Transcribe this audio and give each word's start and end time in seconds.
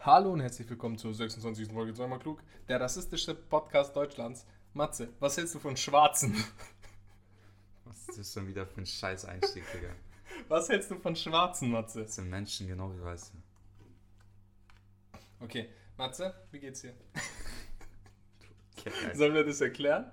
Hallo 0.00 0.32
und 0.32 0.40
herzlich 0.40 0.68
willkommen 0.70 0.96
zur 0.96 1.12
26. 1.12 1.72
Folge 1.72 1.92
Zweimal 1.92 2.18
Klug, 2.18 2.42
der 2.68 2.80
rassistischste 2.80 3.34
Podcast 3.34 3.94
Deutschlands. 3.96 4.46
Matze, 4.72 5.08
was 5.18 5.36
hältst 5.36 5.54
du 5.56 5.58
von 5.58 5.76
Schwarzen? 5.76 6.34
Was 7.84 8.08
ist 8.08 8.18
das 8.18 8.32
schon 8.34 8.46
wieder 8.46 8.66
für 8.66 8.82
ein 8.82 8.86
Scheiß-Einstieg, 8.86 9.64
Digga? 9.72 9.88
Was 10.48 10.68
hältst 10.68 10.90
du 10.90 10.98
von 10.98 11.16
Schwarzen, 11.16 11.70
Matze? 11.70 12.02
Das 12.02 12.16
sind 12.16 12.28
Menschen 12.28 12.68
genau 12.68 12.92
wie 12.92 13.02
weißt 13.02 13.32
du. 13.34 15.44
Okay, 15.44 15.70
Matze, 15.96 16.34
wie 16.50 16.60
geht's 16.60 16.82
dir? 16.82 16.94
Okay, 18.78 18.90
geil. 18.90 19.16
Sollen 19.16 19.34
wir 19.34 19.44
das 19.44 19.60
erklären? 19.60 20.08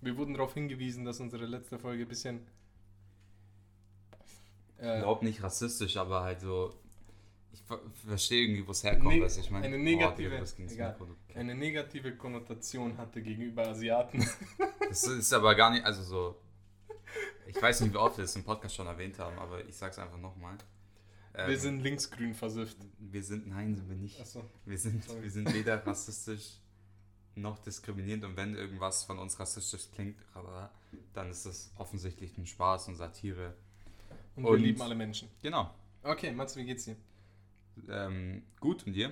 Wir 0.00 0.16
wurden 0.16 0.34
darauf 0.34 0.54
hingewiesen, 0.54 1.04
dass 1.04 1.18
unsere 1.18 1.44
letzte 1.44 1.76
Folge 1.76 2.04
ein 2.04 2.08
bisschen. 2.08 2.46
Äh, 4.78 5.00
Überhaupt 5.00 5.24
nicht 5.24 5.42
rassistisch, 5.42 5.96
aber 5.96 6.22
halt 6.22 6.40
so. 6.40 6.72
Ich 7.58 7.62
ver 7.66 7.80
verstehe 8.06 8.44
irgendwie, 8.46 8.66
wo 8.66 8.70
es 8.72 8.84
herkommt, 8.84 9.14
ne- 9.16 9.22
was 9.22 9.38
ich 9.38 9.50
meine. 9.50 9.66
eine 9.66 9.76
Oh, 9.76 9.80
negative, 9.80 10.34
ins 10.36 10.58
egal, 10.72 10.94
eine 11.34 11.54
negative 11.54 12.14
Konnotation 12.16 12.96
hatte 12.98 13.22
gegenüber 13.22 13.66
Asiaten. 13.68 14.26
Das 14.88 15.02
ist 15.04 15.32
aber 15.32 15.54
gar 15.56 15.70
nicht, 15.70 15.84
also 15.84 16.02
so. 16.02 16.36
Ich 17.48 17.60
weiß 17.60 17.80
nicht, 17.80 17.92
wie 17.92 17.96
oft 17.98 18.16
wir 18.18 18.22
das 18.22 18.36
im 18.36 18.44
Podcast 18.44 18.74
schon 18.76 18.86
erwähnt 18.86 19.18
haben, 19.18 19.36
aber 19.38 19.64
ich 19.66 19.76
sag's 19.76 19.98
einfach 19.98 20.18
nochmal. 20.18 20.56
Ähm, 21.34 21.48
Wir 21.50 21.58
sind 21.58 21.80
linksgrün 21.80 22.34
versüfft. 22.34 22.76
Wir 22.98 23.22
sind, 23.22 23.48
nein, 23.48 23.74
sind 23.74 23.88
wir 23.88 23.96
nicht. 23.96 24.20
Achso. 24.20 24.44
Wir 24.64 24.78
sind, 24.78 25.02
Sorry. 25.02 25.22
wir 25.22 25.30
sind 25.30 25.52
weder 25.52 25.84
rassistisch 25.86 26.60
noch 27.34 27.58
diskriminierend 27.58 28.24
und 28.24 28.36
wenn 28.36 28.54
irgendwas 28.54 29.02
von 29.04 29.18
uns 29.18 29.38
rassistisch 29.40 29.88
klingt, 29.94 30.16
dann 31.14 31.30
ist 31.30 31.44
das 31.46 31.72
offensichtlich 31.78 32.36
ein 32.38 32.46
Spaß 32.46 32.88
und 32.88 32.94
Satire. 32.96 33.54
Und, 34.36 34.44
wir 34.44 34.50
Und- 34.50 34.60
lieben 34.60 34.82
alle 34.82 34.94
Menschen. 34.94 35.28
Genau. 35.42 35.74
Okay, 36.02 36.30
Matze, 36.32 36.60
wie 36.60 36.64
geht's 36.64 36.84
dir? 36.84 36.96
Ähm, 37.88 38.42
gut 38.60 38.86
und 38.86 38.92
dir? 38.92 39.10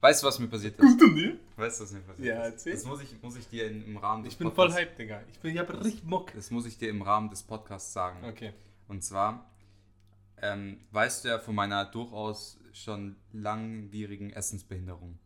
Weißt 0.00 0.22
du, 0.22 0.26
was 0.26 0.38
mir 0.38 0.48
passiert 0.48 0.78
ist? 0.78 1.02
und 1.02 1.14
dir? 1.16 1.36
Weißt 1.56 1.78
du, 1.80 1.84
was 1.84 1.92
mir 1.92 2.00
passiert 2.00 2.26
Ja, 2.28 2.42
ist? 2.44 2.52
erzähl. 2.52 2.72
Das 2.72 2.84
muss 2.86 3.02
ich, 3.02 3.22
muss 3.22 3.36
ich 3.36 3.48
dir 3.48 3.70
im 3.70 3.96
Rahmen 3.98 4.24
des 4.24 4.32
Ich 4.32 4.38
bin 4.38 4.46
voll 4.50 4.66
Podcasts- 4.68 4.80
hyped, 4.80 4.98
Digga. 4.98 5.22
Ich, 5.30 5.38
bin, 5.40 5.52
ich 5.52 5.58
hab 5.58 5.70
richtig 5.72 6.02
Bock. 6.04 6.32
Das 6.34 6.50
muss 6.50 6.66
ich 6.66 6.78
dir 6.78 6.88
im 6.88 7.02
Rahmen 7.02 7.28
des 7.28 7.42
Podcasts 7.42 7.92
sagen. 7.92 8.24
Okay. 8.24 8.52
Und 8.88 9.04
zwar, 9.04 9.50
ähm, 10.40 10.80
weißt 10.92 11.24
du 11.24 11.28
ja 11.28 11.38
von 11.38 11.54
meiner 11.54 11.84
durchaus 11.84 12.58
schon 12.72 13.16
langwierigen 13.32 14.30
Essensbehinderung. 14.30 15.18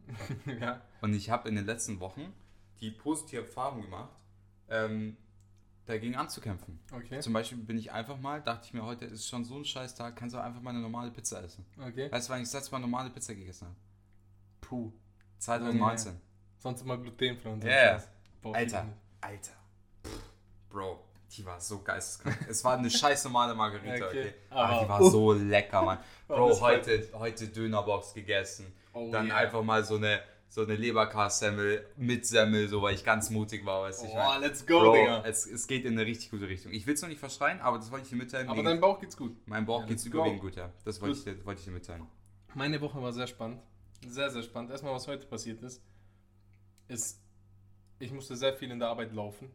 ja. 0.61 0.80
Und 1.03 1.14
ich 1.14 1.30
habe 1.30 1.48
in 1.48 1.55
den 1.55 1.67
letzten 1.67 2.01
Wochen 2.01 2.33
die 2.80 2.91
positive 2.91 3.42
Erfahrung 3.42 3.83
gemacht, 3.83 4.11
ähm, 4.69 5.17
dagegen 5.86 6.16
anzukämpfen. 6.16 6.78
Okay. 6.92 7.20
Zum 7.20 7.32
Beispiel 7.32 7.58
bin 7.58 7.78
ich 7.78 7.92
einfach 7.92 8.18
mal, 8.18 8.40
dachte 8.42 8.66
ich 8.66 8.72
mir, 8.74 8.84
heute 8.84 9.04
ist 9.04 9.28
schon 9.28 9.44
so 9.44 9.56
ein 9.56 9.64
scheiß 9.64 9.94
Tag, 9.94 10.16
kannst 10.16 10.34
du 10.34 10.40
einfach 10.40 10.60
mal 10.60 10.70
eine 10.70 10.80
normale 10.80 11.10
Pizza 11.10 11.42
essen. 11.42 11.64
Okay. 11.78 12.10
Weißt 12.10 12.28
du, 12.28 12.32
wann 12.32 12.40
ich 12.40 12.46
das 12.48 12.54
letzte 12.54 12.72
Mal 12.72 12.78
normale 12.80 13.10
Pizza 13.10 13.34
gegessen 13.34 13.66
habe? 13.66 13.77
Puh. 14.60 14.92
2019. 15.38 16.20
Sonst 16.58 16.80
immer 16.82 16.96
glutenfrei 16.96 17.50
und 17.50 17.60
so. 17.62 17.68
Scheiß. 17.68 18.08
Boah, 18.40 18.55
Alter, 18.56 18.86
Alter. 19.20 19.52
Pff, 20.05 20.22
Bro, 20.70 21.05
die 21.30 21.44
war 21.44 21.60
so 21.60 21.80
geisteskrank. 21.82 22.46
es 22.48 22.64
war 22.64 22.78
eine 22.78 22.90
scheiß 22.90 23.24
normale 23.24 23.55
Margarita, 23.55 24.06
Okay. 24.06 24.20
okay. 24.20 24.34
Aber- 24.50 24.62
Aber 24.68 24.82
die 24.82 24.88
war 24.88 25.02
so 25.10 25.32
lecker, 25.32 25.82
Mann. 25.82 25.98
Oh, 26.28 26.36
Bro, 26.36 26.60
heute, 26.62 27.08
heute 27.12 27.48
Dönerbox 27.48 28.14
gegessen. 28.14 28.72
Oh, 28.94 29.10
Dann 29.12 29.27
yeah. 29.27 29.36
einfach 29.36 29.62
mal 29.62 29.84
so 29.84 29.96
eine, 29.96 30.22
so 30.55 30.62
eine 30.62 30.77
Leberkassemmel 30.77 31.84
mit 31.97 32.24
Semmel, 32.27 32.69
so 32.69 32.80
weil 32.80 32.94
ich 32.94 33.02
ganz 33.02 33.28
mutig 33.28 33.66
war, 33.66 33.83
weißt 33.83 34.02
du. 34.02 34.05
nicht. 34.05 34.14
ich 34.14 34.20
Oh, 34.20 34.24
mein. 34.24 34.41
let's 34.41 34.64
go, 34.64 34.78
Bro, 34.78 34.94
Digga. 34.94 35.24
es, 35.27 35.46
es 35.46 35.66
geht 35.66 35.84
in 35.84 35.94
eine 35.94 36.06
richtig 36.06 36.30
gute 36.30 36.48
Richtung. 36.48 36.72
Ich 36.72 36.86
will 36.86 36.94
es 36.94 37.02
noch 37.02 37.08
nicht 37.08 37.19
verschreien, 37.19 37.61
aber 37.61 37.78
das 37.78 37.91
wollte 37.91 38.05
ich 38.05 38.11
dir 38.11 38.16
mitteilen. 38.16 38.46
Aber 38.46 38.58
Wegen- 38.58 38.66
dein 38.66 38.80
Bauch 38.80 39.00
geht's 39.00 39.16
gut. 39.16 39.36
mein 39.48 39.66
Bauch 39.66 39.80
Ja, 39.80 39.86
geht's 39.86 40.05
go. 40.05 40.19
überwiegend 40.19 40.41
gut, 40.42 40.55
ja. 40.55 40.70
Das 40.84 41.00
wollte 41.02 41.19
ich, 41.19 41.24
dir, 41.24 41.44
wollte 41.44 41.58
ich 41.58 41.64
dir 41.64 41.72
mitteilen. 41.72 42.06
Meine 42.55 42.80
Woche 42.80 43.02
war 43.02 43.12
sehr 43.12 43.27
spannend. 43.27 43.61
Sehr, 44.06 44.30
sehr 44.30 44.44
spannend. 44.44 44.70
Erstmal, 44.70 44.94
was 44.94 45.08
heute 45.08 45.27
passiert 45.27 45.61
ist, 45.61 45.83
ist, 46.86 47.20
ich 47.98 48.12
musste 48.12 48.36
sehr 48.36 48.55
viel 48.55 48.70
in 48.70 48.78
der 48.78 48.89
Arbeit 48.91 49.12
laufen 49.12 49.50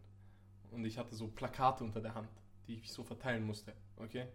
und 0.71 0.83
ich 0.83 0.97
hatte 0.97 1.15
so 1.15 1.27
Plakate 1.29 1.81
unter 1.85 2.01
der 2.01 2.13
Hand, 2.13 2.27
die 2.67 2.75
ich 2.75 2.91
so 2.91 3.03
verteilen 3.05 3.45
musste. 3.45 3.71
Okay? 3.95 4.27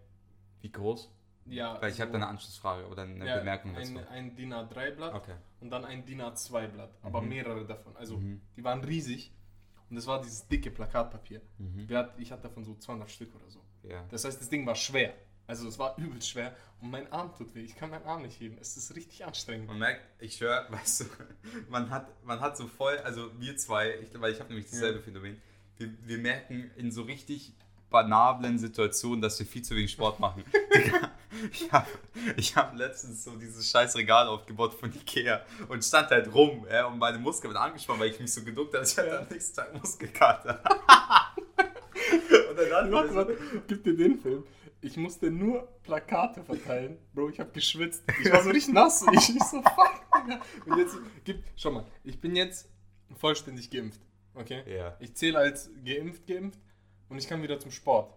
Wie 0.61 0.71
groß? 0.71 1.11
Ja. 1.47 1.79
Weil 1.81 1.91
ich 1.91 2.01
habe 2.01 2.09
so, 2.11 2.13
da 2.17 2.23
eine 2.23 2.27
Anschlussfrage 2.27 2.87
oder 2.87 3.03
eine 3.03 3.25
ja, 3.25 3.37
Bemerkung 3.37 3.73
dazu. 3.75 3.97
ein, 3.97 4.07
ein 4.07 4.35
DIN 4.35 4.53
A3-Blatt 4.53 5.13
Okay. 5.13 5.35
und 5.59 5.69
dann 5.69 5.85
ein 5.85 6.05
DIN 6.05 6.21
A2-Blatt, 6.21 6.91
aber 7.03 7.21
Mhm. 7.21 7.29
mehrere 7.29 7.65
davon. 7.65 7.95
Also, 7.95 8.17
Mhm. 8.17 8.41
die 8.55 8.63
waren 8.63 8.83
riesig 8.83 9.31
und 9.89 9.97
es 9.97 10.07
war 10.07 10.21
dieses 10.21 10.47
dicke 10.47 10.71
Plakatpapier. 10.71 11.41
Mhm. 11.59 11.87
Ich 12.17 12.31
hatte 12.31 12.43
davon 12.43 12.63
so 12.63 12.75
200 12.75 13.09
Stück 13.11 13.33
oder 13.35 13.49
so. 13.49 13.61
Ja. 13.83 14.03
Das 14.09 14.25
heißt, 14.25 14.41
das 14.41 14.49
Ding 14.49 14.65
war 14.65 14.75
schwer. 14.75 15.13
Also 15.47 15.67
es 15.67 15.77
war 15.77 15.95
übel 15.99 16.19
schwer 16.23 16.55
und 16.81 16.89
mein 16.89 17.11
Arm 17.13 17.31
tut 17.35 17.53
weh. 17.53 17.61
Ich 17.61 17.75
kann 17.75 17.91
meinen 17.91 18.03
Arm 18.05 18.23
nicht 18.23 18.39
heben. 18.39 18.57
Es 18.59 18.77
ist 18.77 18.95
richtig 18.95 19.23
anstrengend. 19.25 19.67
Man 19.67 19.77
merkt, 19.77 20.01
ich 20.19 20.37
schwör, 20.37 20.65
weißt 20.71 21.01
du, 21.01 21.05
man 21.69 21.91
hat, 21.91 22.07
man 22.25 22.39
hat 22.39 22.57
so 22.57 22.65
voll, 22.65 22.97
also 22.99 23.29
wir 23.39 23.55
zwei, 23.57 23.93
ich, 23.99 24.19
weil 24.19 24.33
ich 24.33 24.39
habe 24.39 24.49
nämlich 24.49 24.71
dasselbe 24.71 24.97
Ja. 24.97 25.03
Phänomen, 25.05 25.39
wir, 25.77 25.93
wir 26.07 26.17
merken 26.17 26.71
in 26.77 26.91
so 26.91 27.03
richtig 27.03 27.53
banablen 27.95 28.59
Situationen, 28.59 29.21
dass 29.21 29.39
wir 29.39 29.45
viel 29.45 29.61
zu 29.61 29.73
wenig 29.73 29.91
Sport 29.93 30.19
machen. 30.19 30.43
ich 31.53 31.71
habe 31.71 31.87
ich 32.35 32.53
hab 32.57 32.75
letztens 32.75 33.23
so 33.23 33.31
dieses 33.37 33.71
scheiß 33.71 33.95
Regal 33.95 34.27
aufgebaut 34.27 34.73
von 34.73 34.91
Ikea 34.93 35.41
und 35.69 35.81
stand 35.81 36.09
halt 36.09 36.33
rum 36.33 36.67
ja, 36.69 36.87
und 36.87 36.97
meine 36.99 37.19
Muskeln 37.19 37.53
waren 37.53 37.69
angespannt, 37.69 38.01
weil 38.01 38.09
ich 38.09 38.19
mich 38.19 38.33
so 38.33 38.43
geduckt 38.43 38.73
habe, 38.73 38.83
ich 38.85 38.97
hatte 38.97 39.07
Ja. 39.07 39.19
am 39.19 39.27
nächsten 39.29 39.55
Tag 39.55 39.73
Muskelkater. 39.79 40.61
und 42.49 42.57
dann 42.59 42.91
Warte, 42.91 43.09
so, 43.09 43.15
warte, 43.15 43.37
gib 43.65 43.83
dir 43.85 43.95
den 43.95 44.19
Film. 44.19 44.43
Ich 44.81 44.97
musste 44.97 45.31
nur 45.31 45.65
Plakate 45.83 46.43
verteilen. 46.43 46.97
Bro, 47.13 47.29
ich 47.29 47.39
hab 47.39 47.53
geschwitzt. 47.53 48.03
Ich 48.21 48.29
war 48.29 48.43
so 48.43 48.49
richtig 48.49 48.73
nass. 48.81 49.05
Ich, 49.13 49.29
ich 49.37 49.43
so, 49.43 49.61
fuck, 49.61 50.01
Digga. 50.21 50.41
Und 50.65 50.77
jetzt, 50.77 50.97
gib, 51.23 51.41
schau 51.55 51.71
mal, 51.71 51.85
ich 52.03 52.19
bin 52.19 52.35
jetzt 52.35 52.67
vollständig 53.17 53.69
geimpft. 53.69 54.01
Okay? 54.33 54.63
Ja. 54.67 54.97
Ich 54.99 55.15
zähle 55.15 55.39
als 55.39 55.69
geimpft, 55.85 56.27
geimpft 56.27 56.59
und 57.09 57.17
ich 57.17 57.27
kann 57.27 57.41
wieder 57.43 57.59
zum 57.59 57.71
Sport. 57.71 58.13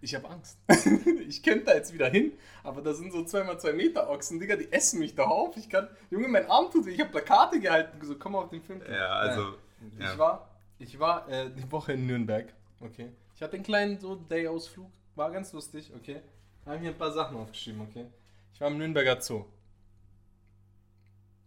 Ich 0.00 0.14
habe 0.14 0.28
Angst. 0.28 0.58
ich 1.28 1.42
könnte 1.42 1.64
da 1.64 1.74
jetzt 1.74 1.94
wieder 1.94 2.08
hin, 2.08 2.32
aber 2.62 2.82
da 2.82 2.92
sind 2.92 3.10
so 3.10 3.20
2x2 3.20 3.72
Meter 3.72 4.10
Ochsen, 4.10 4.38
Digga, 4.38 4.56
die 4.56 4.70
essen 4.70 4.98
mich 4.98 5.14
da 5.14 5.24
auf. 5.24 5.56
Ich 5.56 5.70
kann, 5.70 5.88
Junge, 6.10 6.28
mein 6.28 6.50
Arm 6.50 6.70
tut 6.70 6.84
weh. 6.84 6.90
Ich 6.90 7.00
habe 7.00 7.10
Plakate 7.10 7.58
gehalten. 7.58 8.04
So, 8.04 8.14
komm 8.18 8.36
auf 8.36 8.50
den 8.50 8.60
Film. 8.60 8.82
Ja, 8.86 9.08
also, 9.14 9.54
Ich 9.98 10.04
ja. 10.04 10.18
war, 10.18 10.50
ich 10.78 10.98
war 10.98 11.26
äh, 11.30 11.50
die 11.50 11.72
Woche 11.72 11.94
in 11.94 12.06
Nürnberg. 12.06 12.52
Okay. 12.80 13.12
Ich 13.34 13.42
hatte 13.42 13.54
einen 13.54 13.64
kleinen 13.64 13.98
so 13.98 14.14
Day-Ausflug. 14.14 14.90
War 15.14 15.30
ganz 15.30 15.54
lustig, 15.54 15.90
okay. 15.96 16.20
Habe 16.66 16.80
mir 16.80 16.90
ein 16.90 16.98
paar 16.98 17.12
Sachen 17.12 17.38
aufgeschrieben, 17.38 17.80
okay. 17.80 18.04
Ich 18.52 18.60
war 18.60 18.68
im 18.68 18.76
Nürnberger 18.76 19.20
Zoo. 19.22 19.46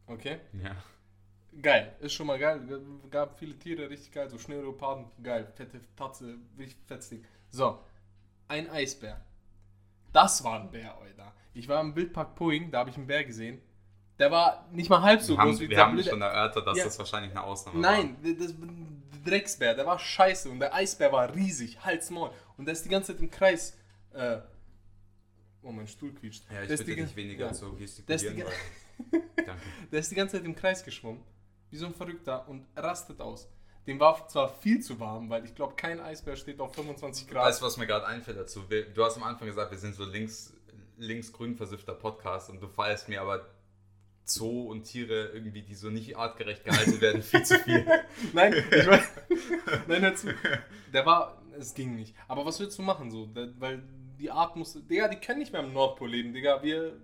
Okay. 0.07 0.39
ja. 0.63 0.75
Geil, 1.61 1.95
ist 1.99 2.13
schon 2.13 2.27
mal 2.27 2.37
geil. 2.37 2.61
Gab 3.09 3.37
viele 3.39 3.57
Tiere, 3.57 3.89
richtig 3.89 4.11
geil. 4.11 4.29
So 4.29 4.37
Schneeleoparden, 4.37 5.05
geil. 5.23 5.51
Fette 5.55 5.79
Tatze, 5.95 6.35
richtig 6.57 6.77
fettes 6.85 7.09
Ding. 7.09 7.23
So, 7.49 7.79
ein 8.47 8.69
Eisbär. 8.69 9.21
Das 10.13 10.43
war 10.43 10.59
ein 10.59 10.69
Bär, 10.71 10.97
Alter. 10.97 11.33
Ich 11.53 11.67
war 11.67 11.81
im 11.81 11.95
Wildpark 11.95 12.35
Poing, 12.35 12.69
da 12.71 12.79
habe 12.79 12.89
ich 12.91 12.97
einen 12.97 13.07
Bär 13.07 13.23
gesehen. 13.23 13.61
Der 14.19 14.31
war 14.31 14.67
nicht 14.71 14.89
mal 14.89 15.01
halb 15.01 15.21
so 15.21 15.33
Wir 15.33 15.37
haben, 15.39 15.49
groß 15.51 15.59
wie 15.61 15.69
wir 15.69 15.77
haben 15.79 15.93
blöde- 15.93 16.09
schon 16.09 16.21
erörtert, 16.21 16.65
dass 16.67 16.77
Ja. 16.77 16.83
das 16.85 16.97
wahrscheinlich 16.99 17.31
eine 17.31 17.43
Ausnahme 17.43 17.81
war. 17.81 17.91
Nein, 17.91 18.17
das 18.39 18.53
Drecksbär, 19.25 19.75
der 19.75 19.85
war 19.85 19.99
scheiße 19.99 20.49
und 20.49 20.59
der 20.59 20.73
Eisbär 20.73 21.11
war 21.11 21.33
riesig, 21.35 21.83
Halsmaul. 21.83 22.31
Und 22.57 22.65
der 22.65 22.73
ist 22.73 22.83
die 22.85 22.89
ganze 22.89 23.13
Zeit 23.13 23.21
im 23.21 23.29
Kreis. 23.29 23.77
Äh, 24.13 24.39
oh, 25.61 25.71
mein 25.71 25.87
Stuhl 25.87 26.13
quietscht. 26.13 26.45
Ja, 26.51 26.61
ich 26.63 26.69
bitte 26.69 26.95
dich 26.95 27.15
weniger 27.15 27.47
ja. 27.47 27.53
zu 27.53 27.71
Der 27.71 27.85
ist 27.85 28.05
gestikulieren. 28.07 28.47
die- 29.01 29.13
weil- 29.13 29.21
Danke. 29.45 29.61
Der 29.91 29.99
ist 29.99 30.09
die 30.11 30.15
ganze 30.15 30.37
Zeit 30.37 30.45
im 30.45 30.55
Kreis 30.55 30.83
geschwommen, 30.83 31.21
wie 31.69 31.77
so 31.77 31.85
ein 31.85 31.93
Verrückter 31.93 32.47
und 32.47 32.65
rastet 32.75 33.21
aus. 33.21 33.49
Dem 33.87 33.99
war 33.99 34.27
zwar 34.27 34.49
viel 34.49 34.81
zu 34.81 34.99
warm, 34.99 35.29
weil 35.29 35.45
ich 35.45 35.55
glaube, 35.55 35.75
kein 35.75 35.99
Eisbär 36.01 36.35
steht 36.35 36.59
auf 36.59 36.75
25 36.75 37.27
Grad. 37.27 37.45
Weißt 37.45 37.61
du, 37.61 37.65
was 37.65 37.77
mir 37.77 37.87
gerade 37.87 38.05
einfällt 38.05 38.37
dazu? 38.37 38.63
Du 38.93 39.03
hast 39.03 39.15
am 39.15 39.23
Anfang 39.23 39.47
gesagt, 39.47 39.71
wir 39.71 39.77
sind 39.77 39.95
so 39.95 40.03
links, 40.03 40.53
links-grün 40.97 41.55
versiffter 41.55 41.93
Podcast 41.93 42.49
und 42.49 42.61
du 42.61 42.67
feierst 42.67 43.07
mir 43.07 43.21
aber 43.21 43.47
Zoo 44.25 44.69
und 44.69 44.83
Tiere 44.83 45.29
irgendwie, 45.33 45.61
die 45.61 45.73
so 45.73 45.89
nicht 45.89 46.17
artgerecht 46.17 46.65
gehalten 46.65 46.99
werden, 46.99 47.21
viel 47.21 47.43
zu 47.43 47.57
viel. 47.59 47.85
Nein, 48.33 48.53
ich 48.53 48.85
mein, 48.87 49.01
nein, 49.87 50.01
hör 50.01 50.15
zu. 50.15 50.33
Der 50.91 51.05
war, 51.05 51.41
es 51.57 51.73
ging 51.73 51.95
nicht. 51.95 52.13
Aber 52.27 52.45
was 52.45 52.59
willst 52.59 52.77
du 52.77 52.81
machen 52.81 53.09
so? 53.09 53.29
Weil 53.33 53.83
die 54.19 54.29
Art 54.29 54.57
muss, 54.57 54.73
Digga, 54.87 55.07
die 55.07 55.17
können 55.17 55.39
nicht 55.39 55.53
mehr 55.53 55.63
im 55.63 55.71
Nordpol 55.71 56.09
leben, 56.09 56.33
Digga. 56.33 56.61
Wir 56.61 56.99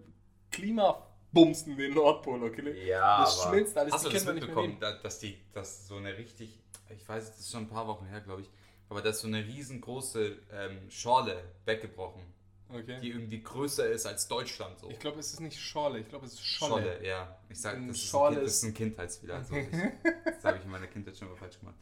klimabumsten 1.33 1.77
den 1.77 1.93
Nordpol, 1.93 2.43
okay? 2.43 2.87
Ja, 2.87 3.21
Das 3.23 3.43
schmilzt 3.43 3.77
alles, 3.77 3.93
Hast 3.93 4.05
die 4.05 4.09
du 4.09 4.13
das 4.15 4.25
mitbekommen, 4.25 4.77
da- 4.79 4.93
dass 4.97 5.19
die, 5.19 5.37
dass 5.53 5.87
so 5.87 5.97
eine 5.97 6.17
richtig, 6.17 6.59
ich 6.89 7.07
weiß, 7.07 7.27
das 7.31 7.39
ist 7.39 7.51
schon 7.51 7.63
ein 7.63 7.69
paar 7.69 7.87
Wochen 7.87 8.05
her, 8.05 8.21
glaube 8.21 8.41
ich, 8.43 8.49
aber 8.89 9.01
da 9.01 9.09
ist 9.09 9.19
so 9.21 9.27
eine 9.27 9.43
riesengroße 9.45 10.37
ähm, 10.51 10.89
Schorle 10.89 11.43
weggebrochen, 11.65 12.21
Okay. 12.69 12.99
die 13.01 13.09
irgendwie 13.09 13.41
größer 13.41 13.87
ist 13.87 14.05
als 14.05 14.27
Deutschland 14.27 14.79
so. 14.79 14.89
Ich 14.89 14.99
glaube, 14.99 15.19
es 15.19 15.31
ist 15.33 15.39
nicht 15.39 15.59
Schorle, 15.59 15.99
ich 15.99 16.07
glaube, 16.09 16.25
es 16.25 16.33
ist 16.33 16.45
Scholle. 16.45 16.83
Scholle, 16.83 17.05
ja. 17.05 17.37
Ich 17.49 17.59
sag, 17.61 17.75
Ein 17.75 17.87
das 17.87 17.97
ist, 17.97 18.13
ein 18.15 18.19
kind, 18.33 18.37
das 18.37 18.43
ist- 18.45 18.57
ist 18.57 18.63
ein 18.63 18.73
Kindheitsfehler. 18.73 19.35
Also 19.35 19.55
ich, 19.55 19.67
das 20.25 20.43
habe 20.43 20.57
ich 20.57 20.63
in 20.63 20.71
meiner 20.71 20.87
Kindheit 20.87 21.15
schon 21.17 21.29
mal 21.29 21.35
falsch 21.35 21.59
gemacht. 21.59 21.75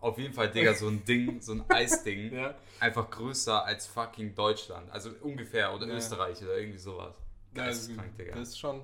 Auf 0.00 0.16
jeden 0.18 0.32
Fall, 0.32 0.48
Digga, 0.50 0.74
so 0.74 0.86
ein 0.88 1.04
Ding, 1.04 1.40
so 1.40 1.52
ein 1.52 1.64
Eisding, 1.68 2.32
Ja. 2.34 2.54
einfach 2.78 3.10
größer 3.10 3.64
als 3.64 3.86
fucking 3.88 4.34
Deutschland. 4.34 4.90
Also 4.92 5.10
ungefähr, 5.22 5.74
oder 5.74 5.86
Ja. 5.88 5.94
Österreich 5.96 6.40
oder 6.42 6.56
irgendwie 6.58 6.78
sowas. 6.78 7.16
Geisteskrank, 7.54 8.16
Digga. 8.16 8.34
das 8.36 8.48
ist 8.50 8.58
schon. 8.58 8.82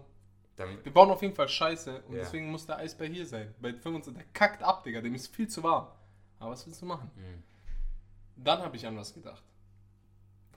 Dann, 0.57 0.85
Wir 0.85 0.93
bauen 0.93 1.11
auf 1.11 1.21
jeden 1.23 1.35
Fall 1.35 1.49
Scheiße 1.49 2.03
und 2.03 2.15
Ja. 2.15 2.21
deswegen 2.23 2.51
muss 2.51 2.65
der 2.67 2.77
Eisbär 2.79 3.09
hier 3.09 3.27
sein. 3.27 3.53
Bei 3.61 3.73
25, 3.75 4.15
der 4.15 4.25
kackt 4.33 4.63
ab, 4.63 4.85
Digga, 4.85 5.01
dem 5.01 5.15
ist 5.15 5.35
viel 5.35 5.49
zu 5.49 5.63
warm. 5.63 5.89
Aber 6.39 6.53
was 6.53 6.67
willst 6.67 6.81
du 6.83 6.87
machen? 6.87 7.11
Mhm. 7.17 7.43
Dann 8.37 8.61
habe 8.63 8.77
ich 8.77 8.87
an 8.87 8.97
was 8.97 9.13
gedacht. 9.15 9.43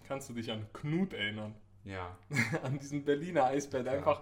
Kannst 0.08 0.30
du 0.30 0.34
dich 0.34 0.52
an 0.52 0.66
Knut 0.74 1.14
erinnern? 1.14 1.56
ja. 1.84 2.18
an 2.64 2.78
diesen 2.80 3.06
Berliner 3.06 3.46
Eisbär, 3.46 3.84
der 3.84 3.94
Ja. 3.94 4.00
einfach 4.00 4.22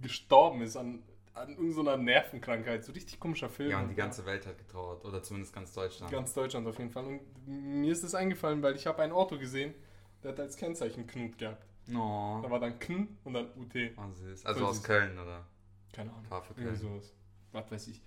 gestorben 0.00 0.62
ist 0.62 0.76
an, 0.76 1.02
an 1.34 1.50
irgendeiner 1.50 1.96
Nervenkrankheit. 1.96 2.84
So 2.84 2.92
richtig 2.92 3.20
komischer 3.20 3.48
Film. 3.50 3.70
ja, 3.70 3.80
und 3.80 3.88
die 3.90 3.94
ganze 3.94 4.24
Welt 4.26 4.46
hat 4.46 4.58
getrauert. 4.58 5.04
Oder 5.04 5.22
zumindest 5.22 5.54
ganz 5.54 5.72
Deutschland. 5.72 6.10
Ganz 6.10 6.32
Deutschland 6.34 6.66
auf 6.66 6.78
jeden 6.78 6.90
Fall. 6.90 7.04
Und 7.04 7.20
mir 7.46 7.92
ist 7.92 8.02
das 8.02 8.14
eingefallen, 8.14 8.62
weil 8.62 8.74
ich 8.76 8.86
habe 8.86 9.02
ein 9.02 9.12
Auto 9.12 9.38
gesehen, 9.38 9.74
der 10.22 10.32
hat 10.32 10.40
als 10.40 10.56
Kennzeichen 10.56 11.06
Knut 11.06 11.38
gehabt. 11.38 11.66
No. 11.86 12.40
Da 12.42 12.50
war 12.50 12.60
dann 12.60 12.78
Kn 12.78 13.08
und 13.24 13.32
dann 13.34 13.46
UT. 13.56 13.74
Oh, 13.96 14.12
süß. 14.12 14.46
Also 14.46 14.60
Voll 14.60 14.68
aus 14.68 14.76
süß. 14.76 14.84
Köln, 14.84 15.18
oder? 15.18 15.46
Keine 15.92 16.10
Ahnung. 16.12 16.26
K 16.28 16.40
für 16.42 16.54
Irgendwie 16.60 16.78
Köln. 16.78 17.00
sowas. 17.00 17.12
Was 17.52 17.70
weiß 17.70 17.88
ich. 17.88 18.02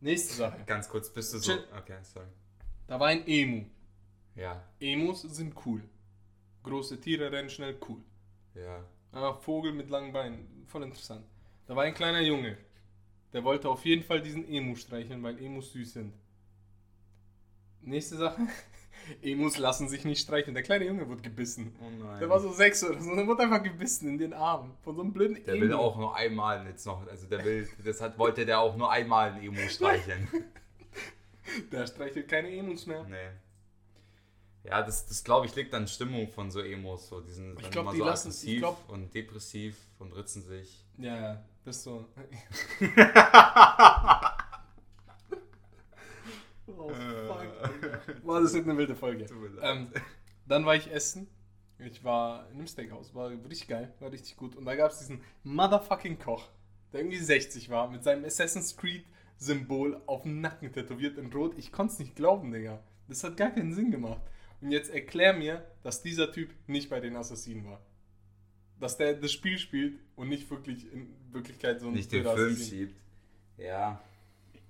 Nächste 0.00 0.34
Sache. 0.34 0.62
Ganz 0.66 0.88
kurz, 0.88 1.12
bist 1.12 1.32
du 1.34 1.38
so. 1.38 1.52
Chill. 1.52 1.64
Okay, 1.78 1.98
sorry. 2.02 2.26
Da 2.86 2.98
war 2.98 3.08
ein 3.08 3.26
Emu. 3.26 3.66
Ja, 4.34 4.62
Emus 4.80 5.22
sind 5.22 5.54
cool. 5.66 5.82
Große 6.62 7.00
Tiere 7.00 7.30
rennen 7.30 7.50
schnell, 7.50 7.78
cool. 7.88 8.00
ja. 8.54 8.84
Ah, 9.12 9.32
Vogel 9.34 9.72
mit 9.72 9.90
langen 9.90 10.12
Beinen, 10.12 10.64
voll 10.68 10.84
interessant. 10.84 11.24
Da 11.66 11.74
war 11.74 11.82
ein 11.84 11.94
kleiner 11.94 12.20
Junge. 12.20 12.56
Der 13.32 13.42
wollte 13.42 13.68
auf 13.68 13.84
jeden 13.84 14.04
Fall 14.04 14.22
diesen 14.22 14.48
Emu 14.48 14.76
streicheln, 14.76 15.20
weil 15.22 15.40
Emus 15.42 15.72
süß 15.72 15.92
sind. 15.94 16.14
Nächste 17.82 18.16
Sache. 18.16 18.42
Emus 19.22 19.58
lassen 19.58 19.88
sich 19.88 20.04
nicht 20.04 20.20
streicheln. 20.20 20.54
Der 20.54 20.62
kleine 20.62 20.84
Junge 20.86 21.08
wurde 21.08 21.22
gebissen. 21.22 21.74
Oh 21.80 21.90
nein. 22.04 22.18
Der 22.20 22.28
war 22.28 22.38
so 22.40 22.52
sechs 22.52 22.82
oder 22.84 23.00
so. 23.00 23.14
Der 23.14 23.26
wurde 23.26 23.42
einfach 23.42 23.62
gebissen 23.62 24.08
in 24.08 24.18
den 24.18 24.32
Arm. 24.32 24.74
Von 24.82 24.94
so 24.96 25.02
einem 25.02 25.12
blöden 25.12 25.42
Der 25.44 25.54
Emu. 25.54 25.62
will 25.62 25.72
auch 25.74 25.96
nur 25.96 26.14
einmal 26.16 26.64
jetzt 26.66 26.86
noch, 26.86 27.06
also 27.08 27.26
der 27.26 27.44
will, 27.44 27.68
das 27.84 28.00
hat, 28.00 28.18
wollte 28.18 28.46
der 28.46 28.60
auch 28.60 28.76
nur 28.76 28.90
einmal 28.90 29.32
ein 29.32 29.42
Emo 29.42 29.60
streicheln. 29.68 30.28
Der 31.72 31.86
streichelt 31.86 32.28
keine 32.28 32.50
Emus 32.50 32.86
mehr. 32.86 33.04
nee. 33.04 33.16
Ja, 34.62 34.82
das, 34.82 35.06
das 35.06 35.24
glaube 35.24 35.46
ich 35.46 35.56
liegt 35.56 35.72
an 35.74 35.88
Stimmung 35.88 36.28
von 36.28 36.50
so 36.50 36.60
Emos. 36.60 37.08
So, 37.08 37.22
die 37.22 37.32
sind 37.32 37.54
Ich 37.56 37.62
dann 37.62 37.70
glaub, 37.70 37.84
immer 37.84 37.92
die 37.92 37.98
so 38.00 38.04
lassen- 38.04 38.28
aggressiv 38.28 38.58
glaub- 38.58 38.88
und 38.90 39.14
depressiv 39.14 39.76
und 39.98 40.12
ritzen 40.14 40.42
sich. 40.42 40.84
Ja, 40.98 41.16
ja. 41.16 41.42
Das 41.64 41.76
ist 41.78 41.84
so. 41.84 42.04
oh, 46.66 46.90
fuck. 46.90 47.42
Digga. 47.82 47.99
Boah, 48.24 48.40
das 48.40 48.54
wird 48.54 48.66
eine 48.66 48.76
wilde 48.76 48.94
Folge. 48.94 49.26
Tut 49.26 49.40
mir 49.40 49.48
leid. 49.48 49.76
Ähm, 49.76 49.88
dann 50.46 50.64
war 50.66 50.74
ich 50.74 50.90
essen. 50.90 51.28
Ich 51.78 52.04
war 52.04 52.48
in 52.50 52.58
einem 52.58 52.66
Steakhouse. 52.66 53.14
War 53.14 53.30
richtig 53.30 53.68
geil. 53.68 53.94
War 54.00 54.12
richtig 54.12 54.36
gut. 54.36 54.56
Und 54.56 54.64
da 54.66 54.74
gab 54.74 54.90
es 54.90 54.98
diesen 54.98 55.22
motherfucking 55.44 56.18
Koch, 56.18 56.48
der 56.92 57.00
irgendwie 57.00 57.18
60 57.18 57.70
war, 57.70 57.90
mit 57.90 58.04
seinem 58.04 58.24
Assassin's 58.24 58.76
Creed 58.76 59.04
Symbol 59.38 60.00
auf 60.06 60.22
dem 60.22 60.42
Nacken 60.42 60.72
tätowiert 60.72 61.16
in 61.16 61.32
Rot. 61.32 61.54
Ich 61.56 61.72
konnte 61.72 61.94
es 61.94 61.98
nicht 61.98 62.14
glauben, 62.14 62.52
Digga. 62.52 62.82
Das 63.08 63.24
hat 63.24 63.36
gar 63.38 63.50
keinen 63.50 63.72
Sinn 63.72 63.90
gemacht. 63.90 64.20
Und 64.60 64.70
jetzt 64.70 64.90
erklär 64.90 65.32
mir, 65.32 65.66
dass 65.82 66.02
dieser 66.02 66.30
Typ 66.30 66.50
nicht 66.66 66.90
bei 66.90 67.00
den 67.00 67.16
Assassinen 67.16 67.64
war. 67.64 67.80
Dass 68.78 68.98
der 68.98 69.14
das 69.14 69.32
Spiel 69.32 69.58
spielt 69.58 69.98
und 70.14 70.28
nicht 70.28 70.50
wirklich 70.50 70.92
in 70.92 71.14
Wirklichkeit 71.32 71.80
so 71.80 71.88
ein 71.88 71.94
Nicht 71.94 72.12
den 72.12 72.24
Film 72.24 72.56
schiebt. 72.56 73.00
Ja. 73.56 74.02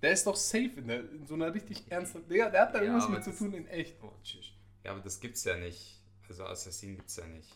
Der 0.02 0.12
ist 0.12 0.26
doch 0.26 0.37
safe 0.37 0.70
in, 0.76 0.88
der, 0.88 1.00
in 1.00 1.26
so 1.26 1.35
einer 1.35 1.52
richtig 1.52 1.85
ernsten. 1.91 2.26
Digga, 2.29 2.49
der 2.50 2.62
hat 2.62 2.75
da 2.75 2.79
Ja, 2.79 2.85
irgendwas 2.85 3.08
mit 3.08 3.25
zu 3.25 3.31
das- 3.31 3.38
tun 3.38 3.52
in 3.55 3.67
echt. 3.69 3.97
Oh, 4.02 4.12
tschüss. 4.23 4.47
Ja, 4.85 4.93
aber 4.93 5.00
das 5.00 5.20
gibt's 5.20 5.44
ja 5.44 5.56
nicht. 5.56 6.00
Also 6.29 6.44
Assassin 6.44 6.97
gibt's 6.97 7.17
ja 7.17 7.26
nicht. 7.26 7.49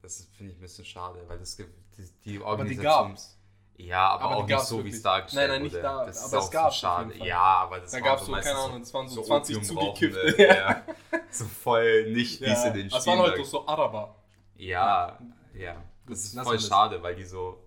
Das 0.00 0.18
ist- 0.18 0.34
finde 0.34 0.52
ich 0.52 0.58
ein 0.58 0.62
bisschen 0.62 0.84
schade, 0.84 1.22
weil 1.28 1.38
das 1.38 1.56
gibt 1.56 1.72
die, 1.96 2.08
die 2.38 2.42
Aber 2.44 2.64
die 2.64 2.76
gab's. 2.76 3.38
Ja, 3.76 4.08
aber, 4.10 4.24
Aber 4.24 4.36
auch 4.36 4.46
nicht 4.46 4.60
so, 4.60 4.84
wie 4.84 4.90
es 4.90 5.02
dargestellt 5.02 5.48
Nein, 5.48 5.56
nein, 5.56 5.62
nicht 5.62 5.72
wurde. 5.72 5.82
da, 5.82 6.04
Das 6.06 6.16
ist 6.18 6.24
aber 6.24 6.38
es 6.42 6.46
auch 6.46 6.50
gab's 6.50 6.74
so 6.76 6.80
schade. 6.80 7.16
Ja, 7.24 7.38
aber 7.40 7.80
das 7.80 7.90
Da 7.92 8.00
gab 8.00 8.20
es 8.20 8.26
so, 8.26 8.32
keine 8.32 8.54
Ahnung, 8.54 8.80
es 8.82 8.92
waren 8.94 9.08
so, 9.08 9.14
so 9.16 9.22
20 9.22 9.56
Opiumrauchende, 9.56 10.20
zugekiffte. 10.20 10.42
Ja. 10.48 10.82
so 11.30 11.44
voll 11.46 12.12
nicht, 12.12 12.40
wie 12.40 12.44
es 12.46 12.64
in 12.64 12.74
den 12.74 12.88
das 12.90 13.02
Spielen 13.02 13.18
waren 13.18 13.30
halt 13.30 13.40
doch 13.40 13.44
so 13.46 13.66
Araber. 13.66 14.16
Ja, 14.56 15.18
ja. 15.54 15.82
Das 16.06 16.24
ist 16.24 16.34
lassen 16.34 16.46
voll 16.46 16.56
das. 16.56 16.66
schade, 16.68 17.02
weil 17.02 17.14
die 17.16 17.24
so. 17.24 17.62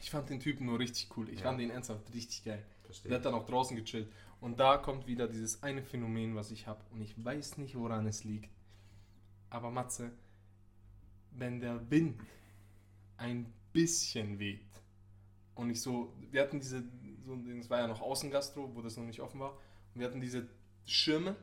Ich 0.00 0.10
fand 0.10 0.28
den 0.28 0.40
Typen 0.40 0.66
nur 0.66 0.78
richtig 0.78 1.08
cool. 1.16 1.28
Ich 1.30 1.40
Ja. 1.40 1.46
fand 1.46 1.60
den 1.60 1.70
ernsthaft 1.70 2.02
richtig 2.14 2.44
geil. 2.44 2.64
Verstehe. 2.90 3.08
Der 3.08 3.18
hat 3.18 3.24
dann 3.24 3.34
auch 3.34 3.46
draußen 3.46 3.76
gechillt. 3.76 4.10
Und 4.40 4.58
da 4.58 4.78
kommt 4.78 5.06
wieder 5.06 5.28
dieses 5.28 5.62
eine 5.62 5.82
Phänomen, 5.82 6.34
was 6.34 6.50
ich 6.50 6.66
habe. 6.66 6.82
Und 6.90 7.00
ich 7.02 7.22
weiß 7.22 7.58
nicht, 7.58 7.76
woran 7.76 8.06
es 8.06 8.24
liegt. 8.24 8.50
Aber 9.48 9.70
Matze, 9.70 10.10
wenn 11.30 11.60
der 11.60 11.88
Wind 11.90 12.20
ein 13.16 13.52
bisschen 13.72 14.38
weht 14.38 14.66
und 15.54 15.70
ich 15.70 15.80
so, 15.80 16.12
wir 16.30 16.40
hatten 16.42 16.58
diese, 16.58 16.82
so, 17.24 17.34
es 17.34 17.70
war 17.70 17.78
ja 17.78 17.86
noch 17.86 18.00
Außengastro, 18.00 18.74
wo 18.74 18.82
das 18.82 18.96
noch 18.96 19.04
nicht 19.04 19.20
offen 19.20 19.40
war. 19.40 19.52
Und 19.94 20.00
wir 20.00 20.06
hatten 20.06 20.20
diese 20.20 20.48
Schirme 20.84 21.36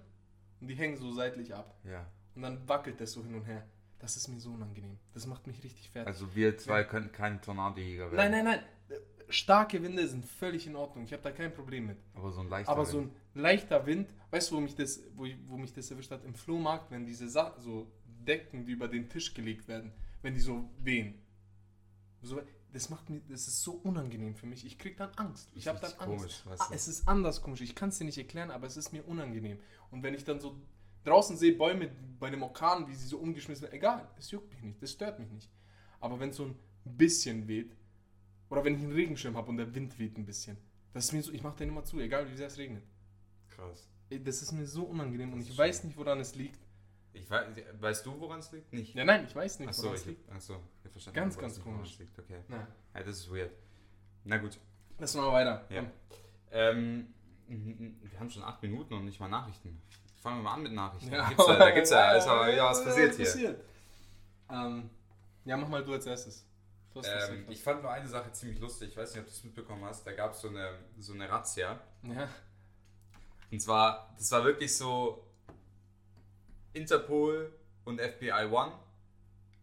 und 0.60 0.68
die 0.68 0.76
hängen 0.76 0.98
so 0.98 1.12
seitlich 1.12 1.54
ab. 1.54 1.78
Ja. 1.84 2.06
Und 2.36 2.42
dann 2.42 2.68
wackelt 2.68 3.00
das 3.00 3.12
so 3.12 3.24
hin 3.24 3.36
und 3.36 3.46
her. 3.46 3.66
Das 4.00 4.18
ist 4.18 4.28
mir 4.28 4.40
so 4.40 4.52
unangenehm. 4.52 4.98
Das 5.14 5.26
macht 5.28 5.48
mich 5.48 5.64
richtig 5.64 5.90
fertig. 5.90 6.08
Also 6.08 6.36
wir 6.36 6.58
zwei 6.58 6.84
können 6.84 7.12
keine 7.12 7.40
Tornadojäger 7.42 8.12
werden. 8.12 8.32
nein, 8.32 8.44
nein, 8.44 8.60
nein. 8.90 9.00
Starke 9.30 9.82
Winde 9.84 10.08
sind 10.08 10.26
völlig 10.26 10.68
in 10.68 10.76
Ordnung. 10.76 11.04
Ich 11.04 11.12
habe 11.12 11.22
da 11.22 11.32
kein 11.32 11.54
Problem 11.54 11.88
mit. 11.88 11.98
Aber 12.14 12.32
so 12.32 12.42
ein 12.42 12.50
leichter. 12.50 12.72
Aber 12.72 12.86
so 12.86 13.00
Wind. 13.00 13.12
ein 13.36 13.42
leichter 13.42 13.86
Wind, 13.86 14.14
weißt 14.32 14.52
du, 14.52 14.56
wo 14.56 14.60
mich 14.62 14.76
das, 14.76 15.02
wo, 15.16 15.26
ich, 15.26 15.38
wo 15.48 15.58
mich 15.58 15.74
das 15.74 15.92
erwischt 15.92 16.12
hat? 16.12 16.24
Im 16.24 16.34
Flohmarkt, 16.34 16.92
wenn 16.92 17.06
diese 17.06 17.28
Sa 17.28 17.56
so 17.60 17.92
Decken, 18.06 18.66
die 18.66 18.72
über 18.72 18.88
den 18.88 19.10
Tisch 19.10 19.34
gelegt 19.34 19.68
werden, 19.68 19.92
wenn 20.22 20.34
die 20.34 20.40
so 20.40 20.70
wehen. 20.80 21.22
So, 22.22 22.42
das 22.74 22.90
macht 22.90 23.10
mir, 23.10 23.22
das 23.30 23.48
ist 23.48 23.62
so 23.64 23.74
unangenehm 23.74 24.36
für 24.36 24.46
mich. 24.46 24.66
Ich 24.66 24.78
krieg 24.78 24.98
dann 24.98 25.12
Angst. 25.16 25.50
Ich 25.54 25.68
habe 25.68 25.80
dann 25.80 25.92
Angst. 25.94 26.06
komisch, 26.06 26.46
weißt 26.46 26.62
ah, 26.62 26.68
du? 26.70 26.76
es 26.76 26.88
ist 26.88 27.08
anders 27.08 27.42
komisch. 27.42 27.62
Ich 27.62 27.76
kann 27.76 27.90
es 27.90 27.98
dir 27.98 28.06
nicht 28.06 28.18
erklären, 28.18 28.52
aber 28.52 28.68
es 28.68 28.78
ist 28.78 28.92
mir 28.92 29.08
unangenehm. 29.08 29.60
Und 29.92 30.04
wenn 30.04 30.14
ich 30.14 30.24
dann 30.24 30.40
so 30.40 30.58
draußen 31.04 31.38
sehe 31.38 31.54
Bäume 31.54 31.90
bei 32.20 32.28
einem 32.28 32.44
Orkan, 32.44 32.88
wie 32.88 32.96
sie 32.96 33.08
so 33.08 33.18
umgeschmissen 33.18 33.64
werden, 33.64 33.76
egal, 33.76 34.10
es 34.18 34.32
juckt 34.32 34.52
mich 34.52 34.62
nicht, 34.62 34.82
das 34.82 34.92
stört 34.92 35.20
mich 35.20 35.30
nicht. 35.32 35.50
Aber 36.00 36.20
wenn 36.20 36.30
es 36.30 36.36
so 36.36 36.46
ein 36.46 36.56
bisschen 36.84 37.48
weht, 37.48 37.76
oder 38.50 38.64
wenn 38.64 38.76
ich 38.76 38.82
einen 38.84 38.94
Regenschirm 38.94 39.36
habe 39.38 39.50
und 39.50 39.58
der 39.58 39.74
Wind 39.76 39.98
weht 40.00 40.18
ein 40.18 40.26
bisschen, 40.26 40.58
das 40.94 41.06
ist 41.06 41.12
mir 41.14 41.22
so, 41.22 41.32
ich 41.32 41.44
mache 41.44 41.58
den 41.58 41.70
immer 41.70 41.84
zu, 41.84 42.00
egal 42.00 42.30
wie 42.32 42.36
sehr 42.36 42.48
es 42.48 42.58
regnet. 42.58 42.84
Krass. 43.50 43.88
Das 44.10 44.42
ist 44.42 44.52
mir 44.54 44.66
so 44.66 44.84
unangenehm 44.84 45.34
und 45.34 45.42
ich 45.42 45.50
ist 45.50 45.58
weiß 45.58 45.78
schlimm. 45.80 45.90
nicht, 45.90 45.98
woran 45.98 46.20
es 46.20 46.36
liegt. 46.36 46.60
Ich 47.14 47.30
weiß, 47.30 47.48
weißt 47.80 48.06
du, 48.06 48.20
woran 48.20 48.40
es 48.40 48.52
liegt? 48.52 48.72
Nicht. 48.72 48.94
Ja, 48.96 49.04
nein, 49.04 49.26
ich 49.28 49.36
weiß 49.36 49.60
nicht, 49.60 49.76
woran 49.78 49.96
es 49.96 50.06
liegt. 50.06 50.30
achso, 50.32 50.62
ich 50.86 50.92
verstanden. 50.92 51.16
Ganz, 51.20 51.38
ganz 51.38 51.60
komisch. 51.62 51.98
Liegt. 52.00 52.18
Okay. 52.20 52.40
Na, 52.48 52.68
Ja, 52.94 53.04
das 53.04 53.18
ist 53.18 53.32
weird. 53.32 53.52
Na 54.24 54.38
gut. 54.38 54.58
lass 55.00 55.16
mal 55.16 55.32
weiter. 55.32 55.66
Ja. 55.70 55.84
Ähm, 56.52 57.08
wir 57.48 58.20
haben 58.20 58.30
schon 58.30 58.44
acht 58.44 58.62
Minuten 58.62 58.94
und 58.94 59.06
nicht 59.06 59.20
mal 59.20 59.28
Nachrichten. 59.30 59.82
Fangen 60.22 60.40
wir 60.40 60.44
mal 60.44 60.54
an 60.56 60.64
mit 60.64 60.74
Nachrichten. 60.74 61.12
Ja. 61.12 61.18
Da 61.24 61.30
gibt's 61.30 61.48
ja, 61.48 61.56
da 61.58 61.72
gibt's 61.72 61.90
ja, 61.90 62.12
ist 62.14 62.28
aber 62.28 62.52
wieder 62.52 62.66
was 62.66 62.84
passiert 62.86 63.16
hier. 63.16 63.26
passiert. 63.26 63.64
Ähm, 64.50 64.90
ja, 65.46 65.58
mach 65.58 65.68
mal 65.68 65.84
du 65.84 65.94
als 65.94 66.06
erstes. 66.06 66.46
Ähm, 67.06 67.46
ich 67.50 67.62
fand 67.62 67.82
nur 67.84 67.92
eine 67.92 68.08
Sache 68.08 68.32
ziemlich 68.32 68.60
lustig. 68.60 68.90
Ich 68.90 68.98
weiß 68.98 69.12
nicht, 69.14 69.20
ob 69.22 69.26
du 69.28 69.32
es 69.32 69.44
mitbekommen 69.44 69.84
hast. 69.86 70.06
Da 70.06 70.14
gab 70.14 70.34
es 70.34 70.42
so 70.42 70.50
eine, 70.50 70.78
so 71.00 71.14
eine 71.14 71.30
Razzia. 71.30 71.80
ja. 72.04 72.28
Und 73.52 73.62
zwar, 73.62 74.14
das 74.18 74.30
war 74.32 74.44
wirklich 74.44 74.76
so 74.76 75.24
Interpol 76.74 77.52
und 77.86 78.00
FBI 78.02 78.46
One, 78.52 78.74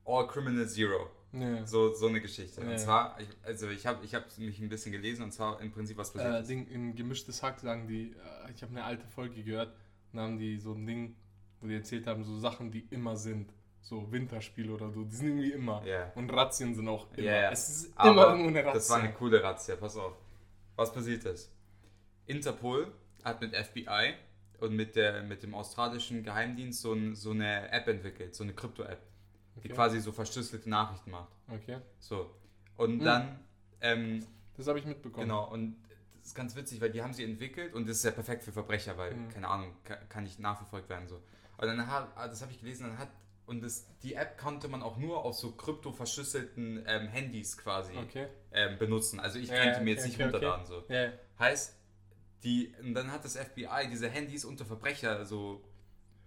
All 0.06 0.26
Criminal 0.26 0.68
Zero. 0.68 1.10
ja. 1.32 1.66
So, 1.66 1.92
so 1.92 2.06
eine 2.08 2.20
Geschichte. 2.20 2.62
Ja. 2.62 2.70
Und 2.70 2.78
zwar, 2.78 3.20
ich, 3.20 3.28
also 3.42 3.68
ich 3.68 3.86
habe 3.86 4.04
ich 4.04 4.14
hab 4.14 4.24
mich 4.38 4.58
ein 4.60 4.68
bisschen 4.68 4.92
gelesen 4.92 5.22
und 5.24 5.32
zwar 5.32 5.60
im 5.60 5.70
Prinzip 5.70 5.96
was 5.96 6.12
passiert 6.12 6.34
Äh, 6.34 6.40
ist. 6.40 6.48
Ding, 6.50 6.66
in 6.68 6.94
gemischtes 6.94 7.42
Hack 7.42 7.60
sagen 7.60 7.86
die, 7.86 8.12
äh, 8.12 8.52
ich 8.54 8.62
habe 8.62 8.72
eine 8.72 8.84
alte 8.84 9.06
Folge 9.06 9.42
gehört, 9.42 9.74
und 10.12 10.16
da 10.18 10.22
haben 10.24 10.38
die 10.38 10.58
so 10.58 10.72
ein 10.72 10.86
Ding, 10.86 11.16
wo 11.60 11.66
die 11.66 11.74
erzählt 11.74 12.06
haben, 12.06 12.24
so 12.24 12.38
Sachen, 12.38 12.70
die 12.70 12.86
immer 12.90 13.16
sind. 13.16 13.52
So 13.86 14.10
Winterspiele 14.10 14.72
oder 14.72 14.90
so, 14.90 15.04
die 15.04 15.14
sind 15.14 15.26
irgendwie 15.28 15.52
immer. 15.52 15.84
Ja. 15.84 16.10
Und 16.14 16.30
Razzien 16.32 16.74
sind 16.74 16.88
auch 16.88 17.06
immer. 17.12 17.22
Ja. 17.26 17.50
Es 17.50 17.68
ist 17.68 17.92
Aber 17.98 18.10
immer 18.10 18.26
irgendwo 18.28 18.48
eine 18.48 18.60
Razzia. 18.60 18.72
Das 18.74 18.90
war 18.90 18.98
eine 19.00 19.12
coole 19.12 19.42
Razzia, 19.42 19.76
pass 19.76 19.96
auf. 19.98 20.14
Was 20.74 20.90
passiert 20.92 21.24
ist? 21.26 21.52
Interpol 22.26 22.92
hat 23.22 23.40
mit 23.40 23.54
FBI 23.54 24.14
und 24.60 24.74
mit, 24.74 24.96
der, 24.96 25.22
mit 25.22 25.42
dem 25.42 25.54
australischen 25.54 26.22
Geheimdienst 26.22 26.80
so, 26.80 26.94
ein, 26.94 27.14
so 27.14 27.32
eine 27.32 27.70
App 27.70 27.86
entwickelt, 27.88 28.34
so 28.34 28.42
eine 28.44 28.54
Krypto-App, 28.54 29.02
die 29.56 29.68
Okay. 29.68 29.74
quasi 29.74 30.00
so 30.00 30.12
verschlüsselte 30.12 30.68
Nachrichten 30.70 31.10
macht. 31.10 31.32
Okay, 31.48 31.78
So. 31.98 32.30
Und 32.76 32.98
Hm. 33.00 33.04
dann, 33.04 33.40
ähm, 33.82 34.26
das 34.56 34.66
habe 34.66 34.78
ich 34.78 34.86
mitbekommen. 34.86 35.26
genau, 35.28 35.50
und 35.52 35.76
das 36.20 36.28
ist 36.28 36.34
ganz 36.34 36.56
witzig, 36.56 36.80
weil 36.80 36.90
die 36.90 37.02
haben 37.02 37.12
sie 37.12 37.24
entwickelt 37.24 37.74
und 37.74 37.86
das 37.86 37.98
ist 37.98 38.04
ja 38.04 38.10
perfekt 38.12 38.42
für 38.44 38.52
Verbrecher, 38.52 38.96
weil, 38.96 39.14
Mhm. 39.14 39.28
keine 39.28 39.48
Ahnung, 39.48 39.76
kann, 39.84 39.98
kann 40.08 40.24
nicht 40.24 40.40
nachverfolgt 40.40 40.88
werden. 40.88 41.06
So. 41.06 41.16
Und 41.58 41.66
dann 41.66 41.86
hat, 41.86 42.08
ah, 42.16 42.26
das 42.28 42.40
habe 42.40 42.50
ich 42.50 42.60
gelesen, 42.60 42.84
dann 42.88 42.98
hat, 42.98 43.10
und 43.46 43.62
das, 43.62 43.86
die 44.02 44.14
App 44.14 44.38
konnte 44.38 44.68
man 44.68 44.82
auch 44.82 44.96
nur 44.96 45.24
auf 45.24 45.34
so 45.36 45.52
krypto-verschlüsselten 45.52 46.84
ähm, 46.86 47.08
Handys 47.08 47.56
quasi 47.58 47.96
Okay. 47.96 48.28
ähm, 48.52 48.78
benutzen. 48.78 49.20
Also 49.20 49.38
ich 49.38 49.48
Ja, 49.48 49.62
könnte 49.62 49.80
mir 49.80 49.90
jetzt 49.90 50.00
okay, 50.00 50.08
nicht 50.08 50.16
okay, 50.16 50.24
runterladen. 50.24 50.66
So. 50.66 50.82
Ja. 50.88 51.12
Heißt, 51.38 51.76
die, 52.42 52.74
und 52.82 52.94
dann 52.94 53.10
hat 53.12 53.24
das 53.24 53.36
FBI 53.36 53.88
diese 53.90 54.08
Handys 54.08 54.44
unter 54.44 54.64
Verbrecher 54.64 55.24
so 55.24 55.62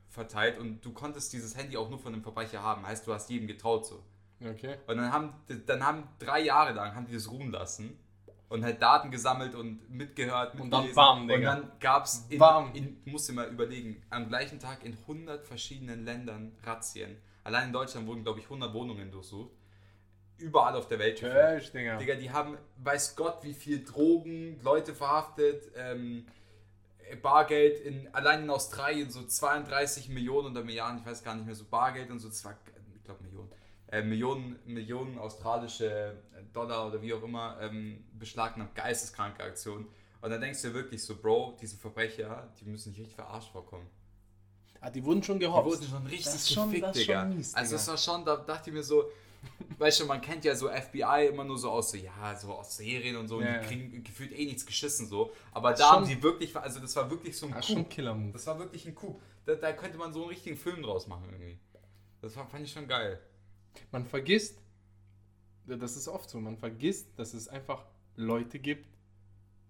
verteilt 0.09 0.57
und 0.57 0.83
du 0.83 0.93
konntest 0.93 1.33
dieses 1.33 1.55
Handy 1.55 1.77
auch 1.77 1.89
nur 1.89 1.99
von 1.99 2.13
einem 2.13 2.23
Verbrecher 2.23 2.61
haben. 2.61 2.85
Heißt, 2.85 3.05
du 3.07 3.13
hast 3.13 3.29
jedem 3.29 3.47
getraut 3.47 3.85
so. 3.85 4.03
Okay. 4.41 4.77
Und 4.87 4.97
dann 4.97 5.11
haben, 5.11 5.33
dann 5.65 5.83
haben 5.85 6.07
drei 6.19 6.41
Jahre 6.41 6.73
lang 6.73 6.95
haben 6.95 7.07
die 7.07 7.13
das 7.13 7.29
ruhen 7.29 7.51
lassen 7.51 7.99
und 8.49 8.63
halt 8.63 8.81
Daten 8.81 9.11
gesammelt 9.11 9.55
und 9.55 9.89
mitgehört, 9.89 10.59
Und 10.59 10.71
dann 10.71 10.93
bam, 10.93 11.21
Und 11.23 11.27
Digga. 11.27 11.55
dann 11.55 11.71
gab 11.79 12.05
es, 12.05 12.25
in, 12.29 12.39
Bam. 12.39 12.73
in, 12.73 12.97
musst 13.05 13.27
dir 13.29 13.33
mal 13.33 13.47
überlegen, 13.49 14.01
am 14.09 14.29
gleichen 14.29 14.59
Tag 14.59 14.83
in 14.83 14.93
100 14.93 15.45
verschiedenen 15.45 16.05
Ländern 16.05 16.53
Razzien. 16.63 17.17
Allein 17.43 17.67
in 17.67 17.73
Deutschland 17.73 18.07
wurden, 18.07 18.23
glaube 18.23 18.39
ich, 18.39 18.45
100 18.45 18.73
Wohnungen 18.73 19.11
durchsucht. 19.11 19.51
Überall 20.37 20.75
auf 20.75 20.87
der 20.87 20.99
Welt. 20.99 21.17
Tschüss, 21.17 21.71
Digga. 21.71 21.97
Digga, 21.97 22.15
die 22.15 22.31
haben, 22.31 22.57
weiß 22.83 23.15
Gott, 23.15 23.43
wie 23.43 23.53
viel 23.53 23.83
Drogen, 23.83 24.59
Leute 24.61 24.93
verhaftet, 24.93 25.71
ähm, 25.75 26.25
Bargeld 27.21 27.79
in, 27.79 28.13
allein 28.13 28.43
in 28.43 28.49
Australien 28.49 29.09
so 29.09 29.23
32 29.23 30.09
Millionen 30.09 30.51
oder 30.51 30.63
Milliarden, 30.63 30.99
ich 30.99 31.05
weiß 31.05 31.23
gar 31.23 31.35
nicht 31.35 31.45
mehr, 31.45 31.55
so 31.55 31.65
Bargeld 31.65 32.11
und 32.11 32.19
so, 32.19 32.29
zwei, 32.29 32.51
ich 32.95 33.03
glaube 33.03 33.23
Millionen, 33.23 33.49
äh, 33.89 34.01
Millionen, 34.01 34.59
Millionen 34.65 35.17
australische 35.17 36.15
Dollar 36.53 36.87
oder 36.87 37.01
wie 37.01 37.13
auch 37.13 37.23
immer 37.23 37.57
ähm, 37.61 38.03
beschlagnahmt, 38.13 38.75
geisteskranke 38.75 39.43
Aktion. 39.43 39.87
Und 40.21 40.29
dann 40.31 40.41
denkst 40.41 40.61
du 40.63 40.69
dir 40.69 40.73
wirklich 40.73 41.03
so, 41.03 41.15
Bro, 41.15 41.57
diese 41.61 41.77
Verbrecher, 41.77 42.49
die 42.59 42.65
müssen 42.65 42.89
nicht 42.89 42.99
richtig 42.99 43.15
verarscht 43.15 43.51
vorkommen. 43.51 43.87
Ah, 44.81 44.89
die 44.89 45.03
wurden 45.03 45.23
schon 45.23 45.39
Die 45.39 45.45
gehopst. 45.45 45.79
wurden 45.79 45.89
schon 45.89 46.03
richtig 46.07 46.25
Das 46.25 46.35
ist 46.35 46.53
schon- 46.53 46.69
gefickt, 46.69 46.83
das 46.87 46.97
ist 46.97 47.07
Digga. 47.07 47.21
schon 47.21 47.35
mies, 47.35 47.53
also 47.55 47.75
es 47.75 47.87
war 47.87 47.97
schon, 47.97 48.25
da 48.25 48.35
dachte 48.37 48.69
ich 48.69 48.75
mir 48.75 48.83
so, 48.83 49.05
weißt 49.77 49.99
du, 50.01 50.05
man 50.05 50.19
kennt 50.21 50.43
ja 50.45 50.55
so 50.55 50.67
FBI 50.69 51.27
immer 51.29 51.43
nur 51.43 51.57
so 51.57 51.69
aus 51.71 51.91
so, 51.91 51.97
ja, 51.97 52.35
so 52.35 52.51
aus 52.53 52.75
Serien 52.77 53.15
und 53.15 53.27
so, 53.27 53.41
Ja, 53.41 53.55
und 53.55 53.61
die 53.61 53.67
kriegen 53.67 54.03
gefühlt 54.03 54.31
eh 54.33 54.45
nichts 54.45 54.65
geschissen 54.65 55.07
so. 55.07 55.31
Aber 55.51 55.71
Das 55.71 55.79
da 55.79 55.91
haben 55.91 56.07
die 56.07 56.21
wirklich, 56.21 56.55
also 56.55 56.79
das 56.79 56.95
war 56.95 57.09
wirklich 57.09 57.37
so 57.37 57.45
ein 57.45 57.53
Das 57.53 57.61
Coup. 57.65 57.73
schon 57.73 57.77
ein 57.83 57.89
Killer-Move. 57.89 58.33
Das 58.33 58.45
war 58.47 58.59
wirklich 58.59 58.85
ein 58.85 58.95
Coup. 58.95 59.21
Da, 59.45 59.55
da 59.55 59.71
könnte 59.73 59.97
man 59.97 60.11
so 60.13 60.21
einen 60.21 60.29
richtigen 60.29 60.57
Film 60.57 60.81
draus 60.83 61.07
machen 61.07 61.25
irgendwie. 61.31 61.57
Das 62.21 62.35
war, 62.35 62.45
fand 62.47 62.65
ich 62.65 62.71
schon 62.73 62.87
geil. 62.87 63.19
Man 63.91 64.05
vergisst, 64.05 64.59
das 65.65 65.97
ist 65.97 66.07
oft 66.07 66.29
so, 66.29 66.39
man 66.39 66.57
vergisst, 66.57 67.17
dass 67.17 67.33
es 67.33 67.47
einfach 67.47 67.85
Leute 68.15 68.59
gibt, 68.59 68.87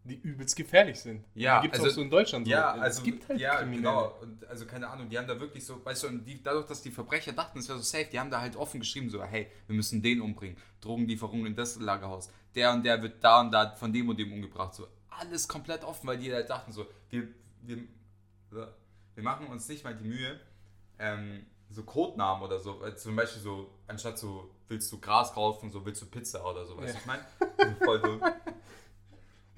die 0.04 0.16
übelst 0.16 0.56
gefährlich 0.56 1.00
sind. 1.00 1.26
Ja, 1.36 1.62
gibt 1.62 1.74
es 1.76 1.82
also- 1.82 1.92
auch 1.92 1.96
so 1.96 2.02
in 2.02 2.10
Deutschland. 2.10 2.48
Ja, 2.48 2.76
so. 2.76 2.82
also 2.82 3.00
es 3.00 3.04
gibt 3.04 3.28
halt 3.28 3.40
ja, 3.40 3.56
Kriminelle. 3.58 3.82
genau. 3.82 4.18
Und 4.22 4.46
also 4.46 4.66
keine 4.66 4.88
Ahnung, 4.88 5.10
die 5.10 5.18
haben 5.18 5.28
da 5.28 5.40
wirklich 5.40 5.66
so, 5.66 5.84
weißt 5.84 6.04
du, 6.04 6.08
und 6.08 6.26
die, 6.26 6.42
dadurch, 6.42 6.66
dass 6.66 6.82
die 6.82 6.92
Verbrecher 6.92 7.34
dachten, 7.34 7.60
es 7.60 7.68
wäre 7.68 7.78
so 7.78 7.84
safe, 7.84 8.08
die 8.12 8.20
haben 8.20 8.32
da 8.32 8.40
halt 8.40 8.56
offen 8.56 8.80
geschrieben, 8.80 9.10
so, 9.10 9.22
hey, 9.24 9.48
wir 9.68 9.76
müssen 9.76 10.02
den 10.02 10.22
umbringen. 10.22 10.58
Drogenlieferung 10.80 11.46
in 11.46 11.56
das 11.56 11.78
Lagerhaus. 11.80 12.30
Der 12.56 12.72
und 12.72 12.84
der 12.84 13.02
wird 13.02 13.22
da 13.24 13.42
und 13.42 13.52
da 13.52 13.76
von 13.76 13.92
dem 13.92 14.08
und 14.08 14.18
dem 14.18 14.32
umgebracht. 14.32 14.74
So, 14.76 14.88
alles 15.10 15.48
komplett 15.48 15.84
offen, 15.84 16.08
weil 16.08 16.18
die 16.18 16.34
halt 16.34 16.50
dachten, 16.50 16.72
so, 16.72 16.88
wir, 17.10 17.28
wir, 17.64 17.84
wir 18.50 19.24
machen 19.24 19.48
uns 19.48 19.68
nicht 19.68 19.84
mal 19.84 19.96
die 19.96 20.08
Mühe, 20.08 20.40
ähm, 21.00 21.46
so 21.70 21.84
Codenamen 21.84 22.44
oder 22.44 22.60
so, 22.60 22.84
äh, 22.86 22.96
zum 22.96 23.16
Beispiel 23.16 23.42
so, 23.42 23.70
anstatt 23.88 24.18
so, 24.18 24.50
willst 24.68 24.92
du 24.92 25.00
Gras 25.00 25.34
kaufen, 25.34 25.70
so 25.72 25.86
willst 25.86 26.02
du 26.02 26.06
Pizza 26.08 26.44
oder 26.46 26.66
so, 26.66 26.78
weißt 26.78 26.90
du, 26.90 26.94
Ja. 26.94 27.00
ich 27.00 27.06
meine? 27.06 27.76
Voll 27.84 28.02
dumm. 28.02 28.22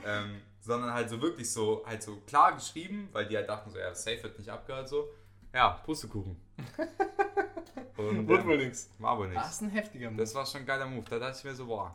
ähm, 0.06 0.42
sondern 0.62 0.94
halt 0.94 1.10
so 1.10 1.22
wirklich 1.22 1.50
so, 1.52 1.84
halt 1.86 2.02
so 2.04 2.18
klar 2.28 2.54
geschrieben, 2.54 3.10
weil 3.12 3.26
die 3.28 3.36
halt 3.36 3.48
dachten 3.50 3.70
so, 3.72 3.78
ja, 3.80 3.94
safe 3.96 4.24
wird 4.24 4.38
nicht 4.38 4.50
abgehört, 4.50 4.90
so. 4.90 5.08
Ja, 5.54 5.70
Pustekuchen. 5.86 6.36
Und 7.98 8.28
Wird 8.30 8.42
ähm, 8.42 8.48
wohl 8.48 8.58
nix. 8.58 8.90
war 9.00 9.18
wohl 9.18 9.28
Das 9.28 9.36
nichts. 9.44 9.56
ist 9.56 9.62
ein 9.62 9.70
heftiger 9.72 10.10
Move. 10.10 10.22
Das 10.22 10.34
war 10.36 10.46
schon 10.46 10.62
ein 10.62 10.66
geiler 10.66 10.86
Move. 10.88 11.06
Da 11.10 11.20
dachte 11.20 11.38
ich 11.40 11.44
mir 11.44 11.54
so, 11.54 11.66
boah, 11.66 11.94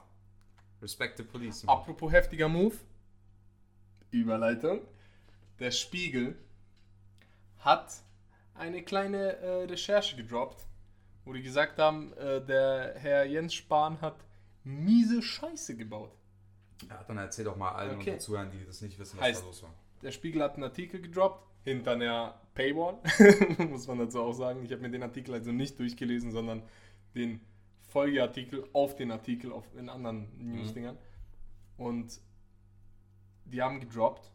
respect 0.83 1.17
the 1.17 1.23
police. 1.23 1.67
Apropos 1.67 2.13
heftiger 2.13 2.49
Move. 2.49 2.75
Überleitung. 4.11 4.81
Der 5.61 5.71
Spiegel 5.71 6.37
hat 7.61 7.95
eine 8.55 8.83
kleine 8.83 9.37
äh, 9.37 9.65
Recherche 9.65 10.17
gedroppt, 10.17 10.67
wo 11.25 11.33
die 11.33 11.43
gesagt 11.43 11.79
haben, 11.79 12.13
äh, 12.15 12.45
der 12.45 12.95
Herr 12.99 13.25
Jens 13.25 13.55
Spahn 13.55 14.01
hat 14.01 14.17
miese 14.63 15.23
Scheiße 15.23 15.77
gebaut. 15.77 16.17
Ja, 16.89 17.03
dann 17.05 17.19
erzähl 17.19 17.45
doch 17.45 17.57
mal 17.57 17.73
allen 17.73 17.97
Okay. 18.01 18.19
Zuhörern, 18.19 18.51
die 18.51 18.65
das 18.65 18.81
nicht 18.83 18.99
wissen, 18.99 19.19
was 19.19 19.27
Heißt- 19.27 19.41
da 19.41 19.47
los 19.47 19.63
war. 19.63 19.75
Der 20.03 20.11
Spiegel 20.11 20.43
hat 20.43 20.55
einen 20.55 20.65
Artikel 20.65 21.01
gedroppt, 21.01 21.47
hinter 21.65 21.93
einer 21.93 22.39
Paywall, 22.55 22.99
muss 23.71 23.87
man 23.89 23.99
dazu 23.99 24.21
auch 24.23 24.35
sagen. 24.35 24.63
Ich 24.65 24.71
habe 24.73 24.83
mir 24.83 24.91
den 24.91 25.03
Artikel 25.03 25.33
also 25.35 25.51
nicht 25.51 25.79
durchgelesen, 25.79 26.31
sondern 26.31 26.63
den 27.15 27.41
Folgeartikel 27.89 28.69
auf 28.75 28.97
den 28.97 29.11
Artikel 29.11 29.51
auf, 29.51 29.65
in 29.77 29.89
anderen 29.89 30.29
News-Dingern. 30.37 30.99
Und 31.79 32.21
die 33.47 33.63
haben 33.63 33.81
gedroppt, 33.81 34.31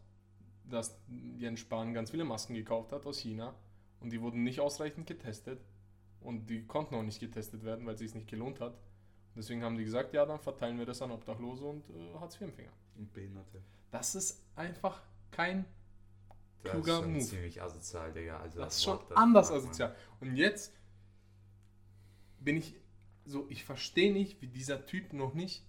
dass 0.64 0.98
Jens 1.38 1.60
Spahn 1.60 1.94
ganz 1.94 2.10
viele 2.10 2.24
Masken 2.24 2.54
gekauft 2.54 2.90
hat 2.92 3.06
aus 3.06 3.18
China 3.20 3.54
und 4.00 4.10
die 4.12 4.20
wurden 4.20 4.42
nicht 4.42 4.60
ausreichend 4.60 5.06
getestet 5.06 5.60
und 6.20 6.46
die 6.48 6.66
konnten 6.66 6.94
auch 6.94 7.02
nicht 7.02 7.20
getestet 7.20 7.64
werden, 7.64 7.86
weil 7.86 7.94
es 7.94 8.00
sich 8.00 8.14
nicht 8.14 8.28
gelohnt 8.28 8.60
hat. 8.60 8.74
Deswegen 9.36 9.62
haben 9.62 9.76
die 9.76 9.84
gesagt, 9.84 10.12
ja, 10.12 10.26
dann 10.26 10.40
verteilen 10.40 10.78
wir 10.78 10.86
das 10.86 11.00
an 11.02 11.10
Obdachlose 11.12 11.64
und 11.64 11.88
äh, 11.90 12.14
Hartz-IV-Empfänger. 12.18 12.72
Und 12.96 13.12
Behinderte. 13.12 13.62
Das 13.90 14.14
ist 14.14 14.42
einfach 14.56 15.00
kein 15.30 15.64
Das 16.62 16.72
Kluger 16.72 16.94
ist 16.94 17.00
schon 17.02 17.12
Move. 17.12 17.24
ziemlich 17.24 17.62
asozial, 17.62 18.12
Digga. 18.12 18.40
Also 18.40 18.58
Das 18.60 18.76
ist 18.76 18.82
schon 18.84 18.98
the 19.08 19.14
anders 19.14 19.50
asozial. 19.50 19.94
Und 20.20 20.34
jetzt 20.36 20.72
bin 22.40 22.56
ich 22.56 22.74
so, 23.24 23.46
ich 23.48 23.64
verstehe 23.64 24.12
nicht, 24.12 24.42
wie 24.42 24.48
dieser 24.48 24.84
Typ 24.86 25.12
noch 25.12 25.34
nicht, 25.34 25.64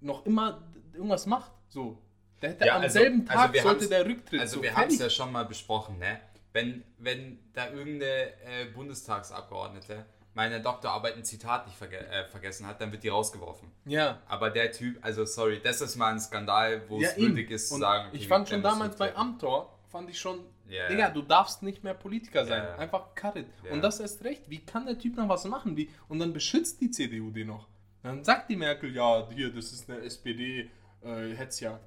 noch 0.00 0.24
immer 0.26 0.66
irgendwas 0.94 1.26
macht. 1.26 1.52
So, 1.68 2.00
der 2.40 2.50
hätte 2.50 2.64
Ja, 2.66 2.76
am 2.76 2.82
also- 2.82 2.98
selben 2.98 3.26
Tag 3.26 3.50
also 3.50 3.68
sollte 3.68 3.88
der 3.88 4.06
Rücktritt. 4.06 4.40
Also 4.40 4.56
so, 4.56 4.62
wir 4.62 4.74
haben 4.74 4.88
es 4.88 4.98
ja 4.98 5.10
schon 5.10 5.30
mal 5.30 5.44
besprochen, 5.44 5.98
ne? 5.98 6.20
Wenn, 6.52 6.84
wenn 6.98 7.38
da 7.52 7.70
irgendeine 7.70 8.32
äh, 8.44 8.64
Bundestagsabgeordnete 8.74 10.06
meine 10.34 10.60
Doktorarbeit 10.60 11.16
ein 11.16 11.24
Zitat 11.24 11.66
nicht 11.66 11.76
verge 11.76 11.98
äh, 11.98 12.24
vergessen 12.26 12.66
hat, 12.66 12.80
dann 12.80 12.92
wird 12.92 13.02
die 13.02 13.08
rausgeworfen. 13.08 13.70
Ja. 13.84 14.22
Aber 14.26 14.50
der 14.50 14.72
Typ, 14.72 14.98
also 15.02 15.24
sorry, 15.24 15.60
das 15.62 15.80
ist 15.80 15.96
mal 15.96 16.12
ein 16.12 16.20
Skandal, 16.20 16.88
wo 16.88 17.00
ja 17.00 17.08
es 17.08 17.16
würdig 17.16 17.50
ist 17.50 17.68
zu 17.68 17.78
sagen, 17.78 18.08
okay, 18.08 18.16
ich 18.16 18.28
fand 18.28 18.48
schon 18.48 18.62
damals 18.62 18.96
bei. 18.96 19.14
Amtor, 19.14 19.78
fand 19.88 20.08
ich 20.08 20.18
schon, 20.18 20.40
Ja, 20.68 20.88
Digga, 20.88 21.10
du 21.10 21.22
darfst 21.22 21.62
nicht 21.62 21.82
mehr 21.82 21.94
Politiker 21.94 22.46
sein. 22.46 22.62
Ja. 22.62 22.76
Einfach 22.76 23.14
cut 23.14 23.36
it. 23.36 23.46
Ja. 23.64 23.72
Und 23.72 23.82
das 23.82 23.98
erst 24.00 24.22
recht. 24.24 24.48
Wie 24.48 24.64
kann 24.64 24.86
der 24.86 24.98
Typ 24.98 25.16
noch 25.16 25.28
was 25.28 25.44
machen? 25.44 25.76
Wie, 25.76 25.90
und 26.08 26.20
dann 26.20 26.32
beschützt 26.32 26.80
die 26.80 26.90
CDU 26.90 27.30
den 27.30 27.48
noch. 27.48 27.68
Dann 28.02 28.24
sagt 28.24 28.48
die 28.48 28.56
Merkel, 28.56 28.94
ja, 28.94 29.28
hier, 29.30 29.52
das 29.52 29.72
ist 29.72 29.90
eine 29.90 30.00
SPD-Hetzjagd. 30.00 31.84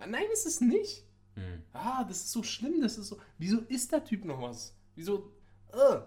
ja, 0.00 0.06
nein, 0.06 0.24
ist 0.32 0.46
es 0.46 0.60
nicht. 0.60 1.04
Hm. 1.38 1.62
Ah, 1.72 2.04
das 2.04 2.18
ist 2.18 2.32
so 2.32 2.42
schlimm, 2.42 2.80
das 2.80 2.98
ist 2.98 3.08
so. 3.08 3.18
Wieso 3.38 3.58
ist 3.60 3.90
der 3.92 4.04
Typ 4.04 4.24
noch 4.24 4.40
was? 4.42 4.74
Wieso? 4.94 5.32
Äh, 5.72 6.00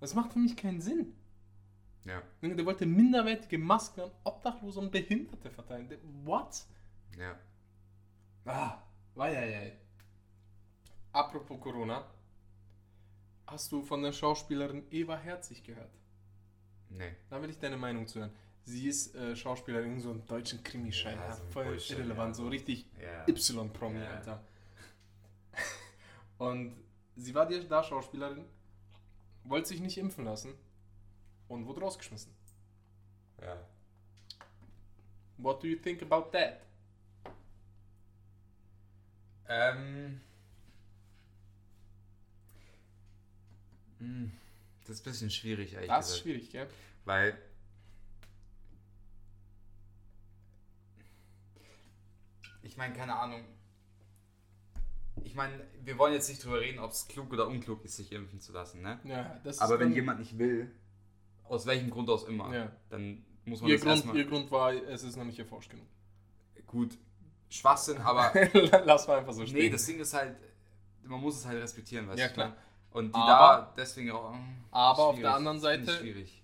das 0.00 0.14
macht 0.14 0.32
für 0.32 0.38
mich 0.38 0.56
keinen 0.56 0.80
Sinn. 0.80 1.14
Ja, 2.04 2.20
Der 2.40 2.66
wollte 2.66 2.84
minderwertige 2.84 3.58
Masken 3.58 4.00
an 4.00 4.10
Obdachlose 4.24 4.80
und 4.80 4.90
Behinderte 4.90 5.50
verteilen. 5.50 5.88
What? 6.24 6.64
ja. 7.16 7.38
Ah, 8.44 8.82
weieiei. 9.14 9.78
Apropos 11.12 11.60
Corona. 11.60 12.04
Hast 13.46 13.70
du 13.70 13.82
von 13.82 14.02
der 14.02 14.12
Schauspielerin 14.12 14.84
Eva 14.90 15.16
Herzig 15.16 15.62
gehört? 15.62 15.92
Nee. 16.88 17.14
Da 17.30 17.40
will 17.40 17.50
ich 17.50 17.58
deine 17.58 17.76
Meinung 17.76 18.06
zu 18.08 18.18
hören. 18.20 18.32
Sie 18.64 18.88
ist 18.88 19.14
äh, 19.14 19.36
Schauspielerin 19.36 19.94
in 19.94 20.00
so 20.00 20.10
einem 20.10 20.26
deutschen 20.26 20.62
Krimischein. 20.64 21.16
Ja, 21.18 21.26
Ja, 21.28 21.32
so 21.36 21.42
ein 21.42 21.48
voll 21.50 21.78
irrelevant, 21.90 22.36
ja. 22.36 22.42
so 22.42 22.48
richtig 22.48 22.86
Ja. 23.00 23.28
Y-Promi, 23.28 23.98
Ja. 24.00 24.10
Alter. 24.10 24.44
Und 26.38 26.76
sie 27.16 27.34
war 27.34 27.46
die 27.46 27.66
da 27.68 27.82
Schauspielerin, 27.82 28.44
wollte 29.44 29.68
sich 29.68 29.80
nicht 29.80 29.98
impfen 29.98 30.24
lassen 30.24 30.54
und 31.48 31.66
wurde 31.66 31.80
rausgeschmissen. 31.80 32.32
ja. 33.40 33.56
What 35.38 35.62
do 35.62 35.66
you 35.66 35.76
think 35.76 36.00
about 36.02 36.30
that? 36.30 36.60
Ähm. 39.48 40.20
Hm, 43.98 44.32
Das 44.82 44.90
ist 44.96 45.00
ein 45.00 45.10
bisschen 45.10 45.30
schwierig, 45.30 45.72
ehrlich 45.74 45.88
Das 45.88 46.06
ist 46.06 46.12
gesagt. 46.12 46.22
schwierig, 46.22 46.50
gell? 46.50 46.68
Weil. 47.04 47.36
Ich 52.62 52.76
meine, 52.76 52.94
keine 52.94 53.16
Ahnung. 53.16 53.44
Ich 55.32 55.36
meine, 55.36 55.54
wir 55.82 55.96
wollen 55.96 56.12
jetzt 56.12 56.28
nicht 56.28 56.44
drüber 56.44 56.60
reden, 56.60 56.78
ob 56.78 56.90
es 56.90 57.08
klug 57.08 57.32
oder 57.32 57.46
unklug 57.46 57.82
ist, 57.86 57.96
sich 57.96 58.12
impfen 58.12 58.38
zu 58.38 58.52
lassen, 58.52 58.82
ne? 58.82 59.00
Ja, 59.04 59.40
das 59.44 59.60
Aber 59.60 59.80
wenn 59.80 59.90
jemand 59.94 60.18
nicht 60.20 60.36
will, 60.36 60.70
aus 61.44 61.64
welchem 61.64 61.88
Grund 61.88 62.10
aus 62.10 62.24
immer, 62.24 62.54
Ja. 62.54 62.70
dann 62.90 63.24
muss 63.46 63.62
man 63.62 63.70
Ihr 63.70 63.76
das 63.76 63.82
Grund, 63.82 63.94
erstmal. 63.96 64.16
ihr 64.18 64.26
Grund 64.26 64.50
war, 64.50 64.74
es 64.74 65.02
ist 65.02 65.16
noch 65.16 65.24
nicht 65.24 65.38
erforscht 65.38 65.70
genug. 65.70 65.86
Gut, 66.66 66.98
Schwachsinn, 67.48 67.96
aber. 68.02 68.30
Lass 68.84 69.08
mal 69.08 69.20
einfach 69.20 69.32
so 69.32 69.46
stehen. 69.46 69.56
nee, 69.56 69.70
das 69.70 69.86
Ding 69.86 70.00
ist 70.00 70.12
halt, 70.12 70.36
man 71.04 71.18
muss 71.18 71.36
es 71.38 71.46
halt 71.46 71.62
respektieren, 71.62 72.06
weißt 72.08 72.18
Ja, 72.20 72.28
du? 72.28 72.34
klar. 72.34 72.56
Und 72.90 73.16
die 73.16 73.18
Aber- 73.18 73.62
da 73.68 73.74
deswegen 73.74 74.10
auch. 74.10 74.34
hm, 74.34 74.64
aber 74.70 74.98
auf 75.06 75.18
der 75.18 75.34
anderen 75.34 75.56
ich 75.56 75.62
Seite- 75.62 75.92
Schwierig. 75.92 76.42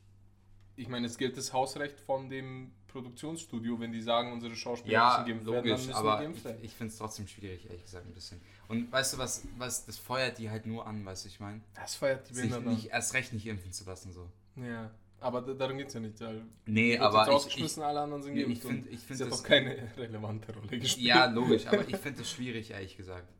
ich 0.76 0.88
meine, 0.88 1.08
es 1.08 1.18
gilt 1.18 1.36
das 1.36 1.52
Hausrecht 1.52 2.00
von 2.00 2.30
dem 2.30 2.72
Produktionsstudio, 2.86 3.78
wenn 3.80 3.92
die 3.92 4.00
sagen, 4.00 4.32
unsere 4.32 4.56
Schauspieler 4.56 4.92
Ja, 4.94 5.08
müssen 5.10 5.26
geimpft 5.26 5.46
werden, 5.46 5.54
dann 5.56 5.64
logisch, 5.68 5.86
müssen 5.88 5.92
aber 5.98 6.10
die 6.10 6.16
ich, 6.16 6.22
geimpft 6.22 6.44
werden. 6.46 6.58
ich 6.62 6.72
finde 6.72 6.92
es 6.92 6.98
trotzdem 6.98 7.28
schwierig, 7.28 7.66
ehrlich 7.66 7.82
gesagt, 7.82 8.06
ein 8.06 8.14
bisschen. 8.14 8.40
Und 8.68 8.92
weißt 8.92 9.14
du, 9.14 9.18
was, 9.18 9.44
was 9.56 9.86
das 9.86 9.96
feuert 9.96 10.36
die 10.38 10.50
halt 10.50 10.66
nur 10.66 10.86
an, 10.86 11.04
weißt 11.04 11.24
du, 11.24 11.28
ich 11.28 11.40
meine? 11.40 11.60
Das 11.74 11.94
feiert 11.94 12.28
die 12.28 12.34
Sich 12.34 12.50
Bilder 12.50 12.60
nicht, 12.70 12.86
erst 12.90 13.14
recht 13.14 13.32
nicht 13.32 13.46
impfen 13.46 13.72
zu 13.72 13.84
lassen, 13.84 14.12
so. 14.12 14.28
Ja. 14.56 14.90
Aber 15.20 15.40
da- 15.40 15.54
darum 15.54 15.78
geht 15.78 15.88
es 15.88 15.94
ja 15.94 16.00
nicht. 16.00 16.20
Weil 16.20 16.42
Nee, 16.66 16.96
aber 16.98 17.22
ich, 17.22 17.28
ausgeschmissen, 17.30 17.82
alle 17.82 18.00
anderen 18.00 18.22
sind 18.22 18.34
Nee, 18.34 18.42
ich 18.42 18.60
find- 18.60 18.86
ich 18.88 19.00
find 19.00 19.18
es 19.20 19.26
hat 19.26 19.32
das- 19.32 19.42
doch 19.42 19.48
keine 19.48 19.88
relevante 19.96 20.52
Rolle 20.54 20.68
ich, 20.76 20.82
gespielt. 20.82 21.06
ja, 21.08 21.24
logisch, 21.26 21.66
aber 21.66 21.88
ich 21.88 21.96
finde 21.96 22.22
es 22.22 22.30
schwierig, 22.30 22.70
ehrlich 22.70 22.96
gesagt. 22.96 23.26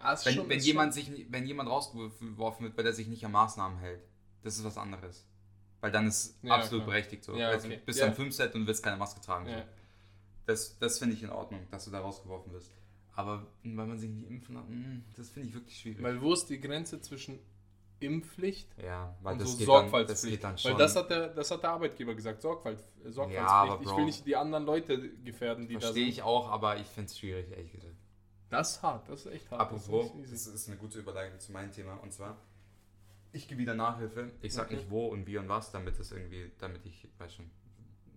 Ah, 0.00 0.16
Wenn, 0.24 0.34
schon- 0.34 0.48
wenn, 0.48 0.60
jemand 0.60 0.94
sich, 0.94 1.10
wenn 1.28 1.44
jemand 1.44 1.68
rausgeworfen 1.68 2.36
wird, 2.66 2.78
weil 2.78 2.86
er 2.86 2.92
sich 2.92 3.08
nicht 3.08 3.24
an 3.26 3.32
Maßnahmen 3.32 3.78
hält, 3.80 4.00
das 4.44 4.56
ist 4.56 4.62
was 4.64 4.78
anderes. 4.78 5.26
Weil 5.80 5.90
dann 5.90 6.06
ist 6.06 6.38
Ja, 6.44 6.54
absolut 6.54 6.84
klar. 6.84 6.94
berechtigt 6.94 7.24
so. 7.24 7.34
Ja, 7.36 7.48
Also, 7.48 7.66
okay. 7.66 7.80
Bist 7.84 7.98
Ja. 7.98 8.04
du 8.06 8.10
am 8.12 8.16
Filmset 8.16 8.54
und 8.54 8.64
willst 8.68 8.84
keine 8.84 8.96
Maske 8.96 9.20
tragen. 9.20 9.46
So. 9.46 9.50
Ja. 9.50 9.64
Das, 10.46 10.78
das 10.78 11.00
finde 11.00 11.16
ich 11.16 11.22
in 11.24 11.30
Ordnung, 11.30 11.66
dass 11.72 11.84
du 11.84 11.90
da 11.90 11.98
rausgeworfen 11.98 12.52
wirst. 12.52 12.70
Aber 13.18 13.48
weil 13.64 13.86
man 13.88 13.98
sich 13.98 14.10
nicht 14.10 14.28
impfen 14.30 14.56
hat, 14.56 14.68
mh, 14.70 15.00
das 15.16 15.30
finde 15.30 15.48
ich 15.48 15.54
wirklich 15.54 15.76
schwierig. 15.76 16.00
Weil 16.02 16.20
wo 16.22 16.32
ist 16.32 16.46
die 16.46 16.60
Grenze 16.60 17.00
zwischen 17.00 17.40
Impfpflicht 18.00 18.68
ja, 18.80 19.16
weil 19.22 19.32
und 19.32 19.40
das, 19.42 19.50
so 19.50 19.56
geht 19.58 19.66
dann, 19.68 19.74
das 19.74 19.90
Sorgfaltspflicht? 19.90 20.36
geht 20.36 20.44
dann 20.44 20.56
schon. 20.58 20.70
Weil 20.70 20.78
das 20.78 20.94
hat, 20.94 21.10
der, 21.10 21.28
das 21.30 21.50
hat 21.50 21.62
der 21.64 21.70
Arbeitgeber 21.70 22.14
gesagt, 22.14 22.40
Sorgfalt, 22.42 22.78
äh, 23.04 23.10
Sorgfaltspflicht. 23.10 23.72
aber 23.72 23.82
ich 23.82 23.88
Bro. 23.88 23.96
will 23.96 24.04
nicht 24.04 24.24
die 24.24 24.36
anderen 24.36 24.64
Leute 24.64 25.10
gefährden, 25.24 25.66
die 25.66 25.74
da 25.74 25.80
Verstehe 25.80 26.04
sind. 26.04 26.12
ich 26.12 26.22
auch, 26.22 26.48
aber 26.48 26.76
ich 26.76 26.86
finde 26.86 27.06
es 27.10 27.18
schwierig, 27.18 27.50
ehrlich 27.50 27.72
gesagt. 27.72 27.96
Das 28.50 28.70
ist 28.76 28.82
hart, 28.82 29.08
das 29.08 29.26
ist 29.26 29.32
echt 29.32 29.50
hart. 29.50 29.60
Apropos, 29.60 30.12
das 30.22 30.30
ist 30.30 30.46
das 30.46 30.54
ist 30.54 30.68
eine 30.68 30.76
gute 30.76 31.00
Überleitung 31.00 31.40
zu 31.40 31.50
meinem 31.50 31.72
Thema 31.72 31.94
und 31.94 32.12
zwar, 32.12 32.38
ich 33.32 33.48
gebe 33.48 33.60
wieder 33.60 33.74
Nachhilfe. 33.74 34.30
Ich 34.42 34.54
sag 34.54 34.66
Okay. 34.66 34.76
nicht 34.76 34.90
wo 34.90 35.06
und 35.08 35.26
wie 35.26 35.36
und 35.38 35.48
was, 35.48 35.72
damit 35.72 35.98
das 35.98 36.12
irgendwie, 36.12 36.52
damit 36.60 36.86
ich, 36.86 37.08
weiß 37.18 37.34
schon, 37.34 37.50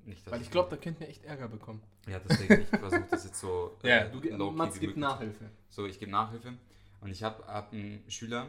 nicht, 0.05 0.29
Weil 0.29 0.41
ich 0.41 0.51
glaube, 0.51 0.69
da 0.69 0.77
könnten 0.77 1.01
wir 1.01 1.09
echt 1.09 1.23
Ärger 1.23 1.47
bekommen. 1.47 1.81
Ja, 2.07 2.19
deswegen, 2.19 2.61
ich 2.61 2.67
versuche 2.67 3.07
das 3.09 3.23
jetzt 3.25 3.39
so 3.39 3.77
Ja, 3.83 4.05
äh, 4.05 4.11
du 4.11 4.51
Mats 4.51 4.79
gibt. 4.79 4.97
Nachhilfe. 4.97 5.49
So, 5.69 5.85
ich 5.85 5.99
gebe 5.99 6.11
Nachhilfe 6.11 6.53
und 7.01 7.11
ich 7.11 7.23
habe 7.23 7.45
hab 7.47 7.71
einen 7.73 8.03
Schüler, 8.09 8.47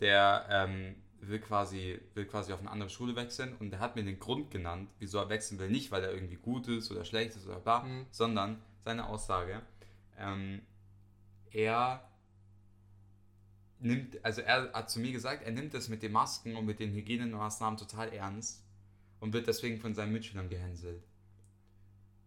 der 0.00 0.46
ähm, 0.50 0.96
will, 1.20 1.40
quasi, 1.40 2.00
will 2.14 2.26
quasi 2.26 2.52
auf 2.52 2.60
eine 2.60 2.70
andere 2.70 2.88
Schule 2.90 3.14
wechseln 3.16 3.54
und 3.60 3.70
der 3.70 3.80
hat 3.80 3.96
mir 3.96 4.04
den 4.04 4.18
Grund 4.18 4.50
genannt, 4.50 4.90
wieso 4.98 5.18
er 5.18 5.28
wechseln 5.28 5.58
will. 5.58 5.68
Nicht, 5.70 5.90
weil 5.90 6.02
er 6.02 6.12
irgendwie 6.12 6.36
gut 6.36 6.68
ist 6.68 6.90
oder 6.90 7.04
schlecht 7.04 7.36
ist 7.36 7.46
oder 7.46 7.60
bla, 7.60 7.82
Mhm. 7.82 8.06
sondern 8.10 8.62
seine 8.80 9.06
Aussage, 9.06 9.60
ähm, 10.18 10.62
er 11.50 12.08
nimmt, 13.80 14.22
also 14.24 14.40
er 14.42 14.72
hat 14.72 14.90
zu 14.90 15.00
mir 15.00 15.12
gesagt, 15.12 15.42
er 15.44 15.52
nimmt 15.52 15.74
das 15.74 15.88
mit 15.88 16.02
den 16.02 16.12
Masken 16.12 16.56
und 16.56 16.66
mit 16.66 16.78
den 16.80 16.92
Hygienemaßnahmen 16.92 17.78
total 17.78 18.12
ernst 18.12 18.62
und 19.20 19.32
wird 19.32 19.46
deswegen 19.46 19.78
von 19.78 19.94
seinen 19.94 20.12
Mitschülern 20.12 20.48
gehänselt. 20.48 21.02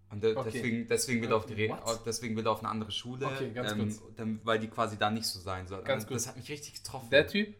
Und 0.09 0.23
Okay. 0.23 0.49
deswegen, 0.53 0.87
deswegen, 0.87 1.21
will 1.23 1.29
er 1.31 1.37
auf 1.37 1.45
die 1.47 1.69
What? 1.69 2.01
deswegen 2.05 2.35
will 2.35 2.45
er 2.45 2.51
auf 2.51 2.59
eine 2.59 2.69
andere 2.69 2.91
Schule, 2.91 3.25
Okay, 3.25 3.51
ganz 3.51 3.71
ähm. 3.71 3.97
Dann, 4.15 4.39
weil 4.43 4.59
die 4.59 4.67
quasi 4.67 4.95
da 4.97 5.09
nicht 5.09 5.25
so 5.25 5.39
sein 5.39 5.67
soll. 5.67 5.83
Ganz 5.83 6.05
kurz. 6.05 6.23
Das 6.23 6.29
hat 6.29 6.37
mich 6.37 6.49
richtig 6.51 6.75
getroffen. 6.75 7.09
Der 7.09 7.25
Typ, 7.25 7.55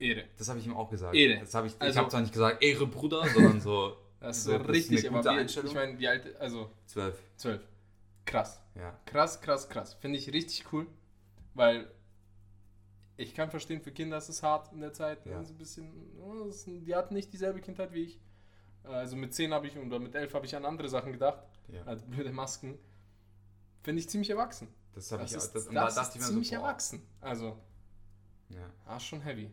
Ehre. 0.00 0.24
das 0.36 0.48
habe 0.48 0.58
ich 0.58 0.66
ihm 0.66 0.74
auch 0.76 0.90
gesagt. 0.90 1.14
Ehre. 1.14 1.38
Das 1.40 1.54
habe 1.54 1.68
ich, 1.68 1.74
ich 1.74 1.80
Also- 1.80 2.00
habe 2.00 2.08
zwar 2.10 2.20
nicht 2.20 2.32
gesagt, 2.32 2.62
Ehre 2.64 2.86
Bruder, 2.88 3.24
sondern 3.28 3.60
so 3.60 3.96
Das 4.20 4.38
ist 4.38 4.44
So, 4.44 4.52
so, 4.52 4.58
das 4.58 4.66
ist 4.68 4.72
richtig, 4.74 4.98
eine 5.00 5.08
aber 5.10 5.18
gute 5.18 5.34
wie, 5.34 5.38
Einstellung. 5.40 5.68
ich 5.68 5.74
meine, 5.74 5.98
wie 5.98 6.08
alt, 6.08 6.36
also 6.40 6.70
zwölf. 6.86 7.18
zwölf. 7.36 7.60
Krass. 8.24 8.58
Ja. 8.74 8.98
Krass, 9.04 9.40
krass, 9.42 9.68
krass. 9.68 9.94
Finde 9.94 10.18
ich 10.18 10.32
richtig 10.32 10.72
cool, 10.72 10.86
weil 11.52 11.90
ich 13.18 13.34
kann 13.34 13.50
verstehen, 13.50 13.82
für 13.82 13.92
Kinder 13.92 14.16
ist 14.16 14.30
es 14.30 14.42
hart 14.42 14.72
in 14.72 14.80
der 14.80 14.92
Zeit. 14.94 15.24
Ja. 15.26 15.44
So 15.44 15.52
ein 15.52 15.58
bisschen, 15.58 15.92
oh, 16.20 16.50
die 16.66 16.94
hatten 16.94 17.12
nicht 17.14 17.32
dieselbe 17.34 17.60
Kindheit 17.60 17.92
wie 17.92 18.04
ich. 18.04 18.18
Also 18.84 19.16
mit 19.16 19.34
10 19.34 19.52
habe 19.52 19.66
ich 19.66 19.76
oder 19.78 19.98
mit 19.98 20.14
11 20.14 20.34
habe 20.34 20.46
ich 20.46 20.54
an 20.54 20.64
andere 20.64 20.88
Sachen 20.88 21.12
gedacht, 21.12 21.42
ja. 21.68 21.82
als 21.84 22.02
blöde 22.02 22.32
Masken. 22.32 22.78
Finde 23.82 24.00
ich 24.00 24.08
ziemlich 24.08 24.30
erwachsen. 24.30 24.68
Das 24.94 25.10
habe 25.12 25.24
ich 25.24 25.32
auch. 25.32 25.38
ist, 25.38 25.54
Das, 25.54 25.66
und 25.66 25.74
das 25.74 25.94
da 25.94 26.02
dachte 26.02 26.10
ist 26.10 26.14
ich 26.16 26.20
mir 26.20 26.28
ziemlich 26.28 26.48
so, 26.48 26.56
boah, 26.56 26.62
erwachsen. 26.62 27.02
Also, 27.20 27.58
ja, 28.50 28.70
ah, 28.86 29.00
schon 29.00 29.20
heavy. 29.20 29.50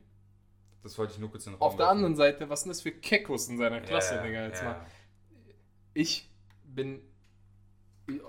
das 0.84 0.98
wollte 0.98 1.14
ich 1.14 1.20
nur 1.20 1.32
kurz 1.32 1.46
in 1.46 1.54
den 1.54 1.60
Raum 1.60 1.68
Auf 1.68 1.78
der 1.78 1.88
anderen 1.88 2.16
Seite, 2.16 2.50
was 2.50 2.62
sind 2.62 2.70
das 2.70 2.82
für 2.82 2.92
Kekos 2.92 3.48
in 3.48 3.58
seiner 3.58 3.82
Klasse, 3.82 4.16
ja, 4.16 4.24
Digga? 4.24 4.46
Jetzt 4.48 4.62
ja, 4.62 4.70
mal. 4.70 4.86
Ich 5.94 6.30
bin. 6.64 7.02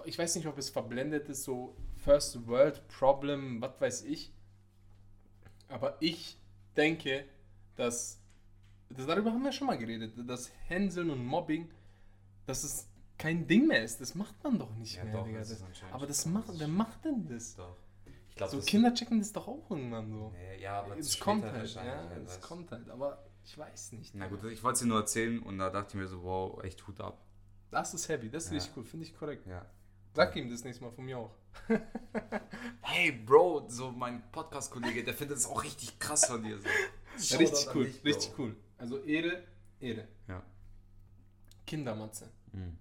Ich 0.05 0.19
weiß 0.19 0.37
nicht, 0.37 0.47
ob 0.47 0.59
es 0.59 0.71
verblendet 0.71 1.29
ist, 1.29 1.43
so 1.45 1.77
First 1.97 2.47
World 2.47 2.87
Problem, 2.89 3.61
was 3.61 3.81
weiß 3.81 4.03
ich. 4.03 4.33
Aber 5.69 5.97
ich 6.01 6.39
denke, 6.77 7.25
dass. 7.77 8.22
Das, 8.97 9.07
darüber 9.07 9.33
haben 9.33 9.43
wir 9.45 9.53
schon 9.53 9.67
mal 9.67 9.79
geredet, 9.79 10.15
dass 10.29 10.51
Hänseln 10.69 11.11
und 11.11 11.25
Mobbing, 11.25 11.71
dass 12.47 12.65
es 12.65 12.89
kein 13.19 13.47
Ding 13.47 13.67
mehr 13.69 13.83
ist. 13.83 14.01
Das 14.01 14.15
macht 14.15 14.43
man 14.43 14.59
doch 14.59 14.75
nicht 14.77 14.97
Ja, 14.97 15.05
mehr, 15.05 15.13
doch, 15.15 15.25
Digga. 15.27 15.39
das 15.39 15.63
aber 15.93 16.07
das 16.07 16.27
macht, 16.27 16.49
wer 16.59 16.69
macht 16.69 17.05
denn 17.05 17.27
das? 17.29 17.55
Doch. 17.57 17.77
Ich 18.29 18.37
glaube, 18.37 18.51
So 18.53 18.57
das 18.59 18.67
Kinder 18.67 18.95
checken 18.95 19.19
das 19.19 19.33
doch 19.33 19.47
auch 19.47 19.71
irgendwann 19.71 20.11
so. 20.11 20.31
Nee, 20.33 20.63
ja, 20.63 20.81
aber 20.81 20.97
es 20.97 21.21
kommt 21.21 21.45
halt, 21.45 21.55
wahrscheinlich, 21.55 21.93
ja, 21.95 22.17
es 22.25 22.41
kommt 22.41 22.71
halt, 22.73 22.89
aber 22.89 23.23
ich 23.45 23.57
weiß 23.59 23.93
nicht. 23.93 24.15
Na 24.15 24.27
gut, 24.27 24.43
ich 24.45 24.63
wollte 24.63 24.75
es 24.75 24.81
dir 24.81 24.87
nur 24.87 25.01
erzählen 25.01 25.39
und 25.41 25.59
da 25.59 25.69
dachte 25.71 25.89
ich 25.91 25.95
mir 25.97 26.07
so, 26.09 26.23
wow, 26.23 26.63
echt 26.65 26.87
Hut 26.87 27.01
ab. 27.01 27.23
Das 27.71 27.93
ist 27.95 28.09
heavy, 28.09 28.31
das 28.31 28.45
ist 28.45 28.51
Ja. 28.51 28.57
richtig 28.57 28.77
cool, 28.77 28.85
finde 28.85 29.07
ich 29.07 29.15
korrekt. 29.15 29.47
Ja. 29.47 29.67
Sag 30.15 30.35
ihm 30.37 30.51
das 30.51 30.65
nächste 30.65 30.85
Mal 30.85 30.91
von 30.93 31.05
mir 31.05 31.19
auch. 31.19 31.35
Hey, 32.81 33.13
Bro, 33.13 33.69
so 33.69 33.91
mein 33.91 34.23
Podcast-Kollege, 34.31 35.05
der 35.05 35.15
findet 35.15 35.39
es 35.39 35.47
auch 35.47 35.63
richtig 35.63 35.99
krass 35.99 36.27
von 36.27 36.43
dir. 36.43 36.59
So. 37.17 37.37
Richtig 37.39 37.69
cool, 37.75 37.91
richtig 38.05 38.33
cool. 38.39 38.57
Also 38.83 38.99
Ehre, 39.05 39.45
Ehre. 39.79 40.09
Ja. 40.27 40.43
Kindermatze. 41.65 42.29
Mhm. 42.53 42.77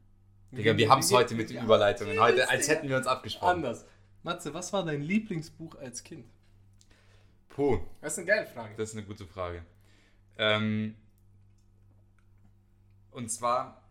Digga, 0.51 0.75
wir 0.75 0.89
haben 0.89 0.97
es 0.99 1.11
heute 1.11 1.35
mit 1.35 1.49
den 1.51 1.57
Ja, 1.57 1.63
Überleitungen. 1.63 2.19
Heute, 2.19 2.49
als 2.49 2.67
hätten 2.67 2.89
wir 2.89 2.97
uns 2.97 3.05
abgesprochen. 3.05 3.57
Anders. 3.57 3.85
Matze, 4.23 4.51
was 4.51 4.73
war 4.73 4.83
dein 4.83 5.03
Lieblingsbuch 5.03 5.75
als 5.75 6.03
Kind? 6.03 6.25
Puh, 7.49 7.81
Das 8.01 8.13
ist 8.13 8.17
eine 8.17 8.25
geile 8.27 8.47
Frage. 8.47 8.73
das 8.77 8.89
ist 8.89 8.97
eine 8.97 9.05
gute 9.05 9.27
Frage. 9.27 9.63
Ähm, 10.39 10.95
und 13.11 13.29
zwar, 13.29 13.83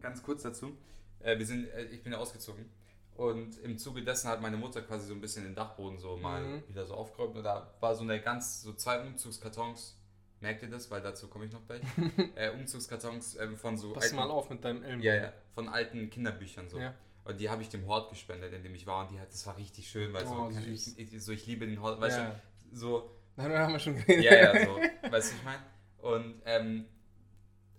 ganz 0.00 0.24
kurz 0.24 0.42
dazu, 0.42 0.76
äh, 1.20 1.38
wir 1.38 1.46
sind, 1.46 1.68
äh, 1.68 1.84
ich 1.84 2.02
bin 2.02 2.12
ja 2.14 2.18
ausgezogen 2.18 2.68
und 3.14 3.58
im 3.58 3.78
Zuge 3.78 4.02
dessen 4.02 4.28
hat 4.28 4.42
meine 4.42 4.56
Mutter 4.56 4.82
quasi 4.82 5.06
so 5.06 5.14
ein 5.14 5.20
bisschen 5.20 5.44
den 5.44 5.54
Dachboden 5.54 5.98
so 6.00 6.16
mal 6.16 6.42
Mhm. 6.42 6.62
wieder 6.68 6.84
so 6.84 6.94
aufgeräumt 6.94 7.36
und 7.36 7.44
da 7.44 7.72
war 7.78 7.94
so 7.94 8.02
eine 8.02 8.20
ganz, 8.20 8.62
so 8.62 8.72
zwei 8.72 9.00
Umzugskartons, 9.06 9.95
merkt 10.40 10.62
ihr 10.62 10.68
das, 10.70 10.90
weil 10.90 11.00
dazu 11.02 11.28
komme 11.28 11.46
ich 11.46 11.52
noch 11.52 11.66
gleich, 11.66 11.82
äh, 12.36 12.50
Umzugskartons 12.50 13.36
ähm, 13.36 13.56
von 13.56 13.76
so 13.76 13.92
Pass 13.92 14.12
mal 14.12 14.30
auf 14.30 14.50
mit 14.50 14.64
deinem 14.64 14.82
Elm. 14.82 15.00
Ja, 15.00 15.14
ja, 15.14 15.32
von 15.54 15.68
alten 15.68 16.10
Kinderbüchern 16.10 16.68
so. 16.68 16.78
Ja. 16.78 16.94
Und 17.24 17.40
die 17.40 17.50
habe 17.50 17.60
ich 17.62 17.68
dem 17.68 17.86
Hort 17.86 18.10
gespendet, 18.10 18.52
in 18.52 18.62
dem 18.62 18.74
ich 18.74 18.86
war. 18.86 19.02
Und 19.02 19.10
die 19.10 19.18
hat, 19.18 19.32
das 19.32 19.44
war 19.46 19.56
richtig 19.56 19.88
schön, 19.88 20.12
weil 20.12 20.24
Oh, 20.26 20.50
so, 20.50 20.60
ich, 20.60 20.96
ich, 20.98 21.24
so, 21.24 21.32
ich 21.32 21.46
liebe 21.46 21.66
den 21.66 21.80
Hort, 21.82 22.00
weißt 22.00 22.18
Ja. 22.18 22.40
du, 22.70 22.76
so, 22.76 23.10
Darüber 23.36 23.58
haben 23.58 23.72
wir 23.72 23.80
schon 23.80 23.96
geredet. 23.96 24.24
ja, 24.24 24.34
ja, 24.54 24.64
so, 24.64 24.76
weißt 25.10 25.32
du, 25.32 25.36
ich 25.36 25.42
meine? 25.42 25.62
Und, 25.98 26.40
ähm, 26.44 26.86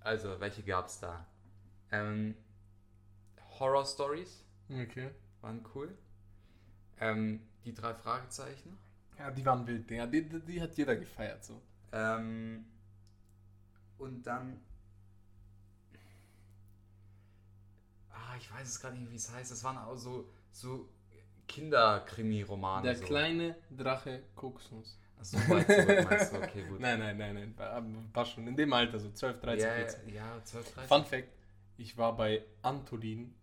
also, 0.02 0.40
welche 0.40 0.64
gab 0.64 0.88
es 0.88 1.00
da? 1.00 1.26
Ähm, 1.92 2.36
Horror 3.60 3.86
Stories 3.86 4.44
Okay. 4.70 5.10
waren 5.42 5.66
cool. 5.74 5.98
Ähm, 7.00 7.42
die 7.64 7.74
drei 7.74 7.94
Fragezeichen. 7.94 8.78
Ja, 9.18 9.32
die 9.32 9.46
waren 9.46 9.66
wild, 9.66 9.90
Digga. 9.90 10.06
Die, 10.08 10.28
die, 10.28 10.40
die 10.42 10.62
hat 10.62 10.78
jeder 10.78 10.96
gefeiert, 10.96 11.44
so. 11.44 11.62
Ähm, 11.92 12.66
und 13.98 14.24
dann. 14.28 14.60
Ah, 18.12 18.36
ich 18.38 18.52
weiß 18.52 18.68
es 18.68 18.80
gar 18.80 18.92
nicht, 18.92 19.10
wie 19.12 19.16
es 19.16 19.32
heißt. 19.32 19.52
Es 19.52 19.64
waren 19.64 19.78
auch 19.78 19.96
so, 19.96 20.30
so 20.52 20.90
Kinderkrimi-Romane. 21.48 22.84
Der 22.84 22.96
so. 22.96 23.06
kleine 23.06 23.56
Drache 23.70 24.24
Kokosnuss. 24.36 25.00
Ach, 25.20 25.24
so 25.24 25.38
weit 25.50 25.66
zurück 25.66 26.08
meinst 26.10 26.34
du, 26.34 26.38
okay, 26.38 26.64
gut. 26.70 26.80
Nein, 26.80 27.00
nein, 27.00 27.18
nein, 27.18 27.34
nein. 27.36 27.54
War- 27.58 27.84
War 28.14 28.26
schon 28.26 28.48
in 28.48 28.56
dem 28.56 28.72
Alter, 28.74 29.00
so 29.00 29.10
12, 29.12 29.40
13, 29.40 29.68
ja, 29.68 29.74
14. 29.76 30.14
ja, 30.14 30.44
12, 30.44 30.74
13. 30.74 30.88
Fun 30.88 31.06
Fact: 31.06 31.30
Ich 31.78 31.98
war 31.98 32.16
bei 32.16 32.44
Antolin 32.62 33.34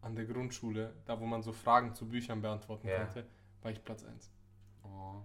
an 0.00 0.14
der 0.14 0.24
Grundschule, 0.24 0.94
da 1.04 1.18
wo 1.20 1.26
man 1.26 1.42
so 1.42 1.52
Fragen 1.52 1.94
zu 1.94 2.08
Büchern 2.08 2.40
beantworten 2.40 2.88
Ja. 2.88 3.04
konnte, 3.04 3.26
war 3.62 3.72
ich 3.72 3.82
Platz 3.84 4.04
1. 4.04 4.30
Oh, 4.84 4.88
cool. 4.88 5.24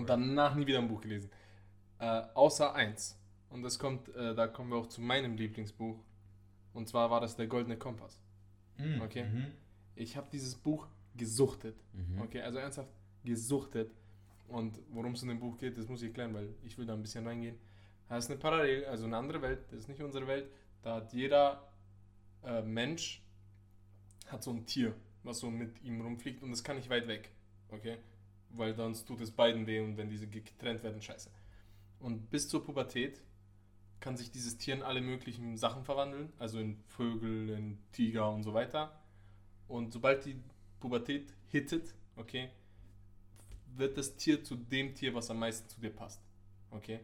Und 0.00 0.08
danach 0.08 0.54
nie 0.54 0.66
wieder 0.66 0.78
ein 0.78 0.88
Buch 0.88 1.00
gelesen. 1.00 1.30
Äh, 2.00 2.22
außer 2.34 2.74
eins. 2.74 3.18
Und 3.50 3.62
das 3.62 3.78
kommt, 3.78 4.08
äh, 4.14 4.34
da 4.34 4.46
kommen 4.48 4.70
wir 4.70 4.76
auch 4.76 4.88
zu 4.88 5.00
meinem 5.00 5.36
Lieblingsbuch. 5.36 5.98
Und 6.72 6.88
zwar 6.88 7.10
war 7.10 7.20
das 7.20 7.36
der 7.36 7.46
Goldene 7.46 7.76
Kompass. 7.76 8.20
Mm, 8.78 9.02
okay. 9.02 9.24
Mhm. 9.24 9.46
Ich 9.96 10.16
habe 10.16 10.28
dieses 10.32 10.54
Buch 10.54 10.86
gesuchtet. 11.16 11.76
Mhm. 11.92 12.22
Okay, 12.22 12.40
also 12.40 12.58
ernsthaft 12.58 12.90
gesuchtet. 13.24 13.92
Und 14.48 14.78
worum 14.90 15.12
es 15.12 15.22
in 15.22 15.28
dem 15.28 15.40
Buch 15.40 15.58
geht, 15.58 15.76
das 15.76 15.88
muss 15.88 16.00
ich 16.00 16.08
erklären, 16.08 16.34
weil 16.34 16.54
ich 16.64 16.78
will 16.78 16.86
da 16.86 16.94
ein 16.94 17.02
bisschen 17.02 17.26
reingehen. 17.26 17.56
Das 18.08 18.24
ist 18.24 18.30
eine 18.30 18.40
Parallel, 18.40 18.86
also 18.86 19.04
eine 19.04 19.16
andere 19.16 19.42
Welt, 19.42 19.60
das 19.70 19.80
ist 19.80 19.88
nicht 19.88 20.00
unsere 20.00 20.26
Welt. 20.26 20.50
Da 20.82 20.96
hat 20.96 21.12
jeder 21.12 21.68
äh, 22.42 22.62
Mensch 22.62 23.22
hat 24.26 24.42
so 24.42 24.50
ein 24.50 24.66
Tier, 24.66 24.94
was 25.22 25.38
so 25.38 25.50
mit 25.50 25.80
ihm 25.82 26.00
rumfliegt 26.00 26.42
und 26.42 26.50
das 26.50 26.64
kann 26.64 26.76
nicht 26.76 26.88
weit 26.88 27.06
weg. 27.06 27.30
Okay? 27.68 27.98
Weil 28.50 28.74
sonst 28.74 29.06
tut 29.06 29.20
es 29.20 29.30
beiden 29.30 29.66
weh 29.66 29.80
und 29.80 29.96
wenn 29.96 30.08
diese 30.08 30.26
getrennt 30.26 30.82
werden, 30.82 31.00
scheiße. 31.00 31.30
Und 32.00 32.30
bis 32.30 32.48
zur 32.48 32.64
Pubertät 32.64 33.22
kann 34.00 34.16
sich 34.16 34.30
dieses 34.30 34.58
Tier 34.58 34.74
in 34.74 34.82
alle 34.82 35.00
möglichen 35.00 35.56
Sachen 35.56 35.84
verwandeln, 35.84 36.32
also 36.38 36.58
in 36.58 36.82
Vögel, 36.86 37.50
in 37.50 37.78
Tiger 37.92 38.32
und 38.32 38.42
so 38.42 38.54
weiter. 38.54 38.98
Und 39.68 39.92
sobald 39.92 40.24
die 40.24 40.42
Pubertät 40.80 41.32
hittet, 41.48 41.94
okay, 42.16 42.50
wird 43.76 43.96
das 43.98 44.16
Tier 44.16 44.42
zu 44.42 44.56
dem 44.56 44.94
Tier, 44.94 45.14
was 45.14 45.30
am 45.30 45.38
meisten 45.38 45.68
zu 45.68 45.80
dir 45.80 45.90
passt. 45.90 46.20
Okay? 46.70 47.00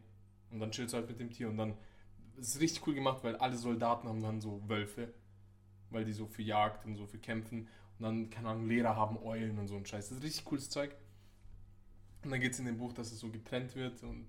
Und 0.51 0.61
dann 0.61 0.71
chillst 0.71 0.95
du 0.95 0.99
halt 0.99 1.09
mit 1.09 1.21
dem 1.21 1.31
Tier 1.31 1.49
und 1.49 1.59
dann 1.59 1.77
es 2.39 2.55
ist 2.55 2.61
richtig 2.61 2.87
cool 2.87 2.95
gemacht, 2.95 3.25
weil 3.25 3.37
alle 3.37 3.57
Soldaten 3.57 4.09
haben 4.09 4.23
dann 4.23 4.41
so 4.41 4.61
Wölfe, 4.69 5.13
weil 5.91 6.05
die 6.05 6.13
so 6.13 6.27
für 6.27 6.43
Jagd 6.43 6.85
und 6.85 6.97
so 6.97 7.07
für 7.07 7.19
Kämpfen 7.19 7.69
und 7.99 8.03
dann, 8.03 8.31
keine 8.31 8.51
Ahnung, 8.51 8.69
Lehrer 8.69 8.95
haben 8.95 9.17
Eulen 9.19 9.59
und 9.59 9.69
so 9.69 9.77
ein 9.77 9.87
Scheiß. 9.87 10.11
Das 10.11 10.19
ist 10.19 10.25
richtig 10.25 10.45
cooles 10.45 10.69
Zeug. 10.69 10.95
Und 12.23 12.31
dann 12.31 12.41
geht 12.41 12.53
es 12.53 12.59
in 12.59 12.67
dem 12.67 12.77
Buch, 12.77 12.93
dass 12.93 13.13
es 13.13 13.21
so 13.21 13.31
getrennt 13.31 13.75
wird 13.75 14.03
und 14.03 14.27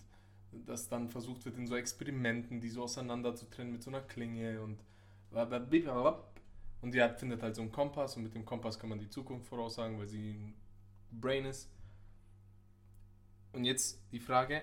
dass 0.66 0.90
dann 0.90 1.10
versucht 1.10 1.46
wird, 1.46 1.58
in 1.58 1.68
so 1.68 1.76
Experimenten, 1.76 2.62
die 2.62 2.70
so 2.70 2.84
auseinander 2.84 3.36
zu 3.36 3.50
trennen 3.50 3.72
mit 3.72 3.84
so 3.84 3.92
einer 3.92 4.02
Klinge 4.02 4.62
und 4.62 4.80
und 6.82 6.94
die 6.94 7.02
hat, 7.02 7.20
findet 7.20 7.42
halt 7.42 7.56
so 7.56 7.62
einen 7.62 7.72
Kompass 7.72 8.16
und 8.16 8.24
mit 8.24 8.34
dem 8.34 8.46
Kompass 8.46 8.80
kann 8.80 8.90
man 8.90 9.00
die 9.00 9.10
Zukunft 9.10 9.48
voraussagen, 9.48 10.00
weil 10.00 10.08
sie 10.08 10.32
ein 10.32 10.54
Brain 11.12 11.46
ist. 11.46 11.70
Und 13.52 13.66
jetzt 13.66 14.02
die 14.12 14.20
Frage, 14.20 14.62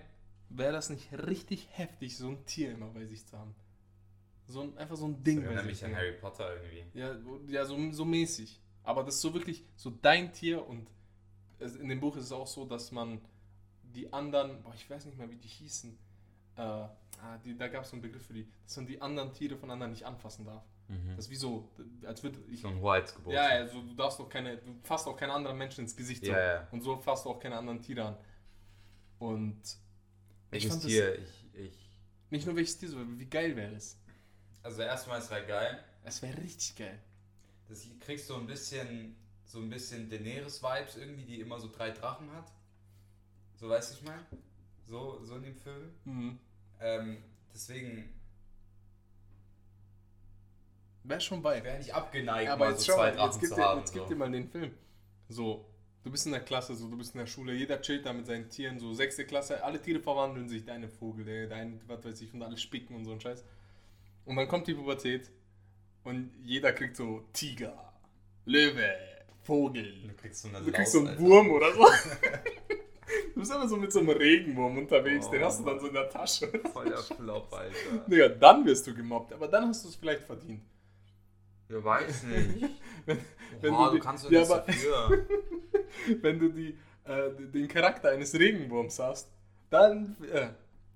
wäre 0.48 0.72
das 0.72 0.90
nicht 0.90 1.12
richtig 1.12 1.68
heftig, 1.72 2.16
so 2.16 2.28
ein 2.28 2.46
Tier 2.46 2.72
immer 2.72 2.88
bei 2.88 3.04
sich 3.06 3.26
zu 3.26 3.38
haben? 3.38 3.54
So 4.46 4.62
ein, 4.62 4.76
einfach 4.78 4.96
so 4.96 5.06
ein 5.06 5.22
Ding 5.24 5.36
Das 5.36 5.46
erinnert 5.46 5.66
mich 5.66 5.84
an. 5.84 5.94
Harry 5.94 6.12
Potter 6.12 6.54
irgendwie. 6.56 6.84
Ja, 6.98 7.16
ja 7.48 7.64
so, 7.64 7.92
so 7.92 8.04
mäßig. 8.04 8.60
Aber 8.82 9.02
das 9.02 9.16
ist 9.16 9.22
so 9.22 9.34
wirklich 9.34 9.64
so 9.76 9.90
dein 9.90 10.32
Tier 10.32 10.66
und 10.66 10.88
in 11.58 11.88
dem 11.88 12.00
Buch 12.00 12.16
ist 12.16 12.24
es 12.24 12.32
auch 12.32 12.46
so, 12.46 12.64
dass 12.64 12.92
man 12.92 13.20
die 13.94 14.12
anderen, 14.12 14.62
boah, 14.62 14.74
ich 14.74 14.88
weiß 14.88 15.06
nicht 15.06 15.16
mehr, 15.18 15.30
wie 15.30 15.36
die 15.36 15.48
hießen, 15.48 15.96
äh, 16.56 16.60
ah, 16.60 16.88
die, 17.44 17.56
da 17.56 17.68
gab 17.68 17.84
es 17.84 17.90
so 17.90 17.96
einen 17.96 18.02
Begriff 18.02 18.26
für 18.26 18.34
die, 18.34 18.48
dass 18.64 18.76
man 18.76 18.86
die 18.86 19.00
anderen 19.00 19.32
Tiere 19.32 19.56
von 19.56 19.70
anderen 19.70 19.92
nicht 19.92 20.04
anfassen 20.04 20.44
darf. 20.44 20.64
Das 21.16 21.24
ist 21.24 21.30
wie 21.30 21.36
so, 21.36 21.70
als 22.04 22.22
würde 22.22 22.38
ich. 22.50 22.60
So 22.60 22.68
ein 22.68 22.78
Hoheitsgebot. 22.78 23.32
Ja, 23.32 23.46
also 23.46 23.80
du 23.80 23.94
darfst 23.94 24.20
auch 24.20 24.28
keine, 24.28 24.58
du 24.58 24.74
fasst 24.82 25.06
auch 25.08 25.16
keine 25.16 25.32
anderen 25.32 25.56
Menschen 25.56 25.80
ins 25.80 25.96
Gesicht. 25.96 26.22
So. 26.26 26.30
Ja, 26.30 26.38
ja. 26.56 26.68
Und 26.72 26.82
so 26.82 26.98
fasst 26.98 27.24
du 27.24 27.30
auch 27.30 27.38
keine 27.40 27.56
anderen 27.56 27.80
Tiere 27.80 28.04
an. 28.04 28.16
Und 29.18 29.62
Welches 30.50 30.70
fand 30.70 30.84
das- 30.84 30.90
Tier? 30.90 31.18
Ich, 31.18 31.54
ich. 31.54 31.90
nicht 32.28 32.44
nur 32.46 32.54
welches 32.56 32.76
Tier, 32.76 32.90
sondern 32.90 33.18
wie 33.18 33.24
geil 33.24 33.56
wäre 33.56 33.74
es. 33.74 33.98
Also 34.62 34.82
erstmal 34.82 35.20
ist 35.20 35.30
halt 35.30 35.48
geil. 35.48 35.82
Es 36.02 36.20
wäre 36.20 36.36
richtig 36.36 36.76
geil. 36.76 36.98
Das 37.66 37.86
kriegst 38.00 38.28
du 38.28 38.34
ein 38.36 38.46
bisschen, 38.46 39.16
so 39.46 39.60
ein 39.60 39.70
bisschen 39.70 40.10
Daenerys-Vibes 40.10 40.96
irgendwie, 40.98 41.24
die 41.24 41.40
immer 41.40 41.58
so 41.58 41.70
drei 41.72 41.92
Drachen 41.92 42.30
hat. 42.32 42.52
So 43.56 43.68
weißt 43.68 43.92
du, 43.92 43.94
ich 43.98 44.02
meine? 44.04 44.24
So, 44.86 45.20
so 45.24 45.36
in 45.36 45.42
dem 45.42 45.56
Film. 45.56 45.90
Mhm. 46.04 46.38
Ähm, 46.80 47.16
deswegen 47.52 48.10
Wäre 51.04 51.20
schon 51.20 51.42
bei. 51.42 51.62
wäre 51.62 51.78
nicht 51.78 51.94
abgeneigt, 51.94 52.50
Aber 52.50 52.64
mal 52.66 52.70
jetzt 52.72 52.84
so 52.84 52.92
schau 52.92 52.98
zwei 52.98 53.10
Drachen 53.10 53.30
jetzt 53.30 53.40
gib, 53.40 53.48
zu 53.50 53.54
dir, 53.56 53.64
haben. 53.64 53.78
jetzt 53.80 53.92
gib 53.92 54.02
so. 54.02 54.08
dir 54.08 54.16
mal 54.16 54.30
den 54.30 54.48
Film. 54.48 54.70
So, 55.28 55.66
du 56.02 56.10
bist 56.10 56.24
in 56.26 56.32
der 56.32 56.40
Klasse, 56.40 56.74
so, 56.74 56.88
du 56.88 56.96
bist 56.96 57.14
in 57.14 57.20
der 57.20 57.26
Schule, 57.26 57.52
jeder 57.54 57.80
chillt 57.80 58.06
da 58.06 58.12
mit 58.12 58.26
seinen 58.26 58.48
Tieren, 58.48 58.78
so 58.78 58.92
sechste 58.94 59.26
Klasse, 59.26 59.62
alle 59.62 59.80
Tiere 59.80 60.00
verwandeln 60.00 60.48
sich, 60.48 60.64
deine 60.64 60.88
Vogel, 60.88 61.24
der, 61.24 61.46
dein, 61.46 61.80
was 61.86 62.04
weiß 62.04 62.20
ich, 62.22 62.32
und 62.32 62.42
alle 62.42 62.56
spicken 62.56 62.94
und 62.94 63.04
so 63.04 63.12
ein 63.12 63.20
Scheiß. 63.20 63.44
Und 64.24 64.36
dann 64.36 64.48
kommt 64.48 64.66
die 64.66 64.74
Pubertät 64.74 65.30
und 66.04 66.30
jeder 66.42 66.72
kriegt 66.72 66.96
so 66.96 67.24
Tiger, 67.34 67.92
Löwe, 68.46 68.94
Vogel. 69.42 70.08
Du 70.08 70.14
kriegst 70.14 70.40
so 70.42 70.48
eine 70.48 70.60
Du 70.60 70.72
kriegst 70.72 70.78
Laus, 70.78 70.92
so 70.92 70.98
einen 71.00 71.08
Alter. 71.08 71.20
Wurm 71.20 71.50
oder 71.50 71.72
so. 71.74 71.86
Du 73.34 73.40
bist 73.40 73.52
immer 73.52 73.66
so 73.68 73.76
mit 73.76 73.92
so 73.92 73.98
einem 73.98 74.10
Regenwurm 74.10 74.78
unterwegs, 74.78 75.28
den 75.28 75.42
Oh. 75.42 75.46
hast 75.46 75.60
du 75.60 75.64
dann 75.64 75.80
so 75.80 75.88
in 75.88 75.94
der 75.94 76.08
Tasche. 76.08 76.48
Voll 76.72 76.84
der 76.88 76.98
Flop, 76.98 77.52
Alter. 77.52 77.74
Digga, 78.06 78.28
dann 78.28 78.64
wirst 78.64 78.86
du 78.86 78.94
gemobbt, 78.94 79.32
aber 79.32 79.48
dann 79.48 79.68
hast 79.68 79.84
du 79.84 79.88
es 79.88 79.96
vielleicht 79.96 80.22
verdient. 80.22 80.62
Ja, 81.68 81.82
weiß 81.82 82.22
nicht. 82.24 82.62
Wenn, 83.06 83.18
wenn 83.60 83.70
Boah, 83.72 83.86
du 83.86 83.90
du 83.92 83.96
die- 83.96 84.00
kannst 84.00 84.24
doch 84.24 84.30
ja, 84.30 84.40
nicht 84.40 84.50
aber- 84.50 84.60
dafür. 84.66 85.26
wenn 86.22 86.38
du 86.38 86.48
die, 86.50 86.78
äh, 87.04 87.30
den 87.52 87.68
Charakter 87.68 88.10
eines 88.10 88.32
Regenwurms 88.34 88.98
hast, 88.98 89.28
dann. 89.70 90.16
Äh, 90.32 90.48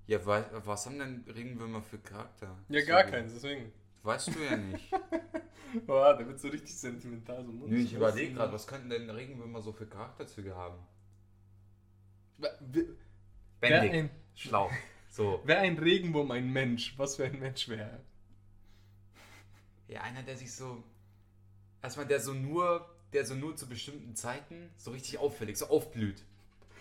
Ja, 0.07 0.25
wei- 0.25 0.45
was 0.65 0.85
haben 0.85 0.97
denn 0.99 1.23
Regenwürmer 1.35 1.81
für 1.81 1.97
Charakter? 1.99 2.55
ja, 2.69 2.81
So, 2.81 2.87
gar 2.87 3.03
keins, 3.03 3.33
deswegen. 3.33 3.71
Weißt 4.03 4.27
du 4.27 4.39
ja 4.49 4.55
nicht. 4.57 4.89
Boah, 5.87 6.15
der 6.15 6.27
wird 6.27 6.39
so 6.39 6.47
richtig 6.47 6.75
sentimental. 6.75 7.43
So 7.45 7.51
Nö, 7.51 7.75
ich 7.77 7.93
überlege 7.93 8.33
gerade, 8.33 8.51
was 8.53 8.65
könnten 8.65 8.89
denn 8.89 9.09
Regenwürmer 9.09 9.61
so 9.61 9.71
für 9.71 9.85
Charakterzüge 9.85 10.55
haben? 10.55 10.77
Wäre 12.39 12.85
Bändig, 13.59 13.93
ein, 13.93 14.09
schlau. 14.35 14.69
So. 15.09 15.41
wär 15.45 15.59
ein 15.59 15.77
Regenwurm 15.77 16.31
ein 16.31 16.51
Mensch? 16.51 16.93
Was 16.97 17.15
für 17.17 17.25
ein 17.25 17.39
Mensch 17.39 17.67
wäre? 17.67 17.99
Ja, 19.87 20.01
einer, 20.01 20.23
der 20.23 20.37
sich 20.37 20.53
so. 20.53 20.83
Erstmal 21.81 22.05
der 22.05 22.19
so 22.19 22.33
nur, 22.33 22.89
der 23.13 23.25
so 23.25 23.33
nur 23.35 23.55
zu 23.55 23.67
bestimmten 23.67 24.15
Zeiten 24.15 24.69
so 24.77 24.91
richtig 24.91 25.17
auffällig, 25.17 25.57
so 25.57 25.67
aufblüht. 25.67 26.23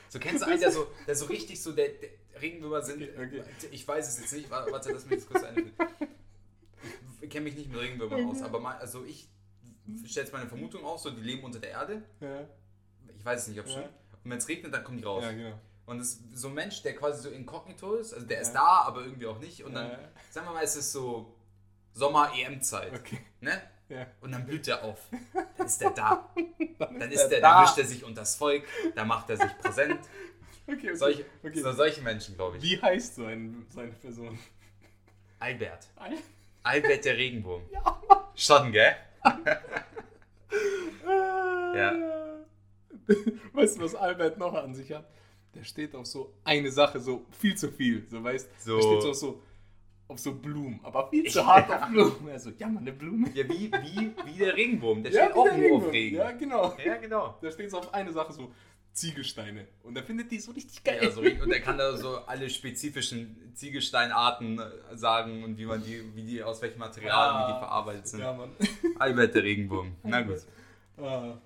So 0.09 0.19
kennst 0.19 0.43
du 0.43 0.47
einen, 0.47 0.61
der 0.61 0.73
so, 0.73 0.87
der 1.07 1.15
so 1.15 1.27
richtig 1.27 1.63
so, 1.63 1.73
der, 1.73 1.89
der 1.89 2.11
Regenwürmer 2.41 2.83
sind. 2.83 3.03
Okay, 3.03 3.41
okay. 3.41 3.43
Ich 3.71 3.87
weiß 3.87 4.09
es 4.09 4.21
jetzt 4.21 4.33
nicht, 4.33 4.51
wa- 4.51 4.67
warte, 4.71 4.93
lass 4.93 5.07
mich 5.07 5.21
das 5.21 5.27
kurz 5.29 5.45
einführen. 5.45 5.73
Ich 7.21 7.31
kenne 7.31 7.45
mich 7.45 7.57
nicht 7.57 7.71
mit 7.71 7.79
Regenwürmern 7.81 8.25
aus, 8.27 8.43
aber 8.43 8.59
mal, 8.61 8.77
also 8.79 9.05
ich 9.05 9.29
stelle 10.07 10.27
jetzt 10.27 10.33
meine 10.33 10.47
Vermutung 10.49 10.85
auf, 10.85 11.01
so 11.01 11.11
die 11.11 11.21
leben 11.23 11.43
unter 11.45 11.59
der 11.59 11.71
Erde. 11.71 12.03
Ja, 12.21 12.47
Ich 13.17 13.25
weiß 13.25 13.43
es 13.43 13.49
nicht, 13.49 13.61
ob 13.61 13.67
es 13.67 13.73
Ja. 13.75 13.81
stimmt. 13.81 13.95
Und 14.29 14.33
wenn 14.33 14.39
es 14.39 14.49
regnet, 14.49 14.75
dann 14.75 14.85
kommen 14.85 14.99
die 14.99 15.05
raus. 15.05 15.25
ja 15.25 15.33
genau. 15.33 15.59
Und 15.87 16.01
es 16.01 16.17
ist 16.17 16.37
so 16.37 16.49
ein 16.49 16.55
Mensch, 16.55 16.83
der 16.83 16.95
quasi 16.95 17.23
so 17.23 17.31
inkognito 17.31 17.95
ist, 17.95 18.13
also 18.13 18.27
der 18.27 18.43
ist 18.43 18.49
Ja. 18.55 18.61
da, 18.61 18.67
aber 18.89 19.01
irgendwie 19.05 19.27
auch 19.27 19.39
nicht. 19.39 19.65
Und 19.65 19.73
dann, 19.73 19.91
Ja. 19.91 19.99
sagen 20.31 20.47
wir 20.47 20.53
mal, 20.53 20.63
es 20.65 20.77
ist 20.77 20.93
so 20.93 21.35
Sommer-EM-Zeit. 21.95 22.93
Okay. 22.95 23.21
Ne? 23.41 23.59
Ja. 23.89 24.07
Und 24.21 24.33
dann 24.33 24.45
blüht 24.45 24.69
er 24.69 24.85
auf. 24.85 25.01
Dann 25.57 25.67
ist 25.67 25.81
er 25.81 25.91
da. 25.93 26.29
Dann 26.79 27.11
ist 27.11 27.23
er 27.23 27.33
er, 27.33 27.41
da. 27.41 27.53
dann 27.55 27.63
mischt 27.63 27.79
er 27.79 27.85
sich 27.87 28.05
unter 28.05 28.21
das 28.21 28.37
Volk, 28.37 28.65
da 28.95 29.05
macht 29.07 29.31
er 29.31 29.39
sich 29.39 29.59
präsent. 29.59 29.99
Okay, 30.71 30.89
okay. 30.89 30.95
Solche, 30.97 31.25
okay. 31.43 31.61
so, 31.63 31.73
solche 31.73 32.03
Menschen, 32.03 32.35
glaube 32.35 32.59
ich. 32.59 32.63
Wie 32.63 32.83
heißt 32.83 33.15
so, 33.15 33.25
ein, 33.25 33.67
so 33.71 33.81
eine 33.81 33.91
Person? 33.93 34.39
Albert. 35.39 35.87
Al- 35.97 36.19
Albert 36.63 37.07
der 37.07 37.17
Regenwurm. 37.17 37.63
Schon, 38.35 38.71
gell? 38.73 38.95
Ja. 41.75 41.93
Weißt 43.53 43.79
du, 43.79 43.83
was 43.83 43.95
Albert 43.95 44.39
noch 44.39 44.55
an 44.55 44.75
sich 44.75 44.93
hat? 44.93 45.09
Der 45.55 45.65
steht 45.65 45.95
auf 45.95 46.07
so 46.07 46.35
eine 46.45 46.71
Sache, 46.71 47.01
so 47.01 47.25
viel 47.39 47.55
zu 47.57 47.71
viel. 47.71 48.07
So 48.11 48.23
weißt 48.23 48.49
So- 48.63 48.77
Der 48.77 48.83
steht 48.83 49.03
so 49.03 49.09
auf 49.11 49.17
so, 49.17 49.43
auf 50.09 50.19
so 50.19 50.35
Blumen, 50.35 50.79
aber 50.83 51.09
viel 51.11 51.25
zu 51.31 51.39
Ja. 51.41 51.47
hart 51.47 51.71
auf 51.71 51.89
Blumen. 51.91 52.29
Also, 52.31 52.51
ja, 52.59 52.69
mal 52.69 52.81
eine 52.81 52.93
Blume. 52.93 53.31
Ja, 53.35 53.49
wie, 53.49 53.71
wie, 53.73 54.13
wie 54.27 54.39
der 54.39 54.55
Regenwurm. 54.57 55.03
Der 55.03 55.13
Ja, 55.13 55.25
steht 55.25 55.37
auch 55.37 55.45
der 55.45 55.59
nur 55.59 55.79
auf. 55.79 55.93
Regen. 55.93 56.17
Ja, 56.17 56.31
genau. 56.33 56.77
Ja, 56.85 56.97
genau. 56.97 57.39
Da 57.41 57.51
steht 57.51 57.71
so 57.71 57.79
auf 57.79 57.93
eine 57.95 58.13
Sache 58.13 58.33
so 58.33 58.53
Ziegelsteine. 58.93 59.67
Und 59.85 59.97
er 59.97 60.03
findet 60.03 60.31
die 60.31 60.39
so 60.41 60.53
richtig 60.53 60.83
geil. 60.85 60.99
Ja, 61.03 61.11
so, 61.11 61.21
und 61.21 61.51
er 61.53 61.61
kann 61.61 61.79
da 61.79 61.97
so 61.97 62.19
alle 62.27 62.51
spezifischen 62.51 63.53
Ziegelsteinarten 63.55 64.59
äh, 64.59 64.97
sagen 64.97 65.45
und 65.45 65.57
wie 65.57 65.67
man 65.67 65.83
die, 65.83 66.03
wie 66.15 66.23
die, 66.25 66.43
aus 66.43 66.61
welchem 66.63 66.79
Material, 66.79 67.43
wie 67.49 67.53
die 67.53 67.59
verarbeitet 67.59 68.07
sind. 68.09 68.21
Ja. 68.21 68.39
Albert 68.99 69.35
der 69.35 69.43
Regenwurm. 69.45 69.95
Na 70.03 70.21
gut. 70.23 70.39
Ah, 70.97 71.39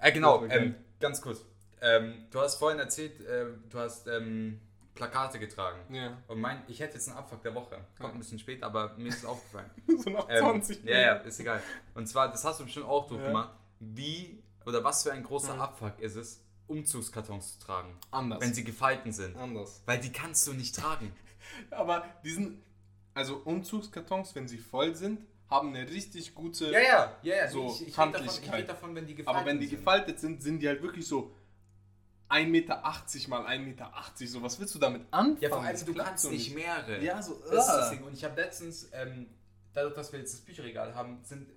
Äh, 0.00 0.12
genau, 0.12 0.44
ähm, 0.46 0.74
ganz 1.00 1.20
kurz. 1.20 1.44
Ähm, 1.80 2.26
du 2.30 2.40
hast 2.40 2.56
vorhin 2.56 2.78
erzählt, 2.78 3.20
äh, 3.20 3.46
du 3.68 3.78
hast 3.78 4.06
ähm, 4.08 4.60
Plakate 4.94 5.38
getragen. 5.38 5.78
ja. 5.94 6.16
Und 6.28 6.40
mein, 6.40 6.62
ich 6.68 6.80
hätte 6.80 6.94
jetzt 6.94 7.08
einen 7.08 7.18
Abfuck 7.18 7.42
der 7.42 7.54
Woche. 7.54 7.76
Kommt 7.98 8.14
ein 8.14 8.18
bisschen 8.20 8.38
spät, 8.38 8.62
aber 8.62 8.94
mir 8.96 9.08
ist 9.08 9.18
es 9.18 9.24
aufgefallen. 9.24 9.70
So 9.98 10.10
nach 10.10 10.26
Ähm, 10.28 10.38
20 10.62 10.84
ja, 10.84 10.98
ja, 10.98 11.14
ist 11.16 11.40
egal. 11.40 11.60
Und 11.94 12.06
zwar, 12.06 12.30
das 12.30 12.44
hast 12.44 12.60
du 12.60 12.64
bestimmt 12.64 12.86
auch 12.86 13.04
Ja. 13.04 13.08
durchgemacht. 13.16 13.50
Wie 13.80 14.42
oder 14.64 14.82
was 14.84 15.02
für 15.02 15.12
ein 15.12 15.22
großer 15.24 15.54
Mhm. 15.54 15.60
Abfuck 15.60 15.98
ist 16.00 16.16
es, 16.16 16.40
Umzugskartons 16.68 17.58
zu 17.58 17.66
tragen, 17.66 17.94
Anders. 18.10 18.40
wenn 18.40 18.54
sie 18.54 18.64
gefalten 18.64 19.12
sind. 19.12 19.36
Anders. 19.36 19.82
Weil 19.84 19.98
die 20.00 20.10
kannst 20.12 20.46
du 20.46 20.54
nicht 20.54 20.74
tragen. 20.74 21.12
Aber 21.70 22.04
diesen, 22.24 22.62
also 23.12 23.36
Umzugskartons, 23.44 24.34
wenn 24.34 24.48
sie 24.48 24.56
voll 24.58 24.94
sind, 24.94 25.20
haben 25.54 25.74
eine 25.74 25.88
richtig 25.88 26.34
gute. 26.34 26.70
Ja, 26.70 26.80
ja, 26.80 27.16
ja, 27.22 27.36
ja. 27.36 27.48
So, 27.48 27.66
ich, 27.66 27.88
ich 27.88 27.98
rede 27.98 28.12
davon, 28.12 28.12
ich 28.12 28.24
Handlichkeit. 28.24 28.68
davon, 28.68 28.94
wenn 28.94 29.06
die 29.06 29.14
gefalten 29.14 29.38
Aber 29.38 29.46
wenn 29.46 29.60
die 29.60 29.68
gefaltet 29.68 30.18
sind, 30.20 30.42
sind 30.42 30.58
die 30.60 30.68
halt 30.68 30.82
wirklich 30.82 31.06
so 31.06 31.32
1,80 32.28 32.46
Meter 32.48 32.82
mal 33.28 33.46
1,80 33.46 33.58
Meter. 33.60 33.92
So, 34.26 34.42
was 34.42 34.58
willst 34.58 34.74
du 34.74 34.78
damit 34.78 35.02
anfangen? 35.10 35.38
Ja, 35.40 35.48
vor 35.50 35.62
allem, 35.62 35.72
Das 35.72 35.84
du 35.84 35.94
kannst 35.94 36.30
nicht 36.30 36.54
mehrere. 36.54 37.02
Ja, 37.02 37.22
so. 37.22 37.40
Das 37.50 37.64
ist 37.64 37.70
ah. 37.70 37.76
das 37.78 37.90
Ding. 37.90 38.02
Und 38.02 38.14
ich 38.14 38.24
habe 38.24 38.40
letztens, 38.40 38.88
ähm, 38.92 39.26
dadurch, 39.72 39.94
dass 39.94 40.12
wir 40.12 40.18
jetzt 40.18 40.34
das 40.34 40.40
Bücherregal 40.40 40.94
haben, 40.94 41.20
sind 41.22 41.48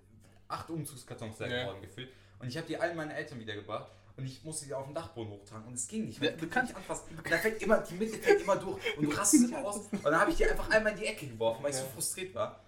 acht 0.47 0.69
Umzugskartons 0.69 1.39
Ja. 1.39 1.47
geworden 1.47 1.81
gefüllt. 1.81 2.09
Und 2.39 2.47
ich 2.49 2.57
habe 2.57 2.67
die 2.67 2.77
allen 2.77 2.95
meinen 2.95 3.11
Eltern 3.11 3.39
wiedergebracht. 3.39 3.91
Und 4.15 4.25
ich 4.25 4.43
musste 4.43 4.65
die 4.65 4.73
auf 4.73 4.85
den 4.85 4.95
Dachboden 4.95 5.31
hochtragen. 5.31 5.67
Und 5.67 5.75
es 5.75 5.87
ging 5.87 6.05
nicht. 6.05 6.21
Ja, 6.21 6.31
du 6.31 6.47
kannst- 6.47 6.73
nicht 6.73 6.77
anfassen. 6.77 7.15
Und 7.15 7.31
da 7.31 7.37
fällt 7.37 7.61
immer, 7.61 7.77
die 7.79 7.93
Mitte 7.95 8.17
fällt 8.17 8.41
immer 8.41 8.55
durch. 8.55 8.81
Und 8.97 9.03
du 9.05 9.11
rastest 9.11 9.45
immer 9.45 9.63
aus. 9.63 9.77
Und 9.91 10.03
dann 10.03 10.19
habe 10.19 10.31
ich 10.31 10.37
die 10.37 10.45
einfach 10.45 10.69
einmal 10.71 10.93
in 10.93 10.99
die 10.99 11.05
Ecke 11.05 11.27
geworfen, 11.27 11.63
weil 11.63 11.69
ich 11.71 11.77
Ja. 11.77 11.83
so 11.83 11.89
frustriert 11.89 12.33
war. 12.33 12.59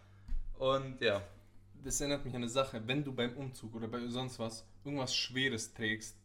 Und 0.59 1.01
ja. 1.01 1.21
Das 1.83 1.99
erinnert 2.01 2.25
mich 2.25 2.35
an 2.35 2.41
eine 2.41 2.49
Sache, 2.49 2.81
wenn 2.85 3.03
du 3.05 3.13
beim 3.13 3.33
Umzug 3.37 3.73
oder 3.73 3.87
bei 3.87 4.05
sonst 4.09 4.37
was 4.37 4.65
irgendwas 4.83 5.15
Schweres 5.15 5.73
trägst 5.73 6.17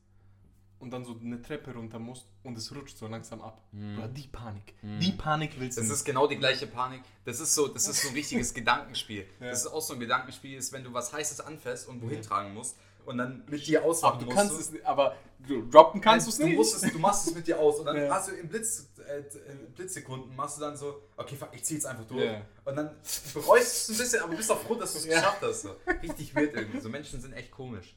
und 0.80 0.90
dann 0.90 1.04
so 1.04 1.16
eine 1.18 1.40
Treppe 1.40 1.72
runter 1.72 2.00
musst 2.00 2.26
und 2.42 2.58
es 2.58 2.74
rutscht 2.74 2.98
so 2.98 3.06
langsam 3.06 3.40
ab. 3.40 3.62
Mhm. 3.70 3.96
Oder 3.96 4.08
die 4.08 4.26
Panik. 4.26 4.74
Die 4.82 5.12
Panik 5.12 5.52
willst 5.60 5.78
du 5.78 5.82
Das 5.82 5.88
nicht. 5.88 5.98
ist 5.98 6.04
genau 6.04 6.26
die 6.26 6.36
gleiche 6.36 6.66
Panik. 6.66 7.02
Das 7.24 7.38
ist 7.38 7.54
so, 7.54 7.68
das 7.68 7.86
ist 7.86 8.02
so 8.02 8.08
ein 8.08 8.14
richtiges 8.14 8.52
Gedankenspiel. 8.54 9.26
Ja. 9.38 9.50
Das 9.50 9.60
ist 9.60 9.68
auch 9.68 9.80
so 9.80 9.94
ein 9.94 10.00
Gedankenspiel, 10.00 10.58
ist, 10.58 10.72
wenn 10.72 10.82
du 10.82 10.92
was 10.92 11.12
Heißes 11.12 11.40
anfährst 11.40 11.88
und 11.88 12.02
wohin 12.02 12.20
tragen 12.20 12.52
musst 12.52 12.76
und 13.06 13.18
dann 13.18 13.44
mit 13.48 13.66
dir 13.66 13.84
ausmachen 13.84 14.14
aber 14.14 14.20
du 14.20 14.26
musst. 14.26 14.36
kannst 14.36 14.60
es 14.60 14.70
nicht, 14.72 14.84
aber 14.86 15.16
du 15.46 15.62
droppen 15.68 16.00
kannst 16.00 16.26
du 16.26 16.30
es 16.30 16.38
du 16.38 16.46
nicht. 16.46 16.58
es, 16.60 16.80
du 16.92 16.98
machst 16.98 17.28
es 17.28 17.34
mit 17.34 17.46
dir 17.46 17.58
aus 17.58 17.78
und 17.78 17.86
dann 17.86 17.96
Ja. 18.02 18.14
hast 18.14 18.28
du 18.28 18.32
in 18.32 18.48
Blitz, 18.48 18.88
äh, 19.06 19.22
in 19.50 19.72
Blitzsekunden 19.72 20.34
machst 20.36 20.56
du 20.56 20.60
dann 20.62 20.76
so, 20.76 21.02
okay, 21.16 21.36
fuck, 21.36 21.48
ich 21.52 21.62
zieh 21.64 21.74
jetzt 21.74 21.86
einfach 21.86 22.04
durch. 22.06 22.24
Ja. 22.24 22.42
Und 22.64 22.76
dann 22.76 22.96
bereust 23.34 23.88
du 23.88 23.92
es 23.92 23.98
ein 23.98 24.02
bisschen, 24.04 24.22
aber 24.22 24.34
bist 24.36 24.50
auch 24.50 24.60
froh, 24.60 24.74
dass 24.74 24.92
du 24.92 24.98
es 24.98 25.06
Ja. 25.06 25.16
geschafft 25.16 25.42
hast. 25.42 25.62
So. 25.62 25.76
Richtig 26.02 26.34
weird 26.34 26.54
irgendwie. 26.54 26.80
So 26.80 26.88
Menschen 26.88 27.20
sind 27.20 27.32
echt 27.34 27.50
komisch. 27.50 27.94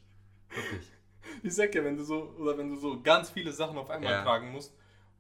Wirklich. 0.54 0.92
Ich 1.44 1.54
sag 1.56 1.74
ja, 1.76 1.84
wenn 1.84 1.98
du 1.98 2.04
so, 2.04 2.34
oder 2.40 2.58
wenn 2.58 2.70
du 2.70 2.78
so 2.78 3.02
ganz 3.02 3.30
viele 3.30 3.52
Sachen 3.52 3.78
auf 3.78 3.90
einmal 3.90 4.12
Ja. 4.12 4.24
tragen 4.24 4.52
musst 4.52 4.74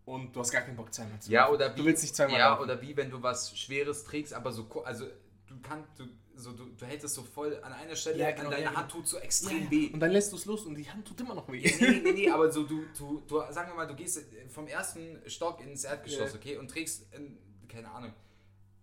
und 0.05 0.33
du 0.35 0.39
hast 0.39 0.51
gar 0.51 0.61
keinen 0.61 0.75
Bock 0.77 0.93
zweimal 0.93 1.19
zu 1.19 1.31
Ja, 1.31 1.49
oder 1.49 1.73
wie, 1.73 1.79
Du 1.79 1.85
willst 1.85 2.01
nicht 2.01 2.15
zweimal 2.15 2.39
Ja, 2.39 2.49
laufen. 2.51 2.63
oder 2.63 2.81
wie 2.81 2.95
wenn 2.95 3.09
du 3.11 3.21
was 3.21 3.57
Schweres 3.57 4.03
trägst, 4.05 4.33
aber 4.33 4.51
so, 4.51 4.67
also 4.85 5.05
du 5.47 5.55
kannst, 5.61 5.89
du, 5.99 6.05
so, 6.37 6.51
du, 6.53 6.65
du 6.65 6.85
hältst 6.85 7.03
es 7.05 7.13
so 7.13 7.23
voll 7.23 7.59
an 7.63 7.73
einer 7.73 7.95
Stelle, 7.95 8.17
Ja, 8.19 8.31
genau, 8.31 8.45
an 8.45 8.51
deiner 8.51 8.63
ja, 8.71 8.75
Hand 8.75 8.91
tut 8.91 9.07
so 9.07 9.17
extrem 9.17 9.65
ja. 9.65 9.71
weh. 9.71 9.89
Und 9.91 9.99
dann 9.99 10.11
lässt 10.11 10.31
du 10.31 10.35
es 10.37 10.45
los 10.45 10.65
und 10.65 10.75
die 10.75 10.89
Hand 10.89 11.07
tut 11.07 11.19
immer 11.19 11.33
noch 11.35 11.51
weh. 11.51 11.61
Nee, 11.79 12.01
nee, 12.03 12.11
nee, 12.11 12.29
aber 12.31 12.51
so 12.51 12.63
du, 12.63 12.83
du, 12.97 13.23
du, 13.27 13.39
sagen 13.51 13.71
wir 13.71 13.75
mal, 13.75 13.87
du 13.87 13.95
gehst 13.95 14.21
vom 14.49 14.67
ersten 14.67 15.19
Stock 15.29 15.61
ins 15.61 15.83
Erdgeschoss, 15.83 16.33
okay, 16.35 16.57
und 16.57 16.69
trägst, 16.69 17.11
ein, 17.13 17.37
keine 17.67 17.89
Ahnung, 17.91 18.13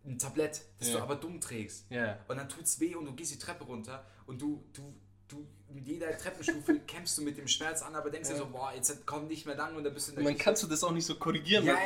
ein 0.05 0.19
Tablett, 0.19 0.61
das 0.79 0.91
du 0.93 0.99
aber 0.99 1.17
dumm 1.17 1.41
trägst. 1.41 1.87
Und 2.29 2.37
dann 2.37 2.49
tut's 2.49 2.79
weh 2.81 2.95
und 2.95 3.07
du 3.07 3.13
gehst 3.15 3.33
die 3.33 3.39
Treppe 3.39 3.65
runter 3.65 4.05
und 4.27 4.41
du, 4.43 4.63
du, 4.73 4.95
du, 5.29 5.47
in 5.69 5.79
jeder 5.83 6.17
Treppenstufe 6.19 6.79
kämpfst 6.87 7.17
du 7.19 7.23
mit 7.23 7.39
dem 7.39 7.49
Schmerz 7.49 7.83
an, 7.83 7.95
aber 7.97 8.11
denkst 8.11 8.29
Ja. 8.29 8.35
dir 8.37 8.43
so, 8.43 8.49
boah, 8.51 8.73
jetzt 8.75 9.07
kommt 9.07 9.29
nicht 9.29 9.47
mehr 9.47 9.57
lang 9.57 9.75
und 9.77 9.83
dann 9.85 9.95
bist 9.95 10.09
du 10.09 10.13
in 10.13 10.19
Und 10.19 10.25
der 10.25 10.31
dann 10.33 10.37
Küche. 10.37 10.45
kannst 10.45 10.63
du 10.63 10.67
das 10.67 10.85
auch 10.85 10.93
nicht 10.93 11.07
so 11.07 11.15
korrigieren. 11.15 11.65
Ja, 11.65 11.73
ja, 11.75 11.81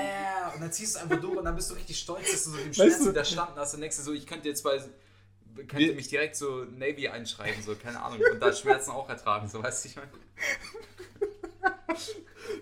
ja, 0.49 0.53
und 0.55 0.61
dann 0.61 0.73
ziehst 0.73 0.95
du 0.95 0.99
es 0.99 1.05
einfach 1.05 1.21
durch 1.21 1.37
und 1.39 1.45
dann 1.45 1.55
bist 1.55 1.71
du 1.71 1.75
richtig 1.75 1.99
stolz, 1.99 2.31
dass 2.33 2.45
du 2.45 2.51
so 2.51 2.59
Weißt 2.59 2.75
Schmerz 2.75 2.99
du- 2.99 3.11
widerstanden 3.11 3.57
hast 3.57 3.75
und 3.75 3.81
denkst 3.83 3.97
dir 3.99 4.03
so, 4.03 4.13
ich 4.13 4.27
könnte 4.27 4.49
jetzt 4.49 4.63
bei, 4.65 4.83
könnte 5.66 5.79
Wir- 5.79 5.94
mich 5.94 6.09
direkt 6.09 6.37
so 6.37 6.64
Navy 6.64 7.09
einschreiben, 7.09 7.62
so, 7.62 7.75
keine 7.75 8.01
Ahnung, 8.03 8.21
und 8.33 8.40
da 8.40 8.53
Schmerzen 8.53 8.90
auch 8.90 9.09
ertragen, 9.09 9.49
so, 9.49 9.62
weißt 9.62 9.85
du, 9.85 9.88
ich 9.88 9.97
meine. 9.97 10.11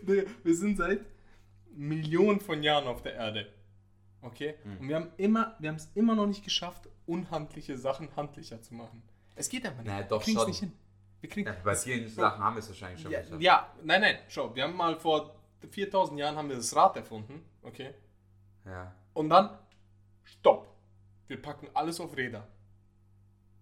Nee, 0.03 0.25
Wir 0.43 0.55
sind 0.55 0.77
seit 0.77 1.01
Millionen 1.75 2.41
von 2.41 2.63
Jahren 2.63 2.87
auf 2.87 3.03
der 3.03 3.15
Erde. 3.15 3.53
Okay? 4.23 4.55
Hm. 4.63 4.79
Und 4.79 4.89
wir 4.89 4.97
haben 4.97 5.11
immer, 5.17 5.57
wir 5.59 5.69
haben 5.69 5.77
es 5.77 5.91
immer 5.95 6.15
noch 6.15 6.27
nicht 6.27 6.43
geschafft, 6.45 6.89
unhandliche 7.07 7.77
Sachen 7.77 8.09
handlicher 8.17 8.61
zu 8.63 8.75
machen. 8.75 9.03
Es 9.35 9.49
geht 9.49 9.65
einfach 9.67 9.83
nicht. 9.83 9.93
Naja, 9.93 10.07
doch 10.07 10.21
wir 10.21 10.25
kriegen's 10.25 10.43
schon. 10.43 10.51
nicht 10.51 10.61
hin. 10.61 10.73
Wir 11.21 11.31
kriegen 11.31 11.47
Ja, 11.49 11.57
bei 11.63 11.75
vielen 11.75 12.09
Sachen 12.09 12.43
haben 12.43 12.55
wir 12.57 12.61
es 12.61 12.69
wahrscheinlich 12.69 13.01
schon 13.03 13.11
ja, 13.11 13.21
geschafft. 13.21 13.43
ja, 13.43 13.73
nein, 13.85 14.01
nein, 14.01 14.19
schau, 14.29 14.55
wir 14.55 14.65
haben 14.65 14.75
mal 14.77 14.97
vor 14.99 15.35
4000 15.71 16.19
Jahren 16.19 16.37
haben 16.37 16.49
wir 16.49 16.57
das 16.57 16.75
Rad 16.75 16.97
erfunden, 16.97 17.43
okay? 17.63 17.95
Ja. 18.65 18.95
Und 19.15 19.29
dann, 19.31 19.59
stopp. 20.25 20.73
Wir 21.29 21.41
packen 21.43 21.69
alles 21.75 21.99
auf 22.01 22.17
Räder. 22.17 22.47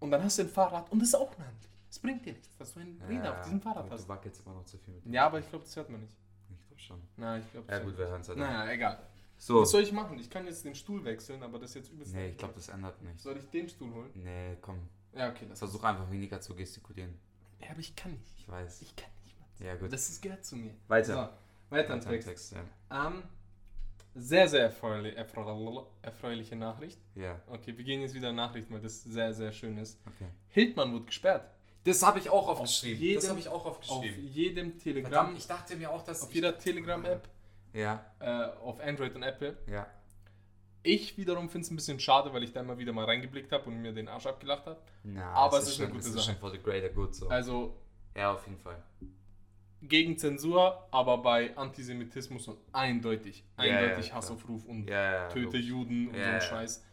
Und 0.05 0.11
dann 0.11 0.23
hast 0.23 0.37
du 0.37 0.43
ein 0.43 0.49
Fahrrad 0.49 0.91
und 0.91 0.99
das 0.99 1.09
ist 1.09 1.15
auch 1.15 1.35
unhandlich. 1.35 1.71
Es 1.89 1.97
bringt 1.97 2.23
dir 2.23 2.33
nichts, 2.33 2.55
dass 2.57 2.75
du 2.75 2.79
ein 2.79 3.01
Räder 3.09 3.31
auf 3.39 3.41
diesem 3.43 3.59
Fahrrad 3.59 3.89
hast. 3.89 4.03
Du 4.03 4.07
wackelst 4.09 4.45
immer 4.45 4.53
noch 4.53 4.65
zu 4.65 4.77
viel 4.77 4.93
mit 4.93 5.03
dem 5.03 5.11
Ja, 5.13 5.25
aber 5.25 5.39
ich 5.39 5.49
glaube, 5.49 5.65
das 5.65 5.75
hört 5.75 5.89
man 5.89 6.01
nicht. 6.01 6.15
Ich 6.51 6.67
glaube 6.67 6.79
schon. 6.79 7.01
Na, 7.17 7.39
ich 7.39 7.51
glaube, 7.51 7.71
Ja 7.71 7.79
gut, 7.79 7.97
wir 7.97 8.07
hören 8.07 8.21
es 8.21 8.29
halt. 8.29 8.37
Naja, 8.37 8.71
egal. 8.71 8.99
So. 9.37 9.61
Was 9.61 9.71
soll 9.71 9.81
ich 9.81 9.91
machen? 9.91 10.19
Ich 10.19 10.29
kann 10.29 10.45
jetzt 10.45 10.63
den 10.63 10.75
Stuhl 10.75 11.03
wechseln, 11.03 11.41
aber 11.41 11.57
das 11.57 11.71
ist 11.71 11.75
jetzt 11.77 11.91
übelst. 11.91 12.13
Nee, 12.13 12.29
ich 12.29 12.37
glaube, 12.37 12.53
das 12.53 12.69
ändert 12.69 13.01
nichts. 13.01 13.23
Soll 13.23 13.37
ich 13.37 13.49
den 13.49 13.67
Stuhl 13.67 13.91
holen? 13.91 14.11
Nee, 14.13 14.57
komm. 14.61 14.77
Ja, 15.13 15.29
okay, 15.31 15.47
das 15.49 15.57
Versuch 15.57 15.83
einfach 15.83 16.11
weniger 16.11 16.39
zu 16.39 16.55
gestikulieren. 16.55 17.17
Ja, 17.59 17.71
aber 17.71 17.79
ich 17.79 17.95
kann 17.95 18.11
nicht. 18.11 18.37
Ich 18.37 18.47
weiß. 18.47 18.83
Ich 18.83 18.95
kann 18.95 19.09
nicht, 19.23 19.39
Mann. 19.39 19.49
Ja, 19.67 19.75
gut. 19.75 19.91
Das 19.91 20.07
ist, 20.07 20.21
gehört 20.21 20.45
zu 20.45 20.55
mir. 20.57 20.75
Weiter. 20.87 21.13
So, 21.13 21.75
weiter 21.75 21.89
Weiter 21.89 21.93
im 21.95 22.01
Text. 22.01 22.27
Text, 22.27 22.53
ja. 22.53 23.07
Ähm, 23.07 23.23
sehr, 24.15 24.47
sehr 24.47 24.61
erfreulich, 24.63 25.15
erfreulich, 25.15 25.83
erfreuliche 26.01 26.55
Nachricht. 26.55 26.97
Ja, 27.15 27.39
Okay, 27.47 27.77
wir 27.77 27.83
gehen 27.83 28.01
jetzt 28.01 28.13
wieder 28.13 28.29
in 28.29 28.35
Nachrichten, 28.37 28.73
weil 28.73 28.81
das 28.81 29.03
sehr, 29.03 29.33
sehr 29.33 29.51
schön 29.51 29.77
ist. 29.77 29.99
okay. 30.07 30.27
Hildmann 30.49 30.93
wurde 30.93 31.05
gesperrt. 31.05 31.49
Das 31.83 32.01
habe 32.01 32.17
ich 32.19 32.29
auch 32.31 32.47
aufgeschrieben. 32.47 32.99
jedem- 32.99 33.21
das 33.21 33.29
habe 33.29 33.39
ich 33.39 33.47
auch 33.49 33.65
Auf 33.65 33.77
aufgeschrieben. 33.79 34.27
jedem 34.27 34.79
Telegram, 34.79 35.11
Verdammt, 35.11 35.37
ich 35.37 35.45
dachte 35.47 35.75
mir 35.75 35.91
auch, 35.91 36.03
dass 36.03 36.23
auf 36.23 36.33
jeder 36.33 36.57
Telegram-App, 36.57 37.27
Ja, 37.73 38.03
äh, 38.19 38.45
auf 38.61 38.79
Android 38.79 39.13
und 39.15 39.23
Apple. 39.23 39.57
ja. 39.67 39.85
Ich 40.87 41.17
wiederum 41.17 41.49
finde 41.49 41.65
es 41.65 41.71
ein 41.71 41.75
bisschen 41.75 41.99
schade, 41.99 42.31
weil 42.31 42.43
ich 42.43 42.53
da 42.53 42.59
immer 42.61 42.77
wieder 42.77 42.93
mal 42.93 43.05
reingeblickt 43.05 43.51
habe 43.51 43.65
und 43.69 43.81
mir 43.81 43.91
den 43.91 44.07
Arsch 44.07 44.27
abgelacht 44.27 44.67
habe. 44.67 44.79
Na, 45.03 45.31
Aber 45.31 45.57
es 45.57 45.67
ist 45.67 45.79
eine 45.79 45.87
schon, 45.89 45.97
gute 45.97 46.09
es 46.09 46.13
Sache. 46.25 46.35
for 46.39 46.51
the 46.51 46.59
greater 46.59 46.89
good 46.89 47.15
so. 47.15 47.27
Also 47.27 47.75
ja, 48.15 48.31
auf 48.33 48.45
jeden 48.45 48.59
Fall. 48.59 48.81
Gegen 49.87 50.17
Zensur, 50.17 50.87
aber 50.91 51.17
bei 51.19 51.55
Antisemitismus 51.57 52.47
und 52.47 52.57
eindeutig, 52.71 53.43
Ja, 53.57 53.63
eindeutig 53.63 54.05
ja, 54.05 54.09
klar. 54.11 54.17
Hassaufruf 54.21 54.65
und 54.65 54.87
Ja, 54.89 55.13
ja. 55.13 55.29
töte. 55.29 55.57
Juden 55.57 56.07
und 56.09 56.15
Ja, 56.15 56.23
so 56.23 56.27
ein 56.29 56.33
ja. 56.35 56.41
Scheiß, 56.41 56.83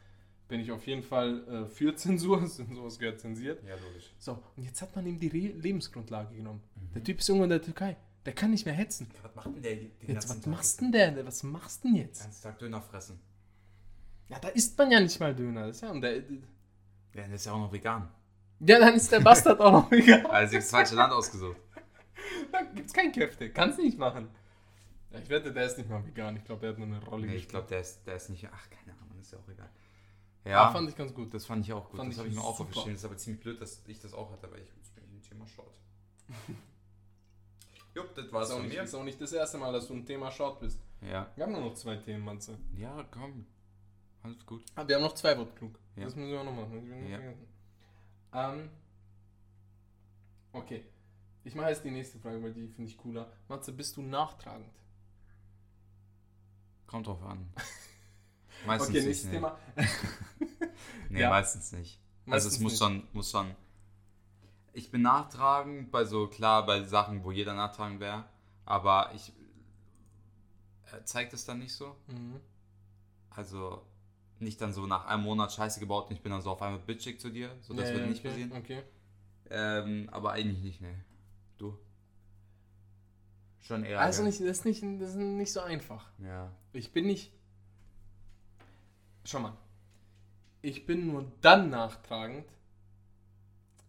bin 0.49 0.61
ich 0.61 0.71
auf 0.71 0.87
jeden 0.87 1.03
Fall 1.03 1.47
äh, 1.49 1.67
für 1.67 1.95
Zensur. 1.97 2.47
Sowas 2.47 2.99
gehört 2.99 3.21
zensiert. 3.21 3.63
Ja, 3.67 3.75
logisch. 3.77 4.13
So, 4.19 4.43
und 4.57 4.63
jetzt 4.65 4.83
hat 4.83 4.95
man 4.97 5.07
ihm 5.07 5.19
die 5.19 5.29
Re 5.29 5.53
Lebensgrundlage 5.59 6.35
genommen. 6.37 6.63
Mhm. 6.77 6.93
Der 6.95 7.05
Typ 7.05 7.19
ist 7.21 7.29
irgendwo 7.29 7.45
in 7.45 7.51
der 7.51 7.63
Türkei. 7.63 7.97
Der 8.25 8.33
kann 8.35 8.51
nicht 8.53 8.65
mehr 8.67 8.75
hetzen. 8.75 9.09
Was 9.23 9.35
macht 9.35 9.47
denn 9.57 9.63
der 9.63 9.75
Jetzt, 10.07 10.29
was 10.29 10.41
Tag? 10.41 10.47
machst 10.47 10.81
denn 10.81 10.93
der? 10.93 11.27
Was 11.27 11.43
machst 11.43 11.83
denn 11.85 11.95
Den 11.95 12.03
jetzt? 12.03 12.23
ganzen 12.23 12.43
Tag 12.43 12.59
Döner 12.59 12.81
fressen. 12.81 13.19
Ja, 14.29 14.39
da 14.39 14.49
isst 14.49 14.79
man 14.79 14.91
ja 14.93 15.01
nicht 15.01 15.19
mal 15.19 15.35
Döner. 15.35 15.67
Das 15.67 15.77
ist 15.77 15.83
ja, 15.83 15.91
und 15.91 16.01
der, 16.03 16.17
Ja, 16.19 16.23
der 17.15 17.33
ist 17.35 17.47
ja 17.47 17.53
auch 17.53 17.59
noch 17.59 17.73
vegan. 17.73 18.09
ja, 18.61 18.79
dann 18.79 18.95
ist 18.95 19.11
der 19.11 19.21
Bastard 19.21 19.61
auch 19.61 19.73
noch 19.73 19.93
egal. 19.93 20.25
Also 20.27 20.55
das 20.57 20.71
falsche 20.71 20.95
Land 20.95 21.13
ausgesucht. 21.13 21.57
Da 22.53 22.63
gibt's 22.75 22.93
kein 22.93 23.11
Köfte. 23.13 23.51
Kannst 23.51 23.79
nicht 23.79 23.99
machen. 23.99 24.29
Ich 25.11 25.29
wette, 25.29 25.53
der 25.53 25.67
ist 25.67 25.77
nicht 25.79 25.91
mal 25.91 26.05
vegan. 26.07 26.37
Ich 26.37 26.45
glaube, 26.45 26.61
der 26.63 26.71
hat 26.71 26.79
nur 26.79 26.87
eine 26.87 27.05
Rolle 27.05 27.27
Nee, 27.27 27.35
ich 27.35 27.49
glaube, 27.49 27.67
der 27.69 27.81
ist, 27.81 28.07
der 28.07 28.17
ist 28.17 28.31
nicht. 28.31 28.47
Ach, 28.53 28.71
keine 28.71 28.97
Ahnung, 28.99 29.21
ist 29.21 29.33
ja 29.33 29.39
auch 29.39 29.49
egal. 29.49 29.69
Ja, 30.45 30.51
Ja, 30.51 30.71
fand 30.73 30.89
ich 30.89 30.97
ganz 30.97 31.13
gut. 31.15 31.33
das 31.35 31.45
fand 31.47 31.65
ich 31.65 31.73
auch 31.73 31.89
gut. 31.91 31.99
Fand 31.99 32.11
das 32.13 32.19
habe 32.19 32.29
ich 32.29 32.35
mir 32.35 32.41
auch 32.41 32.59
aufgeschrieben. 32.61 32.93
Das 32.93 33.01
ist 33.01 33.05
aber 33.05 33.17
ziemlich 33.17 33.43
blöd, 33.43 33.61
dass 33.61 33.83
ich 33.87 34.01
das 34.01 34.15
auch 34.15 34.31
hatte, 34.33 34.47
aber 34.47 34.59
ich 34.59 34.71
bin 34.95 35.05
im 35.13 35.23
Thema 35.23 35.47
Short. 35.47 35.75
Jupp, 37.95 38.15
das 38.15 38.33
war's 38.33 38.49
ist, 38.49 38.55
auch 38.55 38.59
von 38.59 38.67
nicht, 38.67 38.77
mir. 38.77 38.83
ist 38.85 38.95
auch 38.95 39.05
nicht 39.05 39.21
das 39.21 39.33
erste 39.33 39.59
Mal, 39.59 39.73
dass 39.73 39.87
du 39.87 39.95
ein 39.95 40.07
Thema 40.07 40.31
Short 40.31 40.61
bist. 40.61 40.81
Ja. 41.03 41.31
Wir 41.37 41.45
haben 41.45 41.53
nur 41.53 41.61
noch 41.61 41.75
zwei 41.75 41.97
Themen, 41.97 42.25
Manze. 42.25 42.57
Ja, 42.77 43.05
komm. 43.11 43.45
Alles 44.23 44.47
gut. 44.47 44.65
Ah, 44.75 44.87
wir 44.89 44.97
haben 44.97 45.03
noch 45.03 45.15
zwei 45.15 45.37
Wortklug. 45.37 45.79
Ja. 45.97 46.05
Das 46.05 46.17
müssen 46.17 46.31
wir 46.31 46.41
auch 46.41 46.45
noch 46.45 46.55
machen. 46.57 47.11
Ja. 48.33 48.51
Ähm, 48.53 48.71
okay. 50.53 50.85
Ich 51.45 51.55
mache 51.55 51.69
jetzt 51.71 51.85
die 51.85 51.91
nächste 51.91 52.19
Frage, 52.19 52.43
weil 52.43 52.53
die 52.53 52.69
finde 52.69 52.91
ich 52.91 52.97
cooler. 52.97 53.31
Matze, 53.49 53.73
bist 53.73 53.97
du 53.97 54.03
nachtragend? 54.03 54.71
Kommt 56.87 57.07
drauf 57.07 57.23
an. 57.23 57.49
Meistens 58.67 58.89
okay, 58.91 58.99
nicht. 58.99 59.07
nächstes 59.07 59.27
Nee, 59.31 59.37
Thema. 59.37 59.59
nee 61.11 61.21
Ja. 61.21 61.31
meistens 61.31 61.73
nicht. 61.73 62.01
also 62.27 62.31
Meistens 62.31 62.55
es 62.55 62.61
muss 62.61 62.73
nicht. 62.73 62.79
schon, 62.79 63.09
muss 63.13 63.31
schon. 63.31 63.57
Ich 64.73 64.91
bin 64.91 65.03
nachtragend 65.03 65.91
bei 65.91 66.05
so, 66.05 66.29
klar, 66.29 66.65
bei 66.65 66.83
Sachen, 66.85 67.25
wo 67.25 67.33
jeder 67.33 67.55
nachtragend 67.55 67.99
wäre, 68.01 68.25
aber 68.65 69.11
ich 69.15 69.33
er 70.93 71.05
zeigt 71.05 71.33
es 71.33 71.45
dann 71.45 71.59
nicht 71.59 71.73
so. 71.75 71.97
Mhm. 72.07 72.41
Also 73.31 73.83
nicht 74.39 74.61
dann 74.61 74.73
so 74.73 74.87
nach 74.87 75.07
einem 75.07 75.23
Monat 75.23 75.53
Scheiße 75.53 75.81
gebaut 75.81 76.07
und 76.09 76.13
ich 76.17 76.23
bin 76.23 76.31
dann 76.33 76.43
so 76.43 76.51
auf 76.51 76.61
einmal 76.63 76.81
bitchig 76.81 77.19
zu 77.21 77.31
dir. 77.31 77.57
So, 77.63 77.75
das 77.75 77.89
Ja, 77.89 77.95
würde 77.95 78.05
ja, 78.05 78.11
nicht 78.11 78.21
okay, 78.21 78.29
passieren. 78.29 78.53
Okay. 78.53 78.83
Ähm, 79.51 80.09
aber 80.13 80.33
eigentlich 80.33 80.61
nicht, 80.63 80.81
ne. 80.81 81.05
Du? 81.63 81.79
Schon 83.61 83.85
eher. 83.85 84.01
Also 84.01 84.25
nicht, 84.25 84.41
das, 84.41 84.49
ist 84.49 84.65
nicht, 84.65 84.83
das 85.01 85.11
ist 85.11 85.17
nicht 85.17 85.53
so 85.53 85.61
einfach. 85.61 86.11
Ja. 86.19 86.51
Ich 86.73 86.93
bin 86.93 87.07
nicht. 87.07 87.33
Schau 89.25 89.39
mal. 89.39 89.57
Ich 90.61 90.87
bin 90.87 91.07
nur 91.07 91.31
dann 91.41 91.71
nachtragend, 91.71 92.47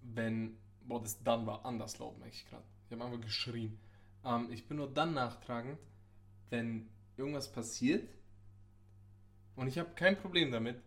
wenn. 0.03 0.55
Boah, 0.85 1.01
das 1.01 1.23
dann 1.23 1.47
war 1.47 1.65
anders 1.65 1.97
laut, 1.97 2.19
merke 2.19 2.35
ich 2.35 2.45
gerade. 2.45 2.63
Ich 2.85 2.91
habe 2.91 3.05
einfach 3.05 3.21
geschrien. 3.21 3.79
Ähm, 4.23 4.49
ich 4.51 4.67
bin 4.67 4.77
nur 4.77 4.93
dann 4.93 5.15
nachtragend, 5.15 5.79
wenn 6.51 6.87
irgendwas 7.17 7.51
passiert 7.51 8.07
und 9.55 9.67
ich 9.67 9.79
habe 9.79 9.89
kein 9.95 10.15
Problem 10.17 10.51
damit. 10.51 10.79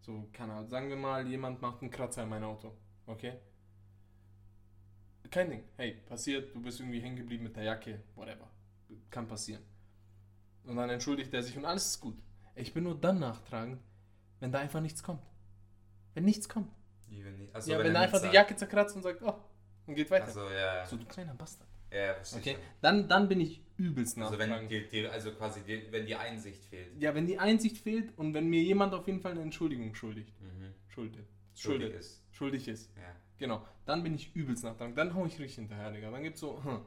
So, 0.00 0.28
keine 0.32 0.52
Ahnung, 0.52 0.68
sagen 0.68 0.90
wir 0.90 0.96
mal, 0.96 1.26
jemand 1.26 1.62
macht 1.62 1.80
einen 1.80 1.90
Kratzer 1.90 2.24
in 2.24 2.28
mein 2.28 2.44
Auto. 2.44 2.72
Okay? 3.06 3.38
Kein 5.30 5.50
Ding. 5.50 5.64
Hey, 5.76 5.92
passiert, 6.06 6.54
du 6.54 6.60
bist 6.60 6.80
irgendwie 6.80 7.00
hängen 7.00 7.16
geblieben 7.16 7.44
mit 7.44 7.56
der 7.56 7.64
Jacke, 7.64 8.00
whatever. 8.16 8.48
Kann 9.10 9.28
passieren. 9.28 9.62
Und 10.64 10.76
dann 10.76 10.90
entschuldigt 10.90 11.32
er 11.32 11.42
sich 11.42 11.56
und 11.56 11.64
alles 11.64 11.86
ist 11.86 12.00
gut. 12.00 12.18
Ich 12.56 12.74
bin 12.74 12.84
nur 12.84 13.00
dann 13.00 13.18
nachtragend, 13.20 13.80
wenn 14.40 14.50
da 14.52 14.58
einfach 14.58 14.80
nichts 14.80 15.02
kommt. 15.02 15.22
Wenn 16.14 16.24
nichts 16.24 16.48
kommt. 16.48 16.70
Wie 17.08 17.24
wenn 17.24 17.36
nicht- 17.38 17.54
Also, 17.54 17.70
ja, 17.70 17.78
wenn, 17.78 17.86
er 17.86 17.94
er 17.94 18.00
einfach 18.02 18.20
die. 18.20 18.34
Jacke 18.34 18.56
zerkratzt 18.56 18.96
und 18.96 19.02
sagt, 19.02 19.22
oh, 19.22 19.34
und 19.86 19.94
geht 19.94 20.10
weiter. 20.10 20.26
Also, 20.26 20.44
ja, 20.50 20.76
ja. 20.76 20.86
so, 20.86 20.96
du 20.96 21.04
kleiner 21.06 21.34
Bastard. 21.34 21.68
ja, 21.92 22.14
verstehe 22.14 22.40
Okay, 22.40 22.56
dann, 22.80 23.08
dann 23.08 23.28
bin 23.28 23.40
ich 23.40 23.62
übelst 23.76 24.18
Also 24.18 24.36
nachtragend. 24.36 24.70
wenn 24.70 24.82
die, 24.82 24.88
die, 24.88 25.06
also 25.06 25.32
quasi 25.32 25.60
die, 25.62 25.90
wenn 25.90 26.06
die 26.06 26.14
Einsicht 26.16 26.64
fehlt. 26.64 27.00
ja, 27.00 27.14
wenn 27.14 27.26
die 27.26 27.38
Einsicht 27.38 27.78
fehlt 27.78 28.16
und 28.18 28.34
wenn 28.34 28.48
mir 28.48 28.62
jemand 28.62 28.92
auf 28.94 29.06
jeden 29.06 29.20
Fall 29.20 29.32
eine 29.32 29.42
Entschuldigung 29.42 29.94
schuldigt. 29.94 30.34
Mhm. 30.40 30.74
Schuldet. 30.88 31.26
Schuldig 31.54 31.82
Schuldet. 31.88 31.94
ist. 32.00 32.22
Schuldig 32.32 32.68
ist. 32.68 32.90
Ja. 32.96 33.14
Genau. 33.40 33.66
Dann 33.86 34.02
bin 34.04 34.14
ich 34.14 34.34
übelst 34.36 34.62
nachtragend. 34.62 34.96
Dann 34.96 35.12
hau 35.14 35.26
ich 35.26 35.32
richtig 35.38 35.56
hinterher, 35.56 35.90
Digga. 35.90 36.10
Dann 36.12 36.22
gibt's 36.22 36.40
so, 36.40 36.62
hm, 36.62 36.82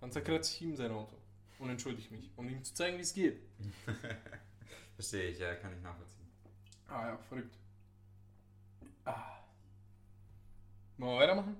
Dann 0.00 0.10
zerkratze 0.10 0.54
ich 0.54 0.62
ihm 0.62 0.74
sein 0.76 0.90
Auto 0.92 1.14
und 1.58 1.68
entschuldige 1.68 2.14
mich, 2.14 2.30
um 2.36 2.48
ihm 2.48 2.64
zu 2.64 2.72
zeigen, 2.72 2.96
wie 2.96 3.02
es 3.02 3.12
geht. 3.12 3.42
Verstehe 4.94 5.24
ich, 5.30 5.38
ja, 5.38 5.54
kann 5.56 5.74
ich 5.76 5.82
nachvollziehen. 5.82 6.26
Ah 6.88 7.08
ja, 7.08 7.18
verrückt. 7.18 7.58
Ah. 9.04 9.40
Wollen 10.96 11.12
wir 11.12 11.18
weitermachen? 11.20 11.56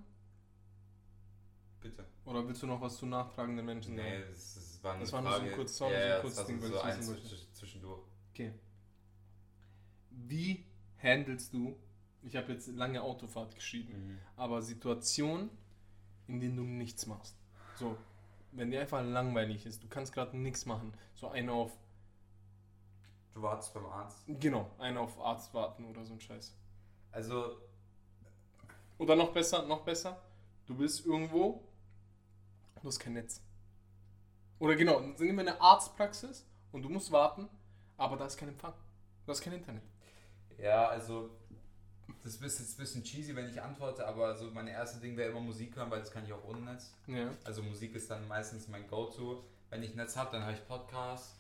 Bitte. 1.81 2.05
Oder 2.25 2.47
willst 2.47 2.63
du 2.63 2.67
noch 2.67 2.81
was 2.81 2.97
zu 2.99 3.07
nachtragenden 3.07 3.65
Menschen 3.67 3.97
sagen? 3.97 4.09
Nee, 4.09 4.25
das, 4.31 4.55
das 4.55 4.83
war 4.85 4.99
Das 4.99 5.13
war 5.13 5.23
nur 5.23 5.31
so 5.33 5.37
ein 5.37 5.43
Frage. 5.43 5.57
kurz- 5.57 5.73
das 5.73 5.81
war 5.81 5.91
ja, 5.93 5.99
nur 5.99 6.01
so 6.01 6.07
ein 6.07 6.11
ja, 6.17 6.21
kurzes 6.21 6.47
Ding, 6.47 6.63
weil 6.63 6.69
so 6.71 6.77
ich 6.77 6.85
wissen 6.87 7.07
wollte. 7.09 7.27
zwisch- 7.29 7.53
zwischendurch. 7.53 8.03
Okay. 8.33 8.53
Wie 10.11 10.67
handelst 11.03 11.53
du, 11.55 11.79
ich 12.23 12.37
habe 12.37 12.53
jetzt 12.53 12.69
lange 12.69 13.03
Autofahrt 13.03 13.55
geschrieben, 13.55 13.93
Mhm. 13.93 14.19
aber 14.37 14.63
Situationen, 14.63 15.51
in 16.29 16.41
denen 16.41 16.57
du 16.57 16.63
nichts 16.65 17.07
machst. 17.07 17.37
So, 17.77 17.97
wenn 18.53 18.71
dir 18.71 18.81
einfach 18.81 19.03
langweilig 19.03 19.65
ist, 19.67 19.83
du 19.83 19.89
kannst 19.89 20.13
gerade 20.13 20.37
nichts 20.37 20.67
machen. 20.67 20.93
So 21.15 21.29
einen 21.29 21.49
auf, 21.51 21.73
Du 23.35 23.43
wartest 23.43 23.73
beim 23.75 23.87
Arzt. 23.87 24.19
genau, 24.27 24.71
einen 24.79 24.99
auf 24.99 25.19
Arzt 25.21 25.55
warten 25.55 25.85
oder 25.85 26.05
so 26.05 26.13
ein 26.15 26.21
Scheiß. 26.21 26.55
Also, 27.13 27.57
Oder 28.99 29.17
noch 29.17 29.33
besser, 29.33 29.63
noch 29.67 29.81
besser, 29.83 30.21
du 30.67 30.75
bist 30.77 31.07
irgendwo, 31.07 31.63
du 32.83 32.89
hast 32.89 32.99
kein 32.99 33.15
Netz. 33.15 33.41
Oder 34.59 34.77
genau, 34.77 34.99
sind 35.01 35.21
wir 35.21 35.31
in 35.31 35.39
einer 35.41 35.61
Arztpraxis 35.61 36.45
und 36.73 36.83
du 36.83 36.91
musst 36.91 37.11
warten, 37.11 37.49
aber 37.97 38.17
da 38.19 38.27
ist 38.27 38.37
kein 38.37 38.51
Empfang. 38.51 38.75
Du 39.25 39.33
hast 39.33 39.41
kein 39.41 39.55
Internet. 39.55 39.83
ja, 40.59 40.89
also, 40.89 41.31
das 42.23 42.37
ist 42.37 42.59
jetzt 42.59 42.75
ein 42.75 42.83
bisschen 42.83 43.05
cheesy, 43.05 43.35
wenn 43.35 43.49
ich 43.49 43.61
antworte, 43.61 44.07
aber 44.07 44.37
so 44.37 44.51
meine 44.51 44.71
erste 44.71 45.01
Ding 45.01 45.17
wäre 45.17 45.31
immer 45.31 45.41
Musik 45.41 45.77
hören, 45.77 45.91
weil 45.91 46.01
das 46.01 46.11
kann 46.11 46.25
ich 46.25 46.33
auch 46.33 46.45
ohne 46.45 46.61
Netz. 46.61 46.93
Ja. 47.07 47.31
Also 47.45 47.63
Musik 47.63 47.95
ist 47.95 48.11
dann 48.11 48.27
meistens 48.29 48.69
mein 48.69 48.87
Go-To. 48.87 49.45
Wenn 49.71 49.83
ich 49.83 49.95
Netz 49.95 50.17
habe, 50.17 50.31
dann 50.33 50.45
höre 50.45 50.55
ich 50.55 50.67
Podcasts. 50.67 51.37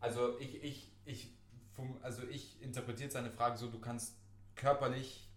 Also 0.00 0.38
ich, 0.38 0.62
ich, 0.62 0.92
ich, 1.04 1.32
also 2.02 2.22
ich 2.28 2.60
interpretiere 2.62 3.10
seine 3.10 3.30
Frage 3.30 3.56
so, 3.56 3.68
du 3.68 3.80
kannst 3.80 4.16
körperlich 4.54 5.28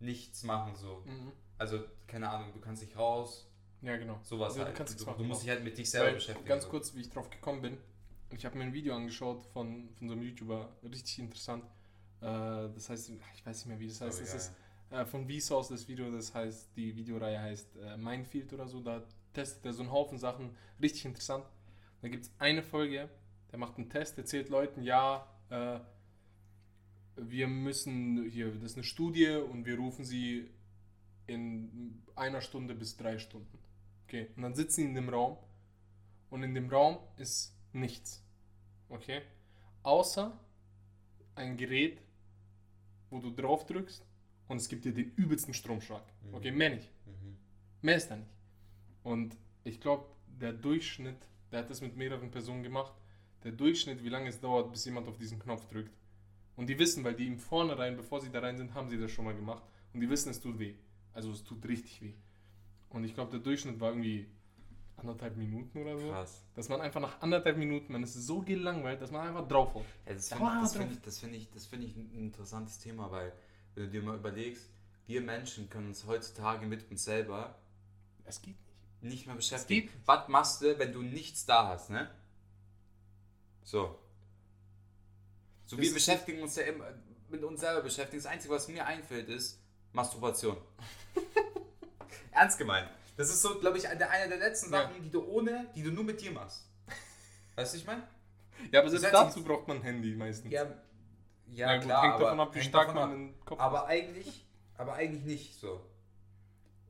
nichts 0.00 0.42
machen 0.42 0.76
so. 0.76 1.02
Mhm. 1.06 1.32
Also 1.58 1.84
keine 2.06 2.28
Ahnung, 2.30 2.52
du 2.52 2.60
kannst 2.60 2.82
nicht 2.82 2.96
raus, 2.96 3.50
Ja, 3.80 3.96
genau. 3.96 4.18
sowas 4.22 4.56
Ja, 4.56 4.64
du 4.64 4.78
halt. 4.78 4.90
Du, 4.90 4.94
du, 4.94 5.04
machen, 5.04 5.26
musst 5.26 5.42
dich 5.42 5.50
halt 5.50 5.64
mit 5.64 5.78
dich 5.78 5.90
selber 5.90 6.08
Weil, 6.08 6.14
beschäftigen. 6.14 6.48
Ganz 6.48 6.64
so. 6.64 6.70
kurz, 6.70 6.94
wie 6.94 7.00
ich 7.00 7.10
drauf 7.10 7.30
gekommen 7.30 7.62
bin. 7.62 7.78
Ich 8.30 8.44
habe 8.44 8.58
mir 8.58 8.64
ein 8.64 8.72
Video 8.72 8.94
angeschaut 8.94 9.42
von, 9.52 9.88
von 9.96 10.08
so 10.08 10.14
einem 10.14 10.22
YouTuber, 10.22 10.68
richtig 10.82 11.20
interessant. 11.20 11.64
Äh, 12.24 12.70
das 12.74 12.88
heißt, 12.88 13.10
ich 13.10 13.46
weiß 13.46 13.58
nicht 13.58 13.66
mehr, 13.66 13.78
wie 13.78 13.88
das 13.88 14.00
heißt. 14.00 14.18
Aber 14.20 14.26
Das 14.26 14.48
egal. 14.90 15.02
ist 15.02 15.08
äh, 15.08 15.10
von 15.10 15.28
Vsauce 15.28 15.68
das 15.68 15.86
Video, 15.88 16.10
das 16.10 16.34
heißt, 16.34 16.70
die 16.76 16.96
Videoreihe 16.96 17.38
heißt 17.40 17.76
äh, 17.76 17.96
Minefield 17.98 18.52
oder 18.52 18.66
so. 18.66 18.80
Da 18.80 19.02
testet 19.34 19.64
er 19.66 19.72
so 19.74 19.82
einen 19.82 19.92
Haufen 19.92 20.18
Sachen, 20.18 20.56
richtig 20.80 21.04
interessant. 21.04 21.44
Da 22.00 22.08
gibt 22.08 22.24
es 22.24 22.32
eine 22.38 22.62
Folge, 22.62 23.08
der 23.50 23.58
macht 23.58 23.76
einen 23.76 23.90
Test, 23.90 24.16
erzählt 24.16 24.48
Leuten, 24.48 24.82
ja, 24.82 25.26
äh, 25.50 25.80
wir 27.16 27.46
müssen 27.46 28.28
hier, 28.28 28.50
das 28.52 28.62
ist 28.62 28.76
eine 28.76 28.84
Studie 28.84 29.28
und 29.28 29.66
wir 29.66 29.76
rufen 29.76 30.04
sie 30.04 30.50
in 31.26 32.02
einer 32.16 32.40
Stunde 32.40 32.74
bis 32.74 32.96
drei 32.96 33.18
Stunden. 33.18 33.58
Okay, 34.06 34.28
und 34.36 34.42
dann 34.42 34.54
sitzen 34.54 34.76
sie 34.76 34.84
in 34.84 34.94
dem 34.94 35.08
Raum 35.08 35.36
und 36.30 36.42
in 36.42 36.54
dem 36.54 36.68
Raum 36.68 36.98
ist 37.16 37.56
nichts. 37.72 38.22
Okay, 38.88 39.22
außer 39.82 40.38
ein 41.36 41.56
Gerät, 41.56 42.00
wo 43.14 43.20
du 43.20 43.30
drauf 43.30 43.64
drückst 43.64 44.04
und 44.48 44.56
es 44.58 44.68
gibt 44.68 44.84
dir 44.84 44.92
den 44.92 45.12
übelsten 45.16 45.54
Stromschlag. 45.54 46.02
Mhm. 46.22 46.34
Okay, 46.34 46.50
mehr 46.50 46.70
nicht. 46.70 46.90
Mhm. 47.06 47.36
Mehr 47.80 47.96
ist 47.96 48.08
da 48.08 48.16
nicht. 48.16 48.30
Und 49.02 49.36
ich 49.62 49.80
glaube, 49.80 50.06
der 50.26 50.52
Durchschnitt, 50.52 51.16
der 51.52 51.60
hat 51.60 51.70
das 51.70 51.80
mit 51.80 51.96
mehreren 51.96 52.30
Personen 52.30 52.62
gemacht, 52.62 52.92
der 53.44 53.52
Durchschnitt, 53.52 54.02
wie 54.02 54.08
lange 54.08 54.28
es 54.28 54.40
dauert, 54.40 54.72
bis 54.72 54.84
jemand 54.84 55.06
auf 55.06 55.18
diesen 55.18 55.38
Knopf 55.38 55.66
drückt. 55.68 55.96
Und 56.56 56.68
die 56.68 56.78
wissen, 56.78 57.04
weil 57.04 57.14
die 57.14 57.26
im 57.26 57.38
Vornherein, 57.38 57.96
bevor 57.96 58.20
sie 58.20 58.30
da 58.30 58.40
rein 58.40 58.56
sind, 58.56 58.74
haben 58.74 58.88
sie 58.88 58.98
das 58.98 59.10
schon 59.10 59.24
mal 59.24 59.34
gemacht. 59.34 59.62
Und 59.92 60.00
die 60.00 60.10
wissen, 60.10 60.30
es 60.30 60.40
tut 60.40 60.58
weh. 60.58 60.74
Also 61.12 61.30
es 61.30 61.44
tut 61.44 61.66
richtig 61.66 62.00
weh. 62.02 62.14
Und 62.88 63.04
ich 63.04 63.14
glaube, 63.14 63.30
der 63.30 63.40
Durchschnitt 63.40 63.80
war 63.80 63.90
irgendwie 63.90 64.26
anderthalb 65.04 65.36
Minuten 65.36 65.78
oder 65.78 65.98
so. 65.98 66.08
Krass. 66.10 66.42
Dass 66.54 66.68
man 66.68 66.80
einfach 66.80 67.00
nach 67.00 67.20
anderthalb 67.20 67.56
Minuten, 67.56 67.92
man 67.92 68.02
ist 68.02 68.14
so 68.14 68.40
gelangweilt, 68.40 69.00
dass 69.00 69.10
man 69.10 69.28
einfach 69.28 69.46
draufhaut. 69.46 69.84
Ja, 70.06 70.14
das 70.14 70.28
Da 70.28 70.36
finde 70.36 70.52
er 70.52 70.66
find 70.68 70.92
ich, 70.92 71.00
das 71.02 71.18
find 71.18 71.34
ich, 71.34 71.50
das 71.50 71.66
find 71.66 71.84
ich 71.84 71.96
ein 71.96 72.10
interessantes 72.12 72.78
Thema, 72.78 73.10
weil 73.10 73.32
wenn 73.74 73.84
du 73.84 73.90
dir 73.90 74.02
mal 74.02 74.16
überlegst, 74.16 74.68
wir 75.06 75.20
Menschen 75.20 75.68
können 75.68 75.88
uns 75.88 76.06
heutzutage 76.06 76.66
mit 76.66 76.90
uns 76.90 77.04
selber 77.04 77.58
Es 78.24 78.40
geht 78.40 78.56
nicht. 79.02 79.12
nicht 79.12 79.26
mehr 79.26 79.36
beschäftigen. 79.36 79.90
Was 80.06 80.28
machst 80.28 80.62
du, 80.62 80.78
wenn 80.78 80.92
du 80.92 81.02
nichts 81.02 81.44
da 81.44 81.68
hast, 81.68 81.90
ne? 81.90 82.10
So. 83.62 83.98
So, 85.66 85.76
Das 85.76 85.84
wir 85.84 85.94
beschäftigen 85.94 86.42
uns 86.42 86.56
ja 86.56 86.64
immer 86.64 86.86
mit 87.28 87.42
uns 87.42 87.60
selber 87.60 87.82
beschäftigen. 87.82 88.22
Das 88.22 88.30
Einzige, 88.30 88.54
was 88.54 88.68
mir 88.68 88.84
einfällt, 88.86 89.28
ist 89.28 89.58
Masturbation. 89.92 90.56
Ernst 92.32 92.58
gemeint. 92.58 92.88
Das 93.16 93.28
ist 93.30 93.42
so, 93.42 93.58
glaube 93.60 93.78
ich, 93.78 93.88
eine, 93.88 94.08
eine 94.10 94.28
der 94.28 94.38
letzten 94.38 94.72
Ja. 94.72 94.82
Sachen, 94.82 95.02
die 95.02 95.10
du 95.10 95.24
ohne, 95.24 95.70
die 95.74 95.82
du 95.82 95.90
nur 95.90 96.04
mit 96.04 96.20
dir 96.20 96.32
machst. 96.32 96.68
Weißt 97.54 97.74
du, 97.74 97.78
ich 97.78 97.86
meine? 97.86 98.02
Ja, 98.72 98.80
aber 98.80 98.90
selbst 98.90 99.12
dazu 99.12 99.44
braucht 99.44 99.68
man 99.68 99.78
ein 99.78 99.82
Handy 99.82 100.14
meistens. 100.16 100.52
Ja, 100.52 100.66
ja, 101.48 101.66
Na 101.66 101.76
gut, 101.76 101.84
klar, 101.86 102.02
hängt 102.02 102.14
aber 102.14 102.24
davon 102.24 102.40
ab, 102.40 102.54
wie 102.54 102.62
stark 102.62 102.94
man 102.94 103.02
ab. 103.04 103.10
den 103.10 103.40
Kopf 103.44 103.60
Aber 103.60 103.86
eigentlich, 103.86 104.46
aber 104.76 104.94
eigentlich 104.94 105.24
nicht 105.24 105.60
so. 105.60 105.80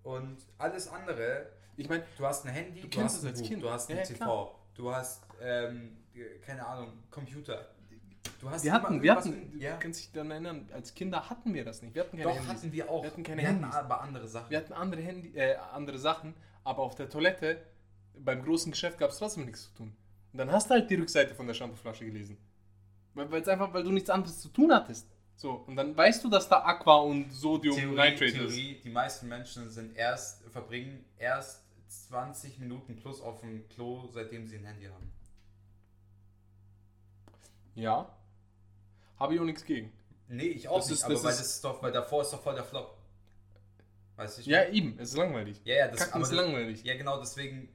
Und 0.02 0.38
alles 0.58 0.88
andere, 0.88 1.50
Ich 1.76 1.88
meine, 1.88 2.04
du 2.16 2.24
hast 2.26 2.44
ein 2.46 2.52
Handy, 2.52 2.80
Du 2.80 2.88
du, 2.88 2.96
kennst 2.96 3.16
hast 3.16 3.18
es 3.18 3.24
ein 3.24 3.28
als 3.30 3.40
Buch, 3.40 3.48
Kind. 3.48 3.62
du 3.62 3.70
hast 3.70 3.90
ein 3.90 3.96
Ja, 3.96 4.02
ja, 4.02 4.08
TV, 4.08 4.58
du 4.74 4.94
hast, 4.94 5.22
ähm, 5.40 5.96
keine 6.42 6.64
Ahnung, 6.66 7.02
Computer. 7.10 7.73
Du 8.40 8.50
hast 8.50 8.64
wir 8.64 8.72
hatten, 8.72 9.02
wir 9.02 9.14
hatten, 9.14 9.52
du 9.52 9.58
ja. 9.58 9.76
kannst 9.76 10.00
dich 10.00 10.12
daran 10.12 10.30
erinnern, 10.30 10.68
als 10.72 10.94
Kinder 10.94 11.28
hatten 11.30 11.54
wir 11.54 11.64
das 11.64 11.82
nicht. 11.82 11.94
Wir 11.94 12.02
hatten 12.02 12.16
keine 12.16 12.30
Doch, 12.30 12.36
Handys. 12.36 12.48
hatten 12.50 12.72
wir 12.72 12.90
auch. 12.90 13.02
Wir 13.02 13.10
hatten 13.10 13.22
keine 13.22 13.42
wir 13.42 13.48
Handys. 13.48 13.72
hatten 13.72 13.84
aber 13.84 14.00
andere 14.00 14.28
Sachen. 14.28 14.50
Wir 14.50 14.58
hatten 14.58 14.72
andere, 14.72 15.00
Handy, 15.00 15.32
äh, 15.34 15.56
andere 15.72 15.98
Sachen, 15.98 16.34
aber 16.62 16.82
auf 16.82 16.94
der 16.94 17.08
Toilette, 17.08 17.62
beim 18.18 18.44
großen 18.44 18.70
Geschäft 18.72 18.98
gab 18.98 19.10
es 19.10 19.18
trotzdem 19.18 19.44
nichts 19.44 19.64
zu 19.64 19.74
tun. 19.74 19.96
Und 20.32 20.38
dann 20.38 20.50
hast 20.50 20.68
du 20.68 20.74
halt 20.74 20.90
die 20.90 20.96
Rückseite 20.96 21.34
von 21.34 21.46
der 21.46 21.54
Shampooflasche 21.54 22.04
gelesen. 22.04 22.36
Weil 23.14 23.32
es 23.40 23.48
einfach, 23.48 23.72
weil 23.72 23.84
du 23.84 23.92
nichts 23.92 24.10
anderes 24.10 24.40
zu 24.40 24.48
tun 24.48 24.72
hattest. 24.72 25.06
So, 25.36 25.64
und 25.66 25.76
dann 25.76 25.96
weißt 25.96 26.22
du, 26.24 26.28
dass 26.28 26.48
da 26.48 26.64
Aqua 26.64 26.96
und 26.98 27.32
Sodium 27.32 27.76
Theorie, 27.76 28.10
Nitrate 28.10 28.24
ist. 28.24 28.34
Theorie, 28.34 28.80
die 28.82 28.90
meisten 28.90 29.28
Menschen 29.28 29.70
sind 29.70 29.96
erst, 29.96 30.44
verbringen 30.50 31.04
erst 31.18 31.64
20 31.88 32.58
Minuten 32.58 32.96
plus 32.96 33.20
auf 33.20 33.40
dem 33.40 33.68
Klo, 33.68 34.08
seitdem 34.12 34.46
sie 34.46 34.56
ein 34.56 34.64
Handy 34.64 34.86
haben. 34.86 35.13
Ja. 37.74 38.14
Habe 39.18 39.34
ich 39.34 39.40
auch 39.40 39.44
nichts 39.44 39.64
gegen. 39.64 39.92
Nee, 40.28 40.44
ich 40.46 40.68
auch 40.68 40.76
Das 40.78 40.86
nicht, 40.88 40.98
ist- 40.98 41.04
aber 41.04 41.14
das 41.14 41.24
weil 41.24 41.30
ist- 41.32 41.40
das 41.40 41.46
ist 41.56 41.64
doch, 41.64 41.82
weil 41.82 41.92
davor 41.92 42.22
ist 42.22 42.32
doch 42.32 42.42
voll 42.42 42.54
der 42.54 42.64
Flop. 42.64 42.96
Weißt 44.16 44.36
du? 44.38 44.40
ich 44.42 44.46
Ja, 44.46 44.64
eben, 44.68 44.96
es 44.98 45.10
ist 45.10 45.16
langweilig. 45.16 45.60
ja, 45.64 45.74
ja, 45.74 45.88
das, 45.88 46.00
Kacken 46.00 46.22
ist 46.22 46.30
das, 46.30 46.36
langweilig. 46.36 46.84
Ja, 46.84 46.96
genau, 46.96 47.18
deswegen 47.18 47.68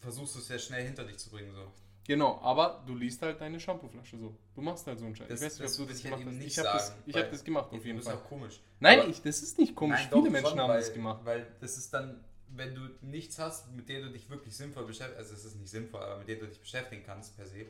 versuchst 0.00 0.34
du 0.34 0.38
es 0.40 0.48
ja 0.48 0.58
schnell 0.58 0.84
hinter 0.84 1.04
dich 1.04 1.18
zu 1.18 1.30
bringen. 1.30 1.54
So. 1.54 1.70
Genau, 2.04 2.40
aber 2.42 2.82
du 2.84 2.96
liest 2.96 3.22
halt 3.22 3.40
deine 3.40 3.60
Shampooflasche 3.60 4.18
so. 4.18 4.36
Du 4.56 4.60
machst 4.60 4.86
halt 4.88 4.98
so 4.98 5.04
einen 5.06 5.14
Scheiß. 5.14 5.28
Das- 5.28 5.40
ich 5.40 5.46
weiß 5.46 5.52
nicht, 5.60 5.64
das 5.64 5.78
ob 5.80 5.86
du 5.86 5.92
das 5.92 6.04
halt 6.04 6.18
gemacht 6.18 6.34
hast. 6.36 6.44
Ich 6.46 6.58
habe 6.58 6.68
das, 6.78 6.94
ich 7.06 7.16
hab 7.16 7.30
das 7.30 7.44
gemacht 7.44 7.72
auf 7.72 7.84
jeden 7.84 7.96
das 7.98 8.06
Fall. 8.06 8.14
ist 8.16 8.20
auch 8.22 8.28
komisch. 8.28 8.60
Nein, 8.80 9.00
Aber- 9.00 9.08
ich, 9.08 9.22
das 9.22 9.42
ist 9.42 9.58
nicht 9.58 9.76
komisch. 9.76 10.00
Nein, 10.00 10.08
Viele 10.10 10.22
doch, 10.24 10.30
Menschen 10.30 10.50
schon, 10.50 10.60
haben 10.60 10.68
weil, 10.70 10.80
das 10.80 10.92
gemacht. 10.92 11.20
Weil 11.24 11.46
das 11.60 11.78
ist 11.78 11.94
dann, 11.94 12.24
wenn 12.48 12.74
du 12.74 12.80
nichts 13.02 13.38
hast, 13.38 13.70
mit 13.70 13.88
dem 13.88 14.02
du 14.02 14.10
dich 14.10 14.28
wirklich 14.28 14.56
sinnvoll 14.56 14.84
beschäftigst, 14.84 15.18
also 15.18 15.32
es 15.34 15.44
ist 15.44 15.54
nicht 15.60 15.70
sinnvoll, 15.70 16.02
aber 16.02 16.18
mit 16.18 16.26
dem 16.28 16.40
du 16.40 16.48
dich 16.48 16.60
beschäftigen 16.60 17.04
kannst 17.06 17.36
per 17.36 17.46
se, 17.46 17.66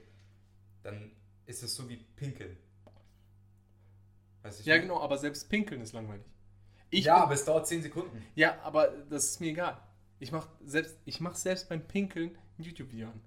dann 0.82 1.12
ist 1.46 1.62
es 1.62 1.74
so 1.74 1.88
wie 1.88 1.96
Pinkeln. 2.16 2.56
Ich 4.44 4.66
Ja, 4.66 4.74
mein? 4.74 4.82
genau, 4.82 5.00
aber 5.00 5.18
selbst 5.18 5.48
pinkeln 5.48 5.80
ist 5.82 5.92
langweilig. 5.92 6.24
Ich 6.90 7.04
ja, 7.04 7.14
bin- 7.14 7.22
aber 7.24 7.34
es 7.34 7.44
dauert 7.44 7.66
10 7.66 7.82
Sekunden. 7.82 8.22
Ja, 8.34 8.60
aber 8.62 8.88
das 9.08 9.24
ist 9.26 9.40
mir 9.40 9.50
egal. 9.50 9.80
Ich 10.18 10.32
mach 10.32 10.48
selbst, 10.64 10.96
ich 11.04 11.20
mach 11.20 11.34
selbst 11.36 11.68
beim 11.68 11.80
Pinkeln 11.86 12.36
ein 12.58 12.62
YouTube-Video 12.64 13.08
an. 13.08 13.20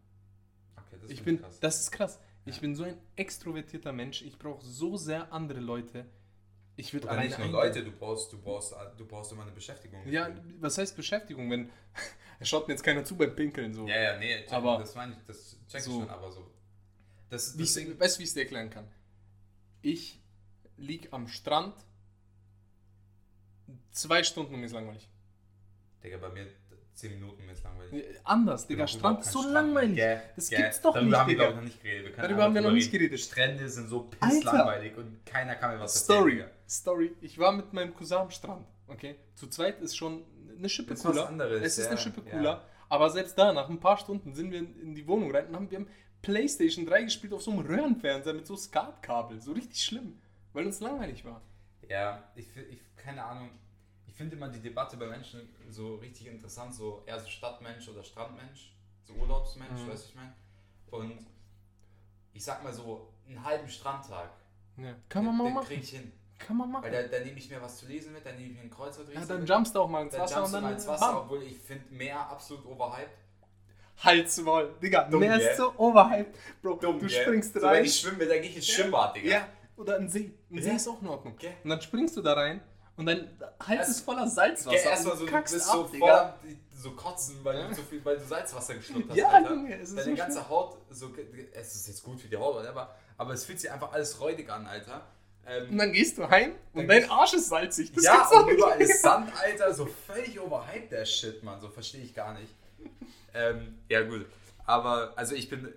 Okay, 0.76 0.98
das 1.02 1.12
Ich 1.12 1.24
bin, 1.24 1.40
krass. 1.42 1.60
das 1.60 1.80
ist 1.82 1.92
krass. 1.92 2.20
Ich 2.46 2.56
Ja. 2.56 2.62
bin 2.62 2.76
so 2.76 2.84
ein 2.84 2.98
extrovertierter 3.16 3.92
Mensch. 3.92 4.22
Ich 4.22 4.38
brauche 4.38 4.64
so 4.64 4.98
sehr 4.98 5.32
andere 5.34 5.60
Leute. 5.62 6.06
Ich 6.76 6.94
würde 6.94 7.10
alleine 7.10 7.30
nicht 7.30 7.40
nur. 7.40 7.48
Leute, 7.48 7.84
du 7.84 7.92
brauchst, 7.92 8.32
du 8.34 8.38
brauchst, 8.38 8.76
du 8.98 9.06
brauchst 9.06 9.32
immer 9.32 9.44
eine 9.44 9.52
Beschäftigung. 9.52 10.06
Ja, 10.08 10.30
was 10.60 10.78
heißt 10.78 10.96
Beschäftigung, 10.96 11.50
wenn 11.50 11.70
schaut 12.42 12.68
mir 12.68 12.74
jetzt 12.74 12.84
keiner 12.84 13.04
zu 13.06 13.16
beim 13.16 13.34
Pinkeln 13.34 13.74
so. 13.74 13.88
ja, 13.88 13.96
ja, 14.00 14.18
nee, 14.20 14.42
check, 14.42 14.52
Aber- 14.52 14.78
das 14.80 14.94
meine 14.96 15.14
ich, 15.14 15.18
das 15.26 15.58
check 15.70 15.80
ich 15.80 15.86
so. 15.86 16.02
schon, 16.02 16.10
aber 16.10 16.30
so. 16.32 16.52
Das, 17.36 17.58
Wie 17.58 17.64
ich, 17.64 18.00
weißt 18.00 18.16
du, 18.16 18.20
wie 18.20 18.24
ich 18.24 18.30
es 18.30 18.34
dir 18.34 18.42
erklären 18.44 18.70
kann? 18.70 18.88
Ich 19.82 20.22
lieg 20.78 21.10
am 21.12 21.28
Strand 21.28 21.76
zwei 23.92 24.24
Stunden 24.24 24.54
und 24.54 24.62
mir 24.62 24.68
ist 24.68 24.72
langweilig. 24.72 25.10
Digga, 26.02 26.18
bei 26.18 26.30
mir 26.30 26.48
10 26.94 27.12
Minuten 27.12 27.46
mir 27.46 27.52
ist 27.52 27.64
langweilig. 27.66 28.06
Anders, 28.24 28.68
Digga, 28.68 28.88
Strand 28.88 29.20
ist 29.20 29.34
so 29.34 29.40
Strand. 29.40 29.54
langweilig. 29.54 29.96
Gell, 29.98 30.22
Das 30.38 30.50
gell. 30.50 30.62
gibt's 30.62 30.82
doch 30.82 30.94
Darüber 30.94 31.10
nicht, 31.10 31.20
haben 31.20 31.28
wir, 31.28 31.36
glaube 31.36 31.56
noch 31.56 31.64
nicht 31.64 31.84
geredet. 31.84 32.14
Darüber 32.18 32.44
haben 32.44 32.56
wir 32.56 32.62
noch 32.62 32.72
nicht 32.72 32.92
geredet. 32.92 33.20
Strände 33.20 33.68
sind 33.68 33.90
so 33.90 34.04
pisslangweilig 34.04 34.96
und 34.96 35.26
keiner 35.26 35.56
kann 35.56 35.76
mir 35.76 35.82
was 35.82 35.96
Story, 36.06 36.40
erzählen. 36.40 36.52
Story. 36.70 37.16
Ich 37.20 37.38
war 37.38 37.52
mit 37.52 37.74
meinem 37.74 37.94
Cousin 37.94 38.20
am 38.20 38.32
Strand. 38.32 38.66
Okay? 38.88 39.16
Zu 39.36 39.48
zweit 39.48 39.82
ist 39.82 39.98
schon 39.98 40.24
eine 40.58 40.70
Schippe 40.70 40.94
Ist 40.94 41.04
was 41.04 41.12
cooler. 41.12 41.28
anderes, 41.28 41.62
es 41.64 41.78
ist 41.78 41.84
ja, 41.86 41.92
eine 41.92 42.00
Schippe 42.00 42.22
ja. 42.26 42.32
cooler. 42.32 42.66
Aber 42.88 43.10
selbst 43.10 43.38
da, 43.38 43.52
nach 43.52 43.68
ein 43.68 43.80
paar 43.82 43.98
Stunden 43.98 44.34
sind 44.34 44.52
wir 44.52 44.60
in 44.60 44.80
in 44.80 44.96
die 44.96 45.06
Wohnung 45.06 45.36
rein 45.36 45.48
und 45.48 45.56
haben 45.56 45.70
wir 45.72 45.80
haben 45.80 45.88
Playstation 46.26 46.86
3 46.88 47.04
gespielt 47.04 47.34
auf 47.34 47.44
so 47.44 47.52
einem 47.52 47.60
Röhrenfernseher 47.62 48.34
mit 48.34 48.48
so 48.48 48.56
Skatkabel. 48.58 49.40
So 49.42 49.52
richtig 49.54 49.84
schlimm. 49.84 50.20
Weil 50.54 50.66
uns 50.66 50.80
langweilig 50.80 51.24
war. 51.24 51.42
Ja, 51.88 52.24
ich, 52.36 52.48
ich 52.58 52.82
keine 52.98 53.24
Ahnung. 53.24 53.50
Ich 54.08 54.14
finde 54.16 54.36
immer 54.36 54.48
die 54.50 54.60
Debatte 54.60 54.98
bei 54.98 55.06
Menschen 55.08 55.42
so 55.70 55.96
richtig 55.96 56.28
interessant, 56.28 56.74
so 56.74 57.04
eher 57.06 57.20
so 57.20 57.28
Stadtmensch 57.28 57.88
oder 57.90 58.04
Strandmensch, 58.04 58.72
so 59.04 59.14
Urlaubsmensch, 59.14 59.82
Mhm. 59.82 59.90
weißt 59.90 60.06
du, 60.06 60.10
ich 60.10 60.16
meine. 60.16 60.34
Und 60.90 61.26
ich 62.34 62.44
sag 62.44 62.64
mal 62.64 62.74
so, 62.74 63.14
einen 63.28 63.44
halben 63.44 63.68
Strandtag, 63.70 64.30
Ja. 64.78 64.96
Kann 65.10 65.26
man 65.26 65.38
mal 65.38 65.44
den, 65.44 65.48
den 65.50 65.54
machen. 65.56 65.68
krieg 65.68 65.84
ich 65.84 65.90
hin. 65.90 66.12
Kann 66.40 66.58
man 66.58 66.72
machen. 66.72 66.84
Weil 66.86 66.92
da, 67.10 67.18
da 67.18 67.24
nehme 67.24 67.38
ich 67.38 67.50
mir 67.50 67.62
was 67.62 67.78
zu 67.78 67.86
lesen 67.86 68.14
mit, 68.14 68.26
dann 68.26 68.36
nehme 68.36 68.50
ich 68.50 68.56
mir 68.56 68.62
ein 68.64 68.70
Kreuzworträtsel 68.70 69.22
Ja, 69.22 69.28
dann 69.28 69.46
jumpst 69.46 69.76
du 69.76 69.80
auch 69.82 69.88
mal 69.90 70.02
ins 70.04 70.14
dann 70.14 70.22
Wasser 70.24 70.36
jumpst 70.38 70.48
und 70.48 70.52
du 70.54 70.56
dann 70.58 70.64
mal 70.72 70.74
ins 70.76 70.88
Wasser, 70.88 71.22
obwohl 71.22 71.44
ich 71.44 71.58
finde 71.58 71.94
Meer 71.94 72.20
absolut 72.30 72.66
overhyped. 72.66 73.12
Halsmaul. 74.04 74.74
Digga, 74.82 75.04
Dumm, 75.06 75.22
Meer 75.22 75.38
gell? 75.38 75.48
ist 75.48 75.58
so 75.58 75.74
overhyped. 75.78 76.36
Bro, 76.62 76.76
du 76.76 76.98
gell? 77.00 77.10
springst 77.10 77.54
so, 77.54 77.60
rein. 77.60 77.78
Wenn 77.78 77.86
ich 77.86 78.02
dann 78.04 78.18
gehe 78.18 78.42
ich 78.42 78.56
ins 78.58 78.68
Schwimmbad, 78.68 79.16
Digga. 79.16 79.30
Ja, 79.30 79.48
oder 79.78 79.98
ein 79.98 80.10
See. 80.10 80.32
Ein 80.52 80.58
Ja. 80.58 80.64
See 80.64 80.76
ist 80.76 80.88
auch 80.88 81.02
in 81.02 81.08
Ordnung. 81.08 81.34
Okay. 81.34 81.54
Und 81.64 81.70
dann 81.70 81.82
springst 81.82 82.16
du 82.18 82.22
da 82.22 82.34
rein 82.34 82.62
und 82.98 83.06
dein 83.06 83.30
Hals 83.66 83.90
ist 83.90 84.02
voller 84.02 84.28
Salzwasser. 84.28 84.78
erstmal 84.90 85.14
und 85.14 85.20
so, 85.20 85.26
du 85.26 85.42
bist 85.42 85.70
ab, 85.70 85.76
so 85.92 85.98
voll 85.98 86.34
so 86.78 86.92
kotzen, 86.92 87.40
weil, 87.44 87.58
Ja. 87.58 87.68
du 87.68 87.76
so 87.76 87.82
viel, 87.84 88.04
weil 88.06 88.18
du 88.18 88.26
Salzwasser 88.26 88.76
geschluckt 88.76 89.10
hast, 89.10 89.18
Ja, 89.18 89.30
Alter. 89.30 89.50
Junge, 89.52 89.76
es 89.80 89.90
ist 89.90 89.98
Deine 89.98 90.12
so 90.12 90.16
ganze 90.16 90.50
Haut, 90.50 90.78
so, 90.92 91.12
es 91.54 91.76
ist 91.76 91.88
jetzt 91.88 92.04
gut 92.04 92.22
für 92.22 92.28
die 92.28 92.38
Haut, 92.38 92.56
whatever, 92.56 92.94
aber 93.18 93.34
es 93.34 93.44
fühlt 93.46 93.60
sich 93.60 93.72
einfach 93.72 93.92
alles 93.92 94.20
räudig 94.20 94.50
an, 94.50 94.68
Alter. 94.68 95.02
Und 95.46 95.52
Ähm, 95.72 95.78
dann 95.78 95.92
gehst 95.94 96.18
du 96.18 96.30
heim 96.30 96.54
und 96.74 96.88
dein 96.88 97.10
Arsch 97.10 97.34
ist 97.34 97.50
salzig. 97.50 97.92
Das 97.94 98.04
ja, 98.04 98.28
und 98.30 98.50
überall 98.50 98.82
ist 98.82 99.02
Sand, 99.02 99.32
Alter, 99.42 99.74
so 99.74 99.86
völlig 99.86 100.40
overhyped 100.40 100.92
der 100.92 101.06
Shit, 101.06 101.44
Mann, 101.44 101.60
so 101.60 101.70
verstehe 101.70 102.02
ich 102.02 102.14
gar 102.14 102.34
nicht. 102.34 102.54
Ähm, 103.34 103.80
ja, 103.90 104.02
gut. 104.04 104.26
Aber, 104.66 105.14
also 105.18 105.36
ich 105.36 105.50
bin, 105.50 105.68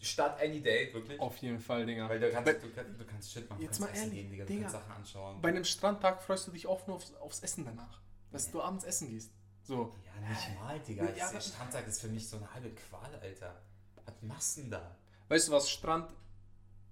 Stadt 0.00 0.40
any 0.42 0.60
day, 0.60 0.92
wirklich. 0.92 1.18
Auf 1.20 1.36
jeden 1.38 1.58
Fall, 1.60 1.86
Digga. 1.86 2.08
Weil 2.08 2.20
du 2.20 2.30
kannst, 2.30 2.44
Bei, 2.44 2.52
du, 2.54 2.70
kannst, 2.74 3.00
du 3.00 3.04
kannst 3.04 3.32
Shit 3.32 3.48
machen, 3.48 3.62
Jetzt 3.62 3.78
mal 3.80 3.86
essen 3.88 3.98
ehrlich, 4.12 4.14
gehen, 4.20 4.30
Digga, 4.30 4.44
du 4.44 4.52
Digga. 4.52 4.68
Sachen 4.68 4.92
anschauen. 4.92 5.40
bei 5.40 5.48
einem 5.50 5.64
Strandtag 5.64 6.22
freust 6.22 6.48
du 6.48 6.50
dich 6.52 6.66
auch 6.66 6.86
nur 6.86 6.96
aufs, 6.96 7.14
aufs 7.14 7.40
Essen 7.40 7.64
danach. 7.64 8.00
Dass 8.30 8.50
du 8.50 8.60
abends 8.60 8.84
essen 8.84 9.08
gehst. 9.10 9.30
So. 9.62 9.94
Ja, 10.04 10.28
nicht 10.28 10.58
mal, 10.60 10.78
Digga. 10.80 11.04
Ja, 11.04 11.10
Das 11.12 11.30
aber- 11.30 11.40
Strandtag 11.40 11.86
ist 11.86 12.00
für 12.00 12.08
mich 12.08 12.28
so 12.28 12.36
eine 12.36 12.52
halbe 12.52 12.70
Qual, 12.70 13.14
Alter. 13.20 13.62
Was 14.04 14.14
machst 14.22 14.56
du 14.56 14.60
denn 14.62 14.70
da? 14.72 14.96
Weißt 15.28 15.48
du, 15.48 15.52
was 15.52 15.70
Strand 15.70 16.12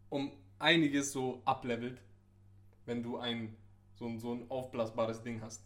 um 0.09 0.33
einiges 0.59 1.13
so 1.13 1.43
ablevelt, 1.45 2.01
wenn 2.87 3.03
du 3.03 3.19
ein 3.19 3.57
so 3.95 4.07
ein, 4.07 4.19
so 4.19 4.33
ein 4.33 4.51
aufblasbares 4.51 5.23
Ding 5.23 5.43
hast. 5.43 5.63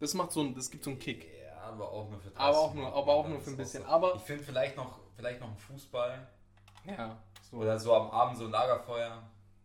Das 0.00 0.14
macht 0.14 0.32
so 0.32 0.40
ein, 0.40 0.54
das 0.54 0.70
gibt 0.70 0.82
so 0.82 0.90
einen 0.90 0.98
Kick. 0.98 1.28
Aber 1.62 1.90
auch 1.92 2.08
nur 2.10 2.18
für 2.20 2.30
30 2.30 2.40
Aber 2.40 2.58
auch 2.58 2.74
nur- 2.74 2.92
aber 2.94 3.12
auch 3.14 3.28
nur 3.28 3.40
für 3.40 3.50
ein 3.50 3.56
bisschen. 3.56 3.84
Aber- 3.84 4.14
ich 4.16 4.22
finde 4.22 4.42
vielleicht 4.44 4.76
noch, 4.76 4.98
vielleicht 5.16 5.40
noch 5.40 5.48
ein 5.50 5.56
Fußball 5.56 6.26
Ja. 6.86 7.18
So. 7.50 7.56
oder 7.58 7.78
so 7.78 7.94
am 7.94 8.10
Abend 8.10 8.38
so 8.38 8.44
ein 8.46 8.50
Lagerfeuer. 8.50 9.22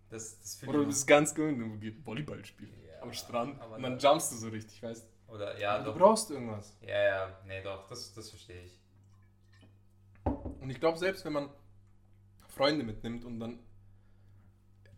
Das, 0.09 0.39
das 0.39 0.55
finde 0.55 0.73
Oder 0.75 0.83
du 0.83 0.87
bist 0.89 1.07
ganz 1.07 1.33
gewöhnt, 1.33 1.59
du 1.59 1.79
gehst 1.79 2.05
Volleyball 2.05 2.43
spielen 2.45 2.73
Ja, 2.87 3.01
am 3.01 3.11
Strand 3.13 3.59
aber 3.61 3.75
und 3.77 3.83
dann 3.83 3.97
da- 3.97 4.11
jumpst 4.11 4.31
du 4.31 4.35
so 4.37 4.49
richtig, 4.49 4.81
weißt 4.83 5.07
Oder 5.27 5.59
ja, 5.59 5.79
du? 5.79 5.85
Du 5.85 5.91
doch. 5.91 5.97
brauchst 5.99 6.29
irgendwas. 6.29 6.77
Ja, 6.81 7.01
ja, 7.03 7.39
nee, 7.45 7.61
doch, 7.63 7.87
das, 7.89 8.13
das 8.13 8.29
verstehe 8.29 8.61
ich. 8.63 8.79
Und 10.25 10.69
ich 10.69 10.79
glaube, 10.79 10.97
selbst 10.97 11.25
wenn 11.25 11.33
man 11.33 11.49
Freunde 12.47 12.83
mitnimmt 12.85 13.25
und 13.25 13.39
dann. 13.39 13.59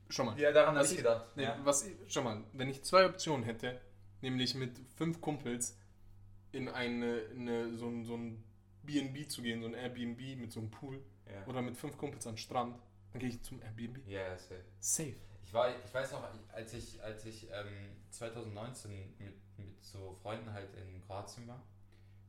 Schau 0.10 0.24
mal. 0.24 0.40
Ja, 0.40 0.52
daran 0.52 0.76
habe 0.76 0.86
ich 0.86 0.96
gedacht. 0.98 1.26
Nee, 1.36 1.44
ja. 1.44 1.58
was 1.64 1.86
schau 2.08 2.22
mal, 2.22 2.44
wenn 2.54 2.70
ich 2.70 2.84
zwei 2.84 3.06
Optionen 3.06 3.44
hätte, 3.44 3.80
nämlich 4.22 4.56
mit 4.56 4.78
fünf 4.96 5.20
Kumpels 5.22 5.78
in 6.52 6.70
eine, 6.70 7.24
eine 7.36 7.76
so 7.76 7.88
ein, 7.88 8.06
so 8.06 8.16
ein 8.16 8.44
B&B 8.84 9.28
zu 9.28 9.42
gehen, 9.42 9.62
so 9.62 9.68
ein 9.68 9.74
Airbnb 9.74 10.20
mit 10.38 10.52
so 10.52 10.60
einem 10.60 10.72
Pool 10.72 11.04
Ja, 11.26 11.46
oder 11.48 11.62
mit 11.62 11.76
fünf 11.78 11.98
Kumpels 11.98 12.26
an 12.28 12.34
den 12.34 12.38
Strand, 12.40 12.78
dann 13.12 13.20
gehe 13.20 13.30
ich 13.30 13.42
zum 13.44 13.62
Airbnb. 13.62 14.00
ja, 14.08 14.22
ja, 14.22 14.38
safe. 14.38 14.64
Safe. 14.80 15.16
Ich, 15.44 15.54
war, 15.54 15.70
ich 15.84 15.94
weiß 15.94 16.12
noch, 16.12 16.28
als 16.52 16.74
ich, 16.74 17.02
als 17.02 17.26
ich 17.26 17.48
ähm, 17.52 17.96
2019 18.12 18.92
mit, 19.20 19.58
mit 19.58 19.84
so 19.84 20.14
Freunden 20.22 20.52
halt 20.52 20.70
in 20.76 21.02
Kroatien 21.02 21.48
war, 21.48 21.64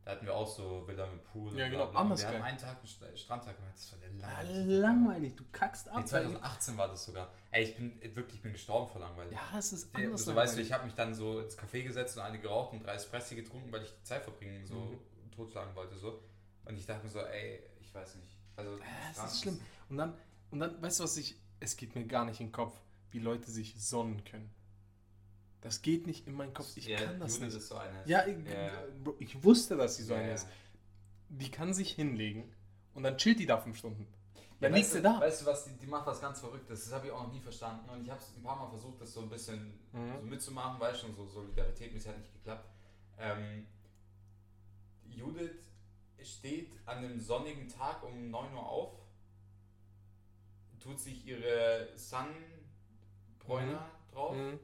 da 0.05 0.13
hatten 0.13 0.25
wir 0.27 0.35
auch 0.35 0.47
so 0.47 0.87
Villa 0.89 1.07
mit 1.07 1.23
Pool. 1.25 1.57
Ja, 1.59 1.67
und 1.67 1.71
genau, 1.73 1.87
bla 1.87 2.05
Wir 2.17 2.27
haben 2.29 2.43
einen 2.43 2.59
Tag 2.59 2.79
einen 2.79 2.87
St- 2.87 3.17
Strandtag 3.17 3.57
gemacht, 3.57 3.75
das 3.75 3.93
war 3.93 3.99
der 3.99 4.09
Ja, 4.11 4.17
langweiligste 4.43 4.69
Tag. 4.71 4.81
langweilig, 4.81 5.37
du 5.37 5.45
kackst 5.53 5.87
Nee, 5.87 5.93
ab. 5.93 6.09
2018 6.09 6.77
war 6.79 6.89
das 6.89 7.05
sogar. 7.05 7.31
Ey, 7.51 7.65
ich 7.65 7.77
bin 7.77 8.01
wirklich 8.15 8.37
ich 8.37 8.43
bin 8.43 8.53
gestorben 8.53 8.91
vor 8.91 9.01
Langeweile. 9.01 9.33
Ja, 9.33 9.59
es 9.59 9.73
ist 9.73 9.95
Der- 9.97 10.07
anders. 10.07 10.25
so, 10.25 10.35
weißt 10.35 10.55
du, 10.55 10.57
langweilig. 10.59 10.67
ich 10.67 10.73
habe 10.73 10.85
mich 10.87 10.95
dann 10.95 11.15
so 11.15 11.41
ins 11.41 11.59
Café 11.59 11.83
gesetzt 11.83 12.17
und 12.17 12.23
eine 12.23 12.39
geraucht 12.41 12.73
und 12.73 12.85
drei 12.85 12.95
Espressi 12.95 13.35
getrunken, 13.37 13.71
weil 13.73 13.83
ich 13.83 13.95
die 13.95 14.05
Zeit 14.05 14.23
verbringen, 14.23 14.67
so 14.67 14.75
Mhm. 14.75 14.99
totschlagen 15.37 15.75
wollte. 15.75 15.97
So. 15.97 16.23
Und 16.65 16.77
ich 16.79 16.87
dachte 16.87 17.05
mir 17.05 17.11
so, 17.11 17.21
ey, 17.21 17.63
ich 17.81 17.93
weiß 17.95 18.17
nicht. 18.17 18.37
Also, 18.57 18.77
es 18.77 19.15
Strand 19.17 19.31
ist 19.33 19.43
schlimm. 19.43 19.61
Und 19.89 19.97
dann, 19.99 20.15
und 20.51 20.59
dann, 20.61 20.81
weißt 20.83 21.01
du 21.01 21.05
was 21.05 21.17
ich, 21.17 21.37
es 21.61 21.77
geht 21.77 21.95
mir 21.95 22.07
gar 22.07 22.25
nicht 22.25 22.41
in 22.41 22.47
den 22.47 22.53
Kopf, 22.53 22.79
wie 23.11 23.19
Leute 23.21 23.51
sich 23.51 23.75
sonnen 23.83 24.25
können. 24.25 24.51
Das 25.61 25.83
geht 25.83 26.07
nicht 26.07 26.27
in 26.27 26.35
meinen 26.35 26.55
Kopf. 26.55 26.77
Ich 26.77 26.87
ja, 26.87 26.99
kann 26.99 27.19
das 27.19 27.39
Judith 27.39 27.55
nicht. 27.55 27.67
so 27.67 27.75
eine. 27.77 28.03
Ja, 28.07 28.27
ich, 28.27 28.37
Ja. 28.49 28.71
Ich 29.19 29.43
wusste, 29.43 29.77
dass 29.77 29.97
sie 29.97 30.05
so 30.05 30.15
Ja, 30.15 30.21
eine 30.21 30.35
ist. 30.35 30.47
Die 31.29 31.51
kann 31.51 31.75
sich 31.75 31.93
hinlegen 31.93 32.53
und 32.95 33.03
dann 33.03 33.17
chillt 33.19 33.39
die 33.41 33.47
da 33.47 33.59
fünf 33.59 33.77
Stunden. 33.79 34.07
Dann 34.61 34.73
Ja, 34.73 34.77
liegt 34.79 34.91
sie 34.91 35.03
da. 35.03 35.21
Weißt 35.21 35.43
du 35.43 35.47
was, 35.47 35.65
die, 35.65 35.73
die 35.77 35.87
macht 35.87 36.07
was 36.07 36.21
ganz 36.21 36.41
Verrücktes. 36.41 36.85
Das 36.85 36.93
habe 36.93 37.07
ich 37.07 37.13
auch 37.13 37.25
noch 37.25 37.33
nie 37.33 37.41
verstanden. 37.41 37.89
Und 37.91 38.03
ich 38.03 38.11
habe 38.11 38.21
es 38.21 38.33
ein 38.37 38.43
paar 38.43 38.57
Mal 38.57 38.69
versucht, 38.71 39.01
das 39.01 39.13
so 39.13 39.21
ein 39.21 39.29
bisschen 39.29 39.79
Mhm. 39.93 40.15
so 40.21 40.27
mitzumachen, 40.27 40.81
weißt 40.81 41.03
du, 41.03 41.07
schon 41.07 41.15
so 41.17 41.27
Solidarität, 41.27 41.93
mir 41.93 42.01
hat 42.01 42.19
nicht 42.19 42.33
geklappt. 42.33 42.69
Ähm, 43.19 43.67
Judith 45.05 45.51
steht 46.23 46.71
an 46.87 46.99
einem 46.99 47.19
sonnigen 47.21 47.69
Tag 47.69 48.03
um 48.05 48.31
9 48.31 48.53
Uhr 48.55 48.67
auf, 48.69 48.93
tut 50.81 50.99
sich 51.01 51.27
ihre 51.27 51.89
Sunbräuner 51.97 53.91
drauf, 54.13 54.37
Mhm. 54.37 54.59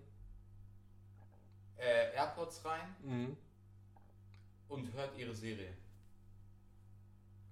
Äh, 1.85 2.14
AirPods 2.16 2.64
rein 2.64 2.95
Mhm. 3.03 3.37
und 4.68 4.93
hört 4.95 5.16
ihre 5.18 5.35
Serie. 5.35 5.68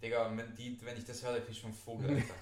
Digga, 0.02 0.30
wenn, 0.36 0.54
die, 0.56 0.76
wenn 0.84 0.96
ich 0.96 1.04
das 1.04 1.22
höre, 1.22 1.32
dann 1.34 1.42
krieg 1.42 1.52
ich 1.52 1.58
schon 1.60 1.70
einen 1.70 1.78
Vogel, 1.78 2.10
Alter. 2.16 2.34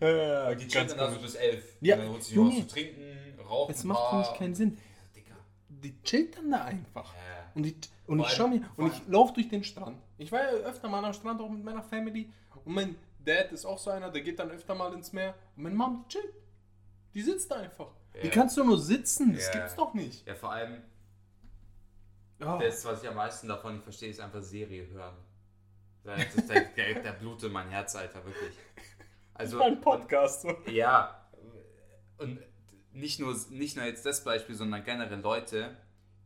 Ja, 0.00 0.08
ja, 0.10 0.44
Weil 0.46 0.56
die 0.56 0.68
chillen 0.68 0.88
dann 0.88 0.98
da 0.98 1.06
so 1.10 1.16
komisch. 1.16 1.32
bis 1.32 1.34
11. 1.36 1.76
Ja, 1.80 1.94
und 1.96 2.00
dann 2.02 2.10
holt 2.12 2.22
sie 2.24 2.36
noch 2.36 2.44
was 2.46 2.52
Junge. 2.54 2.66
zu 2.68 2.74
trinken, 2.74 3.40
raucht 3.40 3.70
Es 3.70 3.84
ein 3.84 3.88
macht 3.88 4.10
für 4.10 4.16
mich 4.30 4.38
keinen 4.38 4.54
Sinn. 4.54 4.78
Digga. 5.16 5.34
Die 5.68 6.02
chillt 6.02 6.36
dann 6.36 6.50
da 6.50 6.64
einfach. 6.64 7.14
Ja. 7.14 7.20
Und 7.54 7.66
ich, 7.66 7.76
und 8.06 8.18
Vor 8.18 8.26
ich 8.26 8.32
schau 8.34 8.48
mir, 8.48 8.62
und 8.76 8.92
ich 8.92 9.06
laufe 9.08 9.32
durch 9.34 9.48
den 9.48 9.64
Strand. 9.64 9.98
Ich 10.18 10.30
war 10.32 10.40
ja 10.42 10.50
öfter 10.50 10.88
mal 10.88 11.04
am 11.04 11.12
Strand 11.14 11.40
auch 11.40 11.48
mit 11.50 11.64
meiner 11.64 11.82
Family. 11.82 12.30
Und 12.64 12.74
mein 12.74 12.96
Dad 13.24 13.52
ist 13.52 13.64
auch 13.64 13.78
so 13.78 13.90
einer, 13.90 14.10
der 14.10 14.22
geht 14.22 14.38
dann 14.38 14.50
öfter 14.50 14.74
mal 14.74 14.92
ins 14.94 15.12
Meer. 15.12 15.34
Und 15.56 15.62
meine 15.64 15.74
Mom, 15.74 16.04
die 16.08 16.12
chillt. 16.12 16.34
Die 17.14 17.22
sitzt 17.22 17.50
da 17.50 17.56
einfach. 17.56 17.92
Ja. 18.22 18.30
kannst 18.30 18.56
du 18.56 18.64
nur 18.64 18.78
sitzen. 18.78 19.34
Das 19.34 19.50
gibt's 19.50 19.74
doch 19.74 19.92
nicht. 19.94 20.26
ja, 20.26 20.34
vor 20.34 20.52
allem, 20.52 20.82
Ja. 22.38 22.58
das, 22.58 22.84
was 22.84 23.02
ich 23.02 23.08
am 23.08 23.16
meisten 23.16 23.48
davon 23.48 23.74
nicht 23.74 23.84
verstehe, 23.84 24.10
ist 24.10 24.20
einfach 24.20 24.42
Serie 24.42 24.86
hören. 24.88 25.16
Das 26.04 26.22
ist 26.34 26.48
der, 26.50 26.64
der, 26.76 27.02
der 27.02 27.12
blutet 27.12 27.50
mein 27.52 27.68
Herz, 27.70 27.96
Alter, 27.96 28.24
wirklich. 28.24 28.54
Also, 29.32 29.60
ein 29.62 29.80
Podcast. 29.80 30.42
So. 30.42 30.48
Und, 30.50 30.68
ja, 30.68 31.26
und 32.18 32.38
nicht 32.92 33.18
nur, 33.20 33.34
nicht 33.50 33.76
nur 33.76 33.86
jetzt 33.86 34.04
das 34.06 34.22
Beispiel, 34.22 34.54
sondern 34.54 34.84
generell 34.84 35.20
Leute, 35.20 35.76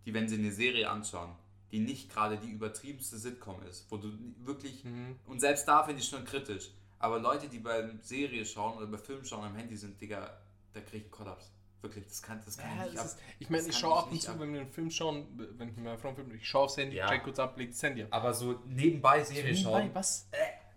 die, 0.04 0.12
wenn 0.12 0.28
sie 0.28 0.36
eine 0.38 0.50
Serie 0.52 0.90
anschauen, 0.90 1.34
die 1.70 1.78
nicht 1.78 2.10
gerade 2.12 2.36
die 2.38 2.50
übertriebenste 2.50 3.16
Sitcom 3.18 3.62
ist, 3.62 3.90
wo 3.90 3.96
du 3.98 4.10
wirklich, 4.40 4.84
Mhm. 4.84 5.16
und 5.26 5.40
selbst 5.40 5.68
da 5.68 5.84
finde 5.84 6.02
ich 6.02 6.08
schon 6.08 6.24
kritisch, 6.24 6.70
aber 6.98 7.18
Leute, 7.20 7.48
die 7.48 7.58
bei 7.60 7.88
Serie 8.02 8.44
schauen 8.44 8.76
oder 8.78 8.86
bei 8.88 8.98
Film 8.98 9.24
schauen 9.24 9.44
am 9.44 9.54
Handy 9.54 9.76
sind, 9.76 10.00
Digga, 10.00 10.36
da 10.72 10.80
krieg 10.80 10.94
ich 10.94 11.02
einen 11.04 11.10
Kollaps. 11.12 11.52
Wirklich, 11.80 12.06
das 12.08 12.20
kann, 12.22 12.40
das 12.44 12.58
kann 12.58 12.76
Ja, 12.76 12.84
ich 12.86 12.90
nicht 12.92 12.98
ab. 13.00 13.06
ist, 13.06 13.18
ich 13.38 13.50
meine, 13.50 13.68
ich 13.68 13.76
schaue 13.78 13.96
ab 13.98 14.10
und 14.10 14.20
zu, 14.20 14.30
ab. 14.32 14.40
wenn 14.40 14.52
wir 14.52 14.60
einen 14.62 14.70
Film 14.70 14.90
schauen, 14.90 15.26
wenn 15.56 15.68
ich 15.68 15.76
mit 15.76 15.84
meiner 15.84 15.98
Frau 15.98 16.08
einen 16.08 16.16
Film 16.16 16.34
ich 16.34 16.48
schaue 16.48 16.64
aufs 16.64 16.76
Handy, 16.76 16.96
Ja. 16.96 17.08
check 17.08 17.22
kurz 17.22 17.38
ab, 17.38 17.56
leg 17.56 17.70
das 17.70 17.82
Handy 17.82 18.02
ab. 18.02 18.08
Aber 18.10 18.34
so 18.34 18.60
nebenbei 18.66 19.22
Serie 19.22 19.52
Nebenbei, 19.52 19.62
schauen. 19.82 19.90
was? 19.94 20.28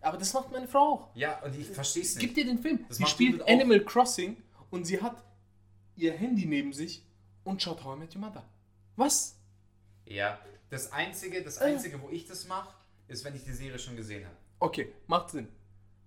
Aber 0.02 0.18
das 0.18 0.34
macht 0.34 0.52
meine 0.52 0.68
Frau 0.68 0.80
auch. 0.80 1.16
Ja, 1.16 1.39
und 1.43 1.56
ich 1.58 1.68
verstehe 1.70 2.04
es 2.04 2.16
Gib 2.18 2.36
nicht. 2.36 2.38
dir 2.38 2.45
den 2.45 2.60
Film. 2.60 2.86
Das 2.88 2.97
sie 2.97 3.06
spielt. 3.08 3.47
Animal 3.47 3.80
Crossing 3.84 4.38
und 4.70 4.86
sie 4.86 5.02
hat 5.02 5.24
ihr 5.95 6.14
Handy 6.14 6.45
neben 6.45 6.72
sich 6.74 7.04
und 7.43 7.62
schaut 7.62 7.84
How 7.84 7.95
I 7.95 7.99
Met 7.99 8.16
Your 8.16 8.22
Mother. 8.22 8.43
Was? 8.95 9.38
Ja, 10.06 10.39
das 10.70 10.91
einzige, 10.91 11.41
das 11.43 11.58
Äh. 11.58 11.66
einzige, 11.66 12.02
wo 12.02 12.10
ich 12.10 12.26
das 12.28 12.47
mache, 12.47 12.74
ist, 13.08 13.24
wenn 13.26 13.36
ich 13.36 13.43
die 13.43 13.54
Serie 13.54 13.80
schon 13.80 13.95
gesehen 13.95 14.24
habe. 14.26 14.36
Okay, 14.60 14.91
macht 15.08 15.32
Sinn. 15.32 15.47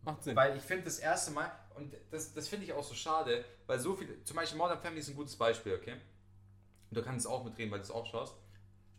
Macht 0.03 0.23
Sinn. 0.23 0.37
Weil 0.37 0.57
ich 0.57 0.63
finde 0.63 0.85
das 0.85 0.99
erste 0.99 1.31
Mal, 1.33 1.51
und 1.77 1.93
das, 2.11 2.33
das 2.35 2.49
finde 2.49 2.65
ich 2.67 2.73
auch 2.73 2.85
so 2.85 2.95
schade, 2.95 3.45
weil 3.67 3.79
so 3.79 3.95
viele, 3.95 4.23
zum 4.25 4.37
Beispiel 4.37 4.59
Modern 4.59 4.81
Family 4.81 5.01
ist 5.01 5.09
ein 5.09 5.17
gutes 5.17 5.37
Beispiel, 5.37 5.75
okay? 5.75 5.93
Und 6.91 6.97
du 6.99 7.03
kannst 7.03 7.27
es 7.27 7.31
auch 7.31 7.45
mitreden, 7.45 7.71
weil 7.73 7.79
du 7.81 7.85
es 7.85 7.91
auch 7.91 8.07
schaust. 8.07 8.35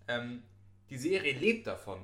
Ähm, 0.08 0.44
die 0.90 0.98
Serie 0.98 1.34
lebt 1.38 1.68
davon, 1.68 2.00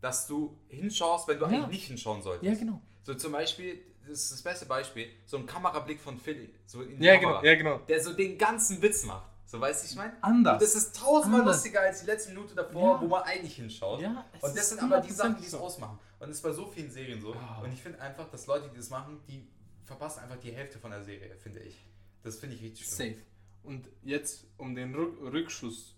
dass 0.00 0.26
du 0.26 0.56
hinschaust, 0.68 1.26
wenn 1.28 1.38
du 1.38 1.46
Ja. 1.46 1.50
eigentlich 1.50 1.68
nicht 1.68 1.86
hinschauen 1.88 2.22
solltest. 2.22 2.44
ja, 2.44 2.54
genau. 2.58 2.80
So 3.02 3.14
zum 3.14 3.32
Beispiel, 3.32 3.80
das 4.06 4.20
ist 4.24 4.32
das 4.32 4.42
beste 4.42 4.66
Beispiel, 4.66 5.08
so 5.26 5.36
ein 5.38 5.46
Kamerablick 5.46 6.00
von 6.00 6.18
Philly, 6.18 6.52
so 6.66 6.82
in 6.82 6.98
die 6.98 7.04
Ja, 7.04 7.16
Kamera, 7.18 7.40
genau. 7.40 7.50
Ja, 7.50 7.54
genau. 7.56 7.78
der 7.86 8.02
so 8.02 8.12
den 8.12 8.38
ganzen 8.38 8.80
Witz 8.80 9.04
macht. 9.04 9.26
So, 9.46 9.58
weißt 9.58 9.82
du, 9.82 9.88
ich 9.88 9.96
meine? 9.96 10.12
Anders. 10.22 10.54
Und 10.54 10.62
das 10.62 10.74
ist 10.74 10.94
tausendmal 10.96 11.40
Anders. 11.40 11.56
lustiger 11.56 11.80
als 11.80 12.00
die 12.00 12.06
letzte 12.06 12.30
Minute 12.34 12.54
davor, 12.54 12.96
Ja. 12.96 13.00
wo 13.00 13.06
man 13.06 13.22
eigentlich 13.22 13.56
hinschaut. 13.56 14.00
Ja, 14.00 14.26
es 14.34 14.42
und 14.42 14.50
das 14.54 14.64
ist 14.64 14.68
sind 14.78 14.82
aber 14.82 15.00
die 15.00 15.08
100% 15.08 15.14
Sachen, 15.16 15.36
die 15.38 15.44
es 15.44 15.50
so. 15.52 15.58
ausmachen. 15.58 15.98
Und 16.20 16.28
es 16.28 16.36
ist 16.36 16.42
bei 16.42 16.52
so 16.52 16.66
vielen 16.66 16.90
Serien 16.90 17.20
so. 17.22 17.32
Ah. 17.34 17.62
Und 17.64 17.72
ich 17.72 17.80
finde 17.80 17.98
einfach, 18.00 18.28
dass 18.30 18.46
Leute, 18.46 18.68
die 18.68 18.76
das 18.76 18.90
machen, 18.90 19.20
die 19.26 19.48
verpassen 19.88 20.20
einfach 20.20 20.38
die 20.38 20.52
Hälfte 20.52 20.78
von 20.78 20.90
der 20.90 21.02
Serie, 21.02 21.34
finde 21.36 21.60
ich. 21.60 21.84
Das 22.22 22.36
finde 22.36 22.54
ich 22.54 22.62
richtig 22.62 22.86
schlimm. 22.86 23.14
Safe. 23.14 23.22
Und 23.62 23.88
jetzt, 24.02 24.46
um 24.56 24.74
den 24.74 24.94
Rück 24.94 25.20
Rückschluss 25.20 25.96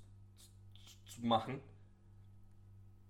zu 1.05 1.20
machen, 1.26 1.61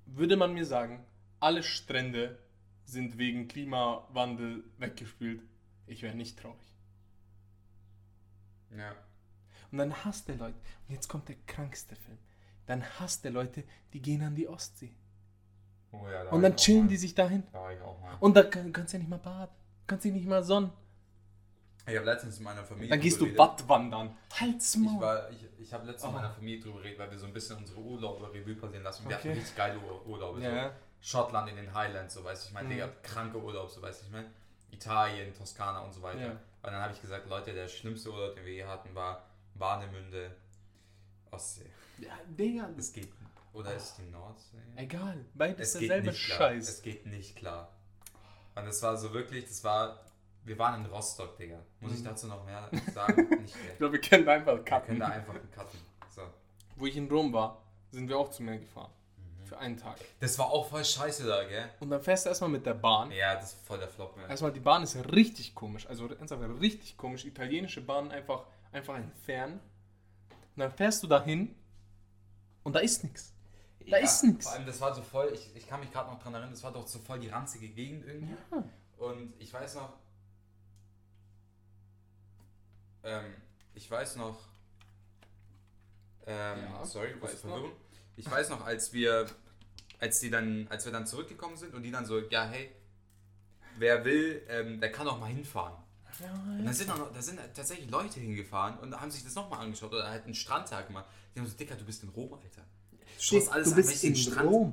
würde 0.06 0.36
man 0.36 0.54
mir 0.54 0.64
sagen, 0.64 1.04
alle 1.38 1.62
Strände 1.62 2.38
sind 2.84 3.18
wegen 3.18 3.46
Klimawandel 3.46 4.64
weggespült. 4.78 5.42
Ich 5.86 6.02
wäre 6.02 6.16
nicht 6.16 6.38
traurig. 6.38 6.74
Ja. 8.76 8.94
Und 9.70 9.78
dann 9.78 10.04
hasst 10.04 10.28
der 10.28 10.36
Leute. 10.36 10.58
Und 10.88 10.94
jetzt 10.94 11.08
kommt 11.08 11.28
der 11.28 11.36
krankste 11.46 11.94
Film. 11.94 12.18
Dann 12.66 12.82
hasst 12.98 13.24
der 13.24 13.30
Leute, 13.30 13.64
die 13.92 14.00
gehen 14.00 14.22
an 14.22 14.34
die 14.34 14.48
Ostsee. 14.48 14.94
Oh 15.92 16.08
ja, 16.08 16.24
da 16.24 16.30
Und 16.30 16.42
dann 16.42 16.56
chillen 16.56 16.88
die 16.88 16.96
sich 16.96 17.14
dahin. 17.14 17.44
Da 17.52 17.60
war 17.60 17.72
ich 17.72 17.80
auch 17.80 18.00
mal. 18.00 18.16
Und 18.20 18.36
da 18.36 18.42
kann, 18.44 18.72
kannst 18.72 18.92
du 18.92 18.96
ja 18.96 19.00
nicht 19.00 19.10
mal 19.10 19.18
baden. 19.18 19.59
Kannst 19.90 20.04
dich 20.04 20.12
nicht 20.12 20.28
mal 20.28 20.44
sonnen. 20.44 20.70
Ich 21.84 21.96
habe 21.96 22.06
letztens 22.06 22.38
mit 22.38 22.44
meiner 22.44 22.62
Familie. 22.62 22.90
Dann 22.90 23.00
gehst 23.00 23.20
du 23.20 23.26
drüber 23.26 23.38
Wattwandern. 23.48 24.16
Halt's 24.38 24.74
geredet. 24.74 24.92
Ich, 24.94 25.00
war, 25.00 25.30
ich, 25.30 25.46
ich 25.58 25.72
habe 25.72 25.86
letztens 25.86 26.04
Oh. 26.04 26.12
mit 26.12 26.22
meiner 26.22 26.32
Familie 26.34 26.60
drüber 26.60 26.78
geredet, 26.78 26.98
weil 27.00 27.10
wir 27.10 27.18
so 27.18 27.26
ein 27.26 27.32
bisschen 27.32 27.56
unsere 27.56 27.80
Urlaube 27.80 28.32
Revue 28.32 28.54
passieren 28.54 28.84
lassen. 28.84 29.08
Wir 29.08 29.16
Okay. 29.16 29.28
hatten 29.30 29.38
richtig 29.38 29.56
geile 29.56 29.78
Ur 29.80 30.06
Urlaube. 30.06 30.40
Ja. 30.40 30.68
So. 30.68 30.74
Schottland 31.00 31.48
in 31.50 31.56
den 31.56 31.74
Highlands, 31.74 32.14
so 32.14 32.22
weißt 32.22 32.44
du. 32.44 32.48
Ich 32.48 32.54
meine, 32.54 32.68
Mhm. 32.68 32.72
Digga, 32.72 32.88
kranke 33.02 33.42
Urlaub, 33.42 33.68
so 33.68 33.82
weißt 33.82 34.02
du. 34.02 34.06
Ich 34.06 34.12
meine, 34.12 34.30
Italien, 34.70 35.34
Toskana 35.34 35.80
und 35.80 35.92
so 35.92 36.02
weiter. 36.02 36.20
Ja. 36.20 36.30
Und 36.30 36.38
dann 36.62 36.74
habe 36.82 36.92
ich 36.92 37.00
gesagt, 37.00 37.28
Leute, 37.28 37.52
der 37.52 37.66
schlimmste 37.66 38.10
Urlaub, 38.12 38.36
den 38.36 38.44
wir 38.44 38.52
je 38.52 38.64
hatten, 38.66 38.94
war 38.94 39.24
Warnemünde, 39.54 40.36
Ostsee. 41.32 41.66
Ja, 41.98 42.12
Digga. 42.28 42.68
Es 42.78 42.92
geht. 42.92 43.08
Oder 43.52 43.74
ist 43.74 43.82
es 43.84 43.94
die 43.96 44.02
Nordsee? 44.12 44.58
Egal. 44.76 45.24
Beides 45.34 45.72
derselbe 45.72 46.12
klar. 46.12 46.38
Scheiß. 46.38 46.68
Es 46.68 46.82
geht 46.82 47.06
nicht 47.06 47.34
klar. 47.34 47.72
Und 48.60 48.68
es 48.68 48.82
war 48.82 48.96
so 48.96 49.12
wirklich, 49.12 49.44
das 49.46 49.62
war. 49.64 50.00
Wir 50.44 50.58
waren 50.58 50.82
in 50.84 50.90
Rostock, 50.90 51.36
Digga. 51.36 51.58
Muss 51.80 51.92
ich 51.92 52.00
Mhm. 52.00 52.04
dazu 52.04 52.26
noch 52.26 52.44
mehr 52.46 52.68
sagen? 52.94 53.28
nicht 53.42 53.42
Ich 53.56 53.62
mehr. 53.62 53.74
glaube, 53.76 53.92
wir 53.94 54.00
können 54.00 54.24
da 54.24 54.32
einfach 54.32 54.54
Wir 54.56 54.64
cutten. 54.64 54.86
können 54.86 55.00
da 55.00 55.06
einfach 55.08 55.34
cutten. 55.54 55.78
So. 56.14 56.22
Wo 56.76 56.86
ich 56.86 56.96
in 56.96 57.10
Rom 57.10 57.32
war, 57.32 57.62
sind 57.90 58.08
wir 58.08 58.18
auch 58.18 58.30
zu 58.30 58.42
mir 58.42 58.58
gefahren. 58.58 58.90
Mhm. 59.18 59.46
Für 59.46 59.58
einen 59.58 59.76
Tag. 59.76 59.96
Das 60.20 60.38
war 60.38 60.46
auch 60.46 60.66
voll 60.66 60.82
scheiße 60.84 61.26
da, 61.26 61.44
gell? 61.44 61.68
Und 61.80 61.90
dann 61.90 62.00
fährst 62.02 62.24
du 62.24 62.30
erstmal 62.30 62.48
mit 62.50 62.64
der 62.64 62.72
Bahn. 62.74 63.10
Ja, 63.12 63.34
das 63.34 63.52
ist 63.52 63.66
voll 63.66 63.78
der 63.78 63.88
Flop, 63.88 64.16
ne? 64.16 64.26
Erstmal, 64.28 64.50
die 64.52 64.60
Bahn 64.60 64.82
ist 64.82 64.96
richtig 65.12 65.54
komisch. 65.54 65.86
Also 65.86 66.08
ernsthaft 66.08 66.42
richtig 66.60 66.96
komisch. 66.96 67.26
Italienische 67.26 67.82
Bahnen 67.82 68.10
einfach, 68.10 68.44
einfach 68.72 68.96
entfernen. 68.96 69.60
Und 70.56 70.60
dann 70.60 70.72
fährst 70.72 71.02
du 71.02 71.06
dahin 71.06 71.54
und 72.62 72.74
da 72.74 72.80
ist 72.80 73.04
nichts. 73.04 73.34
Da 73.88 73.96
ist 73.96 74.22
nix. 74.24 74.44
Vor 74.44 74.54
allem, 74.54 74.66
das 74.66 74.80
war 74.80 74.94
so 74.94 75.02
voll, 75.02 75.30
ich, 75.32 75.54
ich 75.54 75.66
kann 75.66 75.80
mich 75.80 75.90
gerade 75.90 76.10
noch 76.10 76.20
dran 76.22 76.34
erinnern, 76.34 76.52
das 76.52 76.62
war 76.62 76.72
doch 76.72 76.86
so 76.86 76.98
voll 76.98 77.18
die 77.18 77.28
ranzige 77.28 77.68
Gegend 77.68 78.06
irgendwie. 78.06 78.34
Ja. 78.50 78.64
Und 78.98 79.32
ich 79.38 79.52
weiß 79.52 79.76
noch, 79.76 79.94
ähm, 83.02 83.34
ich 83.74 83.90
weiß 83.90 84.16
noch, 84.16 84.38
ähm, 86.26 86.58
Ja, 86.58 86.84
sorry, 86.84 87.14
noch. 87.14 87.28
Verwirrung. 87.28 87.72
Ich 88.16 88.30
weiß 88.30 88.50
noch, 88.50 88.64
als 88.64 88.92
wir, 88.92 89.26
als 89.98 90.20
die 90.20 90.30
dann, 90.30 90.66
als 90.68 90.84
wir 90.84 90.92
dann 90.92 91.06
zurückgekommen 91.06 91.56
sind 91.56 91.74
und 91.74 91.82
die 91.82 91.90
dann 91.90 92.04
so, 92.04 92.18
ja, 92.18 92.44
hey, 92.44 92.70
wer 93.78 94.04
will, 94.04 94.42
ähm, 94.48 94.80
der 94.80 94.92
kann 94.92 95.08
auch 95.08 95.18
mal 95.18 95.30
hinfahren. 95.30 95.74
Und 96.58 96.66
da 96.66 96.72
sind, 96.74 96.88
noch, 96.88 97.10
da 97.12 97.22
sind 97.22 97.40
tatsächlich 97.54 97.90
Leute 97.90 98.20
hingefahren 98.20 98.78
und 98.80 99.00
haben 99.00 99.10
sich 99.10 99.24
das 99.24 99.34
nochmal 99.34 99.60
angeschaut 99.60 99.92
oder 99.92 100.10
halt 100.10 100.24
einen 100.24 100.34
Strandtag 100.34 100.88
gemacht. 100.88 101.06
Die 101.34 101.40
haben 101.40 101.46
so, 101.46 101.56
Dicker, 101.56 101.76
du 101.76 101.84
bist 101.84 102.02
in 102.02 102.10
Rom, 102.10 102.34
Alter. 102.34 102.62
Du 103.20 103.36
schaust 103.36 103.52
alles 103.52 103.68
du 103.70 103.76
bist 103.76 104.02
in 104.04 104.16
Strand. 104.16 104.48
Rom. 104.50 104.72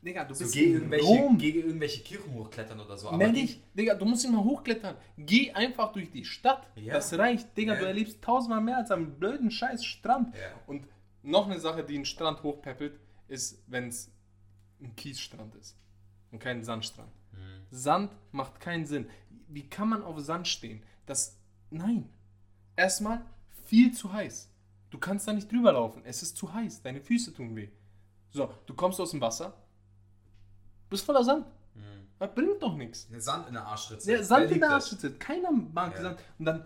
Digga, 0.00 0.24
du 0.24 0.32
So 0.34 0.44
bist 0.44 0.54
gegen 0.54 0.74
irgendwelche, 0.74 1.06
Rom. 1.06 1.36
gegen 1.38 1.58
irgendwelche 1.60 2.02
Kirchen 2.02 2.32
hochklettern 2.32 2.80
oder 2.80 2.96
so. 2.96 3.08
Aber 3.08 3.18
Nenn 3.18 3.34
dich, 3.34 3.60
Digga, 3.74 3.94
du 3.94 4.04
musst 4.06 4.24
nicht 4.24 4.32
mal 4.32 4.42
hochklettern. 4.44 4.96
Geh 5.18 5.52
einfach 5.52 5.92
durch 5.92 6.10
die 6.10 6.24
Stadt. 6.24 6.66
Ja. 6.76 6.94
Das 6.94 7.12
reicht. 7.18 7.54
Digga, 7.56 7.74
Ja. 7.74 7.80
du 7.80 7.86
erlebst 7.86 8.22
tausendmal 8.22 8.60
mehr 8.62 8.78
als 8.78 8.90
am 8.90 9.18
blöden 9.18 9.50
scheiß 9.50 9.84
Strand. 9.84 10.34
Ja. 10.34 10.40
Und 10.66 10.86
noch 11.22 11.46
eine 11.46 11.58
Sache, 11.60 11.84
die 11.84 11.96
einen 11.96 12.04
Strand 12.06 12.42
hochpeppelt, 12.42 12.98
ist, 13.26 13.62
wenn 13.66 13.88
es 13.88 14.10
ein 14.80 14.94
Kiesstrand 14.96 15.54
ist 15.56 15.76
und 16.30 16.38
kein 16.38 16.62
Sandstrand. 16.64 17.10
Mhm. 17.32 17.66
Sand 17.70 18.12
macht 18.32 18.60
keinen 18.60 18.86
Sinn. 18.86 19.10
Wie 19.48 19.68
kann 19.68 19.88
man 19.88 20.02
auf 20.02 20.18
Sand 20.20 20.46
stehen? 20.48 20.82
Das. 21.06 21.36
Nein. 21.70 22.08
Erstmal 22.76 23.22
viel 23.66 23.92
zu 23.92 24.12
heiß. 24.12 24.48
Du 24.90 24.98
kannst 24.98 25.28
da 25.28 25.32
nicht 25.32 25.50
drüber 25.50 25.72
laufen. 25.72 26.02
Es 26.04 26.22
ist 26.22 26.36
zu 26.36 26.52
heiß. 26.52 26.82
Deine 26.82 27.00
Füße 27.00 27.34
tun 27.34 27.54
weh. 27.56 27.68
So, 28.30 28.52
du 28.66 28.74
kommst 28.74 29.00
aus 29.00 29.10
dem 29.10 29.20
Wasser. 29.20 29.54
Bist 30.90 31.04
voller 31.04 31.24
Sand. 31.24 31.46
Mhm. 31.74 31.80
Das 32.18 32.34
bringt 32.34 32.62
doch 32.62 32.74
nichts. 32.74 33.06
Eine 33.10 33.20
Sand 33.20 33.48
in 33.48 33.54
der 33.54 33.66
Arschritze. 33.66 34.10
Ja, 34.12 34.22
Sand 34.22 34.50
in 34.50 34.60
der? 34.60 34.70
Arschritze. 34.70 35.12
Keiner 35.14 35.50
mag 35.52 35.94
Ja. 35.96 36.02
Sand. 36.02 36.18
Und 36.38 36.44
dann 36.46 36.64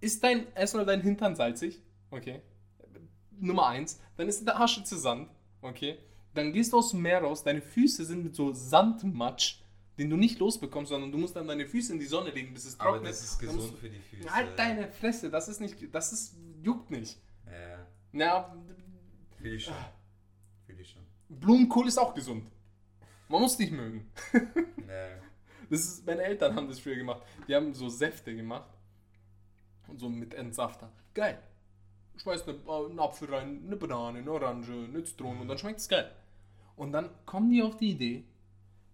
ist 0.00 0.22
dein, 0.24 0.52
erstmal 0.54 0.84
dein 0.84 1.00
Hintern 1.00 1.36
salzig. 1.36 1.80
Okay. 2.10 2.42
Nummer 3.38 3.68
eins. 3.68 4.00
Dann 4.16 4.28
ist 4.28 4.40
in 4.40 4.46
der 4.46 4.56
Arschritze 4.56 4.98
Sand. 4.98 5.28
Okay. 5.62 5.98
Dann 6.34 6.52
gehst 6.52 6.72
du 6.72 6.78
aus 6.78 6.90
dem 6.90 7.02
Meer 7.02 7.22
raus. 7.22 7.42
Deine 7.44 7.60
Füße 7.62 8.04
sind 8.04 8.22
mit 8.24 8.34
so 8.34 8.52
Sandmatsch, 8.52 9.60
den 9.98 10.10
du 10.10 10.16
nicht 10.16 10.38
losbekommst, 10.38 10.90
sondern 10.90 11.10
du 11.12 11.18
musst 11.18 11.36
dann 11.36 11.46
deine 11.48 11.66
Füße 11.66 11.92
in 11.92 11.98
die 12.00 12.06
Sonne 12.06 12.30
legen, 12.30 12.52
bis 12.54 12.66
es 12.66 12.78
Aber 12.78 12.90
trocknet. 12.92 13.10
das 13.12 13.22
ist 13.22 13.38
gesund 13.38 13.78
für 13.78 13.88
die 13.88 13.98
Füße. 14.00 14.30
Halt 14.32 14.58
deine 14.58 14.88
Fresse. 14.88 15.30
Das 15.30 15.48
ist 15.48 15.60
nicht, 15.60 15.76
das 15.94 16.12
ist, 16.12 16.34
juckt 16.62 16.90
nicht. 16.90 17.18
Ja, 17.50 17.86
Na, 18.12 18.56
fühl 19.38 19.54
ich 19.54 19.64
schon. 19.64 19.74
Ah. 19.74 19.92
Fühl 20.66 20.80
ich 20.80 20.90
schon. 20.90 21.02
Blumenkohl 21.28 21.88
ist 21.88 21.98
auch 21.98 22.14
gesund. 22.14 22.50
Man 23.28 23.40
muss 23.42 23.58
nicht 23.58 23.72
mögen. 23.72 24.10
Nee. 24.90 25.20
Das 25.70 25.80
ist, 25.82 26.04
meine 26.04 26.22
Eltern 26.22 26.56
haben 26.56 26.66
das 26.66 26.80
früher 26.80 26.96
gemacht. 26.96 27.22
Die 27.46 27.54
haben 27.54 27.72
so 27.74 27.88
Säfte 27.88 28.34
gemacht. 28.34 28.68
Und 29.86 30.00
so 30.00 30.08
mit 30.08 30.34
Entsafter. 30.34 30.90
Geil. 31.14 31.40
Schmeißt 32.16 32.48
eine, 32.48 32.58
äh, 32.58 32.86
einen 32.86 32.98
Apfel 32.98 33.32
rein, 33.32 33.62
eine 33.64 33.76
Banane, 33.76 34.18
eine 34.18 34.32
Orange, 34.32 34.72
eine 34.72 35.04
Zitrone 35.04 35.40
und 35.40 35.46
dann 35.48 35.58
schmeckt 35.58 35.78
es 35.78 35.88
geil. 35.88 36.10
Und 36.74 36.92
dann 36.92 37.10
kommen 37.24 37.50
die 37.50 37.62
auf 37.62 37.76
die 37.76 37.90
Idee, 37.90 38.24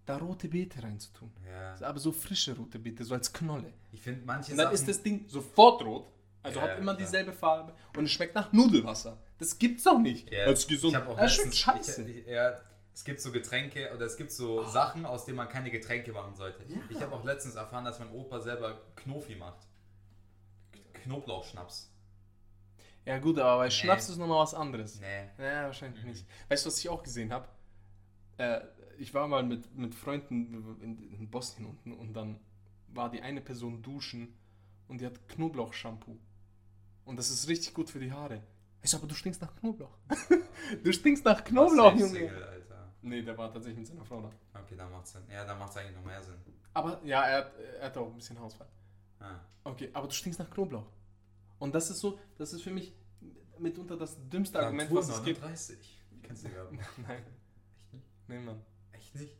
da 0.05 0.17
rote 0.17 0.47
Beete 0.47 0.83
reinzutun. 0.83 1.31
Ja. 1.47 1.75
Aber 1.87 1.99
so 1.99 2.11
frische 2.11 2.55
rote 2.55 2.77
Beete, 2.79 3.03
so 3.03 3.15
als 3.15 3.33
Knolle. 3.33 3.73
Ich 3.91 4.01
finde 4.01 4.23
manche 4.25 4.51
Und 4.51 4.57
dann 4.57 4.67
Sachen... 4.67 4.75
ist 4.75 4.87
das 4.87 5.01
Ding 5.01 5.25
sofort 5.27 5.83
rot. 5.83 6.05
Also 6.43 6.59
Ja, 6.59 6.65
hat 6.67 6.77
immer 6.79 6.93
klar. 6.95 7.05
dieselbe 7.05 7.33
Farbe 7.33 7.73
und 7.97 8.05
es 8.05 8.11
schmeckt 8.11 8.35
nach 8.35 8.53
Nudelwasser. 8.53 9.17
Das 9.37 9.57
gibt's 9.59 9.83
doch 9.83 9.99
nicht. 9.99 10.31
Ja, 10.31 10.45
Als 10.45 10.65
gesund. 10.67 10.95
Ich 10.95 11.01
auch 11.01 11.17
das 11.17 11.33
schmeckt 11.35 11.55
scheiße. 11.55 12.03
Ich, 12.09 12.17
ich, 12.19 12.27
ja, 12.27 12.53
es 12.93 13.03
gibt 13.03 13.19
so 13.21 13.31
Getränke 13.31 13.91
oder 13.93 14.05
es 14.05 14.17
gibt 14.17 14.31
so 14.31 14.63
Sachen, 14.63 15.05
aus 15.05 15.25
denen 15.25 15.37
man 15.37 15.49
keine 15.49 15.69
Getränke 15.69 16.11
machen 16.13 16.35
sollte. 16.35 16.63
Ja. 16.67 16.77
Ich 16.89 17.01
habe 17.01 17.13
auch 17.15 17.23
letztens 17.23 17.55
erfahren, 17.55 17.85
dass 17.85 17.99
mein 17.99 18.11
Opa 18.11 18.39
selber 18.39 18.79
Knofi 18.95 19.35
macht. 19.35 19.67
Knoblauchschnaps. 20.93 21.91
ja 23.05 23.17
gut, 23.19 23.37
aber 23.39 23.57
bei 23.59 23.65
Nee. 23.65 23.71
Schnaps 23.71 24.09
ist 24.09 24.17
nochmal 24.17 24.39
was 24.41 24.53
anderes. 24.53 24.99
Nee. 24.99 25.29
Ja, 25.43 25.63
wahrscheinlich 25.65 26.01
Mhm. 26.03 26.09
nicht. 26.09 26.25
Weißt 26.49 26.65
du, 26.65 26.69
was 26.69 26.79
ich 26.79 26.89
auch 26.89 27.03
gesehen 27.03 27.31
habe? 27.31 27.47
Äh, 28.37 28.61
ich 28.97 29.13
war 29.13 29.27
mal 29.27 29.43
mit, 29.43 29.73
mit 29.75 29.93
Freunden 29.95 30.77
in, 30.81 31.11
in 31.13 31.29
Bosnien 31.29 31.69
unten 31.69 31.93
und 31.93 32.13
dann 32.13 32.39
war 32.89 33.09
die 33.11 33.21
eine 33.21 33.41
Person 33.41 33.81
duschen 33.81 34.35
und 34.87 35.01
die 35.01 35.05
hat 35.05 35.27
Knoblauchshampoo. 35.29 36.17
Und 37.07 37.17
das 37.17 37.29
ist 37.29 37.47
richtig 37.47 37.73
gut 37.73 37.89
für 37.89 37.99
die 37.99 38.11
Haare. 38.11 38.43
Ich 38.81 38.91
so, 38.91 38.97
aber 38.97 39.07
du 39.07 39.15
stinkst 39.15 39.41
nach 39.41 39.55
Knoblauch. 39.55 39.97
du 40.83 40.91
stinkst 40.91 41.23
nach 41.25 41.43
Knoblauch, 41.43 41.93
Junge. 41.93 42.07
Single, 42.09 42.43
Alter. 42.43 42.93
Nee, 43.01 43.21
der 43.21 43.37
war 43.37 43.51
tatsächlich 43.51 43.79
mit 43.79 43.87
seiner 43.87 44.03
Frau 44.05 44.21
da. 44.21 44.29
Okay, 44.61 44.75
dann 44.75 44.91
macht's 44.91 45.13
Sinn. 45.13 45.23
Ja, 45.31 45.45
dann 45.45 45.57
macht's 45.57 45.77
eigentlich 45.77 45.95
noch 45.95 46.03
mehr 46.03 46.21
Sinn. 46.21 46.35
Aber 46.73 46.99
ja, 47.03 47.23
er, 47.23 47.37
hat- 47.37 47.53
er 47.79 47.85
hatte 47.85 48.01
auch 48.01 48.07
ein 48.07 48.15
bisschen 48.15 48.37
Hausfall. 48.39 48.67
Ah. 49.19 49.39
Okay, 49.63 49.89
aber 49.93 50.07
du 50.07 50.13
stinkst 50.13 50.39
nach 50.39 50.49
Knoblauch. 50.49 50.85
Und 51.59 51.73
das 51.73 51.89
ist 51.89 51.99
so, 52.01 52.19
das 52.37 52.53
ist 52.53 52.61
für 52.61 52.71
mich 52.71 52.93
mitunter 53.57 53.97
das 53.97 54.17
dümmste 54.29 54.59
Argument, 54.59 54.89
Natur 54.91 55.07
was 55.07 55.17
es 55.17 55.23
gibt. 55.23 55.39
39. 55.41 56.03
Kennst 56.23 56.43
du 56.45 56.49
ja. 56.49 56.65
Nein, 57.07 57.23
Echt 57.23 57.93
nicht? 57.93 58.05
nee, 58.27 58.39
Mann. 58.39 58.61
Echt 58.91 59.15
nicht? 59.15 59.35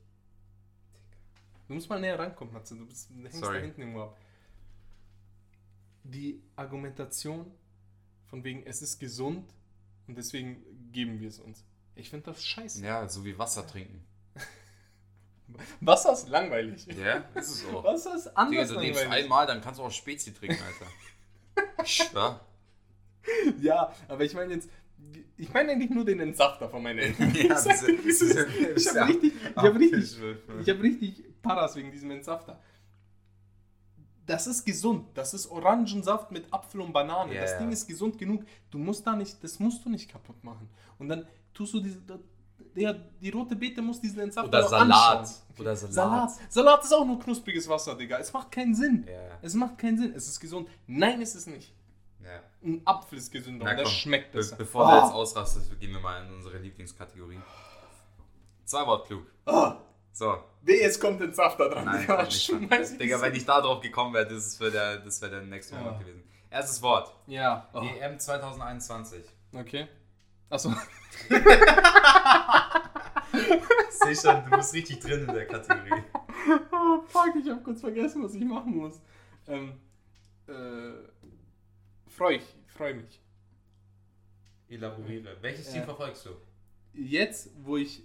Du 1.68 1.74
musst 1.74 1.89
mal 1.89 1.99
näher 1.99 2.18
rankommen, 2.18 2.53
Matze. 2.53 2.76
Du, 2.78 2.86
bist, 2.88 3.09
du 3.09 3.22
hängst 3.24 3.39
Sorry. 3.39 3.57
da 3.59 3.65
hinten 3.65 3.82
irgendwo 3.82 4.01
ab. 4.03 4.18
Die 6.10 6.41
Argumentation 6.55 7.51
von 8.28 8.43
wegen, 8.43 8.64
es 8.66 8.82
ist 8.82 8.99
gesund 8.99 9.53
und 10.08 10.18
deswegen 10.18 10.64
geben 10.91 11.20
wir 11.20 11.28
es 11.28 11.39
uns. 11.39 11.66
Ich 11.95 12.10
finde 12.10 12.28
das 12.28 12.45
scheiße. 12.45 12.84
Ja, 12.86 13.08
so 13.10 13.26
wie 13.26 13.38
Wasser 13.38 13.66
trinken. 13.68 14.05
Wasser 15.82 16.14
ist 16.14 16.30
langweilig. 16.30 16.86
Ja, 16.88 17.18
ist 17.36 17.49
es 17.49 17.66
auch. 17.66 17.84
Wasser 17.84 18.16
ist 18.16 18.26
Digga, 18.28 18.36
anders 18.38 18.70
du 18.70 18.80
lebst 18.80 19.01
langweilig. 19.01 19.24
einmal, 19.26 19.47
dann 19.47 19.62
kannst 19.62 19.80
du 19.80 19.84
auch 19.84 19.91
Spezi 19.91 20.34
trinken, 20.34 20.62
Alter. 20.64 21.86
Schwör. 21.86 22.41
Ja, 23.60 23.93
aber 24.08 24.24
ich 24.24 24.34
meine 24.34 24.53
jetzt, 24.53 24.70
ich 25.36 25.51
meine 25.51 25.74
eigentlich 25.74 25.89
nur 25.89 26.05
den 26.05 26.22
Entsafter 26.22 26.70
von 26.70 26.82
meinen 26.82 26.99
Eltern. 27.03 27.36
Ja, 27.36 27.41
ich 27.43 27.49
ist. 27.49 27.82
habe 27.82 27.88
richtig, 27.89 28.32
ich 28.78 29.58
hab 29.58 29.76
richtig, 29.78 30.18
ich 30.62 30.70
hab 30.70 30.82
richtig 30.82 31.24
Paras 31.41 31.76
wegen 31.76 31.91
diesem 31.91 32.10
Entsafter. 32.12 32.58
Das 34.28 34.45
ist 34.45 34.65
gesund. 34.65 35.07
Das 35.15 35.34
ist 35.34 35.49
Orangensaft 35.49 36.32
mit 36.32 36.53
Apfel 36.53 36.82
und 36.82 36.93
Banane. 36.93 37.34
Ja, 37.34 37.41
das. 37.41 37.57
Ding 37.57 37.71
ist 37.71 37.88
gesund 37.88 38.17
genug. 38.17 38.43
Du 38.69 38.78
musst 38.78 39.07
da 39.07 39.15
nicht, 39.15 39.43
das 39.43 39.59
musst 39.59 39.84
du 39.84 39.89
nicht 39.89 40.09
kaputt 40.09 40.43
machen. 40.43 40.69
Und 40.99 41.07
dann 41.09 41.25
tust 41.53 41.73
du 41.73 41.80
diese, 41.80 41.99
ja, 42.75 42.93
die 42.93 43.30
rote 43.30 43.55
Beete 43.55 43.82
muss 43.82 43.99
diesen 43.99 44.19
Entsaft 44.19 44.49
Oder 44.49 44.67
Salat. 44.67 45.19
anschauen. 45.19 45.36
Oder 45.59 45.75
Salat. 45.75 45.93
Salat. 45.93 46.32
Salat 46.51 46.84
ist 46.84 46.93
auch 46.93 47.05
nur 47.05 47.19
knuspriges 47.19 47.67
Wasser, 47.67 47.95
Digga. 47.95 48.17
Es 48.19 48.32
macht 48.32 48.51
keinen 48.51 48.75
Sinn. 48.75 49.07
Ja. 49.07 49.39
Es 49.41 49.53
macht 49.55 49.78
keinen 49.78 49.97
Sinn. 49.97 50.13
Es 50.13 50.28
ist 50.28 50.39
gesund. 50.39 50.69
Nein, 50.86 51.21
ist 51.21 51.34
es 51.36 51.47
nicht. 51.47 51.73
Ja. 52.23 52.41
Ein 52.61 52.82
Apfel 52.86 53.17
ist 53.17 53.32
gesünder 53.32 53.63
Na 53.65 53.71
und 53.71 53.78
der 53.78 53.86
komm, 53.86 53.93
schmeckt 53.93 54.32
be 54.34 54.39
besser. 54.39 54.57
bevor 54.57 54.91
du 54.91 54.97
jetzt 55.05 55.13
ausrastest, 55.13 55.80
gehen 55.80 55.93
wir 55.93 56.01
mal 56.01 56.25
in 56.25 56.34
unsere 56.34 56.57
Lieblingskategorie. 56.57 57.39
Zwei 58.65 58.86
Wort 58.86 59.07
klug. 59.07 59.23
Ah, 59.45 59.78
So. 60.18 60.36
Weh, 60.63 60.82
jetzt 60.82 60.99
kommt 60.99 61.22
ein 61.22 61.32
Saft 61.32 61.59
da 61.59 61.68
dran. 61.70 61.86
Nein, 61.86 62.07
nicht. 62.26 62.41
Schmeiß 62.43 62.93
ich 62.93 62.97
Digga, 62.97 63.22
wenn 63.22 63.36
ich 63.36 63.45
da 63.45 63.61
drauf 63.61 63.82
gekommen 63.82 64.15
wäre, 64.15 64.28
das 64.28 64.59
wäre 64.59 64.72
der, 64.72 64.97
das 64.97 65.22
wär 65.22 65.30
der 65.30 65.41
nächste 65.43 65.76
Ja. 65.76 65.82
Moment 65.82 65.99
gewesen. 65.99 66.24
Erstes 66.49 66.82
Wort. 66.82 67.13
Ja. 67.28 67.70
Oh. 67.72 67.82
EM 67.82 68.18
2021. 68.18 69.24
Okay. 69.53 69.88
Achso. 70.49 70.74
Seh 73.91 74.15
schon, 74.22 74.43
du 74.49 74.57
bist 74.57 74.74
richtig 74.74 74.99
drin 75.01 75.28
in 75.28 75.36
der 75.36 75.45
Kategorie. 75.45 76.01
Oh, 76.72 77.01
fuck, 77.07 77.36
ich 77.39 77.47
hab 77.49 77.63
kurz 77.63 77.82
vergessen, 77.82 78.24
was 78.24 78.34
ich 78.34 78.43
machen 78.43 78.76
muss. 78.76 78.99
Ähm, 79.47 79.74
äh, 80.47 80.93
freu 82.09 82.32
ich, 82.38 82.55
freu 82.68 82.95
mich. 82.95 83.22
Elaboriere. 84.70 85.38
Welches 85.41 85.68
Ja. 85.68 85.74
Team 85.74 85.84
verfolgst 85.84 86.26
du? 86.26 86.30
Jetzt, 86.93 87.51
wo 87.63 87.78
ich. 87.78 88.01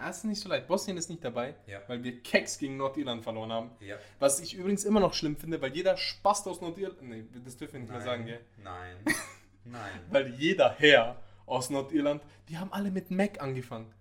Ah, 0.00 0.10
ist 0.10 0.24
nicht 0.24 0.40
so 0.40 0.48
leid. 0.48 0.66
Bosnien 0.66 0.96
ist 0.96 1.10
nicht 1.10 1.22
dabei, 1.24 1.54
Ja. 1.66 1.80
weil 1.86 2.02
wir 2.02 2.22
Keks 2.22 2.58
gegen 2.58 2.76
Nordirland 2.76 3.22
verloren 3.22 3.52
haben. 3.52 3.70
Ja. 3.80 3.96
Was 4.18 4.40
ich 4.40 4.54
übrigens 4.54 4.84
immer 4.84 5.00
noch 5.00 5.12
schlimm 5.14 5.36
finde, 5.36 5.60
weil 5.60 5.74
jeder 5.74 5.96
Spast 5.96 6.46
aus 6.48 6.60
Nordirland. 6.60 7.02
Nee, 7.02 7.24
das 7.44 7.56
dürfen 7.56 7.74
wir 7.74 7.80
nicht 7.80 7.90
mehr 7.92 8.00
sagen, 8.00 8.24
gell? 8.26 8.40
Nein. 8.62 8.96
Nein. 9.64 10.00
Weil 10.10 10.28
jeder 10.34 10.70
Herr 10.78 11.20
aus 11.46 11.68
Nordirland, 11.70 12.22
die 12.48 12.56
haben 12.58 12.72
alle 12.72 12.90
mit 12.90 13.10
Mac 13.10 13.40
angefangen. 13.42 13.92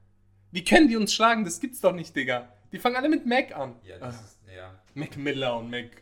Wie 0.52 0.64
können 0.64 0.88
die 0.88 0.96
uns 0.98 1.14
schlagen? 1.14 1.44
Das 1.44 1.60
gibt's 1.60 1.82
doch 1.82 1.94
nicht, 1.94 2.16
Digga. 2.16 2.52
Die 2.72 2.80
fangen 2.80 2.96
alle 2.96 3.10
mit 3.10 3.26
Mac 3.26 3.56
an. 3.56 3.76
Ja, 3.84 3.98
das 4.00 4.16
Ah, 4.18 4.22
ist. 4.22 4.40
Ja. 4.56 4.80
Mac 4.94 5.18
Miller 5.18 5.58
und 5.58 5.70
Mac. 5.70 6.02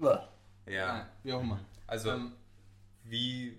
Uah. 0.00 0.28
Ja. 0.66 0.86
Ah, 0.88 1.08
wie 1.22 1.32
auch 1.32 1.40
immer. 1.40 1.60
Also, 1.86 2.10
Ähm, 2.12 2.32
wie. 3.04 3.56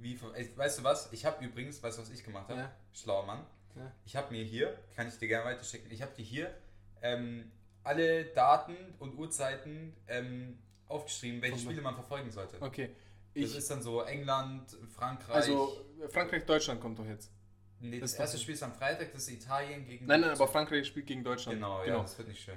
wie 0.00 0.18
weißt 0.56 0.78
du 0.80 0.84
was? 0.84 1.10
Ich 1.12 1.24
habe 1.24 1.42
übrigens, 1.44 1.82
weißt 1.82 1.96
du, 1.98 2.02
was 2.02 2.10
ich 2.10 2.22
gemacht 2.24 2.48
habe? 2.48 2.60
Ja. 2.60 2.72
Schlauer 2.92 3.24
Mann. 3.26 3.44
Ja. 3.76 3.92
Ich 4.04 4.16
habe 4.16 4.32
mir 4.32 4.44
hier, 4.44 4.78
kann 4.94 5.08
ich 5.08 5.18
dir 5.18 5.28
gerne 5.28 5.44
weiterschicken, 5.46 5.90
ich 5.90 6.02
habe 6.02 6.14
dir 6.14 6.22
hier 6.24 6.54
ähm, 7.02 7.50
alle 7.82 8.24
Daten 8.26 8.76
und 8.98 9.16
Uhrzeiten 9.18 9.94
ähm, 10.08 10.58
aufgeschrieben, 10.86 11.42
welche 11.42 11.58
Spiele 11.58 11.82
man 11.82 11.94
verfolgen 11.94 12.30
sollte. 12.30 12.60
Okay. 12.60 12.90
Das 13.34 13.50
Ich, 13.50 13.56
ist 13.56 13.70
dann 13.70 13.82
so 13.82 14.02
England, 14.02 14.76
Frankreich. 14.94 15.34
also, 15.34 15.76
Frankreich-Deutschland 16.08 16.80
kommt 16.80 16.98
doch 17.00 17.06
jetzt. 17.06 17.32
nee, 17.80 17.98
das 17.98 18.12
das, 18.12 18.20
erste 18.20 18.38
Spiel 18.38 18.54
ist 18.54 18.62
am 18.62 18.72
Freitag, 18.72 19.12
das 19.12 19.22
ist 19.22 19.30
Italien 19.32 19.84
gegen. 19.86 20.06
Nein, 20.06 20.20
nein, 20.20 20.30
aber 20.30 20.46
Frankreich 20.46 20.86
spielt 20.86 21.06
gegen 21.06 21.24
Deutschland. 21.24 21.56
Genau, 21.56 21.84
ja, 21.84 22.00
das 22.00 22.16
wird 22.16 22.28
nicht 22.28 22.40
schön. 22.42 22.56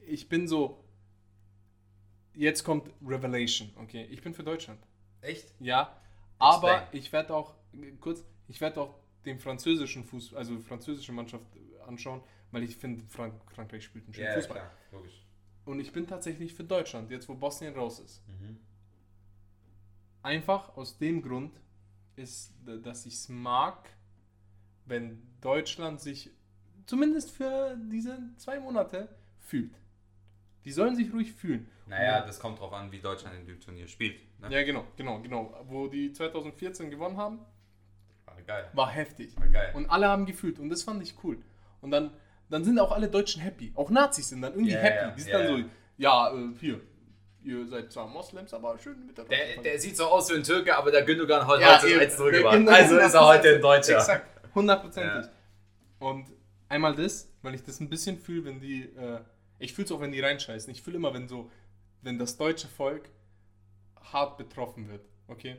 Ich 0.00 0.28
bin 0.28 0.48
so. 0.48 0.82
Jetzt 2.34 2.64
kommt 2.64 2.90
Revelation, 3.06 3.70
okay? 3.76 4.04
Ich 4.10 4.22
bin 4.22 4.34
für 4.34 4.42
Deutschland. 4.42 4.80
Echt? 5.20 5.52
Ja, 5.60 6.00
aber 6.38 6.72
Explain. 6.72 7.00
ich 7.00 7.12
werde 7.12 7.34
auch, 7.34 7.54
kurz, 8.00 8.24
ich 8.48 8.60
werde 8.60 8.80
auch 8.80 8.94
den 9.24 9.38
französischen 9.38 10.04
Fuß, 10.04 10.34
also 10.34 10.58
französische 10.60 11.12
Mannschaft 11.12 11.44
anschauen, 11.86 12.20
weil 12.50 12.62
ich 12.64 12.76
finde, 12.76 13.04
Frank 13.08 13.34
Frankreich 13.52 13.84
spielt 13.84 14.04
einen 14.04 14.14
schönen 14.14 14.26
Ja, 14.28 14.34
Fußball. 14.34 14.56
klar, 14.58 14.70
logisch. 14.92 15.24
Und 15.64 15.80
ich 15.80 15.92
bin 15.92 16.06
tatsächlich 16.06 16.54
für 16.54 16.64
Deutschland, 16.64 17.10
jetzt 17.10 17.28
wo 17.28 17.34
Bosnien 17.34 17.74
raus 17.74 18.00
ist. 18.00 18.22
Mhm. 18.28 18.58
Einfach 20.22 20.76
aus 20.76 20.98
dem 20.98 21.22
Grund 21.22 21.60
ist, 22.16 22.52
dass 22.82 23.06
ich 23.06 23.14
es 23.14 23.28
mag, 23.28 23.88
wenn 24.86 25.22
Deutschland 25.40 26.00
sich 26.00 26.30
zumindest 26.86 27.30
für 27.30 27.76
diese 27.90 28.18
zwei 28.36 28.60
Monate 28.60 29.08
fühlt. 29.40 29.74
Die 30.64 30.70
sollen 30.72 30.94
sich 30.94 31.12
ruhig 31.12 31.32
fühlen. 31.32 31.68
Naja, 31.86 32.24
das 32.24 32.38
kommt 32.38 32.60
drauf 32.60 32.72
an, 32.72 32.92
wie 32.92 33.00
Deutschland 33.00 33.36
in 33.36 33.46
dem 33.46 33.60
Turnier 33.60 33.88
spielt. 33.88 34.20
Ne? 34.40 34.52
Ja, 34.52 34.62
genau, 34.62 34.86
genau, 34.96 35.20
genau. 35.20 35.64
Wo 35.68 35.88
die 35.88 36.12
2014 36.12 36.90
gewonnen 36.90 37.16
haben, 37.16 37.40
War 38.34 38.42
geil. 38.42 38.70
war 38.72 38.90
heftig. 38.90 39.36
War 39.38 39.48
geil. 39.48 39.72
Und 39.74 39.88
alle 39.90 40.08
haben 40.08 40.26
gefühlt 40.26 40.58
und 40.58 40.68
das 40.70 40.82
fand 40.82 41.02
ich 41.02 41.14
cool. 41.24 41.38
Und 41.80 41.90
dann, 41.90 42.10
dann 42.48 42.64
sind 42.64 42.78
auch 42.78 42.92
alle 42.92 43.08
Deutschen 43.08 43.42
happy. 43.42 43.72
Auch 43.74 43.90
Nazis 43.90 44.28
sind 44.28 44.42
dann 44.42 44.52
irgendwie 44.52 44.72
Ja, 44.72 44.78
happy. 44.80 45.14
Die 45.16 45.20
sind 45.22 45.32
ja, 45.32 45.38
dann 45.42 45.62
so, 45.62 45.68
ja, 45.96 46.34
äh, 46.34 46.48
hier, 46.60 46.80
ihr 47.44 47.66
seid 47.66 47.92
zwar 47.92 48.06
Moslems, 48.06 48.54
aber 48.54 48.78
schön 48.78 49.06
mit 49.06 49.18
der 49.18 49.24
Der, 49.24 49.62
der 49.62 49.78
sieht 49.78 49.96
so 49.96 50.04
aus 50.06 50.30
wie 50.30 50.36
ein 50.36 50.42
Türke, 50.42 50.76
aber 50.76 50.90
der 50.90 51.02
Gündogan 51.02 51.46
hat 51.46 51.60
Ja, 51.60 51.80
heute. 51.82 52.00
1 52.00 52.16
zurückgebracht. 52.16 52.68
Also 52.68 52.98
ist 52.98 53.14
er 53.14 53.26
heute 53.26 53.54
ein 53.56 53.60
Deutscher. 53.60 53.96
Exakt, 53.96 54.54
hundertprozentig. 54.54 55.26
Ja. 55.26 55.30
Und 56.08 56.26
einmal 56.68 56.94
das, 56.94 57.30
weil 57.42 57.54
ich 57.54 57.62
das 57.62 57.80
ein 57.80 57.88
bisschen 57.88 58.18
fühle, 58.18 58.44
wenn 58.46 58.60
die, 58.60 58.84
äh, 58.84 59.20
ich 59.58 59.72
fühle 59.74 59.86
es 59.86 59.92
auch, 59.92 60.00
wenn 60.00 60.12
die 60.12 60.20
reinscheißen. 60.20 60.70
Ich 60.72 60.82
fühle 60.82 60.96
immer, 60.96 61.14
wenn 61.14 61.28
so, 61.28 61.50
wenn 62.02 62.18
das 62.18 62.36
deutsche 62.36 62.68
Volk 62.68 63.08
hart 64.12 64.36
betroffen 64.36 64.88
wird, 64.88 65.04
okay? 65.28 65.56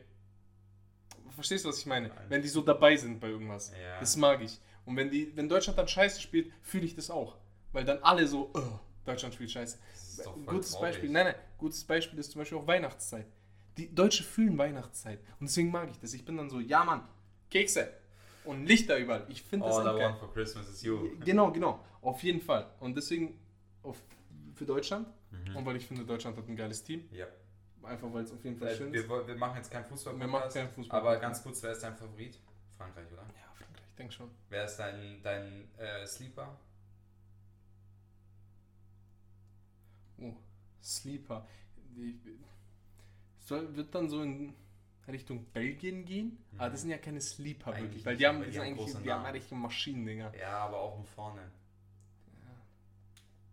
Verstehst 1.35 1.65
du, 1.65 1.69
was 1.69 1.79
ich 1.79 1.85
meine? 1.85 2.09
Nein. 2.09 2.17
Wenn 2.29 2.41
die 2.41 2.47
so 2.47 2.61
dabei 2.61 2.95
sind 2.95 3.19
bei 3.19 3.27
irgendwas. 3.29 3.71
Ja. 3.71 3.99
Das 3.99 4.15
mag 4.17 4.41
ich. 4.41 4.59
Und 4.85 4.95
wenn, 4.97 5.09
die, 5.09 5.35
wenn 5.35 5.47
Deutschland 5.49 5.77
dann 5.79 5.87
scheiße 5.87 6.21
spielt, 6.21 6.51
fühle 6.61 6.85
ich 6.85 6.95
das 6.95 7.09
auch. 7.09 7.37
Weil 7.71 7.85
dann 7.85 7.99
alle 8.03 8.27
so, 8.27 8.51
"Ugh, 8.53 8.79
Deutschland 9.05 9.33
spielt 9.33 9.51
scheiße. 9.51 9.77
Gutes 10.45 10.71
traurig. 10.71 10.91
Beispiel, 10.91 11.09
nein, 11.09 11.25
nein, 11.27 11.35
gutes 11.57 11.83
Beispiel 11.83 12.19
ist 12.19 12.31
zum 12.31 12.39
Beispiel 12.39 12.57
auch 12.57 12.67
Weihnachtszeit. 12.67 13.25
Die 13.77 13.93
Deutsche 13.93 14.23
fühlen 14.23 14.57
Weihnachtszeit. 14.57 15.19
Und 15.39 15.47
deswegen 15.49 15.71
mag 15.71 15.89
ich 15.89 15.97
das. 15.99 16.13
Ich 16.13 16.23
bin 16.23 16.37
dann 16.37 16.49
so, 16.49 16.59
ja 16.59 16.83
Mann, 16.83 17.07
Kekse 17.49 17.91
und 18.45 18.65
Lichter 18.67 18.97
überall. 18.97 19.25
Ich 19.29 19.41
finde 19.41 19.65
das 19.65 19.77
All 19.77 19.97
I 19.97 19.99
want 19.99 20.19
for 20.19 20.31
Christmas 20.31 20.69
is 20.69 20.83
you. 20.83 21.17
Genau, 21.25 21.51
genau. 21.51 21.79
Auf 22.01 22.21
jeden 22.21 22.41
Fall. 22.41 22.69
Und 22.79 22.95
deswegen 22.95 23.39
auf, 23.81 23.97
für 24.53 24.65
Deutschland. 24.65 25.07
Mhm. 25.31 25.55
Und 25.55 25.65
weil 25.65 25.77
ich 25.77 25.87
finde, 25.87 26.05
Deutschland 26.05 26.37
hat 26.37 26.47
ein 26.47 26.55
geiles 26.55 26.83
Team. 26.83 27.07
Ja. 27.11 27.25
Einfach 27.83 28.13
weil 28.13 28.23
es 28.23 28.31
auf 28.31 28.43
jeden 28.43 28.57
Fall 28.57 28.69
Äh, 28.69 28.75
schön 28.75 28.93
wir, 28.93 29.01
ist. 29.01 29.27
wir 29.27 29.35
machen 29.35 29.57
jetzt 29.57 29.71
keinen 29.71 29.85
Fußball. 29.85 30.19
Wir 30.19 30.27
machen 30.27 30.51
keinen 30.51 30.69
Fußball. 30.69 30.99
Aber 30.99 31.17
ganz 31.17 31.43
kurz, 31.43 31.61
wer 31.63 31.71
ist 31.71 31.83
dein 31.83 31.95
Favorit? 31.95 32.39
Frankreich, 32.77 33.11
oder? 33.11 33.21
Ja, 33.23 33.51
Frankreich, 33.55 33.83
ich 33.89 33.95
denke 33.95 34.13
schon. 34.13 34.29
Wer 34.49 34.65
ist 34.65 34.77
dein, 34.77 35.21
dein 35.21 35.67
äh, 35.77 36.05
Sleeper? 36.05 36.57
Oh, 40.19 40.33
Sleeper. 40.81 41.47
Die, 41.95 42.19
soll, 43.39 43.75
wird 43.75 43.93
dann 43.93 44.09
so 44.09 44.21
in 44.23 44.53
Richtung 45.07 45.45
Belgien 45.51 46.05
gehen? 46.05 46.37
Aber 46.57 46.69
das 46.69 46.81
sind 46.81 46.91
ja 46.91 46.97
keine 46.97 47.19
Sleeper 47.21 47.71
Mhm. 47.71 47.77
Eigentlich 47.77 47.89
wirklich. 47.89 48.05
Weil 48.05 48.17
die 48.17 48.27
haben, 48.27 48.41
die 48.49 48.59
haben 48.59 49.03
die 49.03 49.11
haben 49.11 49.25
richtige 49.25 49.55
Maschinen, 49.55 50.05
Dinger. 50.05 50.33
Ja, 50.35 50.59
aber 50.59 50.79
auch 50.79 50.95
nur 50.97 51.05
vorne. 51.07 51.51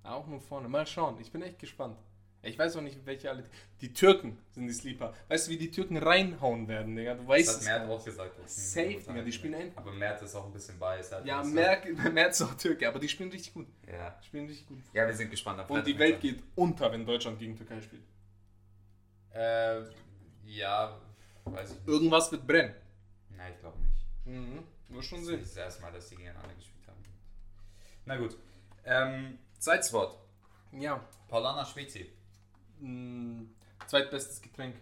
Auch 0.03 0.27
nur 0.27 0.41
vorne. 0.41 0.69
Mal 0.69 0.87
schauen. 0.87 1.21
Ich 1.21 1.31
bin 1.31 1.43
echt 1.43 1.59
gespannt. 1.59 1.99
Ich 2.43 2.59
weiß 2.59 2.75
auch 2.77 2.81
nicht, 2.81 3.05
welche 3.05 3.29
alle. 3.29 3.45
Die 3.83 3.93
Türken 3.93 4.39
sind 4.51 4.67
die 4.67 4.73
Sleeper. 4.73 5.13
Weißt 5.29 5.47
du, 5.47 5.51
wie 5.53 5.59
die 5.59 5.71
Türken 5.71 5.99
reinhauen 5.99 6.69
werden, 6.69 6.97
Digga? 6.97 7.15
Du 7.15 7.29
weißt 7.29 7.49
Das 7.49 7.69
hat. 7.69 7.81
Mert 7.81 7.91
auch 7.91 8.03
gesagt. 8.03 8.49
Safe, 8.49 8.95
Digga, 8.95 9.23
die 9.23 9.33
spielen 9.33 9.55
ein- 9.55 9.73
Aber 9.77 9.93
Mert 9.93 10.23
ist 10.23 10.35
auch 10.35 10.47
ein 10.47 10.53
bisschen 10.53 10.79
biased. 10.79 11.13
Ja, 11.27 11.43
das- 11.43 11.49
Merz 12.13 12.41
ist 12.41 12.47
auch 12.47 12.55
Türke, 12.55 12.89
aber 12.89 12.99
die 12.99 13.09
spielen 13.11 13.31
richtig 13.31 13.53
gut. 13.53 13.67
Ja. 13.87 14.19
Spielen 14.23 14.47
richtig 14.47 14.67
gut. 14.69 14.79
ja, 14.95 15.07
wir 15.07 15.15
sind 15.15 15.31
gespannt. 15.31 15.69
Und 15.69 15.87
die 15.87 15.99
Welt 15.99 16.21
geht 16.21 16.43
unter, 16.55 16.91
wenn 16.91 17.05
Deutschland 17.05 17.39
gegen 17.39 17.57
Türkei 17.57 17.81
spielt. 17.83 18.03
Äh, 19.33 19.83
ja, 20.45 20.99
weiß 21.45 21.71
ich 21.73 21.77
nicht. 21.77 21.89
Irgendwas 21.89 22.33
wird 22.33 22.47
brennen. 22.47 22.75
Nein, 23.37 23.53
ich 23.55 23.61
glaube 23.61 23.79
nicht. 23.81 24.05
Mhm. 24.25 24.65
Muss 24.89 25.05
schon 25.05 25.19
Das 25.21 25.27
sehen. 25.29 25.41
ist 25.41 25.51
das 25.57 25.65
erste 25.65 25.83
Mal, 25.83 25.93
dass 25.93 26.09
die 26.09 26.17
gegeneinander 26.17 26.55
gespielt 26.55 26.87
haben. 26.89 27.05
Na 28.07 28.17
gut. 28.17 28.37
Ähm, 28.85 29.39
zweites 29.59 29.93
Wort. 29.93 30.19
Ja. 30.73 31.05
Paulana 31.29 31.65
Spezi. 31.65 32.11
Mh, 32.81 33.45
zweitbestes 33.87 34.41
Getränk 34.43 34.77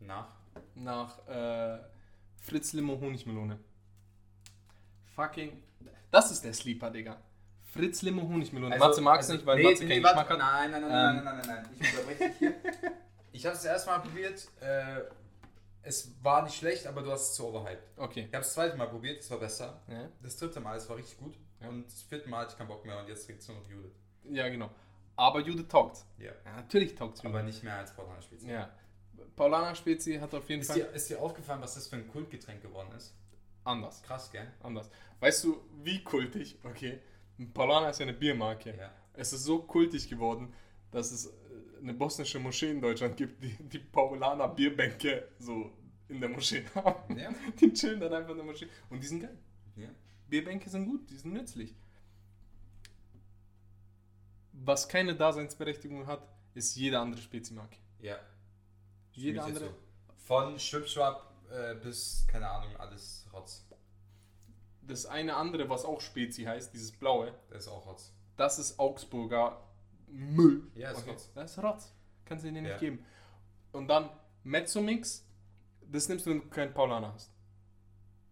Nach. 0.00 0.28
nach 0.74 1.26
äh, 1.28 1.78
Fritz 2.36 2.72
Limo 2.72 2.98
Honigmelone. 3.00 3.58
Fucking. 5.14 5.62
Das 6.10 6.30
ist 6.30 6.44
der 6.44 6.52
Sleeper, 6.52 6.90
Digga. 6.90 7.20
Fritz 7.72 8.02
Limo 8.02 8.22
Honigmelone. 8.22 8.76
Matze 8.78 9.00
mag 9.00 9.20
es 9.20 9.28
nicht, 9.28 9.44
weil 9.46 9.56
Also, 9.56 9.68
nee, 9.68 9.72
Matze 9.74 9.84
nee, 9.84 9.94
keinen 9.94 10.02
Geschmack 10.02 10.30
hat. 10.30 10.38
Nein, 10.38 10.70
nein, 10.70 10.82
nein, 10.82 10.90
Ähm. 11.18 11.24
nein, 11.24 11.24
nein, 11.24 11.46
nein, 11.46 11.46
nein, 11.46 11.68
Ich 11.80 11.90
unterbreche 11.92 12.28
dich 12.30 12.38
hier. 12.38 12.54
Ich 13.34 13.46
habe 13.46 13.56
es 13.56 13.64
erste 13.64 13.88
Mal 13.88 14.00
probiert. 14.00 14.46
Äh, 14.60 15.00
es 15.80 16.12
war 16.22 16.42
nicht 16.42 16.54
schlecht, 16.54 16.86
aber 16.86 17.00
du 17.02 17.10
hast 17.10 17.30
es 17.30 17.34
zu 17.34 17.46
overhyped. 17.46 17.82
Okay. 17.96 18.20
Ich 18.28 18.34
habe 18.34 18.42
es 18.42 18.48
das 18.48 18.52
zweite 18.54 18.76
Mal 18.76 18.88
probiert, 18.88 19.20
es 19.20 19.30
war 19.30 19.38
besser. 19.38 19.80
Ja, 19.88 20.06
Das 20.22 20.36
dritte 20.36 20.60
Mal, 20.60 20.76
es 20.76 20.86
war 20.90 20.96
richtig 20.98 21.16
gut. 21.16 21.34
Ja. 21.60 21.68
Und 21.70 21.86
das 21.86 22.02
vierte 22.02 22.28
Mal 22.28 22.40
hatte 22.42 22.52
ich 22.52 22.58
keinen 22.58 22.68
Bock 22.68 22.84
mehr 22.84 22.98
und 23.00 23.08
jetzt 23.08 23.24
trinkt 23.24 23.40
es 23.40 23.48
nur 23.48 23.56
noch 23.56 23.66
Judith. 23.70 23.94
ja 24.30 24.46
genau. 24.50 24.70
Aber 25.16 25.40
Jude 25.40 25.66
taugt. 25.68 26.04
Ja. 26.18 26.32
Ja, 26.44 26.56
natürlich 26.56 26.94
taugt 26.94 27.18
es 27.18 27.24
Aber 27.24 27.42
nicht 27.42 27.62
mehr 27.62 27.76
als 27.76 27.94
Paulana 27.94 28.20
Spezi. 28.22 28.48
Ja. 28.48 28.70
Paulana 29.36 29.74
Spezi 29.74 30.14
hat 30.14 30.34
auf 30.34 30.48
jeden 30.48 30.62
Ist 30.62 30.68
Fall 30.68 30.80
dir, 30.80 30.90
ist 30.90 31.08
dir 31.08 31.20
aufgefallen, 31.20 31.60
was 31.62 31.74
das 31.74 31.88
für 31.88 31.96
ein 31.96 32.08
Kultgetränk 32.08 32.62
geworden 32.62 32.92
ist? 32.96 33.14
anders. 33.64 34.02
Krass, 34.02 34.30
gell? 34.30 34.46
Anders. 34.60 34.90
Weißt 35.20 35.44
du, 35.44 35.60
wie 35.82 36.02
kultig? 36.02 36.58
Okay. 36.64 36.98
Paulana 37.54 37.90
ist 37.90 38.00
ja 38.00 38.06
eine 38.06 38.12
Biermarke. 38.12 38.74
Ja. 38.76 38.90
Es 39.14 39.32
ist 39.32 39.44
so 39.44 39.60
kultig 39.62 40.08
geworden, 40.08 40.52
dass 40.90 41.12
es 41.12 41.26
äh, 41.26 41.30
eine 41.80 41.94
bosnische 41.94 42.38
Moschee 42.38 42.70
in 42.70 42.80
Deutschland 42.80 43.16
gibt, 43.16 43.42
die 43.42 43.54
die 43.60 43.78
Paulaner 43.78 44.48
Bierbänke 44.48 45.28
so 45.38 45.70
in 46.08 46.20
der 46.20 46.28
Moschee 46.28 46.64
haben. 46.74 47.16
Ja. 47.18 47.30
Die 47.60 47.72
chillen 47.72 48.00
dann 48.00 48.12
einfach 48.12 48.30
in 48.30 48.38
der 48.38 48.46
Moschee. 48.46 48.68
Und 48.90 49.02
die 49.02 49.06
sind 49.06 49.20
geil. 49.20 49.38
Ja. 49.76 49.88
Bierbänke 50.28 50.68
sind 50.68 50.86
gut, 50.86 51.08
die 51.10 51.16
sind 51.16 51.32
nützlich. 51.32 51.74
Was 54.52 54.88
keine 54.88 55.14
Daseinsberechtigung 55.16 56.06
hat, 56.06 56.22
ist 56.54 56.76
jede 56.76 56.98
andere 56.98 57.20
Spezimarke. 57.20 57.76
Ja. 58.00 58.16
Jede 59.12 59.42
andere. 59.42 59.66
zu. 59.68 59.74
Von 60.24 60.58
Schwipschwab 60.58 61.32
äh, 61.50 61.74
bis, 61.76 62.26
keine 62.28 62.48
Ahnung, 62.48 62.76
alles 62.76 63.26
Rotz. 63.32 63.66
Das 64.82 65.06
eine 65.06 65.36
andere, 65.36 65.68
was 65.68 65.84
auch 65.84 66.00
Spezi 66.00 66.42
heißt, 66.44 66.72
dieses 66.74 66.92
blaue, 66.92 67.32
Das 67.50 67.64
ist 67.64 67.68
auch 67.68 67.86
Rotz. 67.86 68.12
das 68.36 68.58
ist 68.58 68.78
Augsburger 68.78 69.62
Müll. 70.08 70.70
Ja, 70.74 70.90
ist 70.90 70.98
Okay. 70.98 71.10
Rotz. 71.10 71.30
Das 71.34 71.52
ist 71.56 71.62
Rotz. 71.62 71.94
Kannst 72.24 72.44
du 72.44 72.52
dir 72.52 72.60
nicht 72.60 72.70
Ja. 72.70 72.78
geben. 72.78 73.04
Und 73.72 73.88
dann 73.88 74.10
Mezzomix, 74.44 75.24
das 75.82 76.08
nimmst 76.08 76.26
du, 76.26 76.30
wenn 76.30 76.40
du 76.42 76.48
keinen 76.48 76.74
Paulaner 76.74 77.12
hast. 77.14 77.30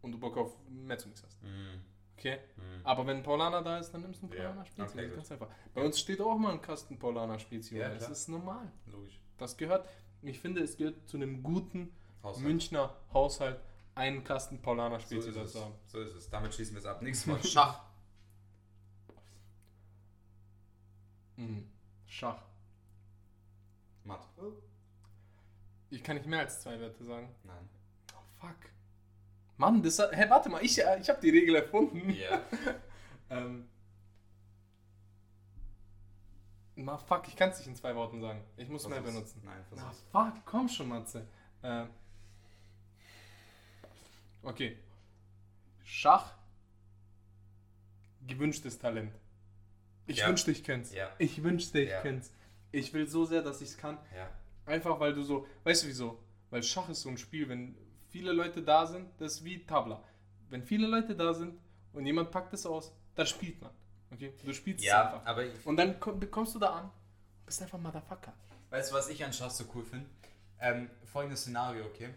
Und 0.03 0.13
du 0.13 0.19
Bock 0.19 0.37
auf 0.37 0.57
Mezzomix 0.69 1.23
hast. 1.23 1.43
Mhm. 1.43 1.81
Okay? 2.21 2.39
Mhm. 2.57 2.61
Aber 2.85 3.07
wenn 3.07 3.23
Paulaner 3.23 3.63
da 3.63 3.79
ist, 3.79 3.93
dann 3.93 4.03
nimmst 4.03 4.21
du 4.23 4.27
einen 4.27 4.37
Paulaner 4.37 4.65
Spezi. 4.67 4.99
okay, 4.99 5.09
ganz 5.09 5.33
einfach. 5.33 5.49
Bei 5.73 5.83
uns 5.83 5.99
steht 5.99 6.21
auch 6.21 6.37
mal 6.37 6.53
ein 6.53 6.61
Kasten 6.61 6.99
Paulaner 6.99 7.39
Spezi. 7.39 7.79
Ja, 7.79 7.89
das 7.89 8.09
ist 8.11 8.29
normal. 8.29 8.71
Logisch. 8.87 9.19
Das 9.39 9.57
gehört, 9.57 9.89
ich 10.21 10.39
finde, 10.39 10.61
es 10.63 10.77
gehört 10.77 11.09
zu 11.09 11.17
einem 11.17 11.43
guten 11.43 11.91
Haushalt. 12.23 12.47
Münchner 12.47 12.95
Haushalt, 13.15 13.59
einen 13.95 14.23
Kasten 14.23 14.61
Paulaner 14.61 15.01
So 15.01 15.07
Spezi 15.07 15.31
ist, 15.31 15.37
es. 15.37 15.53
dazu 15.55 15.65
haben. 15.65 15.75
so 15.87 15.99
ist 16.01 16.15
es. 16.15 16.29
Damit 16.29 16.53
schließen 16.55 16.75
wir 16.75 16.81
es 16.81 16.87
ab. 16.87 17.01
Nächstes 17.03 17.27
Mal 17.27 17.43
Schach. 17.43 17.85
Mhm. 21.37 21.71
Schach. 22.07 22.43
Matt. 24.05 24.27
Ich 25.89 26.03
kann 26.05 26.17
nicht 26.17 26.27
mehr 26.27 26.41
als 26.41 26.61
zwei 26.61 26.79
Wörter 26.81 27.03
sagen. 27.05 27.35
Nein. 27.45 27.69
Oh, 28.15 28.19
fuck. 28.41 28.57
Mann, 29.61 29.83
das 29.83 29.99
hat, 29.99 30.17
Hä, 30.17 30.25
warte 30.31 30.49
mal, 30.49 30.65
ich, 30.65 30.79
äh, 30.83 30.99
ich 31.01 31.09
habe 31.11 31.21
die 31.21 31.29
Regel 31.31 31.55
erfunden. 31.57 32.11
Ja. 32.11 32.41
Ähm. 33.33 33.69
Na, 36.75 36.99
fuck, 36.99 37.29
ich 37.29 37.37
kann 37.37 37.51
es 37.51 37.59
nicht 37.59 37.69
in 37.69 37.77
zwei 37.77 37.95
Worten 37.95 38.21
sagen. 38.21 38.43
Ich 38.57 38.69
muss 38.69 38.89
mehr 38.89 39.01
Versuch's. 39.03 39.35
benutzen. 39.35 39.43
Nein, 39.45 39.65
Na, 39.71 39.77
versuch's. 39.83 40.05
fuck, 40.11 40.33
komm 40.45 40.69
schon, 40.69 40.89
Matze. 40.89 41.29
Ähm. 41.63 41.91
Okay. 44.43 44.77
Schach. 45.85 46.35
Gewünschtes 48.27 48.79
Talent. 48.81 49.13
Ich 50.07 50.17
Ja. 50.19 50.27
wünschte, 50.29 50.51
ich 50.51 50.65
könnte 50.65 50.93
Ja. 50.97 51.11
Ich 51.19 51.41
wünschte, 51.45 51.81
ich 51.83 51.91
Ja. 51.91 52.01
könnte 52.01 52.27
Ich 52.73 52.93
will 52.93 53.07
so 53.07 53.25
sehr, 53.25 53.43
dass 53.43 53.61
ich 53.61 53.69
es 53.69 53.79
kann. 53.79 53.99
Ja. 54.17 54.29
Einfach 54.67 54.99
weil 54.99 55.13
du 55.15 55.23
so, 55.23 55.47
weißt 55.65 55.85
du 55.85 55.87
wieso? 55.89 56.19
Weil 56.51 56.63
Schach 56.65 56.89
ist 56.89 57.03
so 57.03 57.11
ein 57.11 57.19
Spiel, 57.19 57.49
wenn 57.49 57.77
viele 58.11 58.33
Leute 58.33 58.63
da 58.63 58.87
sind, 58.87 59.09
das 59.19 59.35
ist 59.35 59.45
wie 59.45 59.65
Tabla. 59.65 60.03
Wenn 60.49 60.63
viele 60.63 60.87
Leute 60.87 61.15
da 61.15 61.33
sind 61.33 61.59
und 61.93 62.07
jemand 62.07 62.31
packt 62.31 62.53
es 62.53 62.67
aus, 62.67 62.93
dann 63.15 63.27
spielt 63.27 63.61
man. 63.61 63.71
Okay? 64.13 64.35
Du 64.45 64.53
spielst 64.53 64.81
es 64.81 64.87
Ja, 64.87 65.05
einfach. 65.07 65.25
aber 65.27 65.45
Und 65.65 65.77
dann 65.77 65.99
komm, 66.01 66.29
kommst 66.31 66.55
du 66.55 66.59
da 66.59 66.71
an, 66.81 66.91
bist 67.47 67.63
einfach 67.63 67.79
Motherfucker. 67.79 68.33
weißt 68.71 68.91
du, 68.91 68.95
was 68.97 69.09
ich 69.09 69.25
an 69.25 69.33
Schach 69.33 69.51
so 69.51 69.65
cool 69.75 69.85
finde? 69.85 70.07
Ähm, 70.61 70.91
folgendes 71.05 71.41
Szenario, 71.43 71.85
okay? 71.87 72.11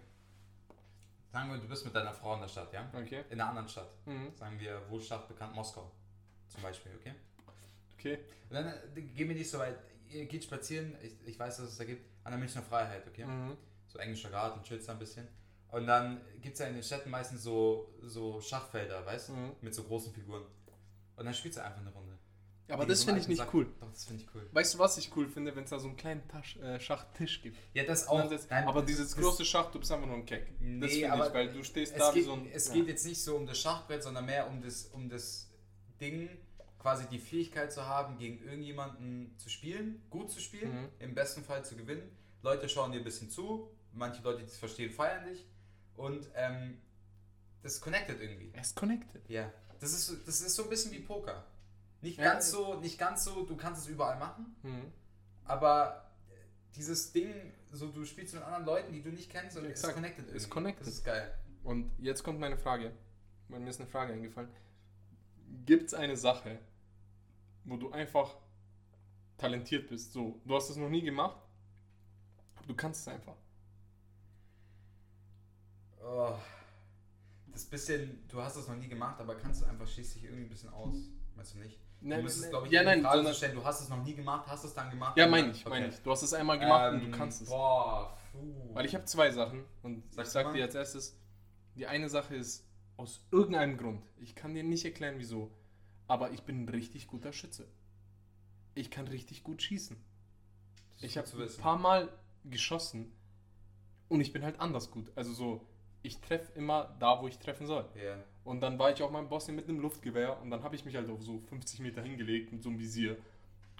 Sagen 1.32 1.50
wir, 1.52 1.58
du 1.58 1.68
bist 1.68 1.86
mit 1.86 1.96
deiner 1.96 2.14
Frau 2.14 2.36
in 2.36 2.42
der 2.42 2.48
Stadt, 2.48 2.72
ja? 2.74 2.88
Okay? 2.94 3.24
In 3.30 3.40
einer 3.40 3.50
anderen 3.50 3.68
Stadt. 3.68 3.90
Mhm. 4.06 4.32
Sagen 4.36 4.60
wir, 4.60 4.82
wo 4.90 5.00
Stadt 5.00 5.28
bekannt? 5.28 5.56
Moskau. 5.56 5.90
Zum 6.48 6.62
Beispiel, 6.62 6.92
okay? 7.00 7.14
Okay. 7.98 8.20
Und 8.50 8.56
dann 8.56 8.68
äh, 8.68 9.02
gehen 9.02 9.30
wir 9.30 9.36
nicht 9.36 9.50
so 9.50 9.58
weit. 9.60 9.78
Ihr 10.10 10.26
geht 10.26 10.44
spazieren, 10.44 10.96
ich, 11.02 11.16
ich 11.26 11.40
weiß, 11.40 11.58
dass 11.58 11.70
es 11.70 11.78
da 11.78 11.86
gibt, 11.86 12.06
an 12.24 12.32
der 12.34 12.40
Münchner 12.40 12.62
Freiheit, 12.62 13.08
okay? 13.08 13.26
Mhm. 13.26 13.58
So 13.88 13.98
englischer 14.00 14.30
Garten, 14.30 14.62
chillst 14.64 14.88
da 14.88 14.94
ein 14.94 15.00
bisschen. 15.00 15.28
Und 15.74 15.88
dann 15.88 16.22
gibt 16.42 16.54
es 16.54 16.60
ja 16.60 16.68
in 16.68 16.76
den 16.76 16.84
Städten 16.84 17.10
meistens 17.10 17.44
so, 17.44 17.90
so 18.02 18.40
Schachfelder, 18.40 19.06
weißt 19.06 19.30
du? 19.30 19.34
Mhm. 19.34 19.52
Mit 19.62 19.74
so 19.74 19.84
großen 19.84 20.14
Figuren. 20.14 20.44
Und 21.16 21.26
dann 21.26 21.34
spielst 21.34 21.58
du 21.58 21.64
einfach 21.64 21.82
eine 21.82 21.92
Runde. 21.92 22.18
Aber 22.70 22.86
das 22.86 23.00
so 23.02 23.06
finde 23.08 23.22
ich 23.22 23.28
nicht 23.28 23.38
Sack. 23.40 23.54
cool. 23.54 23.68
Doch, 23.82 23.90
das 23.92 24.06
finde 24.06 24.24
ich 24.24 24.30
cool. 24.34 24.48
Weißt 24.52 24.74
du, 24.74 24.80
was 24.80 24.98
ich 24.98 25.16
cool 25.16 25.28
finde, 25.28 25.56
wenn 25.56 25.66
es 25.66 25.70
da 25.72 25.80
so 25.80 25.88
einen 25.88 25.98
kleinen 25.98 26.28
Tasch, 26.30 26.56
äh, 26.58 26.80
Schachtisch 26.80 27.42
gibt? 27.42 27.58
Ja, 27.74 27.84
das 27.84 28.08
auch. 28.08 28.28
setzt- 28.30 28.50
Nein, 28.50 28.68
aber 28.68 28.82
dieses 28.84 29.14
das- 29.14 29.22
große 29.22 29.44
Schach, 29.46 29.70
du 29.72 29.80
bist 29.80 29.92
einfach 29.92 30.08
nur 30.08 30.16
ein 30.16 30.26
Keck. 30.26 30.54
Nee, 30.62 30.80
das 30.80 30.92
finde 30.94 31.28
ich, 31.28 31.34
weil 31.34 31.54
du 31.54 31.64
stehst 31.64 32.00
da 32.00 32.12
geht, 32.12 32.22
wie 32.22 32.26
so 32.26 32.34
ein. 32.34 32.50
Es 32.52 32.68
ja. 32.70 32.76
geht 32.76 32.88
jetzt 32.88 33.06
nicht 33.06 33.22
so 33.22 33.36
um 33.36 33.46
das 33.46 33.60
Schachbrett, 33.60 34.02
sondern 34.02 34.26
mehr 34.26 34.48
um 34.48 34.62
das, 34.62 34.86
um 34.86 35.10
das 35.10 35.50
Ding, 36.00 36.30
quasi 36.80 37.06
die 37.08 37.20
Fähigkeit 37.20 37.72
zu 37.74 37.86
haben, 37.86 38.18
gegen 38.18 38.44
irgendjemanden 38.44 39.36
zu 39.38 39.50
spielen, 39.50 40.02
gut 40.10 40.32
zu 40.32 40.40
spielen, 40.40 40.72
Mhm. 40.84 40.90
im 41.00 41.16
besten 41.16 41.44
Fall 41.44 41.66
zu 41.66 41.76
gewinnen. 41.76 42.16
Leute 42.44 42.70
schauen 42.70 42.92
dir 42.92 43.00
ein 43.00 43.04
bisschen 43.04 43.30
zu, 43.30 43.70
manche 43.92 44.22
Leute, 44.24 44.40
die 44.40 44.46
es 44.46 44.58
verstehen, 44.58 44.90
feiern 44.92 45.26
dich 45.26 45.46
und 45.98 46.30
ähm, 46.36 46.80
das 47.62 47.80
connected 47.82 48.20
irgendwie. 48.22 48.52
Ist 48.60 48.76
connected. 48.76 49.28
Ja, 49.30 49.52
das 49.80 49.94
ist, 49.94 50.08
so- 50.08 50.16
das 50.26 50.42
ist 50.42 50.56
so 50.56 50.64
ein 50.64 50.70
bisschen 50.70 50.92
wie 50.92 51.00
Poker. 51.00 51.46
Nicht 52.02 52.18
Ja. 52.18 52.26
ganz 52.34 52.52
so, 52.52 52.80
nicht 52.80 52.98
ganz 53.00 53.24
so, 53.24 53.46
du 53.46 53.56
kannst 53.56 53.82
es 53.84 53.88
überall 53.88 54.18
machen, 54.20 54.56
Mhm. 54.64 54.92
aber 55.46 56.12
dieses 56.76 57.12
Ding, 57.14 57.34
so 57.72 57.88
du 57.88 58.04
spielst 58.06 58.34
mit 58.34 58.44
anderen 58.44 58.66
Leuten, 58.66 58.92
die 58.94 59.02
du 59.02 59.10
nicht 59.10 59.30
kennst 59.32 59.56
und 59.58 59.64
es 59.66 59.72
ist 59.74 59.80
Exakt. 59.80 59.94
connected. 59.96 60.26
Ist 60.28 60.34
irgendwie. 60.34 60.50
connected. 60.50 60.88
Das 60.88 60.94
ist 60.96 61.04
geil. 61.06 61.34
Und 61.64 61.92
jetzt 62.00 62.24
kommt 62.24 62.40
meine 62.40 62.58
Frage. 62.58 62.92
Mir 63.48 63.70
ist 63.70 63.80
eine 63.80 63.90
Frage 63.90 64.14
eingefallen. 64.14 64.50
Gibt 65.66 65.86
es 65.88 65.94
eine 65.94 66.18
Sache, 66.18 66.60
wo 67.64 67.78
du 67.78 67.92
einfach 67.92 68.36
talentiert 69.38 69.88
bist? 69.88 70.12
So, 70.14 70.42
du 70.46 70.56
hast 70.56 70.70
es 70.70 70.76
noch 70.76 70.90
nie 70.90 71.02
gemacht, 71.04 71.38
aber 72.56 72.68
du 72.68 72.76
kannst 72.76 73.02
es 73.02 73.08
einfach. 73.08 73.36
Oh, 76.06 76.36
das 77.48 77.66
bisschen, 77.66 78.28
du 78.28 78.42
hast 78.42 78.56
es 78.58 78.68
noch 78.68 78.76
nie 78.76 78.88
gemacht, 78.88 79.20
aber 79.20 79.36
kannst 79.36 79.62
du 79.62 79.66
einfach 79.66 79.88
schließt 79.88 80.16
dich 80.16 80.24
irgendwie 80.26 80.44
ein 80.44 80.50
bisschen 80.50 80.70
aus. 80.74 80.98
Meinst 81.36 81.54
du 81.56 81.60
nicht? 81.60 81.80
Nein, 82.02 82.18
du 82.20 82.24
müsstest, 82.24 82.50
glaube 82.50 82.68
ich, 82.68 82.74
ja, 82.74 82.84
nein, 82.84 83.02
Frage 83.02 83.18
sondern- 83.18 83.34
stellen, 83.36 83.56
du 83.56 83.64
hast 83.64 83.82
es 83.82 83.90
noch 83.90 84.04
nie 84.04 84.14
gemacht, 84.14 84.46
hast 84.48 84.66
es 84.66 84.74
dann 84.74 84.90
gemacht? 84.90 85.16
Ja, 85.18 85.26
und 85.26 85.32
meine 85.32 85.52
ich, 85.52 85.64
meine 85.66 85.86
okay. 85.86 85.96
ich. 85.96 86.02
Du 86.02 86.12
hast 86.12 86.22
es 86.24 86.34
einmal 86.34 86.60
gemacht 86.60 86.94
und 86.94 87.02
Ähm, 87.04 87.12
du 87.12 87.18
kannst 87.18 87.42
es. 87.42 87.50
Boah, 87.50 88.18
puh. 88.32 88.74
Weil 88.74 88.86
ich 88.86 88.94
habe 88.96 89.06
zwei 89.06 89.32
Sachen 89.32 89.64
und 89.82 90.04
Sag 90.14 90.26
ich 90.26 90.32
sag 90.32 90.54
dir 90.54 90.64
als 90.64 90.76
erstes, 90.76 91.18
die 91.76 91.88
eine 91.88 92.10
Sache 92.10 92.36
ist 92.36 92.66
aus 92.98 93.26
irgendeinem 93.32 93.78
Grund. 93.78 94.04
Ich 94.18 94.36
kann 94.36 94.54
dir 94.54 94.64
nicht 94.64 94.84
erklären, 94.84 95.16
wieso, 95.18 95.52
aber 96.08 96.32
ich 96.32 96.44
bin 96.44 96.64
ein 96.66 96.70
richtig 96.70 97.08
guter 97.08 97.32
Schütze. 97.32 97.68
Ich 98.76 98.92
kann 98.92 99.08
richtig 99.08 99.44
gut 99.44 99.62
schießen. 99.62 99.96
Das 100.96 101.04
Ich 101.04 101.18
habe 101.18 101.28
ein 101.42 101.58
paar 101.58 101.78
Mal 101.78 102.10
geschossen 102.44 103.14
und 104.10 104.20
ich 104.20 104.34
bin 104.34 104.44
halt 104.44 104.60
anders 104.60 104.92
gut. 104.92 105.12
Also 105.16 105.32
so, 105.34 105.66
ich 106.04 106.20
treffe 106.22 106.52
immer 106.54 106.96
da, 107.00 107.22
wo 107.22 107.28
ich 107.28 107.40
treffen 107.40 107.66
soll. 107.66 107.86
Ja. 107.96 108.18
Und 108.44 108.60
dann 108.62 108.78
war 108.78 108.92
ich 108.92 109.02
auch 109.02 109.18
in 109.18 109.30
Bosnien 109.30 109.56
mit 109.56 109.68
einem 109.68 109.80
Luftgewehr 109.80 110.40
und 110.42 110.52
dann 110.52 110.62
habe 110.64 110.76
ich 110.76 110.84
mich 110.86 110.96
halt 110.96 111.10
auf 111.10 111.24
so 111.24 111.40
50 111.40 111.80
Meter 111.80 112.02
hingelegt 112.02 112.52
mit 112.52 112.62
so 112.62 112.70
einem 112.70 112.78
Visier 112.80 113.18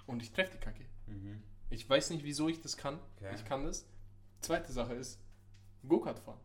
und 0.06 0.22
ich 0.22 0.32
treffe 0.32 0.52
die 0.52 0.58
Kacke. 0.58 0.84
Mhm. 1.06 1.42
Ich 1.70 1.88
weiß 1.88 2.10
nicht, 2.10 2.24
wieso 2.24 2.48
ich 2.48 2.60
das 2.60 2.76
kann. 2.76 2.98
Okay. 3.16 3.34
Ich 3.34 3.44
kann 3.44 3.64
das. 3.64 3.86
Zweite 4.40 4.72
Sache 4.72 4.94
ist 4.94 5.20
Go-Kart 5.86 6.18
fahren. 6.18 6.40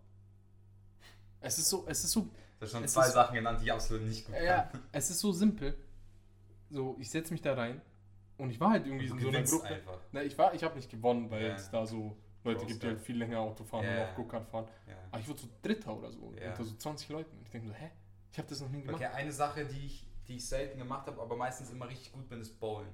Es 1.42 1.58
ist 1.58 1.70
so, 1.70 1.86
es 1.88 2.04
ist 2.04 2.12
so, 2.12 2.22
Du 2.22 2.30
hast 2.66 2.72
schon 2.72 2.88
zwei 2.88 3.08
ist- 3.08 3.14
Sachen 3.14 3.36
genannt, 3.36 3.60
die 3.62 3.66
ich 3.66 3.72
absolut 3.72 4.04
nicht 4.06 4.26
gut 4.26 4.36
ja, 4.36 4.64
kann. 4.64 4.82
es 4.92 5.10
ist 5.10 5.20
so 5.20 5.32
simpel. 5.32 5.78
So, 6.70 6.98
ich 7.00 7.10
setze 7.10 7.32
mich 7.34 7.42
da 7.42 7.54
rein 7.54 7.82
und 8.38 8.50
ich 8.50 8.60
war 8.60 8.72
halt 8.72 8.86
irgendwie 8.86 9.06
in 9.08 9.18
so 9.20 9.30
einer 9.30 9.44
Gruppe. 9.44 9.66
einfach. 9.68 9.98
Na, 10.12 10.22
ich 10.24 10.38
war, 10.38 10.54
ich 10.54 10.64
habe 10.64 10.76
nicht 10.76 10.90
gewonnen, 10.92 11.32
weil 11.32 11.48
Ja. 11.48 11.56
es 11.56 11.70
da 11.72 11.86
so 11.86 12.18
Leute 12.54 12.66
gibt, 12.66 12.82
die 12.82 12.88
ja. 12.88 12.94
halt 12.94 13.02
viel 13.02 13.18
länger 13.18 13.40
Auto 13.40 13.64
fahren 13.64 13.88
und 13.88 13.94
ja. 13.96 14.12
auch 14.12 14.16
Go-Kart 14.16 14.48
fahren. 14.50 14.68
Ja. 14.88 14.96
Aber 15.12 15.22
ich 15.22 15.28
wurde 15.28 15.42
so 15.42 15.48
Dritter 15.62 15.96
oder 15.98 16.12
so, 16.12 16.34
Ja. 16.40 16.52
unter 16.52 16.64
so 16.64 16.76
20 16.76 17.10
Leuten. 17.10 17.38
Und 17.38 17.44
ich 17.46 17.50
denke 17.52 17.68
so, 17.68 17.74
hä? 17.74 17.92
Ich 18.32 18.38
habe 18.38 18.48
das 18.48 18.62
noch 18.62 18.70
nie 18.70 18.82
gemacht. 18.82 18.96
Okay, 19.02 19.06
eine 19.14 19.32
Sache, 19.32 19.66
die 19.66 19.86
ich, 19.86 20.08
die 20.28 20.36
ich 20.38 20.48
selten 20.48 20.78
gemacht 20.78 21.08
habe, 21.08 21.22
aber 21.22 21.36
meistens 21.36 21.72
immer 21.72 21.88
richtig 21.90 22.12
gut 22.12 22.28
bin, 22.30 22.40
ist 22.42 22.60
Bowlen. 22.60 22.88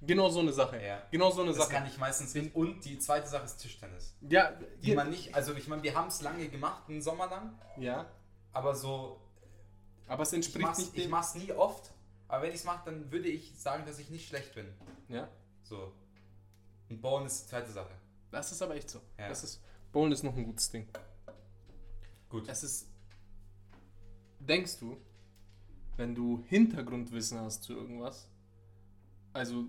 Genau 0.00 0.28
so 0.28 0.40
eine 0.40 0.52
Sache. 0.52 0.80
Ja. 0.80 1.02
Genau 1.10 1.30
so 1.30 1.40
eine 1.42 1.50
Das 1.50 1.58
Sache. 1.58 1.72
kann 1.72 1.86
ich 1.86 1.98
meistens 1.98 2.32
nicht. 2.34 2.54
Und 2.54 2.84
die 2.84 2.98
zweite 3.00 3.26
Sache 3.26 3.44
ist 3.46 3.56
Tischtennis. 3.58 4.14
ja, 4.28 4.52
Die 4.82 4.94
man 4.94 5.10
nicht, 5.10 5.34
also 5.34 5.54
ich 5.54 5.66
meine, 5.66 5.82
wir 5.82 5.94
haben 5.94 6.06
es 6.08 6.22
lange 6.22 6.48
gemacht, 6.48 6.84
einen 6.88 7.02
Sommer 7.02 7.26
lang, 7.28 7.58
ja, 7.76 8.06
aber 8.52 8.74
so, 8.76 9.20
aber 10.06 10.22
es 10.22 10.30
ich 10.32 10.36
entspricht 10.36 10.64
mach's, 10.66 10.78
nicht 10.78 10.94
ich 10.96 11.02
dem. 11.02 11.10
mach's 11.10 11.34
nie 11.34 11.52
oft, 11.52 11.90
aber 12.28 12.42
wenn 12.44 12.50
ich 12.50 12.56
es 12.56 12.64
mache, 12.64 12.82
dann 12.84 13.10
würde 13.10 13.28
ich 13.28 13.58
sagen, 13.58 13.84
dass 13.86 13.98
ich 13.98 14.08
nicht 14.08 14.28
schlecht 14.28 14.54
bin. 14.54 14.72
Ja, 15.08 15.28
So. 15.64 15.92
Und 16.88 17.02
Bowlen 17.02 17.26
ist 17.26 17.42
die 17.44 17.48
zweite 17.50 17.70
Sache. 17.72 17.90
Das 18.30 18.52
ist 18.52 18.62
aber 18.62 18.74
echt 18.76 18.90
so. 18.90 19.00
Ja. 19.18 19.28
Das 19.28 19.44
ist, 19.44 19.62
Bowlen 19.92 20.12
ist 20.12 20.22
noch 20.22 20.36
ein 20.36 20.44
gutes 20.44 20.70
Ding. 20.70 20.86
Gut. 22.28 22.48
Es 22.48 22.62
ist. 22.62 22.88
Denkst 24.40 24.78
du, 24.78 24.96
wenn 25.96 26.14
du 26.14 26.44
Hintergrundwissen 26.46 27.38
hast 27.40 27.62
zu 27.64 27.74
irgendwas, 27.74 28.30
also 29.32 29.66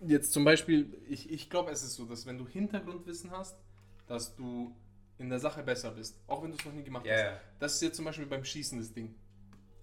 jetzt 0.00 0.32
zum 0.32 0.44
Beispiel, 0.44 1.02
ich, 1.08 1.30
ich 1.30 1.50
glaube, 1.50 1.70
es 1.70 1.82
ist 1.82 1.94
so, 1.94 2.04
dass 2.04 2.26
wenn 2.26 2.38
du 2.38 2.46
Hintergrundwissen 2.46 3.30
hast, 3.30 3.56
dass 4.06 4.34
du 4.36 4.74
in 5.18 5.28
der 5.30 5.38
Sache 5.38 5.62
besser 5.62 5.90
bist, 5.92 6.20
auch 6.26 6.42
wenn 6.42 6.50
du 6.50 6.56
es 6.58 6.64
noch 6.64 6.72
nie 6.72 6.82
gemacht 6.82 7.06
Ja, 7.06 7.32
hast. 7.32 7.40
Das 7.58 7.74
ist 7.74 7.82
jetzt 7.82 7.96
zum 7.96 8.04
Beispiel 8.04 8.26
beim 8.26 8.44
Schießen 8.44 8.78
das 8.78 8.92
Ding. 8.92 9.14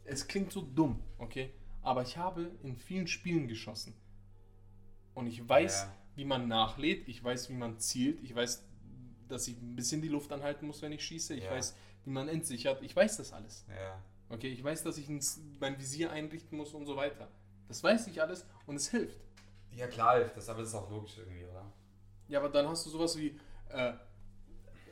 Es 0.03 0.27
klingt 0.27 0.51
so 0.51 0.61
dumm, 0.61 1.01
okay? 1.17 1.53
Aber 1.81 2.01
ich 2.03 2.17
habe 2.17 2.51
in 2.63 2.75
vielen 2.75 3.07
Spielen 3.07 3.47
geschossen. 3.47 3.93
Und 5.13 5.27
ich 5.27 5.47
weiß, 5.47 5.81
Ja. 5.83 5.97
Wie 6.15 6.25
man 6.25 6.47
nachlädt, 6.47 7.07
ich 7.07 7.23
weiß, 7.23 7.49
wie 7.49 7.53
man 7.53 7.79
zielt, 7.79 8.21
ich 8.23 8.35
weiß, 8.35 8.63
dass 9.27 9.47
ich 9.47 9.57
ein 9.61 9.75
bisschen 9.75 10.01
die 10.01 10.09
Luft 10.09 10.31
anhalten 10.31 10.67
muss, 10.67 10.81
wenn 10.81 10.91
ich 10.91 11.03
schieße, 11.03 11.33
ich 11.35 11.45
Ja. 11.45 11.51
weiß, 11.51 11.75
wie 12.03 12.09
man 12.09 12.27
entsichert, 12.27 12.81
ich 12.81 12.95
weiß 12.95 13.17
das 13.17 13.31
alles. 13.33 13.65
Ja. 13.69 14.01
Okay, 14.29 14.47
ich 14.49 14.63
weiß, 14.63 14.83
dass 14.83 14.97
ich 14.97 15.07
ein, 15.09 15.21
mein 15.59 15.79
Visier 15.79 16.11
einrichten 16.11 16.57
muss 16.57 16.73
und 16.73 16.85
so 16.85 16.95
weiter. 16.95 17.27
Das 17.67 17.83
weiß 17.83 18.07
ich 18.07 18.21
alles 18.21 18.45
und 18.65 18.75
es 18.75 18.89
hilft. 18.89 19.19
Ja, 19.75 19.87
klar, 19.87 20.19
das, 20.19 20.49
aber 20.49 20.59
das 20.59 20.69
ist 20.69 20.75
auch 20.75 20.89
logisch 20.89 21.17
irgendwie, 21.17 21.45
oder? 21.45 21.71
Ja, 22.27 22.39
aber 22.39 22.49
dann 22.49 22.67
hast 22.67 22.85
du 22.85 22.89
sowas 22.89 23.17
wie, 23.17 23.37
äh, 23.69 23.93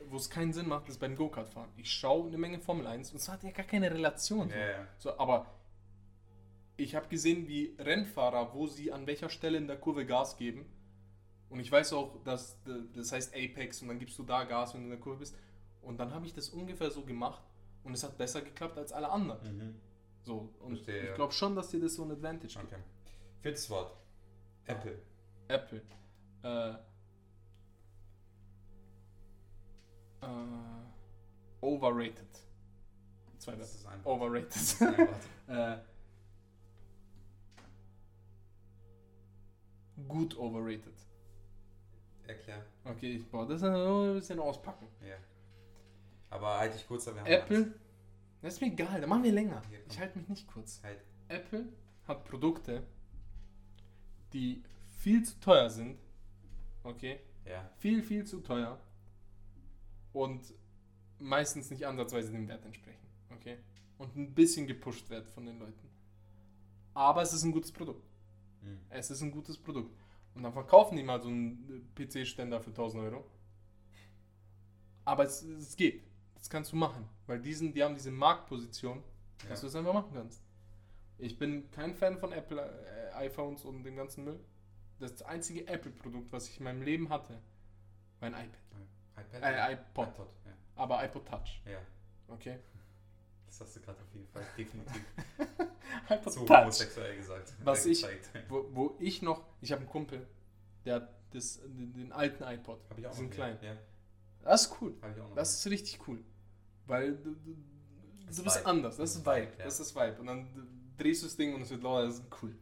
wo 0.10 0.16
es 0.18 0.30
keinen 0.30 0.54
Sinn 0.54 0.68
macht, 0.68 0.88
ist 0.88 1.00
beim 1.00 1.16
Go-Kart 1.16 1.50
fahren. 1.50 1.70
Ich 1.78 1.92
schaue 1.92 2.28
eine 2.28 2.38
Menge 2.38 2.60
Formel 2.60 2.88
1 2.88 3.12
und 3.12 3.18
es 3.18 3.28
hat 3.28 3.44
ja 3.44 3.52
gar 3.52 3.66
keine 3.66 3.92
Relation. 3.92 4.50
Ja, 4.50 4.58
ja. 4.58 4.88
So, 4.98 5.18
aber 5.20 5.46
ich 6.78 6.96
habe 6.96 7.08
gesehen, 7.10 7.48
wie 7.48 7.76
Rennfahrer, 7.78 8.54
wo 8.54 8.68
sie 8.68 8.92
an 8.92 9.06
welcher 9.06 9.30
Stelle 9.30 9.58
in 9.58 9.68
der 9.68 9.78
Kurve 9.78 10.06
Gas 10.06 10.38
geben. 10.38 10.66
Und 11.50 11.60
ich 11.60 11.72
weiß 11.72 11.94
auch, 11.94 12.22
dass 12.24 12.58
das 12.94 13.12
heißt 13.12 13.34
Apex 13.36 13.82
und 13.82 13.88
dann 13.88 14.00
gibst 14.00 14.18
du 14.20 14.24
da 14.24 14.44
Gas, 14.44 14.74
wenn 14.74 14.82
du 14.82 14.86
in 14.86 14.92
der 14.92 15.00
Kurve 15.00 15.20
bist. 15.20 15.36
Und 15.82 16.00
dann 16.00 16.14
habe 16.14 16.26
ich 16.26 16.34
das 16.34 16.50
ungefähr 16.50 16.92
so 16.92 17.04
gemacht 17.04 17.42
und 17.84 17.94
es 17.94 18.04
hat 18.04 18.18
besser 18.18 18.42
geklappt 18.42 18.78
als 18.78 18.92
alle 18.92 19.10
anderen. 19.10 19.58
Mhm. 19.58 19.76
So, 20.22 20.54
und 20.60 20.76
Verstehe, 20.76 21.10
ich 21.10 21.16
glaube 21.16 21.34
schon, 21.34 21.56
dass 21.56 21.70
dir 21.70 21.80
das 21.80 21.96
so 21.96 22.04
ein 22.04 22.12
Advantage 22.12 22.60
gibt. 22.60 22.74
Okay. 22.74 22.82
Viertes 23.42 23.70
Wort. 23.70 23.96
Apple. 24.66 25.00
Apple. 25.48 25.82
Äh, 26.44 26.70
äh, 30.22 30.28
overrated. 31.62 32.28
Zwei 33.40 33.56
Das 33.56 33.60
Wörter. 33.60 33.64
ist 33.80 33.86
ein 33.88 34.06
Overrated. 34.06 34.56
Das 34.56 34.82
ein 34.82 34.98
Wort. 34.98 35.10
äh, 35.48 35.78
gut 40.08 40.38
overrated. 40.38 40.94
Erklär. 42.30 42.64
Okay, 42.84 43.16
ich 43.16 43.28
boah, 43.28 43.48
das 43.48 43.64
ist 43.64 43.64
ein 43.64 44.14
bisschen 44.14 44.40
auspacken. 44.40 44.88
Ja. 45.02 45.16
Aber 46.30 46.60
halt 46.60 46.76
dich 46.76 46.88
kurz, 46.88 47.08
aber 47.08 47.16
wir 47.16 47.22
haben 47.24 47.32
Apple, 47.32 47.74
das 48.44 48.54
ist 48.54 48.62
mir 48.62 48.68
egal, 48.68 49.02
da 49.02 49.08
machen 49.08 49.24
wir 49.24 49.32
länger. 49.32 49.64
Hier. 49.68 49.80
Ich 49.90 50.00
halte 50.00 50.20
mich 50.20 50.30
nicht 50.30 50.48
kurz. 50.48 50.80
Angst. 50.84 50.84
Halt. 50.84 51.02
Apple 51.28 51.66
hat 52.08 52.26
Produkte, 52.26 52.84
die 54.32 54.62
viel 55.00 55.24
zu 55.24 55.40
teuer 55.40 55.72
sind. 55.72 55.98
Okay? 56.84 57.20
Ja. 57.46 57.68
Viel, 57.80 58.04
viel 58.04 58.26
zu 58.26 58.42
teuer. 58.42 58.80
Und 60.14 60.54
meistens 61.18 61.72
nicht 61.72 61.88
ansatzweise 61.88 62.32
dem 62.32 62.48
Wert 62.48 62.64
entsprechen. 62.64 63.08
Okay? 63.32 63.58
Und 63.98 64.16
ein 64.16 64.36
bisschen 64.36 64.68
gepusht 64.68 65.10
wird 65.10 65.28
von 65.30 65.48
den 65.48 65.58
Leuten. 65.58 65.90
Aber 66.94 67.24
es 67.24 67.34
ist 67.34 67.44
ein 67.44 67.52
gutes 67.52 67.72
Produkt. 67.72 68.08
Mhm. 68.62 68.82
Es 68.90 69.10
ist 69.10 69.22
ein 69.24 69.32
gutes 69.32 69.58
Produkt. 69.58 69.98
Und 70.40 70.44
dann 70.44 70.54
verkaufen 70.54 70.96
die 70.96 71.04
mal 71.04 71.20
so 71.22 71.28
einen 71.28 71.92
PC-Ständer 71.96 72.62
für 72.62 72.70
1000 72.70 73.04
Euro. 73.04 73.26
Aber 75.04 75.26
es, 75.26 75.42
es 75.44 75.76
geht. 75.76 76.02
Das 76.36 76.50
kannst 76.50 76.72
du 76.72 76.78
machen. 76.78 77.10
Weil 77.28 77.42
die, 77.42 77.54
sind, 77.54 77.76
die 77.76 77.84
haben 77.84 77.94
diese 77.94 78.10
Marktposition, 78.10 79.04
dass 79.50 79.60
du 79.60 79.66
Ja. 79.66 79.70
es 79.70 79.76
einfach 79.76 79.94
machen 79.94 80.12
kannst. 80.14 80.42
Ich 81.18 81.38
bin 81.38 81.70
kein 81.72 81.94
Fan 81.94 82.18
von 82.18 82.32
Apple 82.32 82.62
äh, 82.62 83.16
iPhones 83.16 83.66
und 83.66 83.84
dem 83.84 83.98
ganzen 83.98 84.24
Müll. 84.24 84.40
Das 85.00 85.22
einzige 85.24 85.68
Apple-Produkt, 85.68 86.32
was 86.32 86.48
ich 86.48 86.58
in 86.60 86.64
meinem 86.64 86.84
Leben 86.84 87.10
hatte, 87.10 87.42
war 88.22 88.28
ein 88.28 88.34
iPad. 88.34 88.62
iPad? 89.18 89.44
Äh, 89.44 89.74
iPod. 89.74 90.08
iPod. 90.08 90.28
Ja. 90.46 90.52
Aber 90.78 91.04
iPod 91.04 91.26
Touch. 91.28 91.62
ja. 91.66 91.80
Okay? 92.30 92.60
Das 93.50 93.62
hast 93.62 93.76
du 93.76 93.80
gerade 93.82 94.00
auf 94.00 94.14
jeden 94.14 94.28
Fall 94.28 94.44
definitiv 94.58 95.02
iPod 96.10 96.34
zu 96.34 96.46
Touch. 96.46 96.58
homosexuell 96.62 97.16
gesagt. 97.18 97.54
Was 97.64 97.86
ich-. 97.86 98.06
Wo, 98.48 98.66
wo 98.72 98.96
ich 99.00 99.22
noch, 99.22 99.44
ich 99.62 99.72
habe 99.72 99.82
einen 99.82 99.90
Kumpel, 99.90 100.26
der 100.86 100.96
hat 100.96 101.10
das, 101.32 101.60
den, 101.64 101.94
den 101.94 102.12
alten 102.12 102.44
iPod. 102.44 102.80
Hab 102.90 102.98
ich 102.98 103.06
auch 103.08 103.12
diesen 103.12 103.30
kleinen. 103.30 103.58
Ja, 103.62 103.76
Das 104.44 104.64
ist 104.66 104.76
cool. 104.82 104.94
Das 105.36 105.54
ist 105.54 105.72
richtig 105.72 106.00
cool. 106.08 106.24
Weil 106.86 107.16
du, 107.18 107.32
du, 107.36 107.56
du 108.36 108.44
bist 108.44 108.58
Vibe. 108.58 108.66
anders. 108.66 108.98
Das 108.98 109.16
ist 109.16 109.26
Vibe. 109.26 109.52
Ja. 109.58 109.66
Das 109.66 109.80
ist 109.80 109.96
Vibe. 109.96 110.18
Und 110.20 110.28
dann 110.28 110.48
drehst 110.98 111.22
du 111.24 111.28
das 111.28 111.36
Ding 111.36 111.54
und 111.56 111.62
es 111.62 111.70
wird 111.70 111.84
lauter. 111.84 112.06
Das 112.08 112.16
ist 112.16 112.24
cool. 112.42 112.56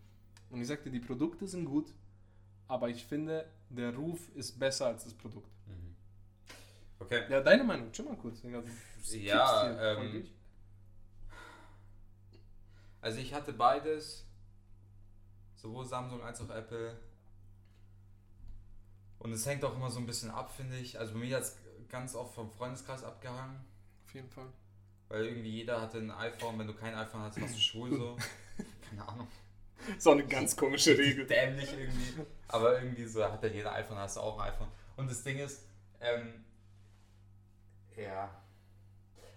Und 0.50 0.62
ich 0.62 0.68
sagte, 0.68 0.90
die 0.90 1.00
Produkte 1.00 1.46
sind 1.48 1.66
gut, 1.66 1.94
aber 2.68 2.90
ich 2.90 3.06
finde, 3.06 3.46
der 3.70 3.94
Ruf 3.94 4.30
ist 4.36 4.58
besser 4.58 4.88
als 4.88 5.04
das 5.04 5.14
Produkt. 5.14 5.50
Mhm. 5.68 5.96
Okay. 7.00 7.24
Ja, 7.30 7.42
deine 7.42 7.64
Meinung. 7.66 7.94
Schon 7.94 8.06
mal 8.06 8.16
kurz. 8.18 8.42
Ja, 9.12 9.98
ähm. 9.98 10.26
Also 13.08 13.20
ich 13.20 13.34
hatte 13.34 13.54
beides, 13.54 14.26
sowohl 15.56 15.86
Samsung 15.86 16.22
als 16.22 16.42
auch 16.42 16.50
Apple. 16.50 17.00
Und 19.20 19.32
es 19.32 19.46
hängt 19.46 19.64
auch 19.64 19.74
immer 19.78 19.90
so 19.90 20.00
ein 20.02 20.06
bisschen 20.06 20.30
ab, 20.30 20.52
finde 20.54 20.78
ich. 20.78 21.00
Also 21.00 21.14
bei 21.14 21.20
mir 21.20 21.38
hat 21.38 21.44
es 21.44 21.56
ganz 21.88 22.16
oft 22.16 22.36
vom 22.36 22.52
Freundeskreis 22.52 23.06
abgehangen, 23.06 23.62
Auf 24.06 24.14
jeden 24.14 24.30
Fall. 24.30 24.48
weil 25.08 25.24
irgendwie 25.28 25.52
jeder 25.52 25.80
hatte 25.80 26.00
ein 26.00 26.12
iPhone. 26.12 26.60
Wenn 26.60 26.68
du 26.68 26.74
kein 26.74 26.96
iPhone 26.96 27.22
hast, 27.22 27.40
warst 27.40 27.56
du 27.56 27.60
schwul 27.62 27.96
so. 27.96 28.18
Keine 28.90 29.08
Ahnung. 29.08 29.28
So 30.00 30.12
eine 30.12 30.28
ganz 30.28 30.58
komische 30.58 30.92
Regel. 30.98 31.26
Dämlich 31.28 31.72
irgendwie. 31.72 32.26
Aber 32.50 32.78
irgendwie 32.78 33.06
so 33.06 33.24
hat 33.24 33.42
ja 33.42 33.48
jeder 33.48 33.72
iPhone, 33.72 34.00
hast 34.00 34.18
du 34.18 34.20
auch 34.20 34.38
ein 34.38 34.52
iPhone. 34.52 34.68
Und 34.98 35.10
das 35.10 35.24
Ding 35.24 35.38
ist, 35.40 35.64
ähm, 36.02 36.44
ja, 37.96 38.30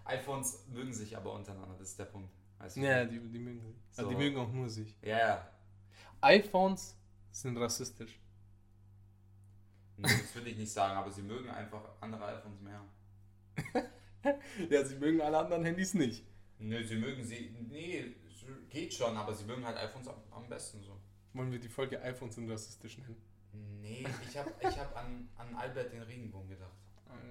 iPhones 0.06 0.66
mögen 0.66 0.92
sich 0.92 1.16
aber 1.16 1.34
untereinander, 1.34 1.76
das 1.78 1.90
ist 1.90 2.00
der 2.00 2.06
Punkt. 2.06 2.32
Weißt 2.60 2.76
du? 2.76 2.80
Ja, 2.80 3.04
die, 3.04 3.18
die 3.18 3.38
mögen 3.38 3.60
sich. 3.60 3.74
Also 3.96 4.10
So. 4.10 4.16
die 4.16 4.22
mögen 4.24 4.36
auch 4.38 4.52
nur 4.52 4.68
sich. 4.68 4.96
Ja, 5.02 5.18
ja. 5.18 5.50
iPhones 6.20 6.96
sind 7.32 7.56
rassistisch. 7.56 8.18
Nee, 9.96 10.08
das 10.08 10.34
würde 10.34 10.50
ich 10.50 10.56
nicht 10.56 10.72
sagen, 10.72 10.96
aber 10.96 11.10
sie 11.10 11.22
mögen 11.22 11.48
einfach 11.50 11.82
andere 12.00 12.24
iPhones 12.26 12.60
mehr. 12.60 12.82
Ja, 14.68 14.84
sie 14.84 14.96
mögen 14.96 15.22
alle 15.22 15.38
anderen 15.38 15.64
Handys 15.64 15.94
nicht. 15.94 16.22
Nö, 16.58 16.84
sie 16.84 16.96
mögen 16.96 17.24
sie. 17.24 17.56
Nee, 17.70 18.14
geht 18.68 18.92
schon, 18.92 19.16
aber 19.16 19.32
sie 19.34 19.44
mögen 19.44 19.64
halt 19.64 19.78
iPhones 19.78 20.08
am, 20.08 20.16
am 20.30 20.46
besten 20.46 20.82
so. 20.82 21.00
Wollen 21.32 21.50
wir 21.50 21.58
die 21.58 21.70
Folge 21.70 22.02
iPhones 22.02 22.34
sind 22.34 22.50
rassistisch 22.50 22.98
nennen? 22.98 23.16
Nee, 23.80 24.06
ich 24.28 24.36
habe 24.36 24.52
ich 24.60 24.78
hab 24.78 24.94
an, 24.94 25.26
an 25.38 25.54
Albert 25.54 25.92
den 25.94 26.02
Regenbogen 26.02 26.50
gedacht. 26.50 26.74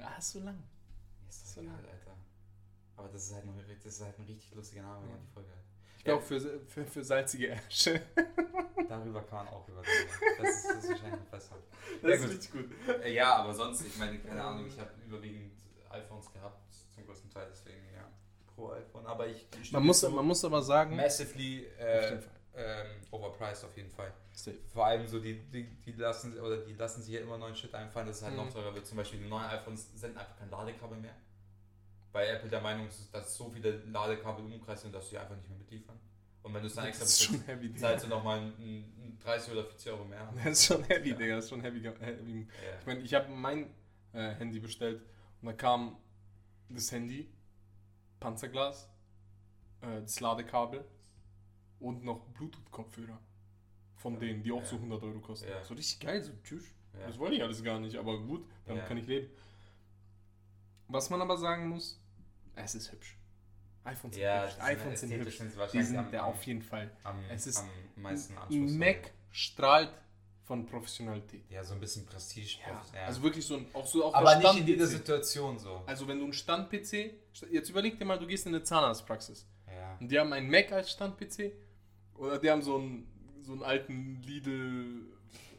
Ah, 0.01 0.19
so 0.19 0.39
lang. 0.39 0.63
Ist 1.29 1.43
das 1.43 1.53
So 1.53 1.61
lang. 1.61 1.75
Alter. 1.75 2.17
Aber 2.99 3.07
das 3.09 3.23
ist 3.27 3.33
halt, 3.33 3.45
noch, 3.45 3.53
das 3.55 3.85
ist 3.93 4.01
halt 4.03 4.19
ein 4.19 4.25
richtig 4.25 4.53
lustiger 4.53 4.81
Name, 4.83 5.01
wenn 5.03 5.11
man 5.11 5.21
die 5.21 5.31
Folge 5.33 5.49
hat. 5.49 5.55
Ich 5.97 6.03
glaube 6.03 6.21
für, 6.23 6.39
für, 6.67 6.85
für 6.85 7.03
salzige 7.03 7.47
Ärsche. 7.47 8.01
Darüber 8.89 9.21
kann 9.23 9.45
man 9.45 9.53
auch 9.53 9.67
über 9.67 9.81
Das 10.37 10.49
ist, 10.49 10.69
das 10.69 10.83
ist 10.83 10.89
wahrscheinlich 10.91 11.21
besser. 11.29 11.55
Das 12.01 12.09
Ja, 12.09 12.15
ist 12.15 12.21
gut. 12.21 12.31
richtig 12.31 12.51
gut. 12.51 13.03
Äh, 13.03 13.13
Ja, 13.13 13.35
aber 13.37 13.53
sonst, 13.53 13.81
ich 13.85 13.97
meine, 13.97 14.19
keine 14.19 14.43
Ahnung, 14.43 14.67
ich 14.67 14.77
habe 14.79 14.89
überwiegend 15.05 15.53
iPhones 15.89 16.31
gehabt, 16.33 16.59
zum 16.93 17.05
größten 17.05 17.29
Teil, 17.29 17.47
deswegen 17.51 17.83
ja, 17.95 18.09
pro 18.55 18.71
iPhone. 18.71 19.05
Aber 19.05 19.27
ich. 19.27 19.47
ich 19.61 19.71
Man 19.71 19.85
muss, 19.85 19.99
stimme 19.99 20.15
man 20.17 20.25
muss 20.25 20.43
aber 20.43 20.61
sagen, 20.61 20.95
massively 20.95 21.65
äh, 21.77 22.19
ähm, 22.55 22.87
overpriced 23.11 23.63
auf 23.65 23.75
jeden 23.77 23.89
Fall. 23.91 24.11
safe. 24.33 24.57
Vor 24.73 24.85
allem 24.85 25.07
so, 25.07 25.19
die, 25.19 25.39
die, 25.49 25.63
die 25.81 25.91
lassen 25.93 26.37
oder 26.39 26.57
die 26.65 26.73
lassen 26.73 27.01
sich 27.03 27.13
ja 27.13 27.21
immer 27.21 27.37
neuen 27.37 27.55
Shit 27.55 27.73
einfallen, 27.75 28.07
dass 28.07 28.17
es 28.17 28.23
halt 28.23 28.33
Mhm. 28.33 28.39
noch 28.45 28.49
teurer 28.53 28.73
wird. 28.73 28.85
Zum 28.87 28.97
Beispiel 28.97 29.19
die 29.19 29.27
neuen 29.29 29.45
iPhones 29.45 29.89
senden 29.99 30.17
einfach 30.17 30.37
kein 30.37 30.49
Ladekabel 30.49 30.97
mehr. 30.97 31.15
Weil 32.11 32.27
Apple 32.35 32.49
der 32.49 32.61
Meinung 32.61 32.87
ist, 32.87 33.13
dass 33.13 33.35
so 33.35 33.49
viele 33.49 33.77
Ladekabel 33.85 34.43
im 34.45 34.53
Umkreis 34.53 34.81
sind, 34.81 34.93
dass 34.95 35.09
sie 35.09 35.17
einfach 35.17 35.35
nicht 35.35 35.47
mehr 35.49 35.57
mitliefern. 35.59 35.99
Und 36.41 36.53
wenn 36.53 36.61
du 36.61 36.67
es 36.67 36.73
dann 36.75 36.85
extra 36.87 37.05
bestellst, 37.05 37.79
zahlst 37.79 38.05
du 38.05 38.09
nochmal 38.09 38.51
30 39.23 39.51
oder 39.53 39.65
40 39.65 39.91
Euro 39.91 40.05
mehr. 40.05 40.31
Das 40.37 40.45
ist 40.59 40.65
schon 40.65 40.83
heavy, 40.85 41.13
Digga. 41.13 41.35
Das 41.35 41.43
ist 41.45 41.49
schon 41.51 41.61
heavy. 41.61 41.81
ge- 41.81 41.99
heavy. 41.99 42.47
Ja. 42.63 42.79
Ich 42.79 42.85
meine, 42.87 42.99
ich 43.01 43.13
habe 43.13 43.29
mein 43.29 43.69
äh, 44.13 44.31
Handy 44.35 44.59
bestellt 44.59 45.01
und 45.41 45.47
da 45.47 45.53
kam 45.53 45.97
das 46.69 46.91
Handy, 46.91 47.29
Panzerglas, 48.19 48.89
äh, 49.81 50.01
das 50.01 50.19
Ladekabel 50.19 50.83
und 51.79 52.03
noch 52.03 52.25
Bluetooth-Kopfhörer. 52.29 53.19
Von 53.97 54.13
Ja. 54.13 54.19
denen, 54.21 54.41
die 54.43 54.51
auch 54.51 54.61
Ja. 54.61 54.65
so 54.65 54.77
100 54.77 55.03
Euro 55.03 55.19
kosten. 55.19 55.49
Ja. 55.49 55.63
So 55.63 55.73
richtig 55.73 55.99
geil, 55.99 56.23
so 56.23 56.31
tschüss. 56.43 56.63
Ja. 56.99 57.07
Das 57.07 57.19
wollte 57.19 57.35
ich 57.35 57.43
alles 57.43 57.61
gar 57.63 57.79
nicht, 57.79 57.95
aber 57.97 58.17
gut, 58.19 58.47
damit 58.65 58.81
Ja. 58.83 58.87
kann 58.87 58.97
ich 58.97 59.05
leben. 59.07 59.29
Was 60.89 61.09
man 61.09 61.21
aber 61.21 61.37
sagen 61.37 61.69
muss, 61.69 61.99
es 62.55 62.75
ist 62.75 62.91
hübsch. 62.91 63.15
iPhones 63.85 64.17
Ja, 64.17 64.47
sind 64.49 64.49
hübsch. 64.49 64.55
die 64.55 64.59
sind 64.59 64.67
iPhones 64.81 64.99
sind 64.99 65.11
hübsch. 65.13 65.37
Die 65.73 65.83
sind 65.83 65.97
am- 65.97 66.15
auf 66.15 66.43
jeden 66.43 66.61
Fall. 66.61 66.91
am, 67.03 67.17
Es 67.29 67.47
ist 67.47 67.59
am 67.59 67.69
meisten 68.03 68.37
Anschluss. 68.37 68.71
Mac 68.71 69.11
strahlt 69.31 69.91
von 70.43 70.65
Professionalität. 70.65 71.43
Ja, 71.49 71.63
so 71.63 71.75
ein 71.75 71.79
bisschen 71.79 72.05
Prestige. 72.07 72.57
Ja, 72.67 72.83
Also 73.05 73.21
wirklich 73.21 73.45
so 73.45 73.55
ein, 73.57 73.67
auch 73.73 73.85
so 73.85 74.03
auf 74.05 74.15
aber 74.15 74.35
nicht 74.37 74.57
in 74.61 74.67
jeder. 74.67 74.87
Situation 74.87 75.59
so. 75.59 75.83
Also 75.85 76.07
wenn 76.07 76.17
du 76.17 76.23
einen 76.25 76.33
Stand-PC, 76.33 77.13
jetzt 77.51 77.69
überleg 77.69 77.97
dir 77.99 78.05
mal, 78.05 78.17
du 78.17 78.25
gehst 78.27 78.47
in 78.47 78.55
eine 78.55 78.63
Zahnarztpraxis 78.63 79.45
Ja. 79.67 79.95
und 79.99 80.09
die 80.11 80.19
haben 80.19 80.33
einen 80.33 80.49
Mac 80.49 80.71
als 80.71 80.89
Stand-PC 80.91 81.53
oder 82.15 82.39
die 82.39 82.49
haben 82.49 82.63
so 82.63 82.77
einen, 82.77 83.07
so 83.43 83.51
einen 83.53 83.61
alten 83.63 84.21
Lidl 84.23 85.05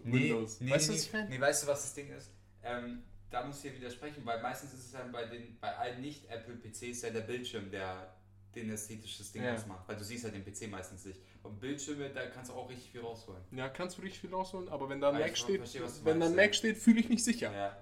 Windows. 0.02 0.60
Nee, 0.60 0.70
weißt 0.72 0.88
nee, 0.88 0.94
du, 0.94 0.98
was 0.98 1.06
ich 1.06 1.12
meine? 1.12 1.28
nee, 1.28 1.40
weißt 1.40 1.62
du, 1.62 1.66
was 1.68 1.82
das 1.82 1.94
Ding 1.94 2.10
ist? 2.10 2.30
Ähm, 2.64 3.02
da 3.30 3.44
muss 3.46 3.56
ich 3.64 3.70
dir 3.70 3.76
widersprechen, 3.78 4.24
weil 4.26 4.42
meistens 4.42 4.72
ist 4.74 4.86
es 4.86 4.92
dann 4.92 5.12
bei 5.12 5.24
den 5.24 5.58
bei 5.60 5.76
allen 5.76 6.00
nicht-Apple-PCs 6.00 7.02
ja 7.02 7.10
der 7.10 7.20
Bildschirm, 7.22 7.70
der 7.70 8.14
den 8.54 8.68
ästhetisches 8.70 9.30
Ding 9.32 9.44
Ja. 9.44 9.54
ausmacht. 9.54 9.88
Weil 9.88 9.96
du 9.96 10.02
siehst 10.04 10.24
halt 10.24 10.34
den 10.34 10.44
PC 10.44 10.68
meistens 10.68 11.04
nicht. 11.04 11.20
Und 11.44 11.60
Bildschirme, 11.60 12.10
da 12.10 12.26
kannst 12.26 12.50
du 12.50 12.54
auch 12.54 12.68
richtig 12.68 12.90
viel 12.90 13.00
rausholen. 13.00 13.42
Ja, 13.52 13.68
kannst 13.68 13.96
du 13.96 14.02
richtig 14.02 14.20
viel 14.20 14.34
rausholen, 14.34 14.68
aber 14.68 14.88
wenn 14.88 15.00
da 15.00 15.10
ein 15.10 15.20
Ja, 15.20 15.26
Mac 15.26 15.36
steht, 15.38 15.58
verstehe, 15.58 15.82
was 15.84 16.04
wenn 16.04 16.18
da 16.20 16.26
ein 16.26 16.34
meinst, 16.34 16.36
Mac 16.36 16.46
ja. 16.46 16.52
steht, 16.54 16.78
fühle 16.78 17.00
ich 17.00 17.08
mich 17.08 17.22
sicher. 17.24 17.52
Ja, 17.52 17.76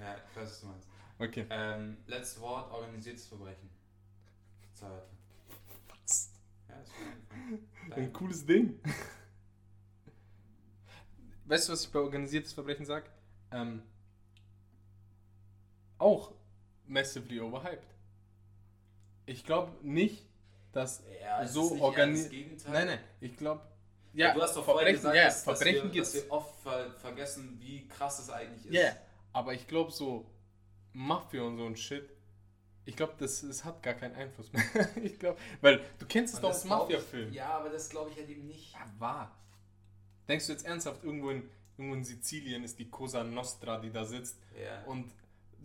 ja, 0.00 0.16
ich 0.30 0.36
weiß, 0.36 0.50
was 0.50 0.60
du 0.60 0.66
meinst. 0.66 0.88
Okay. 1.20 1.46
Ähm, 1.50 1.96
letztes 2.06 2.40
Wort, 2.40 2.70
organisiertes 2.72 3.26
Verbrechen. 3.26 3.70
Zwei 4.74 4.88
Wörter. 4.88 5.08
Ja, 6.68 6.80
ist 6.80 6.92
schon 6.92 7.92
Ein 7.92 8.12
cooles 8.12 8.44
Ding. 8.44 8.80
Weißt 11.46 11.68
du, 11.68 11.72
was 11.72 11.84
ich 11.84 11.90
bei 11.90 11.98
organisiertes 12.00 12.52
Verbrechen 12.52 12.84
sag? 12.84 13.10
Ähm, 13.52 13.82
auch 15.98 16.32
massively 16.86 17.40
overhyped. 17.40 17.86
Ich 19.26 19.44
glaube 19.44 19.72
nicht, 19.82 20.26
dass 20.72 21.02
Ja, 21.20 21.46
so 21.46 21.80
organisiert. 21.80 22.66
Nein, 22.68 22.86
nein, 22.86 23.00
ich 23.20 23.36
glaube. 23.36 23.62
Ja, 24.14 24.32
du 24.32 24.42
hast 24.42 24.56
doch 24.56 24.64
vorhin 24.64 24.94
gesagt, 24.94 25.14
ja, 25.14 25.26
dass, 25.26 25.44
Verbrechen 25.44 25.74
dass, 25.74 25.84
wir, 25.84 25.90
gibt's. 25.90 26.12
dass 26.12 26.24
wir 26.24 26.32
oft 26.32 26.60
ver 26.60 26.90
vergessen, 26.92 27.58
wie 27.60 27.86
krass 27.86 28.18
es 28.18 28.30
eigentlich 28.30 28.66
ist. 28.66 28.72
Ja, 28.72 28.80
yeah. 28.80 28.96
aber 29.32 29.52
ich 29.52 29.66
glaube 29.68 29.92
so 29.92 30.26
Mafia 30.92 31.42
und 31.42 31.58
so 31.58 31.66
ein 31.66 31.76
Shit. 31.76 32.08
Ich 32.86 32.96
glaube, 32.96 33.12
das, 33.18 33.42
das 33.42 33.66
hat 33.66 33.82
gar 33.82 33.94
keinen 33.94 34.14
Einfluss 34.14 34.50
mehr. 34.50 34.64
ich 35.02 35.18
glaube, 35.18 35.38
weil 35.60 35.82
du 35.98 36.06
kennst 36.06 36.34
es 36.34 36.40
doch 36.40 36.50
aus 36.50 36.64
Mafia-Filmen. 36.64 37.34
Ja, 37.34 37.50
aber 37.58 37.68
das 37.68 37.90
glaube 37.90 38.10
ich 38.10 38.16
halt 38.16 38.30
eben 38.30 38.46
nicht. 38.46 38.72
Ja, 38.72 38.86
wahr. 38.98 39.38
Denkst 40.26 40.46
du 40.46 40.52
jetzt 40.52 40.64
ernsthaft, 40.64 41.04
irgendwo 41.04 41.30
in, 41.30 41.48
irgendwo 41.76 41.96
in 41.96 42.04
Sizilien 42.04 42.64
ist 42.64 42.78
die 42.78 42.88
Cosa 42.88 43.22
Nostra, 43.24 43.78
die 43.78 43.90
da 43.90 44.06
sitzt 44.06 44.38
Ja. 44.58 44.82
und 44.84 45.12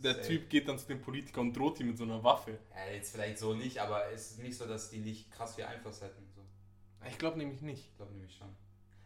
der 0.04 0.16
Safe. 0.16 0.28
Typ 0.28 0.50
geht 0.50 0.68
dann 0.68 0.78
zu 0.78 0.88
dem 0.88 1.02
Politiker 1.02 1.42
und 1.42 1.54
droht 1.54 1.80
ihm 1.80 1.88
mit 1.88 1.98
so 1.98 2.04
einer 2.04 2.24
Waffe. 2.24 2.58
ja, 2.76 2.94
jetzt 2.94 3.12
vielleicht 3.14 3.38
so 3.38 3.54
nicht, 3.54 3.80
aber 3.80 4.12
es 4.12 4.32
ist 4.32 4.40
nicht 4.44 4.58
so, 4.58 4.66
dass 4.66 4.90
die 4.90 5.00
nicht 5.00 5.32
krass 5.32 5.56
viel 5.56 5.66
Einfluss 5.66 6.02
hätten. 6.02 6.24
So. 6.36 6.42
Ich 7.10 7.18
glaube 7.18 7.38
nämlich 7.38 7.62
nicht. 7.62 7.88
Ich 7.92 7.96
glaube 7.98 8.12
nämlich 8.14 8.36
schon. 8.36 8.48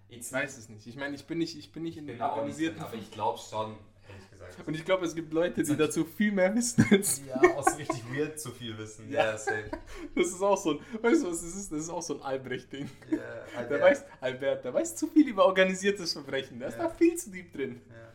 Jetzt 0.09 0.27
Ich 0.27 0.33
weiß 0.33 0.57
es 0.57 0.69
nicht. 0.69 0.87
Ich 0.87 0.95
meine, 0.95 1.15
ich 1.15 1.25
bin 1.25 1.37
nicht, 1.37 1.57
ich 1.57 1.71
bin 1.71 1.83
nicht 1.83 1.97
in 1.97 2.05
bin 2.05 2.15
den 2.17 2.17
nicht 2.17 2.21
drin, 2.21 2.37
organisierten. 2.39 2.81
aber 2.81 2.93
ich 2.95 3.11
glaube 3.11 3.37
schon, 3.39 3.75
ehrlich 4.09 4.29
gesagt. 4.31 4.67
Und 4.67 4.73
ich 4.73 4.85
glaube, 4.85 5.05
es 5.05 5.13
gibt 5.15 5.33
Leute, 5.33 5.63
die 5.63 5.75
dazu 5.75 6.05
viel 6.05 6.31
mehr 6.31 6.55
wissen 6.55 6.85
als 6.91 7.21
ja, 7.27 7.35
auch 7.57 7.67
so 7.69 7.75
richtig 7.75 8.03
weird 8.13 8.39
zu 8.39 8.51
viel 8.51 8.77
wissen. 8.77 9.11
Ja. 9.11 9.25
Ja, 9.31 9.37
safe. 9.37 9.69
Das 10.15 10.27
ist 10.27 10.41
auch 10.41 10.55
so 10.57 10.71
ein, 10.71 10.79
weißt 11.01 11.23
du 11.23 11.29
was 11.29 11.41
das 11.41 11.55
ist? 11.55 11.71
Das 11.73 11.79
ist 11.81 11.89
auch 11.89 12.01
so 12.01 12.15
ein 12.15 12.21
Albrecht-Ding. 12.21 12.89
Ja, 13.11 13.63
Der 13.63 13.81
weiß, 13.81 14.05
Albert, 14.21 14.63
der 14.63 14.73
weiß 14.73 14.95
zu 14.95 15.07
viel 15.07 15.27
über 15.27 15.45
organisiertes 15.45 16.13
Verbrechen. 16.13 16.59
Der 16.59 16.69
ist 16.69 16.77
Ja. 16.77 16.83
da 16.83 16.89
viel 16.89 17.15
zu 17.17 17.29
deep 17.29 17.51
drin. 17.51 17.81
Ja. 17.89 18.13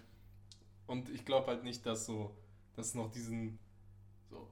Und 0.86 1.10
ich 1.10 1.24
glaube 1.26 1.46
halt 1.48 1.62
nicht, 1.64 1.84
dass 1.84 2.06
so, 2.06 2.34
dass 2.76 2.94
noch 2.94 3.10
diesen, 3.10 3.58
so, 4.30 4.48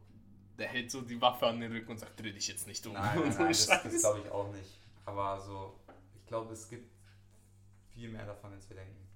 der 0.59 0.69
hält 0.69 0.91
so 0.91 1.01
die 1.01 1.21
Waffe 1.21 1.47
an 1.47 1.61
den 1.61 1.73
Rücken 1.73 1.93
und 1.93 1.99
sagt, 1.99 2.19
dreh 2.21 2.33
dich 2.33 2.49
jetzt 2.49 2.67
nicht 2.67 2.87
um. 2.87 2.93
Nein, 2.95 3.19
nein, 3.21 3.35
nein, 3.39 3.49
das, 3.49 3.67
das 3.67 4.01
glaube 4.01 4.21
ich 4.25 4.31
auch 4.31 4.53
nicht. 4.53 4.79
Aber 5.05 5.41
so, 5.41 5.79
ich 6.15 6.27
glaube, 6.27 6.53
es 6.53 6.69
gibt 6.69 6.91
viel 7.95 8.11
mehr 8.11 8.27
davon, 8.27 8.53
als 8.53 8.69
wir 8.69 8.77
denken. 8.77 9.07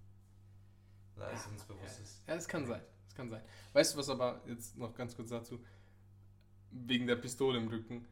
Oder 1.16 1.28
als 1.28 1.46
uns 1.46 1.62
bewusst 1.64 2.00
ist. 2.00 2.22
Ja, 2.26 2.34
das 2.34 2.48
kann 2.48 2.66
sein. 2.66 2.82
Das 3.07 3.14
kann 3.14 3.30
sein. 3.30 3.42
Weißt 3.72 3.94
du, 3.94 3.98
was 3.98 4.09
aber 4.09 4.40
jetzt 4.46 4.76
noch 4.76 4.94
ganz 4.94 5.14
kurz 5.14 5.30
dazu, 5.30 5.62
wegen 6.70 7.07
der 7.07 7.16
Pistole 7.16 7.59
im 7.59 7.68
Rücken, 7.68 8.07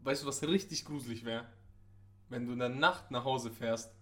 weißt 0.00 0.22
du, 0.22 0.26
was 0.26 0.42
richtig 0.42 0.84
gruselig 0.84 1.24
wäre? 1.24 1.46
Wenn 2.28 2.46
du 2.46 2.52
in 2.52 2.58
der 2.58 2.68
Nacht 2.68 3.10
nach 3.10 3.24
Hause 3.24 3.50
fährst 3.50 3.94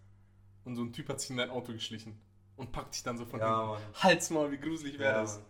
und 0.65 0.75
so 0.77 0.83
ein 0.83 0.93
Typ 0.93 1.09
hat 1.09 1.21
sich 1.21 1.31
in 1.31 1.37
dein 1.37 1.51
Auto 1.51 1.73
geschlichen 1.73 2.19
und 2.57 2.73
packt 2.73 2.95
dich 2.95 3.03
dann 3.03 3.19
so 3.19 3.25
von 3.25 3.39
Ja, 3.39 3.77
hinten. 3.77 4.03
Halt's 4.03 4.31
mal, 4.31 4.51
wie 4.51 4.59
gruselig 4.59 4.99
wäre 4.99 5.13
Ja, 5.13 5.21
das? 5.21 5.37
Mann. 5.37 5.47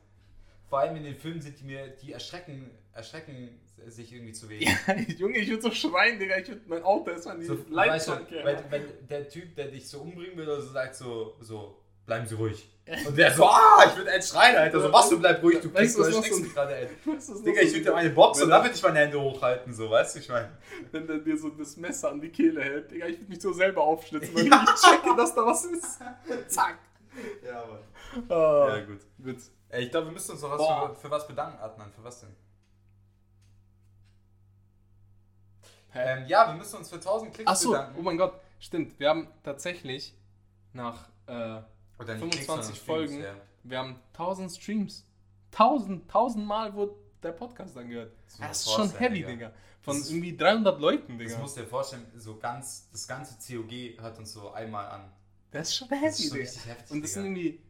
Vor 0.74 0.80
allem 0.80 0.96
in 0.96 1.04
den 1.04 1.14
Filmen 1.14 1.40
sind 1.40 1.60
die 1.60 1.64
mir, 1.66 1.86
die 2.02 2.12
erschrecken, 2.12 2.68
erschrecken 2.92 3.60
sich 3.86 4.12
irgendwie 4.12 4.32
zu 4.32 4.48
wenig. 4.48 4.68
Ja, 4.88 4.94
Junge, 5.18 5.38
ich 5.38 5.48
würde 5.48 5.62
so 5.62 5.70
schreien, 5.70 6.18
Digga. 6.18 6.36
Ich 6.38 6.48
würd, 6.48 6.66
mein 6.68 6.82
Auto 6.82 7.12
ist 7.12 7.28
an 7.28 7.38
die 7.38 7.46
So, 7.46 7.56
Leitung. 7.70 7.94
weißt 7.94 8.08
du, 8.08 8.12
wenn, 8.44 8.56
wenn 8.72 9.08
der 9.08 9.28
Typ, 9.28 9.54
der 9.54 9.68
dich 9.68 9.88
so 9.88 10.00
umbringen 10.00 10.36
will, 10.36 10.48
oder 10.48 10.60
so 10.60 10.72
sagt 10.72 10.96
so, 10.96 11.36
so, 11.38 11.80
bleiben 12.04 12.26
Sie 12.26 12.34
ruhig. 12.34 12.68
Und 13.06 13.16
der 13.16 13.32
so, 13.32 13.44
ah, 13.44 13.84
ich 13.88 13.96
würde 13.96 14.10
echt 14.10 14.26
schreien, 14.26 14.56
Alter. 14.56 14.80
So, 14.80 14.92
was, 14.92 15.08
du 15.10 15.20
bleib 15.20 15.40
ruhig, 15.44 15.60
du 15.60 15.68
Weißt 15.68 15.76
kriegst 15.76 15.98
was 16.00 16.08
du 16.10 16.16
erschreckst 16.16 16.40
mich 16.42 16.54
gerade, 16.54 16.74
ey. 16.74 16.88
Ist 17.18 17.46
Digga, 17.46 17.60
ich 17.60 17.72
würde 17.72 17.84
dir 17.84 17.92
meine 17.92 18.10
Box 18.10 18.42
und 18.42 18.50
dann 18.50 18.64
würde 18.64 18.74
ich 18.74 18.82
meine 18.82 18.98
Hände 18.98 19.20
hochhalten, 19.20 19.72
so, 19.72 19.88
weißt 19.88 20.16
du, 20.16 20.18
ich 20.18 20.28
meine. 20.28 20.58
Wenn 20.90 21.06
der 21.06 21.18
dir 21.18 21.36
so 21.38 21.50
das 21.50 21.76
Messer 21.76 22.10
an 22.10 22.20
die 22.20 22.30
Kehle 22.30 22.60
hält, 22.64 22.90
Digga, 22.90 23.06
ich 23.06 23.20
würde 23.20 23.30
mich 23.30 23.40
so 23.40 23.52
selber 23.52 23.84
aufschlitzen, 23.84 24.34
weil 24.34 24.46
Ja. 24.48 24.64
ich 24.74 24.80
checke, 24.82 25.16
dass 25.16 25.36
da 25.36 25.46
was 25.46 25.66
ist. 25.66 26.00
Zack. 26.48 26.78
Ja, 27.44 27.64
Mann. 27.66 28.30
Ah, 28.30 28.76
Ja, 28.76 28.84
gut. 28.84 29.00
Witz. 29.18 29.50
Ey, 29.68 29.84
ich 29.84 29.90
glaube, 29.90 30.06
wir 30.06 30.12
müssen 30.12 30.32
uns 30.32 30.42
noch 30.42 30.50
was 30.50 30.90
für, 30.94 31.00
für 31.00 31.10
was 31.10 31.26
bedanken, 31.26 31.58
Adnan. 31.60 31.90
Für 31.92 32.04
was 32.04 32.20
denn? 32.20 32.34
Ähm, 35.94 36.26
ja, 36.26 36.48
wir 36.48 36.54
müssen 36.54 36.76
uns 36.76 36.88
für 36.90 36.96
1000 36.96 37.32
Klicks 37.34 37.50
Achso, 37.50 37.70
bedanken. 37.70 37.96
oh 37.98 38.02
mein 38.02 38.16
Gott, 38.18 38.40
stimmt. 38.58 38.98
Wir 38.98 39.08
haben 39.10 39.28
tatsächlich 39.44 40.14
nach, 40.72 41.08
äh, 41.26 41.32
Oder 41.98 42.16
25 42.16 42.20
nicht 42.20 42.30
Klicks, 42.32 42.46
sondern 42.46 42.74
Folgen. 42.74 43.20
ja. 43.22 43.34
wir 43.62 43.78
haben 43.78 44.00
1000 44.14 44.50
Streams. 44.52 45.06
1000, 45.52 46.02
1000 46.08 46.44
Mal 46.44 46.74
wurde 46.74 46.94
der 47.22 47.32
Podcast 47.32 47.76
angehört. 47.78 48.12
Das 48.26 48.38
Das, 48.38 48.60
ist 48.66 48.72
schon 48.72 48.90
heavy, 48.98 49.18
Digga. 49.18 49.28
Digga. 49.30 49.52
Von 49.82 49.98
Das 49.98 50.10
irgendwie 50.10 50.36
300 50.36 50.80
Leuten, 50.80 51.18
Das 51.18 51.28
Digga. 51.28 51.40
musst 51.40 51.56
du 51.56 51.60
dir 51.60 51.66
vorstellen, 51.68 52.06
so 52.16 52.38
ganz, 52.38 52.90
das 52.90 53.06
ganze 53.06 53.34
COG 53.36 54.00
hört 54.00 54.18
uns 54.18 54.32
so 54.32 54.50
einmal 54.50 54.86
an. 54.88 55.12
Das 55.54 55.68
ist 55.68 55.76
schon 55.76 55.88
Das 55.88 55.98
heavy, 56.00 56.08
ist 56.08 56.28
schon 56.28 56.38
richtig 56.38 56.66
heftig, 56.66 56.90
Und 56.90 57.02
das 57.02 57.12
sind 57.12 57.24
irgendwie 57.24 57.60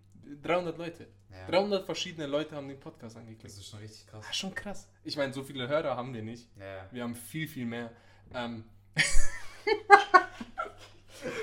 300 0.43 0.79
Leute. 0.79 1.07
Ja. 1.31 1.47
300 1.49 1.85
verschiedene 1.85 2.27
Leute 2.27 2.57
haben 2.57 2.69
den 2.69 2.81
Podcast 2.81 3.15
Das 3.17 3.21
angeklickt. 3.23 3.45
ist 3.45 3.67
schon 3.69 3.81
richtig 3.81 4.07
krass. 4.07 4.21
Das 4.23 4.31
ist 4.31 4.37
schon 4.37 4.55
krass. 4.55 4.89
Ich 5.03 5.17
meine, 5.17 5.33
so 5.33 5.43
viele 5.43 5.69
Hörer 5.69 5.97
haben 5.97 6.15
wir 6.15 6.23
nicht. 6.23 6.49
Ja, 6.59 6.65
ja. 6.77 6.89
Wir 6.91 7.03
haben 7.03 7.15
viel, 7.15 7.47
viel 7.47 7.67
mehr. 7.67 7.91
Ähm, 8.33 8.65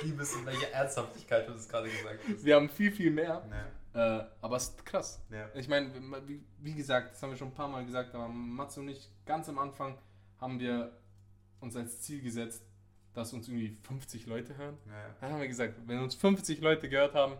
Die 0.03 0.17
wissen, 0.17 0.45
welche 0.45 0.71
Ernsthaftigkeit 0.71 1.47
du 1.47 1.53
das 1.53 1.67
gerade 1.67 1.89
gesagt 1.89 2.19
hast. 2.27 2.43
wir 2.45 2.55
haben 2.55 2.69
viel, 2.69 2.91
viel 2.91 3.11
mehr. 3.11 3.43
Ja. 3.93 4.19
Äh, 4.19 4.27
aber 4.41 4.57
es 4.57 4.69
ist 4.69 4.85
krass. 4.85 5.19
Ja. 5.29 5.49
Ich 5.55 5.67
meine, 5.67 5.91
wie, 6.27 6.43
wie 6.59 6.73
gesagt, 6.73 7.11
das 7.13 7.21
haben 7.21 7.31
wir 7.31 7.37
schon 7.37 7.49
ein 7.49 7.53
paar 7.53 7.67
Mal 7.67 7.85
gesagt, 7.85 8.13
aber 8.15 8.27
Mats 8.27 8.77
und 8.77 8.87
ich, 8.89 9.09
ganz 9.25 9.49
am 9.49 9.57
Anfang 9.59 9.97
haben 10.39 10.59
wir 10.59 10.97
uns 11.59 11.75
als 11.75 11.99
Ziel 12.01 12.21
gesetzt, 12.21 12.63
dass 13.13 13.33
uns 13.33 13.47
irgendwie 13.47 13.77
50 13.83 14.25
Leute 14.25 14.55
hören. 14.57 14.77
Ja, 14.87 15.15
Dann 15.19 15.33
haben 15.33 15.41
wir 15.41 15.47
gesagt, 15.47 15.75
wenn 15.85 15.99
uns 15.99 16.15
50 16.15 16.61
Leute 16.61 16.87
gehört 16.89 17.13
haben, 17.13 17.35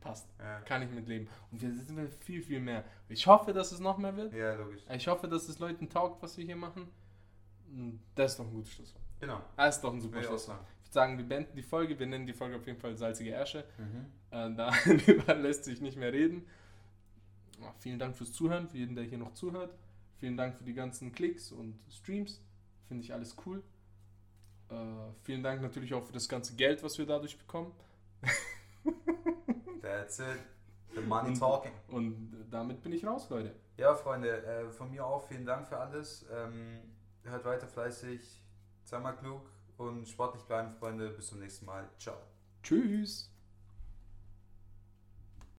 passt. 0.00 0.28
ja. 0.38 0.60
Kann 0.60 0.82
ich 0.82 0.90
mitleben. 0.90 1.28
Und 1.50 1.60
wir 1.60 1.72
sind 1.74 1.96
wir 1.96 2.08
viel, 2.08 2.42
viel 2.42 2.60
mehr. 2.60 2.84
Ich 3.08 3.26
hoffe, 3.26 3.52
dass 3.52 3.72
es 3.72 3.80
noch 3.80 3.98
mehr 3.98 4.16
wird. 4.16 4.32
ja, 4.32 4.54
logisch. 4.54 4.82
Ich 4.94 5.08
hoffe, 5.08 5.26
dass 5.28 5.48
es 5.48 5.58
Leuten 5.58 5.88
taugt, 5.88 6.22
was 6.22 6.36
wir 6.38 6.44
hier 6.44 6.56
machen. 6.56 6.88
Und 7.70 8.00
Das 8.14 8.32
ist 8.32 8.38
doch 8.40 8.46
ein 8.46 8.52
gutes 8.52 8.72
Schlusswort. 8.72 9.02
Genau. 9.20 9.40
Das 9.56 9.76
ist 9.76 9.82
doch 9.82 9.92
ein 9.92 10.00
super 10.00 10.22
Schlusswort. 10.22 10.60
Ich 10.80 10.86
würde 10.86 10.94
sagen, 10.94 11.18
wir 11.18 11.24
beenden 11.24 11.54
die 11.56 11.62
Folge. 11.62 11.98
Wir 11.98 12.06
nennen 12.06 12.26
die 12.26 12.32
Folge 12.32 12.56
auf 12.56 12.66
jeden 12.66 12.78
Fall 12.78 12.96
Salzige 12.96 13.30
Ärsche. 13.30 13.64
Mhm. 13.76 14.06
Äh, 14.30 14.54
darüber 14.56 15.34
lässt 15.34 15.64
sich 15.64 15.80
nicht 15.80 15.96
mehr 15.98 16.12
reden. 16.12 16.46
Ja, 17.60 17.74
vielen 17.80 17.98
Dank 17.98 18.16
fürs 18.16 18.32
Zuhören, 18.32 18.68
für 18.68 18.78
jeden, 18.78 18.94
der 18.94 19.04
hier 19.04 19.18
noch 19.18 19.34
zuhört. 19.34 19.74
Vielen 20.20 20.36
Dank 20.36 20.56
für 20.56 20.64
die 20.64 20.74
ganzen 20.74 21.12
Klicks 21.12 21.50
und 21.52 21.78
Streams. 21.90 22.40
Finde 22.86 23.02
ich 23.04 23.12
alles 23.12 23.36
cool. 23.44 23.62
Äh, 24.70 24.74
vielen 25.22 25.42
Dank 25.42 25.62
natürlich 25.62 25.94
auch 25.94 26.04
für 26.04 26.12
das 26.12 26.28
ganze 26.28 26.54
Geld, 26.56 26.82
was 26.82 26.98
wir 26.98 27.06
dadurch 27.06 27.38
bekommen. 27.38 27.72
That's 29.82 30.18
it. 30.18 30.38
The 30.94 31.00
money 31.00 31.28
Und- 31.30 31.38
talking. 31.38 31.72
Und 31.88 32.46
damit 32.50 32.82
bin 32.82 32.92
ich 32.92 33.04
raus, 33.06 33.28
Leute. 33.30 33.54
Ja, 33.76 33.94
Freunde, 33.94 34.44
äh, 34.44 34.70
von 34.70 34.90
mir 34.90 35.06
auch 35.06 35.26
vielen 35.28 35.46
Dank 35.46 35.68
für 35.68 35.78
alles. 35.78 36.26
Ähm, 36.32 36.80
hört 37.24 37.44
weiter 37.44 37.68
fleißig, 37.68 38.42
sei 38.84 38.98
mal 38.98 39.12
klug 39.12 39.42
und 39.76 40.08
sportlich 40.08 40.42
bleiben, 40.44 40.72
Freunde. 40.72 41.10
Bis 41.10 41.28
zum 41.28 41.38
nächsten 41.38 41.66
Mal. 41.66 41.88
Ciao. 41.98 42.16
Tschüss. 42.62 43.30